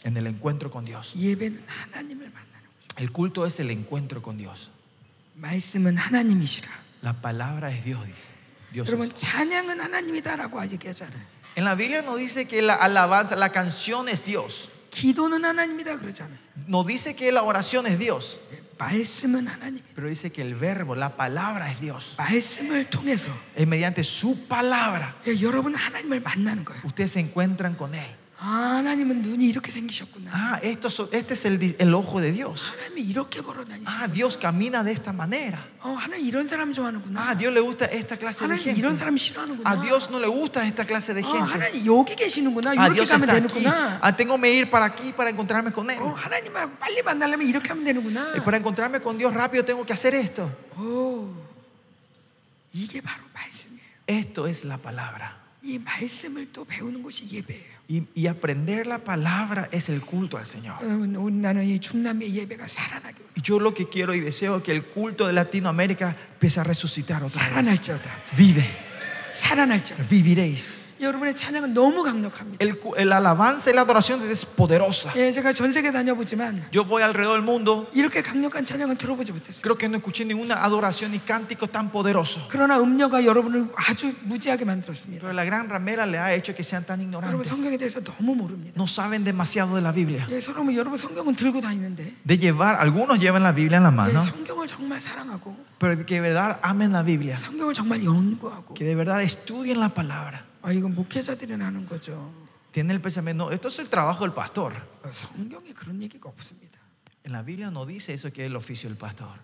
[0.05, 1.15] En el encuentro con Dios.
[1.17, 3.03] 예배는 하나님을 만나는 거죠.
[3.03, 4.71] El culto es el encuentro con Dios.
[5.37, 6.69] 말씀은 하나님이시라.
[7.03, 8.29] La palabra es Dios, dice.
[8.73, 11.23] Dios es- 여러분 찬양은 하나님이다라고 아직 얘기하잖아요.
[11.59, 14.69] En la Biblia no dice que la alabanza, la canción es Dios.
[14.91, 16.39] 기도는 하나님이다 그러잖아요.
[16.69, 18.39] No dice que la oración es Dios.
[18.79, 19.83] 말씀은 하나님.
[19.95, 22.15] Pero dice que el verbo, la palabra es Dios.
[22.19, 25.15] 말씀을 통해서 Es mediante su palabra.
[25.27, 26.81] 예, 여러분 하나님을 만나는 거예요.
[26.85, 28.07] Ustedes se encuentran con Él.
[30.32, 32.72] Ah, esto, este es el, el ojo de Dios.
[33.86, 35.66] Ah, Dios camina de esta manera.
[37.18, 38.80] Ah, Dios le gusta esta clase de gente.
[39.66, 41.40] A ah, Dios no le gusta esta clase de gente.
[42.78, 43.66] Ah, Dios está aquí.
[44.02, 46.00] Ah, tengo que ir para aquí para encontrarme con Él.
[48.36, 50.50] Y eh, para encontrarme con Dios rápido tengo que hacer esto.
[54.08, 55.38] Esto es la palabra.
[57.92, 60.76] Y, aprender la palabra es el culto al Señor.
[63.34, 66.64] Y yo lo que quiero y deseo es que el culto de Latinoamérica empiece a
[66.64, 67.56] resucitar otra vez.
[68.38, 68.70] Vive.
[70.08, 70.78] Viviréis.
[71.01, 72.65] 여러분의 찬양은 너무 강력합니다.
[72.65, 75.13] El, cu- el alabanza y la adoración es poderosa.
[75.17, 79.63] 예, 제가 전 세계 다녀보지만 Yo voy alrededor del mundo, 이렇게 강력한 찬양은 들어보지 못했어요.
[79.63, 82.41] creo que no escuché ninguna adoración ni cántico tan poderoso.
[82.49, 85.21] 그러나 음녀가 여러분을 아주 무지하게 만들었습니다.
[85.21, 87.49] Pero la gran ramera le ha hecho que sean tan 여러분 ignorantes.
[87.51, 88.75] 성경에 대해서 너무 모릅니다.
[88.77, 90.27] No saben demasiado de la Biblia.
[90.31, 93.95] 예, 여러분 여러분 성경은 들고 다니는데 De llevar, algunos llevan la Biblia en la 예,
[93.95, 97.37] mano, 성경을 정말 사랑하고 pero que de verdad amen la Biblia.
[97.37, 100.47] 성경을 정말 연구하고 Que de verdad estudien la palabra.
[100.63, 102.33] 아 이건 목회자들이 하는 거죠.
[102.73, 104.73] Tienen el pensamiento, no, esto es el trabajo del pastor.
[105.05, 106.81] 어, 성경에 그런 얘기가 없습니다.
[107.25, 109.39] En la Biblia no dice eso que es el oficio del pastor.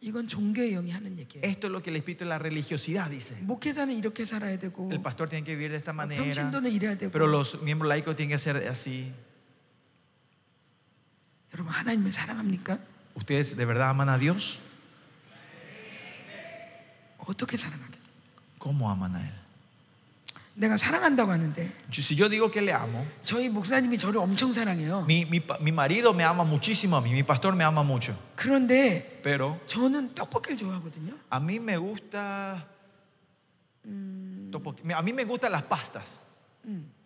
[0.00, 1.42] 이건 종교의 영이 하는 얘기예요.
[1.44, 3.34] Esto es lo que el espíritu de la religiosidad dice.
[3.40, 7.10] 목회자는 이렇게 살아야 되고 El pastor tiene que vivir de esta manera, 평신도는 이래야 되고
[7.10, 9.12] pero los miembros laicos tienen que ser así.
[11.52, 12.78] 여러분 하나님을 사랑합니까?
[13.14, 14.60] ¿Ustedes de verdad aman a Dios?
[17.18, 18.06] 어떻게 사랑하겠어요?
[18.58, 19.39] ¿Cómo aman a Él?
[20.61, 25.05] 내가 사랑한다고 하는데 Si yo digo que le amo, 저희 목사님이 저를 엄청 사랑해요.
[25.07, 29.19] mi, mi mi marido me ama muchísimo a mí, mi pastor me ama mucho, 그런데
[29.23, 31.17] pero 저는 떡볶이를 좋아하거든요.
[31.31, 32.61] a mí me gusta...
[34.51, 36.19] topo- A mí me gustan las pastas.
[36.65, 37.00] 음, 예,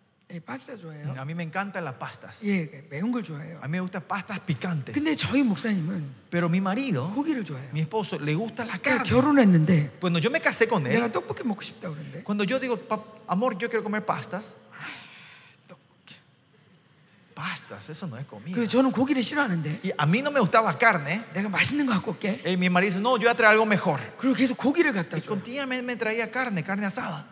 [0.45, 1.13] 파스타 좋아해요.
[1.17, 2.39] A mí me encantan las pastas.
[2.47, 3.59] 예, 매운 걸 좋아해요.
[3.61, 4.93] A mí me gustan pastas picantes.
[4.95, 7.69] 근데 저희 목사님은 Pero mi marido, 고기를 좋아해요.
[7.73, 9.09] mi esposo, le gusta la 제가 carne.
[9.09, 12.77] 결혼했는데 Cuando yo me casé con 내가 él, 떡볶이 먹고 싶다 그러는데 cuando yo digo,
[12.79, 14.55] "Pa- amor, yo quiero comer pastas,
[15.67, 16.15] 떡볶이.
[17.35, 18.55] pastas, eso no es comida.
[18.55, 21.25] 그래서 저는 고기를 싫어하는데 Y a mí no me gustaba carne.
[21.33, 22.39] 내가 맛있는 거 갖고 올게.
[22.45, 23.99] Y mi marido dice, no, yo voy a traer algo mejor.
[24.17, 25.27] 그리고 계속 고기를 갖다 Y 줘.
[25.27, 27.27] continuamente me traía carne, carne asada.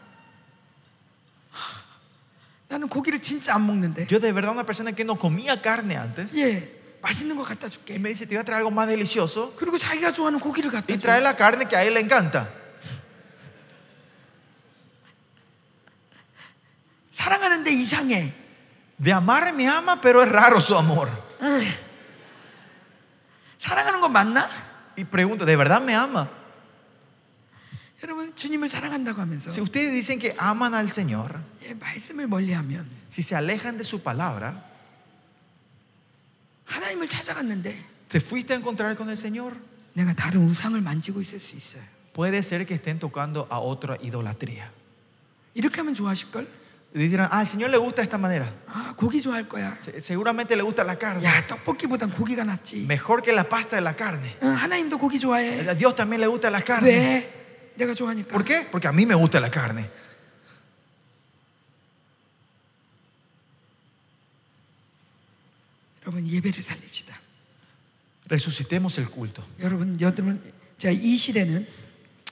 [2.73, 4.07] 나는 고기를 진짜 안 먹는데.
[4.09, 6.35] Yo de verdad una persona que no comía carne antes.
[6.35, 6.69] 예,
[7.01, 7.93] 맛있는 거 갖다 Y 줄게.
[7.99, 9.53] me dice, te voy a traer algo más delicioso.
[9.55, 11.07] 그리고 자기가 좋아하는 고기를 갖다 Y 줘.
[11.07, 12.47] trae la carne que a él le encanta.
[17.11, 18.33] 사랑하는데 이상해.
[18.97, 21.09] De amar me ama, pero es raro su amor.
[21.41, 21.67] 에이.
[23.57, 24.49] 사랑하는 거 맞나?
[24.97, 26.29] Y pregunto, ¿de verdad me ama?
[28.03, 33.21] 여러분 주님을 사랑한다고 하면서 Si ustedes dicen que aman al Señor, 예, 말씀을 멀리하면 si
[33.21, 34.55] se alejan de su palabra,
[36.65, 37.75] 하나님을 찾아갔는데
[38.09, 39.53] ¿te fuiste a encontrar con el Señor?
[39.93, 41.81] 내가 다른 우상을 만지고 있을 수 있어요.
[42.13, 44.69] Puede ser que estén tocando a otra idolatría.
[45.53, 46.47] 이렇게 하면 좋아하실 걸?
[46.95, 48.49] Y dirán, ah, al Señor le gusta de esta manera.
[48.67, 49.75] 아 고기 좋아할 거야.
[49.77, 51.23] Se- Seguramente le gusta la carne.
[51.25, 52.85] 야 떡볶이보단 고기가 낫지.
[52.87, 54.35] Mejor que la pasta de la carne.
[54.41, 55.67] 응, 하나님도 고기 좋아해.
[55.67, 56.89] A Dios también le gusta la carne.
[56.89, 57.39] 왜?
[57.76, 58.28] 내가 좋아하니까.
[58.28, 58.66] ¿Por qué?
[58.70, 59.88] Porque a mí me gusta la carne.
[66.02, 67.18] 여러분 예배를 살립시다.
[68.28, 69.42] Resucitemos el culto.
[69.60, 70.40] 여러분 여러분
[70.78, 71.66] 자이 시대는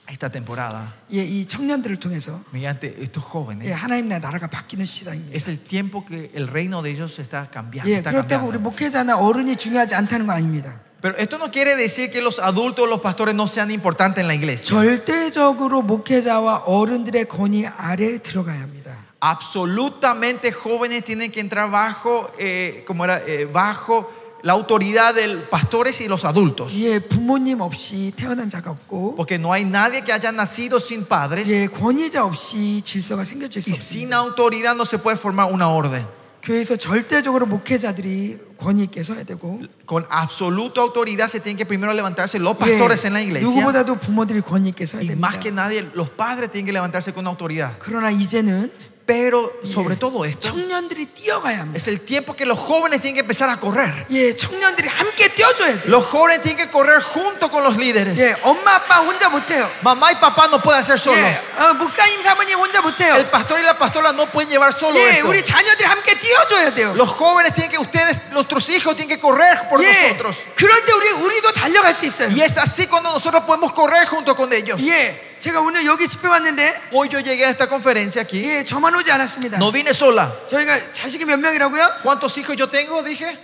[0.09, 5.33] Esta temporada, 예, 이 청년들을 통해서 mediante estos 예, jóvenes, 하나님 나라가 바뀌는 시대입니다.
[5.33, 7.89] es el tiempo que el reino de ellos está cambiando.
[7.89, 8.59] 예, está 그렇다고 우리 cambiando.
[8.59, 10.81] 목회자나 어른이 중요하지 않다는 거 아닙니다.
[11.02, 14.26] Pero esto no quiere decir que los adultos o los pastores no sean importantes en
[14.26, 14.66] la iglesia.
[14.76, 19.06] 절대적으로 목회자와 어른들의 권위 아래에 들어가야 합니다.
[19.20, 24.10] Absolutamente jóvenes tienen que entrar bajo, eh, como era, Eh, bajo
[24.42, 26.72] la autoridad de los pastores y los adultos.
[26.78, 31.48] 예, 부모님 없이 태어난 자가 없고 Porque no hay nadie que haya nacido sin padres
[31.50, 34.16] 예, 권위자 없이 질서가 생겨질 수 y sin 없습니다.
[34.18, 36.06] autoridad no se puede formar una orden.
[36.43, 42.37] 교회에서 절대적으로 목회자들이 권위 있게 서야 되고 Con absoluta autoridad se tienen que primero levantarse
[42.37, 45.19] los 예, pastores en la iglesia 누구보다도 부모들이 권위 있게 서야 y 됩니다.
[45.25, 47.71] más que nadie los padres tienen que levantarse con autoridad.
[47.79, 48.71] 그러나 이제는
[49.08, 51.78] Pero sobre 예, todo esto 청년들이 뛰어가야 합니다.
[51.78, 54.04] es el tiempo que los jóvenes tienen que empezar a correr.
[54.10, 55.84] 예, 청년들이 함께 뛰어줘야 돼요.
[55.88, 58.18] Los jóvenes tienen que correr junto con los líderes.
[58.20, 59.66] 예, 엄마 아빠 혼자 못해요.
[59.80, 61.24] Mamá y papá no pueden hacer solos.
[61.24, 63.30] 예, 어, 목사님 사모님 혼자 El 못해요.
[63.30, 65.28] pastor y la pastora no pueden llevar solo 예, esto.
[65.30, 66.92] 우리 자녀들이 함께 뛰어줘야 돼요.
[66.94, 70.36] Los jóvenes tienen que ustedes, nuestros hijos tienen que correr por 예, nosotros.
[70.54, 72.28] 그럴 때 우리 우리도 달려갈 수 있어요.
[72.28, 74.78] Y es así cuando nosotros podemos correr junto con ellos.
[74.82, 78.42] 예, 제가 오늘 여기 집회 왔는데 Hoy yo llegué a esta conferencia aquí.
[78.44, 79.56] 예, 저만 오지 않았습니다.
[79.58, 80.32] No vine sola.
[80.46, 82.02] 저희가 자식이 몇 명이라고요?
[82.02, 83.02] ¿Cuántos hijos yo tengo?
[83.02, 83.36] Dije.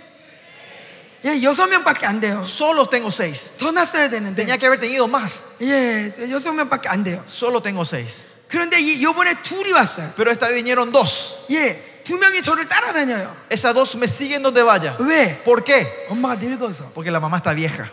[1.25, 2.41] 예, 여섯 명밖에 안 돼요.
[2.43, 3.53] Solo tengo seis.
[3.57, 4.35] 더 났어야 되는데.
[4.45, 5.43] Tenía que haber tenido más.
[5.61, 7.23] 예, 여섯 명밖에 안 돼요.
[7.27, 8.25] Solo tengo seis.
[8.47, 10.13] 그런데 이 요번에 둘이 왔어요.
[10.15, 11.45] Pero esta vez vinieron dos.
[11.49, 13.35] 예, 두 명이 저를 따라다녀요.
[13.49, 14.95] Esas dos me siguen donde vaya.
[14.99, 15.41] 왜?
[15.43, 15.87] ¿Por qué?
[16.09, 16.91] 엄마가 늙어서.
[16.93, 17.89] Porque la mamá está vieja.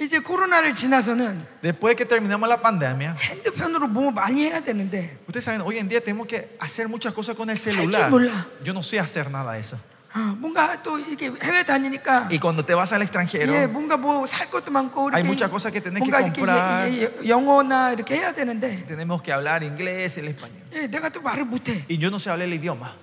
[0.00, 5.60] 이제 코로나를 지나서는 Después que terminamos la pandemia, 핸드폰으로 뭐 많이 해야 되는데 ustedes saben,
[5.60, 8.10] hoy en día tenemos que hacer muchas cosas con el 줄 celular.
[8.10, 8.46] 몰라.
[8.64, 9.76] Yo no sé hacer nada de eso.
[10.12, 14.26] 아, 뭔가 또 이렇게 해외 다니니까 Y cuando te vas al extranjero, 예, 뭔가 뭐
[14.26, 16.88] 살 것도 많고 Hay 이렇게 muchas cosas que tenés que 뭔가 이렇게 comprar.
[16.90, 20.64] 예, 예, 영어나 이렇게 해야 되는데 tenemos que hablar inglés, el español.
[20.72, 21.84] 예, 내가 또 말을 못해.
[21.88, 22.96] Y yo no sé hablar el idioma.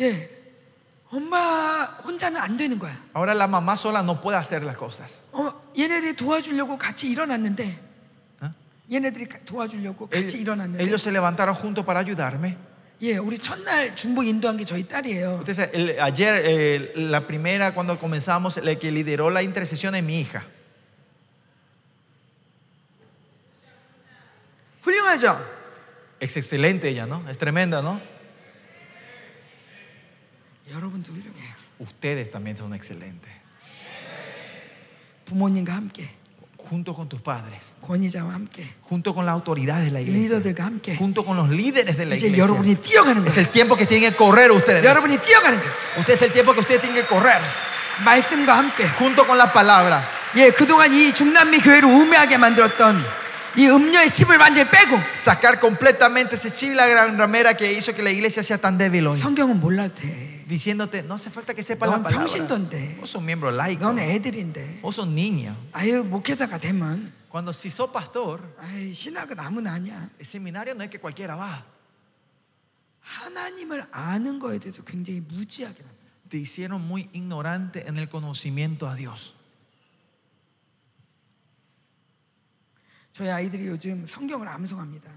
[0.00, 0.35] 예,
[1.10, 2.96] 엄마 혼자는 안 되는 거야.
[3.14, 5.22] Ahora la mamá sola no puede hacer las cosas.
[5.32, 7.78] 어, 얘네들이 도와주려고 같이 일어났는데
[8.40, 8.52] ¿Ah?
[8.90, 12.56] 얘네들이 가- 도와주려고 El- 같이 일어났는데 ellos se levantaron juntos para ayudarme.
[13.02, 15.40] 예, 우리 첫날 중보 인도한 게 저희 딸이에요.
[15.40, 20.02] Ustedes saben, el- ayer, eh, la primera, cuando comenzamos, la que lideró la intercesión es
[20.04, 20.44] mi hija.
[24.82, 25.38] 훌륭하죠?
[26.20, 27.28] Es excelente ella, ¿no?
[27.28, 28.00] Es tremenda, ¿no?
[30.70, 31.54] 여러분도 훌륭해요.
[31.80, 33.30] Ustedes también son excelentes.
[35.24, 36.08] 부모님과 함께,
[36.58, 40.96] Junto con tus padres, 권위자와 함께, junto con las autoridades de la iglesia, 리더들과 함께
[40.96, 42.44] junto con los líderes de la 이제 iglesia.
[42.44, 43.40] 여러분이 뛰어가는 Es 거예요.
[43.40, 44.84] el tiempo que tienen que correr ustedes.
[44.84, 45.72] 여러분이 뛰어가는 거예요.
[45.98, 47.40] Usted es el tiempo que ustedes tienen que correr.
[48.04, 48.86] 말씀과 함께.
[48.96, 50.02] Junto con la palabra.
[50.36, 53.04] 예, 그동안 이 중남미 교회를 우매하게 만들었던
[53.56, 57.92] 이 음료의 칩을 완전히 빼고 Sacar completamente ese chip y la gran ramera que hizo
[57.94, 59.18] que la iglesia sea tan débil hoy.
[59.18, 60.32] 성경은 몰라도 돼.
[60.48, 62.24] Diciéndote, no hace falta que sepas la 넌 palabra.
[62.26, 63.84] 평신도인데, Vos sos miembro laico.
[63.84, 65.54] 넌 애들인데, Vos sos niño.
[65.72, 70.10] 아유 목회자가 되면, Cuando si sos pastor, 아이 신학은 아무나 아니야.
[70.18, 71.64] el seminario no es que cualquiera va.
[73.00, 76.02] 하나님을 아는 거에 대해서 굉장히 무지하게 만들어.
[76.28, 79.34] Te hicieron muy ignorante en el conocimiento a Dios.
[83.16, 85.10] 저희 아이들이 요즘 성경을 암송합니다.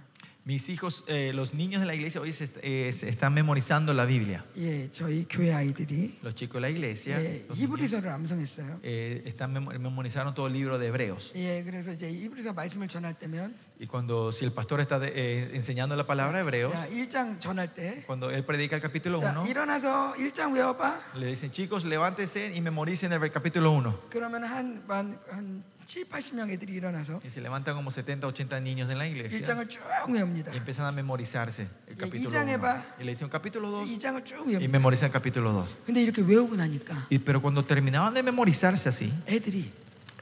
[0.48, 3.95] Mis hijos, eh, los niños de la iglesia hoy se, est- eh, se están memorizando
[3.95, 4.44] la Biblia.
[4.56, 8.80] 예, 저희 교회 아이들이 Los chicos de la iglesia 예, los niños, 히브리서를 암송했어요.
[8.84, 11.32] eh, están memo- memorizaron todo el libro de Hebreos.
[11.34, 15.50] 예, 그래서 이제 히브리서 말씀을 전할 때면 Y cuando si el pastor está de- eh,
[15.56, 19.34] enseñando la palabra de Hebreos, 야, 1장 전할 때 cuando él predica el capítulo 자,
[19.42, 21.00] 1, 일어나서 1장 외워봐.
[21.16, 23.98] le dicen, chicos, levántense y memoricen el capítulo 1.
[24.12, 28.90] 그러면 한, 한, 한 7, 80명 애들이 일어나서 Y se levantan como 70, 80 niños
[28.90, 30.52] en la iglesia 1장을 쭉 외웁니다.
[30.54, 32.62] y empiezan a memorizarse el 이 capítulo 장에 1.
[32.62, 32.84] 봐.
[33.00, 34.70] Y le dicen capítulo 2 2장을 쭉 y 외웁니다.
[34.72, 35.86] memorizan el capítulo 2.
[35.86, 39.72] 근데 이렇게 외우고 나니까 Y, pero cuando terminaban de memorizarse así, 애들이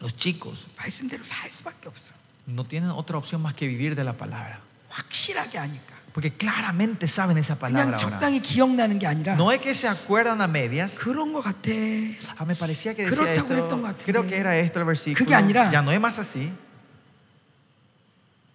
[0.02, 2.12] los chicos 말씀대로 살 수밖에 없어.
[2.46, 4.60] no tienen otra opción más que vivir de la palabra.
[4.90, 5.96] 확실하게 아니까.
[6.18, 7.98] Porque claramente saben esa 그냥 palabra ahora.
[7.98, 11.00] 적당히 기억나는 게 아니라 No es que se acuerdan a medias.
[11.00, 11.72] 그런 거 같아.
[12.38, 13.82] Ah, me parecía que decía 그렇다고 그랬던 esto.
[13.82, 14.06] 것 같은데.
[14.06, 15.18] Creo que era esto el versículo.
[15.26, 16.52] 그게 아니라 Ya no es más así.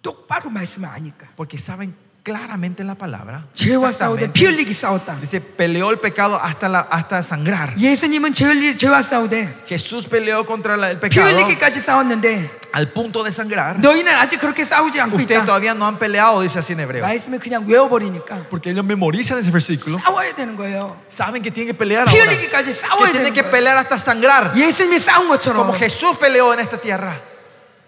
[0.03, 1.27] 똑바로 말씀을 아니까.
[1.37, 1.95] Porque saben
[2.25, 3.47] claramente la palabra.
[3.55, 4.33] 죄와 싸우되 Exactamente.
[4.33, 5.19] 피 흘리기 싸웠다.
[5.21, 7.75] Dice, peleó el pecado hasta, la, hasta sangrar.
[7.79, 12.93] 예수님은 죄 흘리, 죄와 싸우되 Jesús peleó contra la- el 피 pecado 흘리기까지 싸웠는데 al
[12.93, 13.81] punto de sangrar.
[13.81, 15.47] 너희는 아직 그렇게 싸우지 않고 Ustedes 있다.
[15.47, 17.01] todavía no han peleado, dice así en hebreo.
[17.03, 19.97] 말씀을 그냥 외워버리니까 Porque ellos memorizan ese versículo.
[20.05, 21.01] 싸워야 되는 거예요.
[21.09, 22.29] Saben que tienen que pelear 피 ahora.
[22.37, 23.51] 흘리기까지 Que 싸워야 tienen 되는 que 거예요.
[23.51, 24.53] pelear hasta sangrar.
[24.55, 27.17] 예수님이 싸운 것처럼 Como Jesús peleó en esta tierra.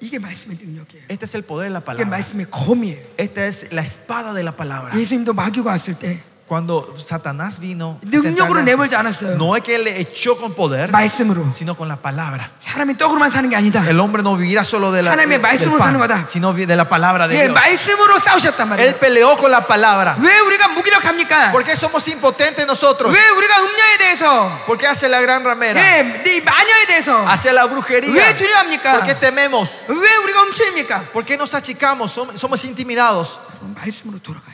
[0.06, 1.06] 이게 말씀의 능력이에요.
[1.10, 2.10] Este es el poder de la 이게 palabra.
[2.10, 3.02] 말씀의 검이에요.
[3.18, 4.94] Esta es la espada de la palabra.
[5.00, 9.37] 예수님도 마귀가 왔을 때 Cuando Satanás vino, a 능력으로 tentarle, 내몰지 않았어요.
[9.39, 11.47] no es que le echó con poder, 말씀으로.
[11.53, 12.51] sino con la palabra.
[12.59, 13.87] 사람이 떡으로만 사는 게 아니다.
[13.89, 16.27] El hombre no vivirá solo de la, 하나님의 del 말씀으로 pan, 사는 거다.
[16.27, 17.55] sino vi- de la palabra de 예, Dios.
[17.55, 18.99] 말씀으로 싸우셨단 Él 말이에요.
[18.99, 20.17] peleó con la palabra.
[20.19, 21.53] 왜 우리가 무기력합니까?
[21.53, 23.15] ¿Por qué somos impotentes nosotros?
[23.15, 25.79] 왜 우리가 음녀에 대해서 ¿Por qué hace la gran ramera?
[25.79, 28.11] 예, 이 마녀에 대해서 Hacia la brujería.
[28.13, 28.91] 왜 두려워합니까?
[28.99, 29.85] ¿Por qué tememos?
[29.87, 31.13] 왜 우리가 움츠립니까?
[31.13, 32.11] ¿Por qué nos achicamos?
[32.11, 33.39] Som- Somos intimidados.
[33.63, 34.54] 말씀으로 돌아가야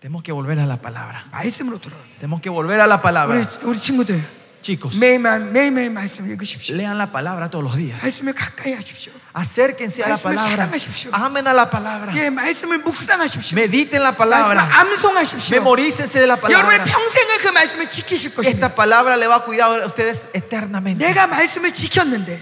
[0.00, 1.24] Tenemos que volver a la palabra.
[1.32, 2.18] 말씀으로 돌아가야 돼.
[2.20, 3.46] Tenemos que volver a la 우리 palabra.
[3.62, 4.22] 우리 친구들
[4.64, 6.74] Chicos, 매일매일 매일매일 말씀을 읽으십시오.
[6.74, 8.00] lean la palabra todos los días.
[8.00, 9.12] 말씀을 가까이 하십시오.
[9.36, 10.50] Acérquense a la 말씀을 palabra.
[10.56, 11.10] 사랑하십시오.
[11.12, 12.16] Amen a la palabra.
[12.16, 13.56] 예, 말씀을 묵상하십시오.
[13.56, 14.64] Mediten la 말씀을 palabra.
[14.80, 15.56] 암송하십시오.
[15.60, 16.84] Memorícense de la 여러분의 palabra.
[16.84, 18.68] 평생을 그 말씀을 지키실 것입니다.
[18.68, 20.96] Esta palabra le va a cuidar a ustedes eternamente.
[20.96, 22.40] 내가 말씀을 지켰는데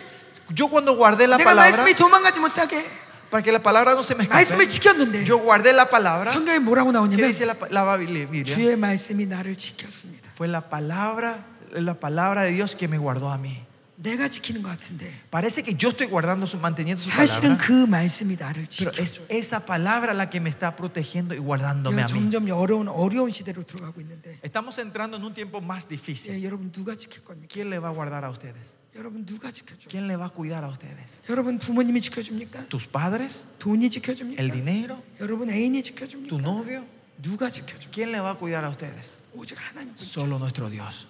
[0.55, 2.87] Yo cuando guardé la 내가 palabra, 말씀이 도망가지 못하게
[3.31, 6.31] para que la palabra no se me 말씀을 escape, 지켰는데 yo guardé la palabra.
[6.33, 8.45] 성경에 뭐라고 ¿Qué 나오냐면 dice la, la Biblia?
[8.45, 10.31] 주의 말씀이 나를 지켰습니다.
[10.37, 11.39] Fue la palabra,
[11.73, 13.57] la palabra de Dios que me guardó a mí.
[14.03, 17.67] 내가 지키는 것 같은데 Parece que yo estoy guardando, su, manteniendo su 사실은 palabra.
[17.67, 19.03] 그 말씀이 나를 Pero 지켜.
[19.03, 22.31] es esa palabra la que me está protegiendo y guardándome 우리가 a mí.
[22.31, 26.35] 점점 어려운 어려운 시대로 들어가고 있는데 Estamos entrando en un tiempo más difícil.
[26.35, 27.47] 예, 여러분 누가 지킬 겁니까?
[27.49, 28.77] ¿Quién le va a guardar a ustedes?
[28.98, 29.90] 여러분 누가 지켜줘?
[29.90, 31.22] ¿Quién le va a cuidar a ustedes?
[31.30, 32.68] 여러분 부모님이 지켜줍니까?
[32.70, 33.46] ¿Tus padres?
[33.60, 34.42] 돈이 지켜줍니까?
[34.42, 35.02] ¿El dinero?
[35.20, 36.38] 여러분 애인이 ¿Tu 지켜줍니까?
[36.42, 36.84] novio?
[37.22, 37.90] 누가 지켜줘?
[37.92, 39.20] ¿Quién le va a cuidar a ustedes?
[39.34, 41.08] 오직 하나님 Solo nuestro Dios.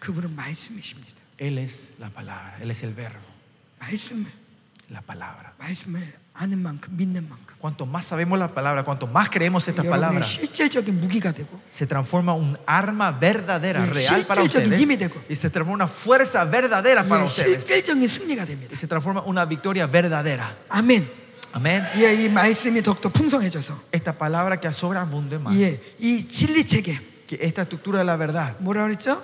[0.00, 1.16] 그분은 말씀이십니다.
[1.38, 3.26] Él es la palabra, Él es el verbo,
[3.80, 4.26] 말씀을
[4.90, 5.52] la palabra.
[5.58, 9.91] 말씀을 아는 만큼 믿는 만큼 Cuanto más sabemos la palabra, cuanto más creemos esta 여러분의
[9.91, 14.95] palabra, 실질적인 무기가 되고 se transforma en un arma verdadera, 예, real para 실질적인 힘이
[14.95, 14.99] ustedes.
[14.99, 15.21] 되고.
[15.29, 17.65] Y se transforma en una fuerza verdadera para 예, ustedes.
[17.67, 18.71] 실질적인 승리가 됩니다.
[18.71, 20.57] Y se transforma en una victoria verdadera.
[20.69, 21.07] 아멘.
[21.53, 21.85] Amén.
[21.97, 25.53] 예, 이 말씀이 더욱더 풍성해져서 Esta palabra que sobreabunde más.
[25.53, 28.55] 예, 이 진리 체계 Que esta estructura de la verdad.
[28.59, 29.21] 뭐라 그랬죠?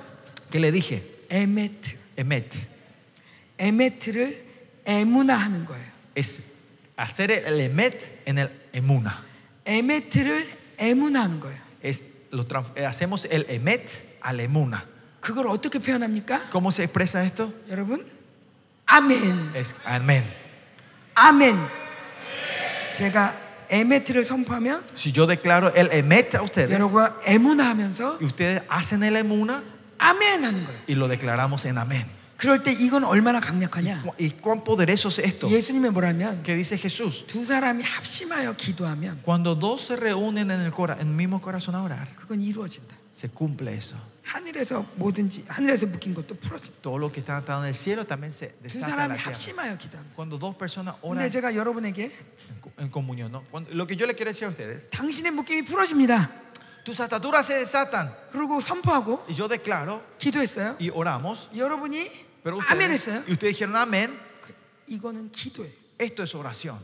[0.52, 1.02] que le dije?
[1.30, 1.98] 에메트.
[2.18, 2.68] Emet.
[3.58, 4.46] 에메트를
[4.86, 5.86] 에무나하는 거예요.
[6.16, 6.42] Es
[7.02, 9.24] hacer el emet en el emuna.
[9.66, 10.46] 에메트를
[10.78, 11.58] 에무나하는 거예요.
[11.84, 13.90] Es, lo trans- eh, hacemos el emet
[14.22, 14.84] al emuna.
[15.22, 16.50] 그걸 어떻게 표현합니까?
[16.52, 17.52] ¿Cómo se expresa esto?
[17.70, 18.06] 여러분,
[18.86, 19.52] 아멘.
[19.56, 20.24] Es amén.
[21.16, 21.58] 아멘.
[22.92, 23.36] 제가
[23.70, 29.18] 에메트를 선포하면 Si yo declaro el emet a ustedes 여러분 에무나하면서 y ustedes hacen el
[29.18, 29.62] emuna
[29.98, 30.80] 아멘 하는 거예요.
[30.88, 32.06] y lo declaramos en amén.
[32.43, 34.03] 그럴 때 이건 얼마나 강력하냐?
[34.19, 35.49] ¿Y cuán poderoso es esto?
[35.49, 37.25] 예수님이 뭐라면 Que dice Jesús.
[37.29, 41.77] 두 사람이 합심하여 기도하면 Cuando dos se reúnen en el, cora- en el mismo corazón
[41.77, 42.97] a orar, 그건 이루어진다.
[43.15, 43.95] se cumple eso.
[44.25, 46.81] 하늘에서 뭐든지 하늘에서 묶인 것도 풀어진다.
[46.83, 49.15] Todo lo que está atado en el cielo también se 두 desata en 사람이 la
[49.15, 49.31] tierra.
[49.31, 50.15] 합심하여 기도합니다.
[50.17, 53.45] Cuando dos personas 근데 oran 제가 여러분에게 en, co- en comunión, ¿no?
[53.53, 56.29] Cuando- lo que yo le quiero decir a ustedes, 당신의 묶임이 풀어집니다.
[56.83, 60.75] tus ataduras se desatan 그리고 선포하고 y yo declaro 기도했어요.
[60.81, 63.24] y oramos, 여러분이 pero 아멘 ustedes, 했어요.
[63.28, 64.54] y ustedes dijeron amén, 그-
[64.88, 65.72] 이거는 기도예요.
[66.00, 66.78] esto es oración.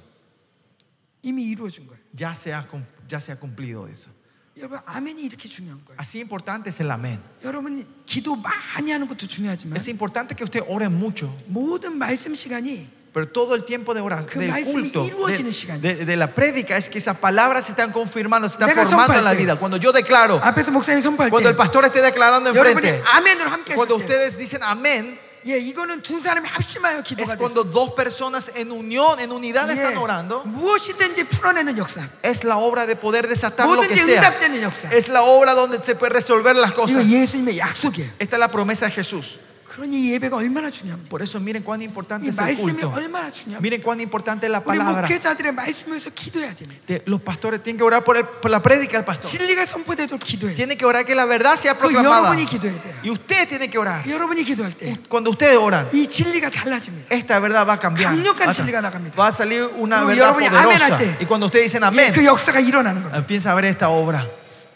[1.21, 1.99] 이미 이루어진 거예요.
[2.15, 4.09] Ya se ha, cum- ya se ha cumplido eso.
[4.57, 5.97] 여러분 아멘이 이렇게 중요한 거예요.
[5.99, 7.19] Así importante es el amén.
[7.43, 12.87] 여러분이 기도 많이 하는 것도 중요하지만 Es importante que usted ore mucho, 모든 말씀 시간이
[13.13, 15.81] pero todo el tiempo de oración, 그 del 말씀이 culto, 이루어지는 de, 시간이에요.
[15.81, 19.13] de- de la prédica, es que esas palabras se están confirmando, se están 내가 formando
[19.17, 19.55] en la 선포할 때, vida.
[19.59, 23.49] Cuando yo declaro, 앞에서 목사님 선포할 cuando el 때 pastor esté declarando 여러분이 enfrente, 아멘으로
[23.49, 27.37] 함께 cuando 했을 때 ustedes dicen amén, 예, 이거는 두 사람이 합심하여 es 기도가 됐어요.
[27.37, 30.43] cuando dos personas en unión, en unidad están 예, orando.
[30.45, 32.07] 무엇이든지 풀어내는 역사.
[32.23, 34.21] Es la obra de poder desatar lo que 뭐든지 sea.
[34.23, 34.89] 응답되는 역사.
[34.91, 37.09] Es la obra donde se puede resolver las 이거 cosas.
[37.09, 38.11] 예수님의 약속이에요.
[38.19, 39.39] Esta es la promesa de Jesús.
[39.77, 41.09] 그러니 이 예배가 얼마나 중요합니까?
[41.09, 42.93] Por eso miren cuán importante 이 es el 말씀이 culto.
[42.93, 43.57] 얼마나 중요합니까?
[43.57, 45.01] Miren cuán importante es la 우리 palabra.
[45.01, 46.85] 목회자들의 말씀에서 기도해야 됩니다.
[46.85, 49.25] De- Los pastores tienen que orar por, el- por la prédica del pastor.
[49.25, 50.55] 진리가 선포되도록 기도해야 돼요.
[50.55, 52.21] Tienen que orar que la verdad sea 그 proclamada.
[52.37, 52.93] 여러분이 기도해야 돼요.
[53.03, 54.05] Y ustedes tienen que orar.
[54.05, 57.09] 여러분이 기도할 때 이 Cuando ustedes oran, 진리가 달라집니다.
[57.09, 58.13] esta verdad va a cambiar.
[58.13, 59.17] 강력한 Va a, 진리가 나갑니다.
[59.17, 60.97] va a salir una 그리고 verdad 여러분이 아멘 할 poderosa.
[61.01, 63.17] 때, Y cuando ustedes dicen 예, amén, 그 역사가 일어나는 겁니다.
[63.17, 64.21] empieza a ver esta obra.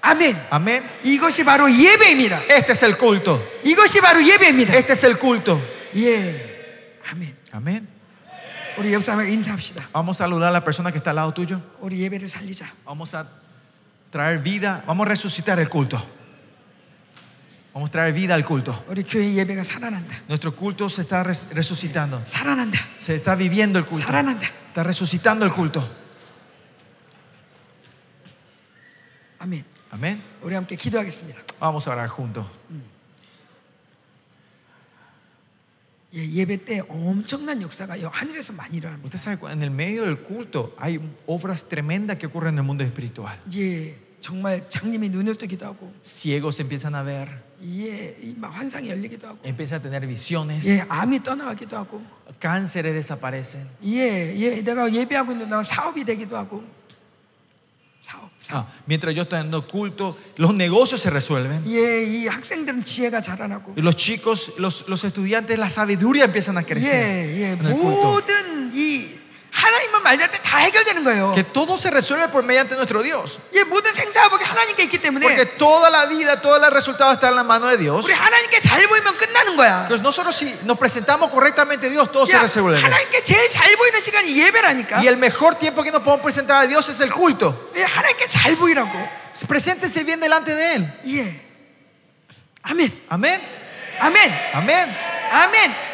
[0.02, 0.38] 아멘.
[0.52, 0.84] Amén.
[1.04, 2.44] 이것이 바로 예배입니다.
[2.50, 3.42] Este es el culto.
[3.64, 4.74] 이것이 바로 예배입니다.
[4.76, 5.60] Este es el culto.
[5.96, 7.00] 예.
[7.12, 7.36] 아멘.
[7.52, 7.88] Amén.
[8.78, 9.88] 우리 옆 사람 인사합시다.
[9.92, 11.60] Vamos a saludar a la persona que está al lado tuyo.
[11.82, 12.68] 우리 예배를 살리자.
[12.86, 13.26] Vamos a
[14.12, 14.84] traer vida.
[14.86, 15.98] Vamos a resucitar el culto.
[17.74, 18.84] Vamos a traer vida al culto.
[18.88, 20.22] 우리 교회 예배가 살아난다.
[20.30, 22.22] Nuestro culto se está res- resucitando.
[22.26, 22.80] 살아난다.
[23.00, 24.06] Se está viviendo el culto.
[24.06, 24.46] 살아난다.
[24.70, 25.82] Está resucitando el culto.
[29.40, 29.66] 아멘.
[29.93, 30.21] Amén.
[30.43, 31.41] 우리 함께 기도하겠습니다.
[31.61, 32.47] Vamos a orar juntos.
[36.15, 39.07] 예, 예배 때 엄청난 역사가 여- 하늘에서 많이 일어납니다.
[39.07, 42.85] Usted sabe, en el medio del culto hay obras tremendas que ocurren en el mundo
[42.85, 43.39] espiritual.
[43.55, 47.29] 예, 정말 장님이 눈을 뜨기도 하고, Ciegos empiezan a ver,
[47.65, 52.03] 예, 이막 환상이 열리기도 하고, empiezan a tener visiones, 예, 암이 떠나가기도 하고,
[52.41, 53.67] cánceres desaparecen.
[53.85, 56.63] 예, 예, 내가 예배하고 있는 동안 사업이 되기도 하고,
[58.02, 58.66] 사업, 사업.
[58.68, 61.64] Ah, mientras yo estoy dando culto, los negocios se resuelven.
[61.68, 66.64] 예, 이 학생들은 지혜가 자라나고, Y los chicos, los, los estudiantes, la sabiduría empiezan a
[66.64, 68.22] crecer 예, 예, en el culto.
[68.22, 69.18] 모든 이
[69.52, 71.32] 하나님만 말할 때 다 해결되는 거예요.
[71.34, 73.40] Que todo se resuelve por mediante nuestro Dios.
[73.54, 77.38] 예, 모든 생사화복이 하나님께 있기 때문에 Porque toda la vida, todos los resultados están en
[77.38, 78.06] la mano de Dios.
[78.06, 79.88] 우리 하나님께 잘 보이면 끝나는 거야.
[79.90, 82.80] Entonces nosotros si nos presentamos correctamente a Dios, todo se 야, resuelve.
[82.80, 85.00] 하나님께 제일 잘 보이는 시간이 예배라니까.
[85.02, 87.72] Y el mejor tiempo que nos podemos presentar a Dios es el culto.
[87.76, 88.94] 예, 하나님께 잘 보이라고.
[89.48, 90.94] Preséntese bien delante de Él.
[91.08, 91.42] 예.
[92.62, 92.92] 아멘.
[93.10, 93.42] Amén.
[94.00, 94.32] 아멘.
[94.54, 94.98] Amén.
[95.32, 95.91] 아멘.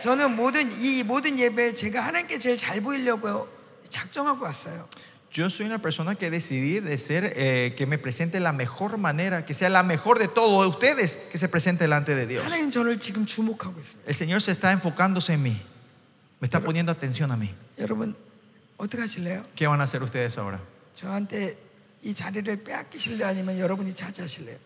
[0.00, 3.48] 저는 모든 이 모든 예배 제가 하나님께 제일 잘 보이려고
[3.88, 4.88] 작정하고 왔어요.
[5.32, 9.46] Yo soy una persona que decidí de ser, eh, que me presente la mejor manera,
[9.46, 12.44] que sea la mejor de todos ustedes, que se presente delante de Dios.
[12.44, 14.02] 하나님 저를 지금 주목하고 있어요.
[14.06, 15.56] El Señor se está enfocándose en mí,
[16.40, 17.54] me está poniendo atención a mí.
[17.78, 18.16] 여러분
[18.76, 19.42] 어떻게 하실래요?
[19.54, 20.58] ¿Qué van a hacer ustedes ahora?
[20.94, 21.56] 저한테
[22.02, 24.56] 이 자리를 빼앗기실래 아니면 여러분이 차지하실래요?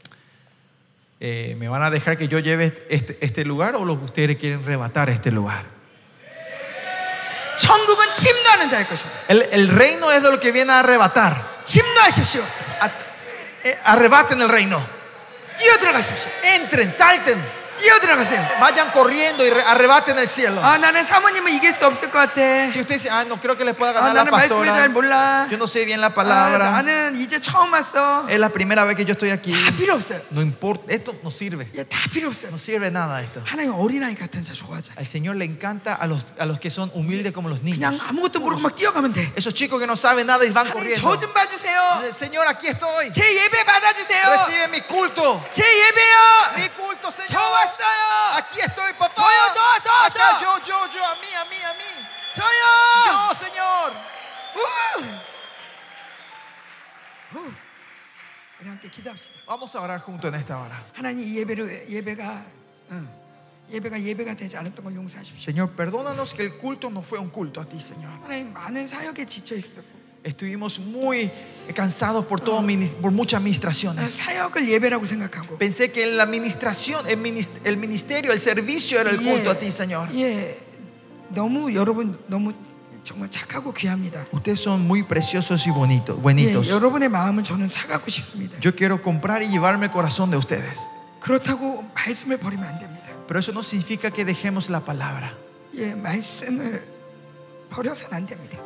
[1.22, 4.62] Eh, ¿me van a dejar que yo lleve este, este lugar o los ustedes quieren
[4.62, 5.66] arrebatar este lugar?
[9.28, 11.44] El, reino es de lo que viene a arrebatar.
[13.66, 14.82] Eh, arrebaten el reino.
[16.56, 17.59] Entren, salten.
[17.79, 18.41] 뛰어 들어가세요.
[18.61, 20.63] vayan corriendo y re- arrebaten el cielo.
[20.63, 22.41] 아 나는 사모님은 이길 수 없을 것 같아.
[22.71, 24.87] Si usted dice, ah, no creo que le pueda 아 ganar la 나는 말씀을 잘
[24.87, 25.49] pastora, 몰라.
[25.51, 28.27] yo no sé bien la 아, palabra, 나는 이제 처음 왔어.
[28.31, 29.51] es la primera vez que yo estoy aquí.
[29.51, 30.23] 다 필요 없어요.
[30.31, 32.51] No importa, esto no sirve, 예, 다 필요 없어요.
[32.55, 33.43] no sirve nada esto.
[33.45, 34.95] 하나님 어린아이 같은 자 좋아하잖아요.
[34.97, 38.01] Al Señor le encanta a los, a los que son humildes como los 그냥 niños.
[38.07, 39.33] 아무것도 모르고 막 뛰어가면 돼.
[39.35, 41.03] Esos chicos que no saben nada y van 하나님 corriendo.
[41.03, 42.07] 저 좀 봐주세요.
[42.07, 43.11] Dice, Señor, aquí estoy.
[43.11, 44.31] 제 예배 받아주세요.
[44.31, 45.43] Recibe mi culto.
[45.51, 46.55] 제 예배요.
[46.63, 47.65] Mi culto, 저 Señor.
[47.69, 48.37] 왔어요.
[48.39, 49.15] Aquí estoy, papá.
[49.17, 49.23] Yo,
[49.55, 50.59] yo, yo, Acá yo.
[50.59, 51.85] yo, yo, yo, a mí, a mí, a mí.
[52.35, 52.65] 저요.
[53.07, 53.93] Yo, Señor.
[54.57, 54.59] 우!
[57.39, 57.53] 우!
[58.61, 59.35] 우리 함께 기도합시다.
[59.47, 60.77] Vamos a orar juntos en esta hora.
[60.95, 62.45] 하나님 이 예배를 예배가
[62.93, 63.09] 응,
[63.71, 65.43] 예배가 예배가 되지 않았던 걸 용서하십시오.
[65.53, 68.11] Señor, perdónanos que el culto no fue un culto a ti, Señor.
[68.23, 71.31] 하나님 많은 사역에 지쳐 있었고 Estuvimos muy
[71.75, 74.09] cansados por, todo, minis- por muchas 아, administraciones.
[74.17, 79.19] 사역을 예배라고 생각하고 Pensé que la administración, el minis- el ministerio, el servicio era el
[79.21, 80.09] culto a ti, Señor.
[80.15, 80.57] 예,
[81.29, 82.53] 너무 여러분 너무
[83.03, 84.25] 정말 착하고 귀합니다.
[84.33, 86.71] Ustedes son muy preciosos y bonitos, 예, buenitos.
[86.71, 88.57] 여러분의 마음을 저는 사갖고 싶습니다.
[88.63, 90.81] Yo quiero comprar y llevarme el corazón de ustedes.
[91.21, 93.11] 그렇다고 말씀을 버리면 안 됩니다.
[93.29, 95.37] Pero eso no significa que dejemos la palabra.
[95.77, 96.95] 예, 말씀을 버려서는 안 됩니다.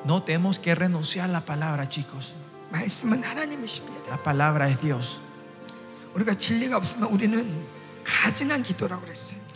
[0.05, 2.35] no tenemos que renunciar a la palabra, chicos.
[4.09, 5.21] La palabra es Dios.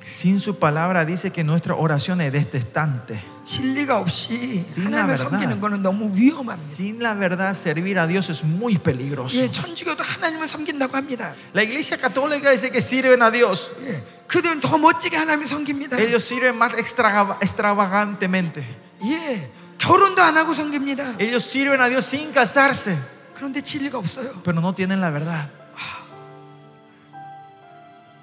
[0.04, 3.22] Sin su palabra dice que nuestra oración es destestante.
[4.70, 5.06] Sin la
[6.56, 9.36] sin la verdad servir a Dios es muy peligroso.
[11.54, 13.72] La iglesia católica dice que sirven a Dios.
[16.00, 18.66] Ellos sirven más extravagantemente.
[19.05, 21.17] 예, 결혼도 안 하고 섬깁니다.
[21.19, 22.97] Ellos sirven a Dios sin casarse,
[23.35, 24.41] 그런데 진리가 없어요.
[24.45, 25.49] pero no tienen la verdad.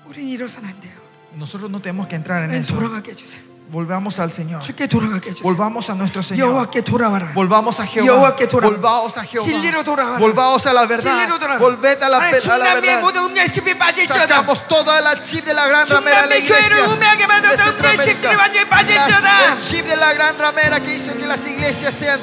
[0.06, 0.98] 우린 이러선 안 돼요.
[1.36, 2.74] Nosotros no tenemos que entrar en 하나님 eso.
[2.74, 3.42] 돌아가게 해주세요.
[3.71, 4.63] Volvamos al Señor.
[5.43, 6.49] Volvamos a nuestro Señor.
[7.35, 8.07] Volvamos a Jehová.
[8.71, 9.45] Volvamos a Jehová.
[10.19, 11.17] Volvamos a la verdad.
[11.59, 12.19] Volved a la,
[12.51, 13.03] a la verdad.
[14.29, 16.69] Sacamos toda la chip de la gran ramera de la iglesia.
[19.55, 22.21] El chip de la gran ramera que hizo que las iglesias sean.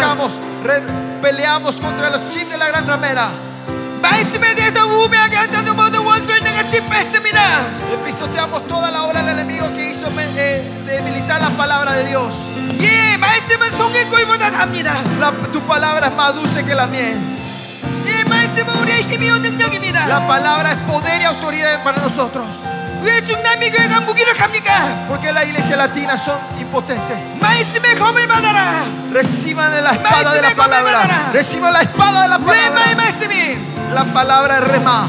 [0.00, 0.32] Sacamos,
[1.22, 3.30] peleamos contra los chips de la gran ramera.
[4.01, 7.67] 말씀에 대해서 우매하게 한다는 모든 원수를 내가 짓밟습니다.
[7.91, 12.05] Le pisoteamos toda la obra del enemigo que hizo me- eh, debilitar la palabra de
[12.07, 12.33] Dios.
[12.81, 15.03] 예, 말씀은 송이꿀보다 답니다.
[15.19, 17.17] La- tu palabra es más dulce que la miel.
[18.07, 20.07] 예, 말씀은 우리의 힘이요 능력입니다.
[20.07, 22.47] La palabra es poder y autoridad para nosotros.
[25.08, 27.22] Porque la iglesia latina son impotentes.
[29.12, 30.92] Reciban la espada de la palabra.
[31.32, 32.84] Reciban la espada de la palabra.
[33.94, 35.08] La palabra es rema.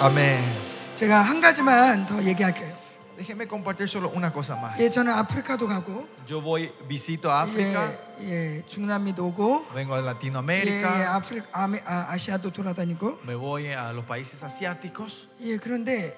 [0.00, 0.38] 아멘.
[0.94, 2.86] 제가 한 가지만 더 얘기할게요.
[3.16, 4.78] Déjenme compartir solo una cosa más.
[4.78, 10.02] 예, 저는 아프리카도 가고, Yo voy, visito África, 예, 예, 중남미도 오고, vengo a 예,
[10.02, 15.28] 예, Latinoamérica, 아프리카, 아메, 아, 아시아도 돌아다니고, me voy a los países asiáticos.
[15.40, 16.14] 예, 그런데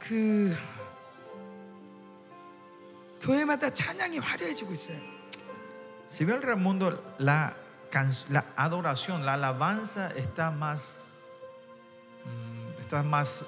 [0.00, 0.56] 그
[3.22, 4.98] 교회마다 찬양이 화려해지고 있어요.
[6.08, 7.54] Si veo el mundo, la,
[8.30, 11.15] la adoración, la alabanza está más, mm,
[12.85, 13.43] está más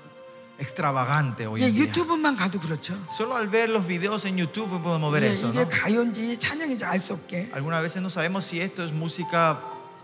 [0.60, 1.84] extravagante hoy 예, en día.
[1.86, 2.94] 유튜브만 가도 그렇죠.
[3.10, 5.68] Solo al ver los videos en YouTube podemos ver 예, eso, 이게 ¿no?
[5.70, 7.50] 가요인지 찬양인지 알 수 없게.
[7.54, 9.60] Algunas veces no sabemos si esto es música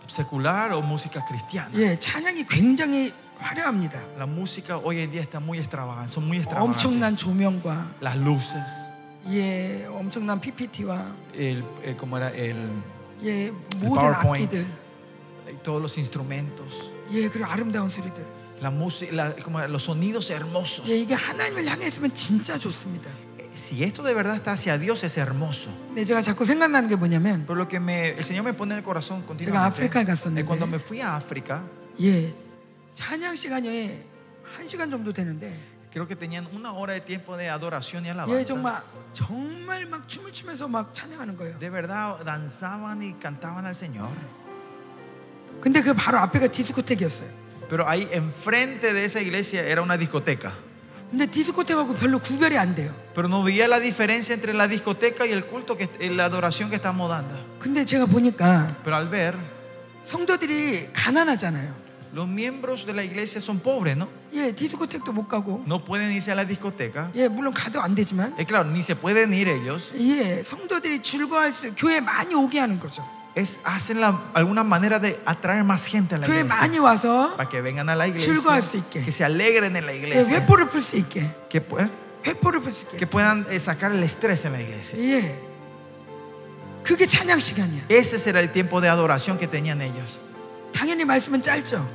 [0.07, 1.69] secular o música cristiana.
[1.75, 4.01] 예, 찬양이 굉장히 화려합니다.
[4.17, 6.83] La música hoy en día está muy extravagante, son muy extravagantes.
[6.83, 8.67] 엄청난 조명과 Las luces,
[9.29, 12.29] 예, 엄청난 PPT와 el, el- ¿cómo era?
[12.31, 12.57] El,
[13.23, 14.51] 예, 모든 PowerPoint.
[14.51, 14.67] 악기들,
[15.63, 18.25] todos los instrumentos, 예, 그리고 아름다운 소리들.
[18.64, 19.68] la música, la- ¿cómo era?
[19.68, 20.88] los sonidos hermosos.
[20.88, 23.10] 예, 이게 하나님을 향해 있으면 진짜 좋습니다.
[23.54, 25.70] Si esto de verdad está hacia Dios es hermoso.
[25.88, 28.78] 근데 제가 자꾸 생각나는 게 뭐냐면 Pero lo que me, el Señor me pone en
[28.78, 31.62] el corazón 제가 continuamente 아프리카에 갔었는데 es cuando me fui a África,
[32.00, 32.32] 예,
[32.94, 34.00] 찬양 시간이
[34.56, 35.54] 한 시간 정도 되는데
[35.92, 38.42] creo que tenían una hora de tiempo de adoración y 예, alabanza.
[38.44, 41.58] 정말 정말 막 춤을 추면서 막 찬양하는 거예요.
[41.60, 44.10] De verdad danzaban y cantaban al Señor.
[45.60, 47.43] 근데 그 바로 앞에가 디스코텍이었어요.
[47.69, 50.53] Pero ahí enfrente de esa iglesia era una discoteca.
[51.11, 52.93] 근데 디스코텍하고 별로 구별이 안 돼요.
[53.15, 56.69] Pero no veía la diferencia entre la discoteca y el culto, que, y la adoración
[56.69, 57.35] que estamos dando.
[57.59, 59.35] 근데 제가 보니까 Pero al ver,
[60.05, 61.73] 성도들이 가난하잖아요.
[62.11, 64.07] los miembros de la iglesia son pobres, ¿no?
[64.33, 67.11] 예, 디스코텍도 못 가고 No pueden irse a la discoteca.
[67.15, 69.91] 예, 물론 가도 안 되지만 Es claro, ni se pueden ir ellos.
[69.95, 73.03] 예, 성도들이 즐거워할 수 교회 많이 오게 하는 거죠.
[73.34, 76.56] es, hacen la, alguna manera de atraer más gente a la iglesia.
[77.36, 78.32] para que vengan a la iglesia.
[79.04, 80.46] Que se alegren en la iglesia.
[81.48, 84.98] Que, puedan eh, sacar el estrés en la iglesia.
[87.88, 90.20] Ese será el tiempo de adoración que tenían ellos.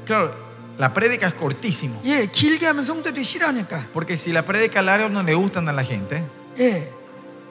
[0.06, 0.36] Claro,
[0.78, 2.00] la prédica es cortísimo.
[3.94, 6.24] Porque si la prédica larga no le gustan a la gente.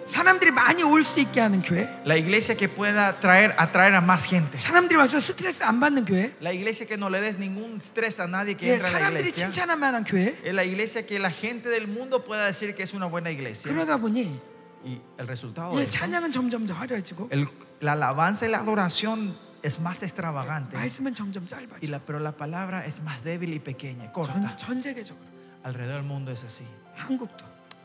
[0.08, 1.88] 사람들이 많이 올 수 있게 하는 교회.
[2.06, 4.58] la iglesia que pueda traer, atraer a más gente.
[4.60, 6.34] 사람들이 와서 스트레스 안 받는 교회.
[6.42, 9.00] La iglesia que no le des ningún estrés a nadie que 예, entra a la
[9.00, 9.48] 사람들이 iglesia.
[9.48, 10.36] 칭찬할 만한 교회.
[10.44, 13.72] Es la iglesia que la gente del mundo pueda decir que es una buena iglesia.
[13.72, 14.38] 그러다 보니
[14.86, 17.48] Y el resultado de 예, eso, 찬양은 점점 더 화려해지고 el-
[17.80, 20.76] la alabanza y la adoración es más extravagante.
[20.76, 24.58] 말씀은 점점 Y 짧아지고 la, pero la palabra es más débil y pequeña, 전, corta.
[24.58, 25.32] 전 세계적으로
[25.64, 26.66] Alrededor del mundo es así.
[26.98, 27.40] 한국도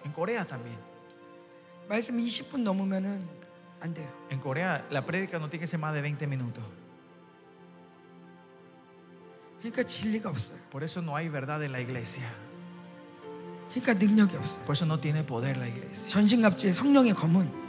[0.04, 0.76] En Corea también.
[1.92, 3.24] 말씀 20분 넘으면은
[3.80, 4.08] 안 돼요.
[4.30, 6.64] En Corea la prédica no tiene que ser más de 20 minutos.
[9.60, 10.58] 그러니까 진리가 없어요.
[10.70, 12.24] Por eso no hay verdad en la iglesia.
[13.72, 14.64] 그러니까 능력이 없어요.
[14.64, 16.08] Por eso no tiene poder la iglesia.
[16.10, 17.68] 전신갑주의 성령의 검은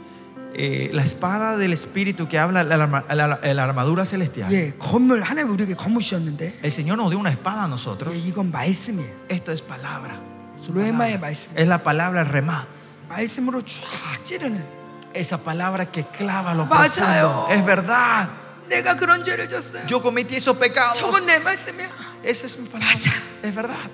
[0.52, 4.50] Eh, la espada del espíritu que habla la, arma- la- la armadura celestial.
[4.52, 8.14] 예, 검을 하나님 우리에게 검을 주셨는데 El Señor nos dio una espada a 예, nosotros.
[8.16, 9.26] 이건 말씀이에요.
[9.28, 10.18] Esto es palabra.
[10.58, 11.20] Su Ruema의 palabra.
[11.20, 11.52] 말씀.
[11.56, 12.66] Es la palabra remá.
[13.14, 14.64] 말씀으로 쫙 찌르는
[15.12, 17.46] Esa palabra que clava lo 맞아요.
[17.46, 17.46] profundo.
[17.50, 18.28] Es verdad.
[18.68, 19.84] 내가 그런 죄를 졌어요.
[19.88, 20.98] Yo cometí esos pecados.
[21.00, 21.88] 저건 내 말씀이야.
[22.22, 22.86] Esa es mi palabra.
[22.94, 23.10] 맞아.
[23.42, 23.90] Es verdad.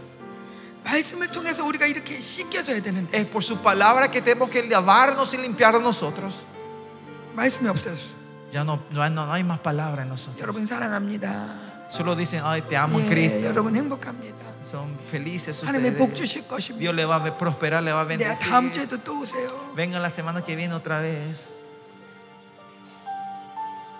[0.84, 5.38] 말씀을 통해서 우리가 이렇게 씻겨져야 되는데 Es por su palabra que tenemos que lavarnos y
[5.38, 6.44] limpiar a nosotros.
[7.34, 8.14] 말씀이 없어졌어.
[8.52, 10.40] Ya no, no, hay- no hay más palabra en nosotros.
[10.40, 11.48] 여러분 사랑합니다.
[11.90, 13.40] Solo dicen, ay, te amo en 예, Cristo.
[13.46, 14.36] 여러분 행복합니다.
[14.60, 16.18] Son felices 하나님의 복 ustedes.
[16.18, 16.80] 주실 것입니다.
[16.80, 18.50] Dios le va a prosperar, le va a 내가 bendecir.
[18.50, 19.46] 다음 주에도 또 오세요.
[19.76, 21.48] Vengan la semana que viene otra vez.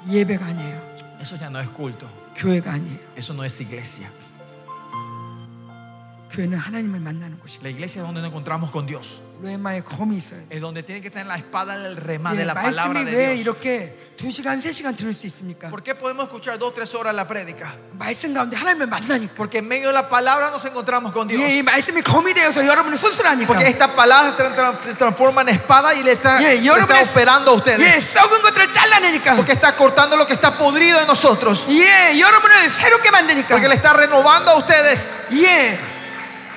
[0.09, 0.97] 예배가 아니에요.
[1.21, 2.09] Eso ya no es culto.
[2.35, 2.99] 교회가 아니에요.
[3.17, 4.09] Eso no es iglesia.
[6.31, 7.63] 교회는 하나님을 만나는 곳이에요.
[7.63, 9.23] La iglesia es donde nos encontramos con Dios.
[9.43, 10.49] 로에마의 검이 있어야 돼요.
[10.51, 13.13] Es donde tiene que tener la espada del remá 예, de la palabra 말씀이 de
[13.17, 13.41] 왜 Dios.
[13.45, 15.69] 이렇게 두 시간, 세 시간 들을 수 있습니까?
[15.69, 17.75] ¿Por qué podemos escuchar dos, tres horas la prédica?
[17.99, 19.35] 말씀 가운데 하나님을 만나니까.
[19.37, 21.39] Porque en medio de la palabra nos encontramos con Dios.
[21.43, 23.47] 예, 이 말씀이 검이 되어서 여러분을 수술하니까.
[23.47, 26.55] Porque esta palabra se tra- tra- se transforma en espada y le está, 예, le
[26.57, 28.05] está 여러분의 operando a 예, ustedes.
[28.17, 29.37] 썩은 것들을 잘라내니까.
[29.37, 31.67] Porque está cortando lo que está podrido en nosotros.
[31.69, 33.49] 예, 여러분을 새롭게 만드니까.
[33.53, 35.13] Porque le está renovando a ustedes.
[35.33, 35.79] 예,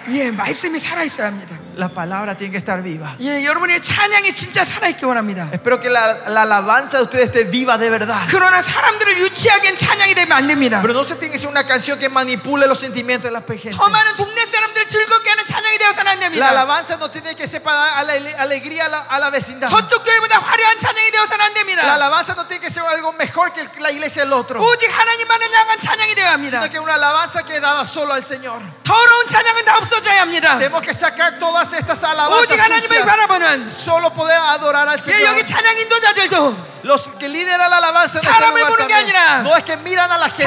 [0.07, 1.59] 예, 말씀이 살아 있어야 합니다.
[1.75, 3.15] La palabra tiene que estar viva.
[3.21, 5.49] 예, 여러분의 찬양이 진짜 살아 있기 원합니다.
[5.51, 8.27] Espero que la, la alabanza de ustedes esté viva de verdad.
[8.29, 10.81] 그러나 사람들을 유치하기엔 찬양이 되면 안 됩니다.
[10.81, 13.71] Pero no se tiene que ser una canción que manipule los sentimientos de la gente.
[13.71, 14.45] 더 많은 동네
[14.84, 16.48] 사람들을 즐겁게 하는 찬양이 되어서는 안 La 됩니다.
[16.50, 19.68] alabanza no tiene que ser para dar ale- alegría a la, a la vecindad.
[19.68, 21.82] 저쪽 교회보다 화려한 찬양이 되어서는 안 됩니다.
[21.82, 21.94] 아닙니다.
[21.94, 25.80] alabanza no tiene que ser algo mejor que la iglesia del otro, 오직 하나님만을 향한
[25.80, 26.60] 찬양이 되어야 합니다.
[26.60, 28.60] sino que una alabanza que dada solo al Señor.
[28.84, 30.58] 더러운 찬양은 다 없어져야 합니다.
[30.58, 35.24] Tenemos que sacar todas estas alabanzas 오직 하나님을 바라보는 solo poder adorar al 예, Señor.
[35.32, 39.06] 여기 찬양 인도자들도 Los que lideran la alabanza de este lugar también,
[39.42, 40.44] no es que miran a la gente.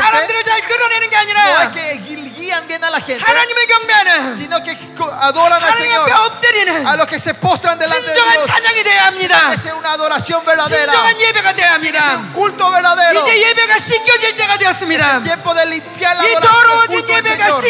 [1.33, 1.97] No es que
[2.37, 3.23] guían bien a la gente.
[4.37, 4.77] Sino que
[5.19, 6.07] adoran al Señor.
[6.85, 8.45] A los que se postran delante de Dios.
[9.39, 10.93] Tiene ser una adoración verdadera.
[11.81, 13.19] Tiene que ser un culto verdadero.
[14.93, 16.87] Es el tiempo de limpiar la adoración.
[17.17, 17.61] Del Señor.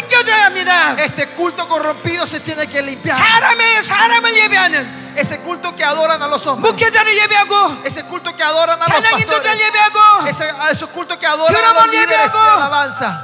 [1.00, 3.18] Este culto corrompido se tiene que limpiar
[5.18, 6.74] ese culto que adoran a los hombres,
[7.84, 9.58] ese culto que adoran a los pastores,
[10.28, 13.24] ese, ese culto que adoran a los líderes de alabanza.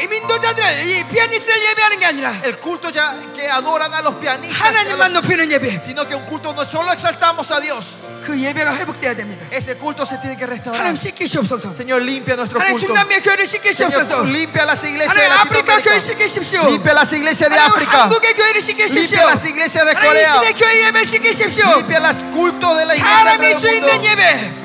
[0.00, 4.58] 이 민도자들, 이 피아니스트를 예배하는 게 아니라 El culto ya que adoran a los pianistas,
[4.60, 5.76] a 하나님만 los- 높이는 예배.
[5.78, 9.44] sino que un culto no solo exaltamos a Dios, 그 예배가 회복돼야 됩니다.
[9.50, 10.80] ese culto se tiene que restaurar.
[10.80, 11.74] 하나님 씻기시옵소서.
[11.76, 12.86] Señor, limpia nuestro 하나님 culto.
[12.88, 14.24] 중남미의 교회를 씻기시옵소서.
[14.24, 16.00] Señor, limpia las iglesias de 하나님 아프리카 교회 Latinoamérica.
[16.00, 16.60] 씻기십시오.
[16.66, 17.96] Limpia las iglesias de 하나님 África.
[18.08, 18.96] 한국의 교회를 씻기십시오.
[18.96, 20.32] Limpia las iglesias de 하나님 이 Corea.
[20.40, 21.66] 시대 교회 예배 씻기십시오.
[21.76, 24.08] Limpia los cultos de la iglesia 사람이 del 주인된 mundo.
[24.08, 24.63] 예배.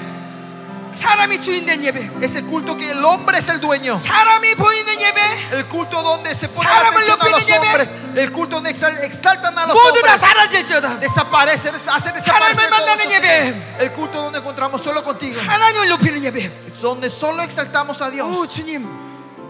[0.99, 2.09] 사람이 주인된 예배.
[2.23, 3.99] Ese culto que el hombre es el dueño.
[3.99, 5.19] 사람이 보이는 예배.
[5.51, 7.67] El culto donde se pone la 사람을 atención a los 높이는 예배.
[7.67, 7.91] hombres.
[8.15, 10.21] El culto donde exal- exaltan a los 모두 다 hombres.
[10.21, 10.99] 사라질지어다.
[11.01, 13.27] Desaparece, des- hace desaparecer 하나님을 todos 만나는 esos 예배.
[13.27, 13.81] ídolos.
[13.81, 15.35] El culto donde encontramos solo contigo.
[15.41, 16.71] 하나님을 높이는 예배.
[16.79, 18.47] Donde solo exaltamos a 오 Dios.
[18.55, 18.87] 주님,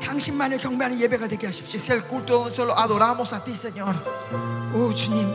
[0.02, 1.78] 당신만을 경배하는 예배가 되게 하십시오.
[1.78, 3.94] Que sea el culto donde solo adoramos a ti, Señor.
[4.74, 5.30] 오 주님,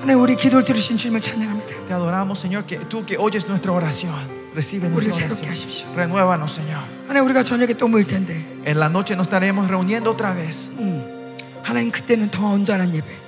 [0.00, 1.86] 하나님 우리 기도를 들으신 주님을 찬양합니다.
[1.86, 4.40] Te adoramos, Señor, que tú que oyes nuestra oración.
[4.57, 5.49] Recibe nuestra oración.
[5.95, 6.81] Renuévanos, Señor.
[8.65, 10.69] En la noche nos estaremos reuniendo otra vez.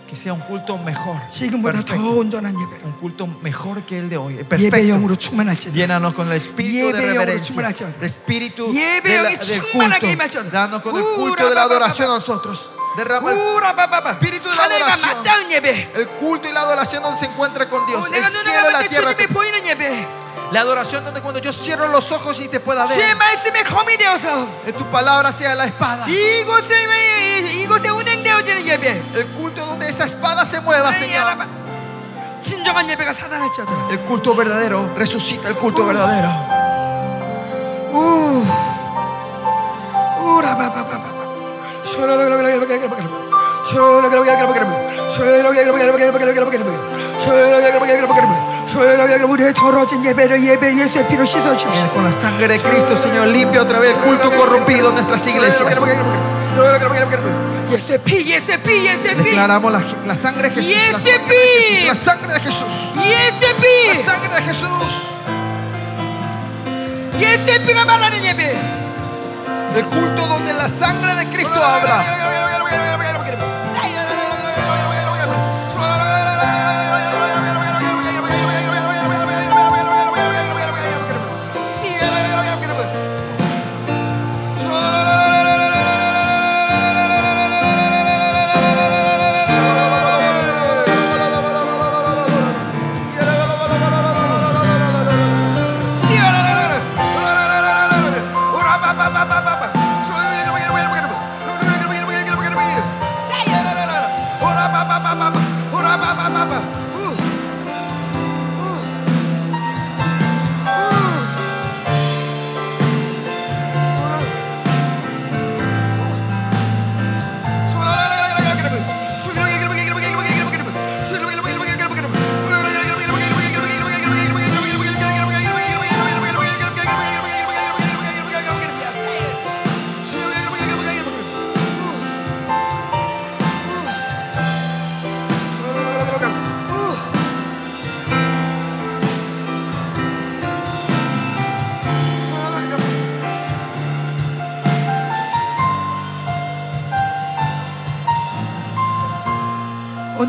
[0.09, 1.17] Que sea un culto mejor.
[2.83, 4.33] Un culto mejor que el de hoy.
[4.43, 4.75] Perfecto.
[5.72, 7.53] Llénanos con el espíritu de reverencia.
[7.99, 8.80] El espíritu de
[9.22, 10.08] la, del culto.
[10.51, 12.72] Danos con el culto de la adoración a nosotros.
[12.98, 13.38] Derrama el
[14.14, 15.24] espíritu de la adoración.
[15.95, 17.99] El culto y la adoración donde se encuentra con Dios.
[18.17, 19.16] El cielo y la tierra.
[20.49, 23.07] 주님이 보이는 예배, La adoración donde cuando yo cierro los ojos y te pueda 주의
[23.07, 23.16] ver.
[23.16, 26.07] 말씀의 검이 되어서 En tu palabra sea la espada.
[26.07, 29.02] 이곳을 이- 이곳에 운행되어지는 예배.
[29.15, 31.23] El culto donde esa espada se mueva, 아이, Señor.
[31.26, 31.47] 알아봐.
[32.41, 33.73] 진정한 예배가 살아날지어다.
[33.91, 34.91] El culto verdadero.
[34.97, 36.28] Resucita el culto verdadero.
[37.92, 38.44] 우
[40.24, 41.15] 우라바바바바바.
[49.34, 51.73] 우리의 더러진 예배를 예배 예수의 피로 씻어 주십시오.
[51.73, 55.26] Viene Con la sangre de Cristo, Señor, limpia otra vez el culto corrompido en nuestras
[55.26, 55.78] iglesias.
[57.70, 60.70] 예수의 피, 예수의 피, 예수의 피, Declaramos la, la sangre de Jesús.
[60.92, 61.86] La Yes, sangre de Jesús.
[61.86, 62.73] La sangre de Jesús.
[62.97, 64.91] 예수의 La 피, sangre de Jesús.
[67.18, 68.41] 예수의 피가 말하는 예배.
[69.76, 72.05] El culto donde la sangre de Cristo habla.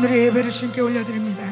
[0.00, 1.42] 오늘의 예배를 주님께 올려드립니다.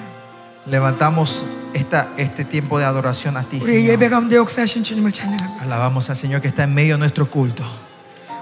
[0.67, 1.45] Levantamos
[1.75, 3.91] esta, este tiempo de adoración a ti, 우리의 Señor.
[3.93, 5.63] 예배 가운데 역사하신 주님을 찬양합니다.
[5.65, 7.65] Alabamos al Señor que está en medio de nuestro culto.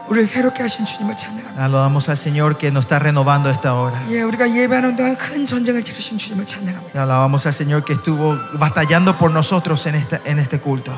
[0.08, 1.62] 우리를 새롭게 하신 주님을 찬양합니다.
[1.62, 4.00] Alabamos al Señor que nos está renovando esta hora.
[4.10, 7.00] 예, 우리가 예배하는 동안 큰 전쟁을 치르신 주님을 찬양합니다.
[7.02, 10.94] Alabamos al Señor que estuvo batallando por nosotros en, esta, en este culto.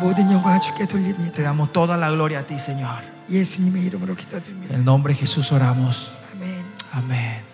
[0.00, 1.42] 모든 영광을 주께 Te 돌립니다.
[1.42, 3.02] damos toda la gloria a ti, Señor.
[3.30, 4.74] 예수님의 이름으로 기도드립니다.
[4.74, 6.10] En el nombre de Jesús oramos.
[6.34, 6.64] 아멘.
[6.92, 7.45] Amén.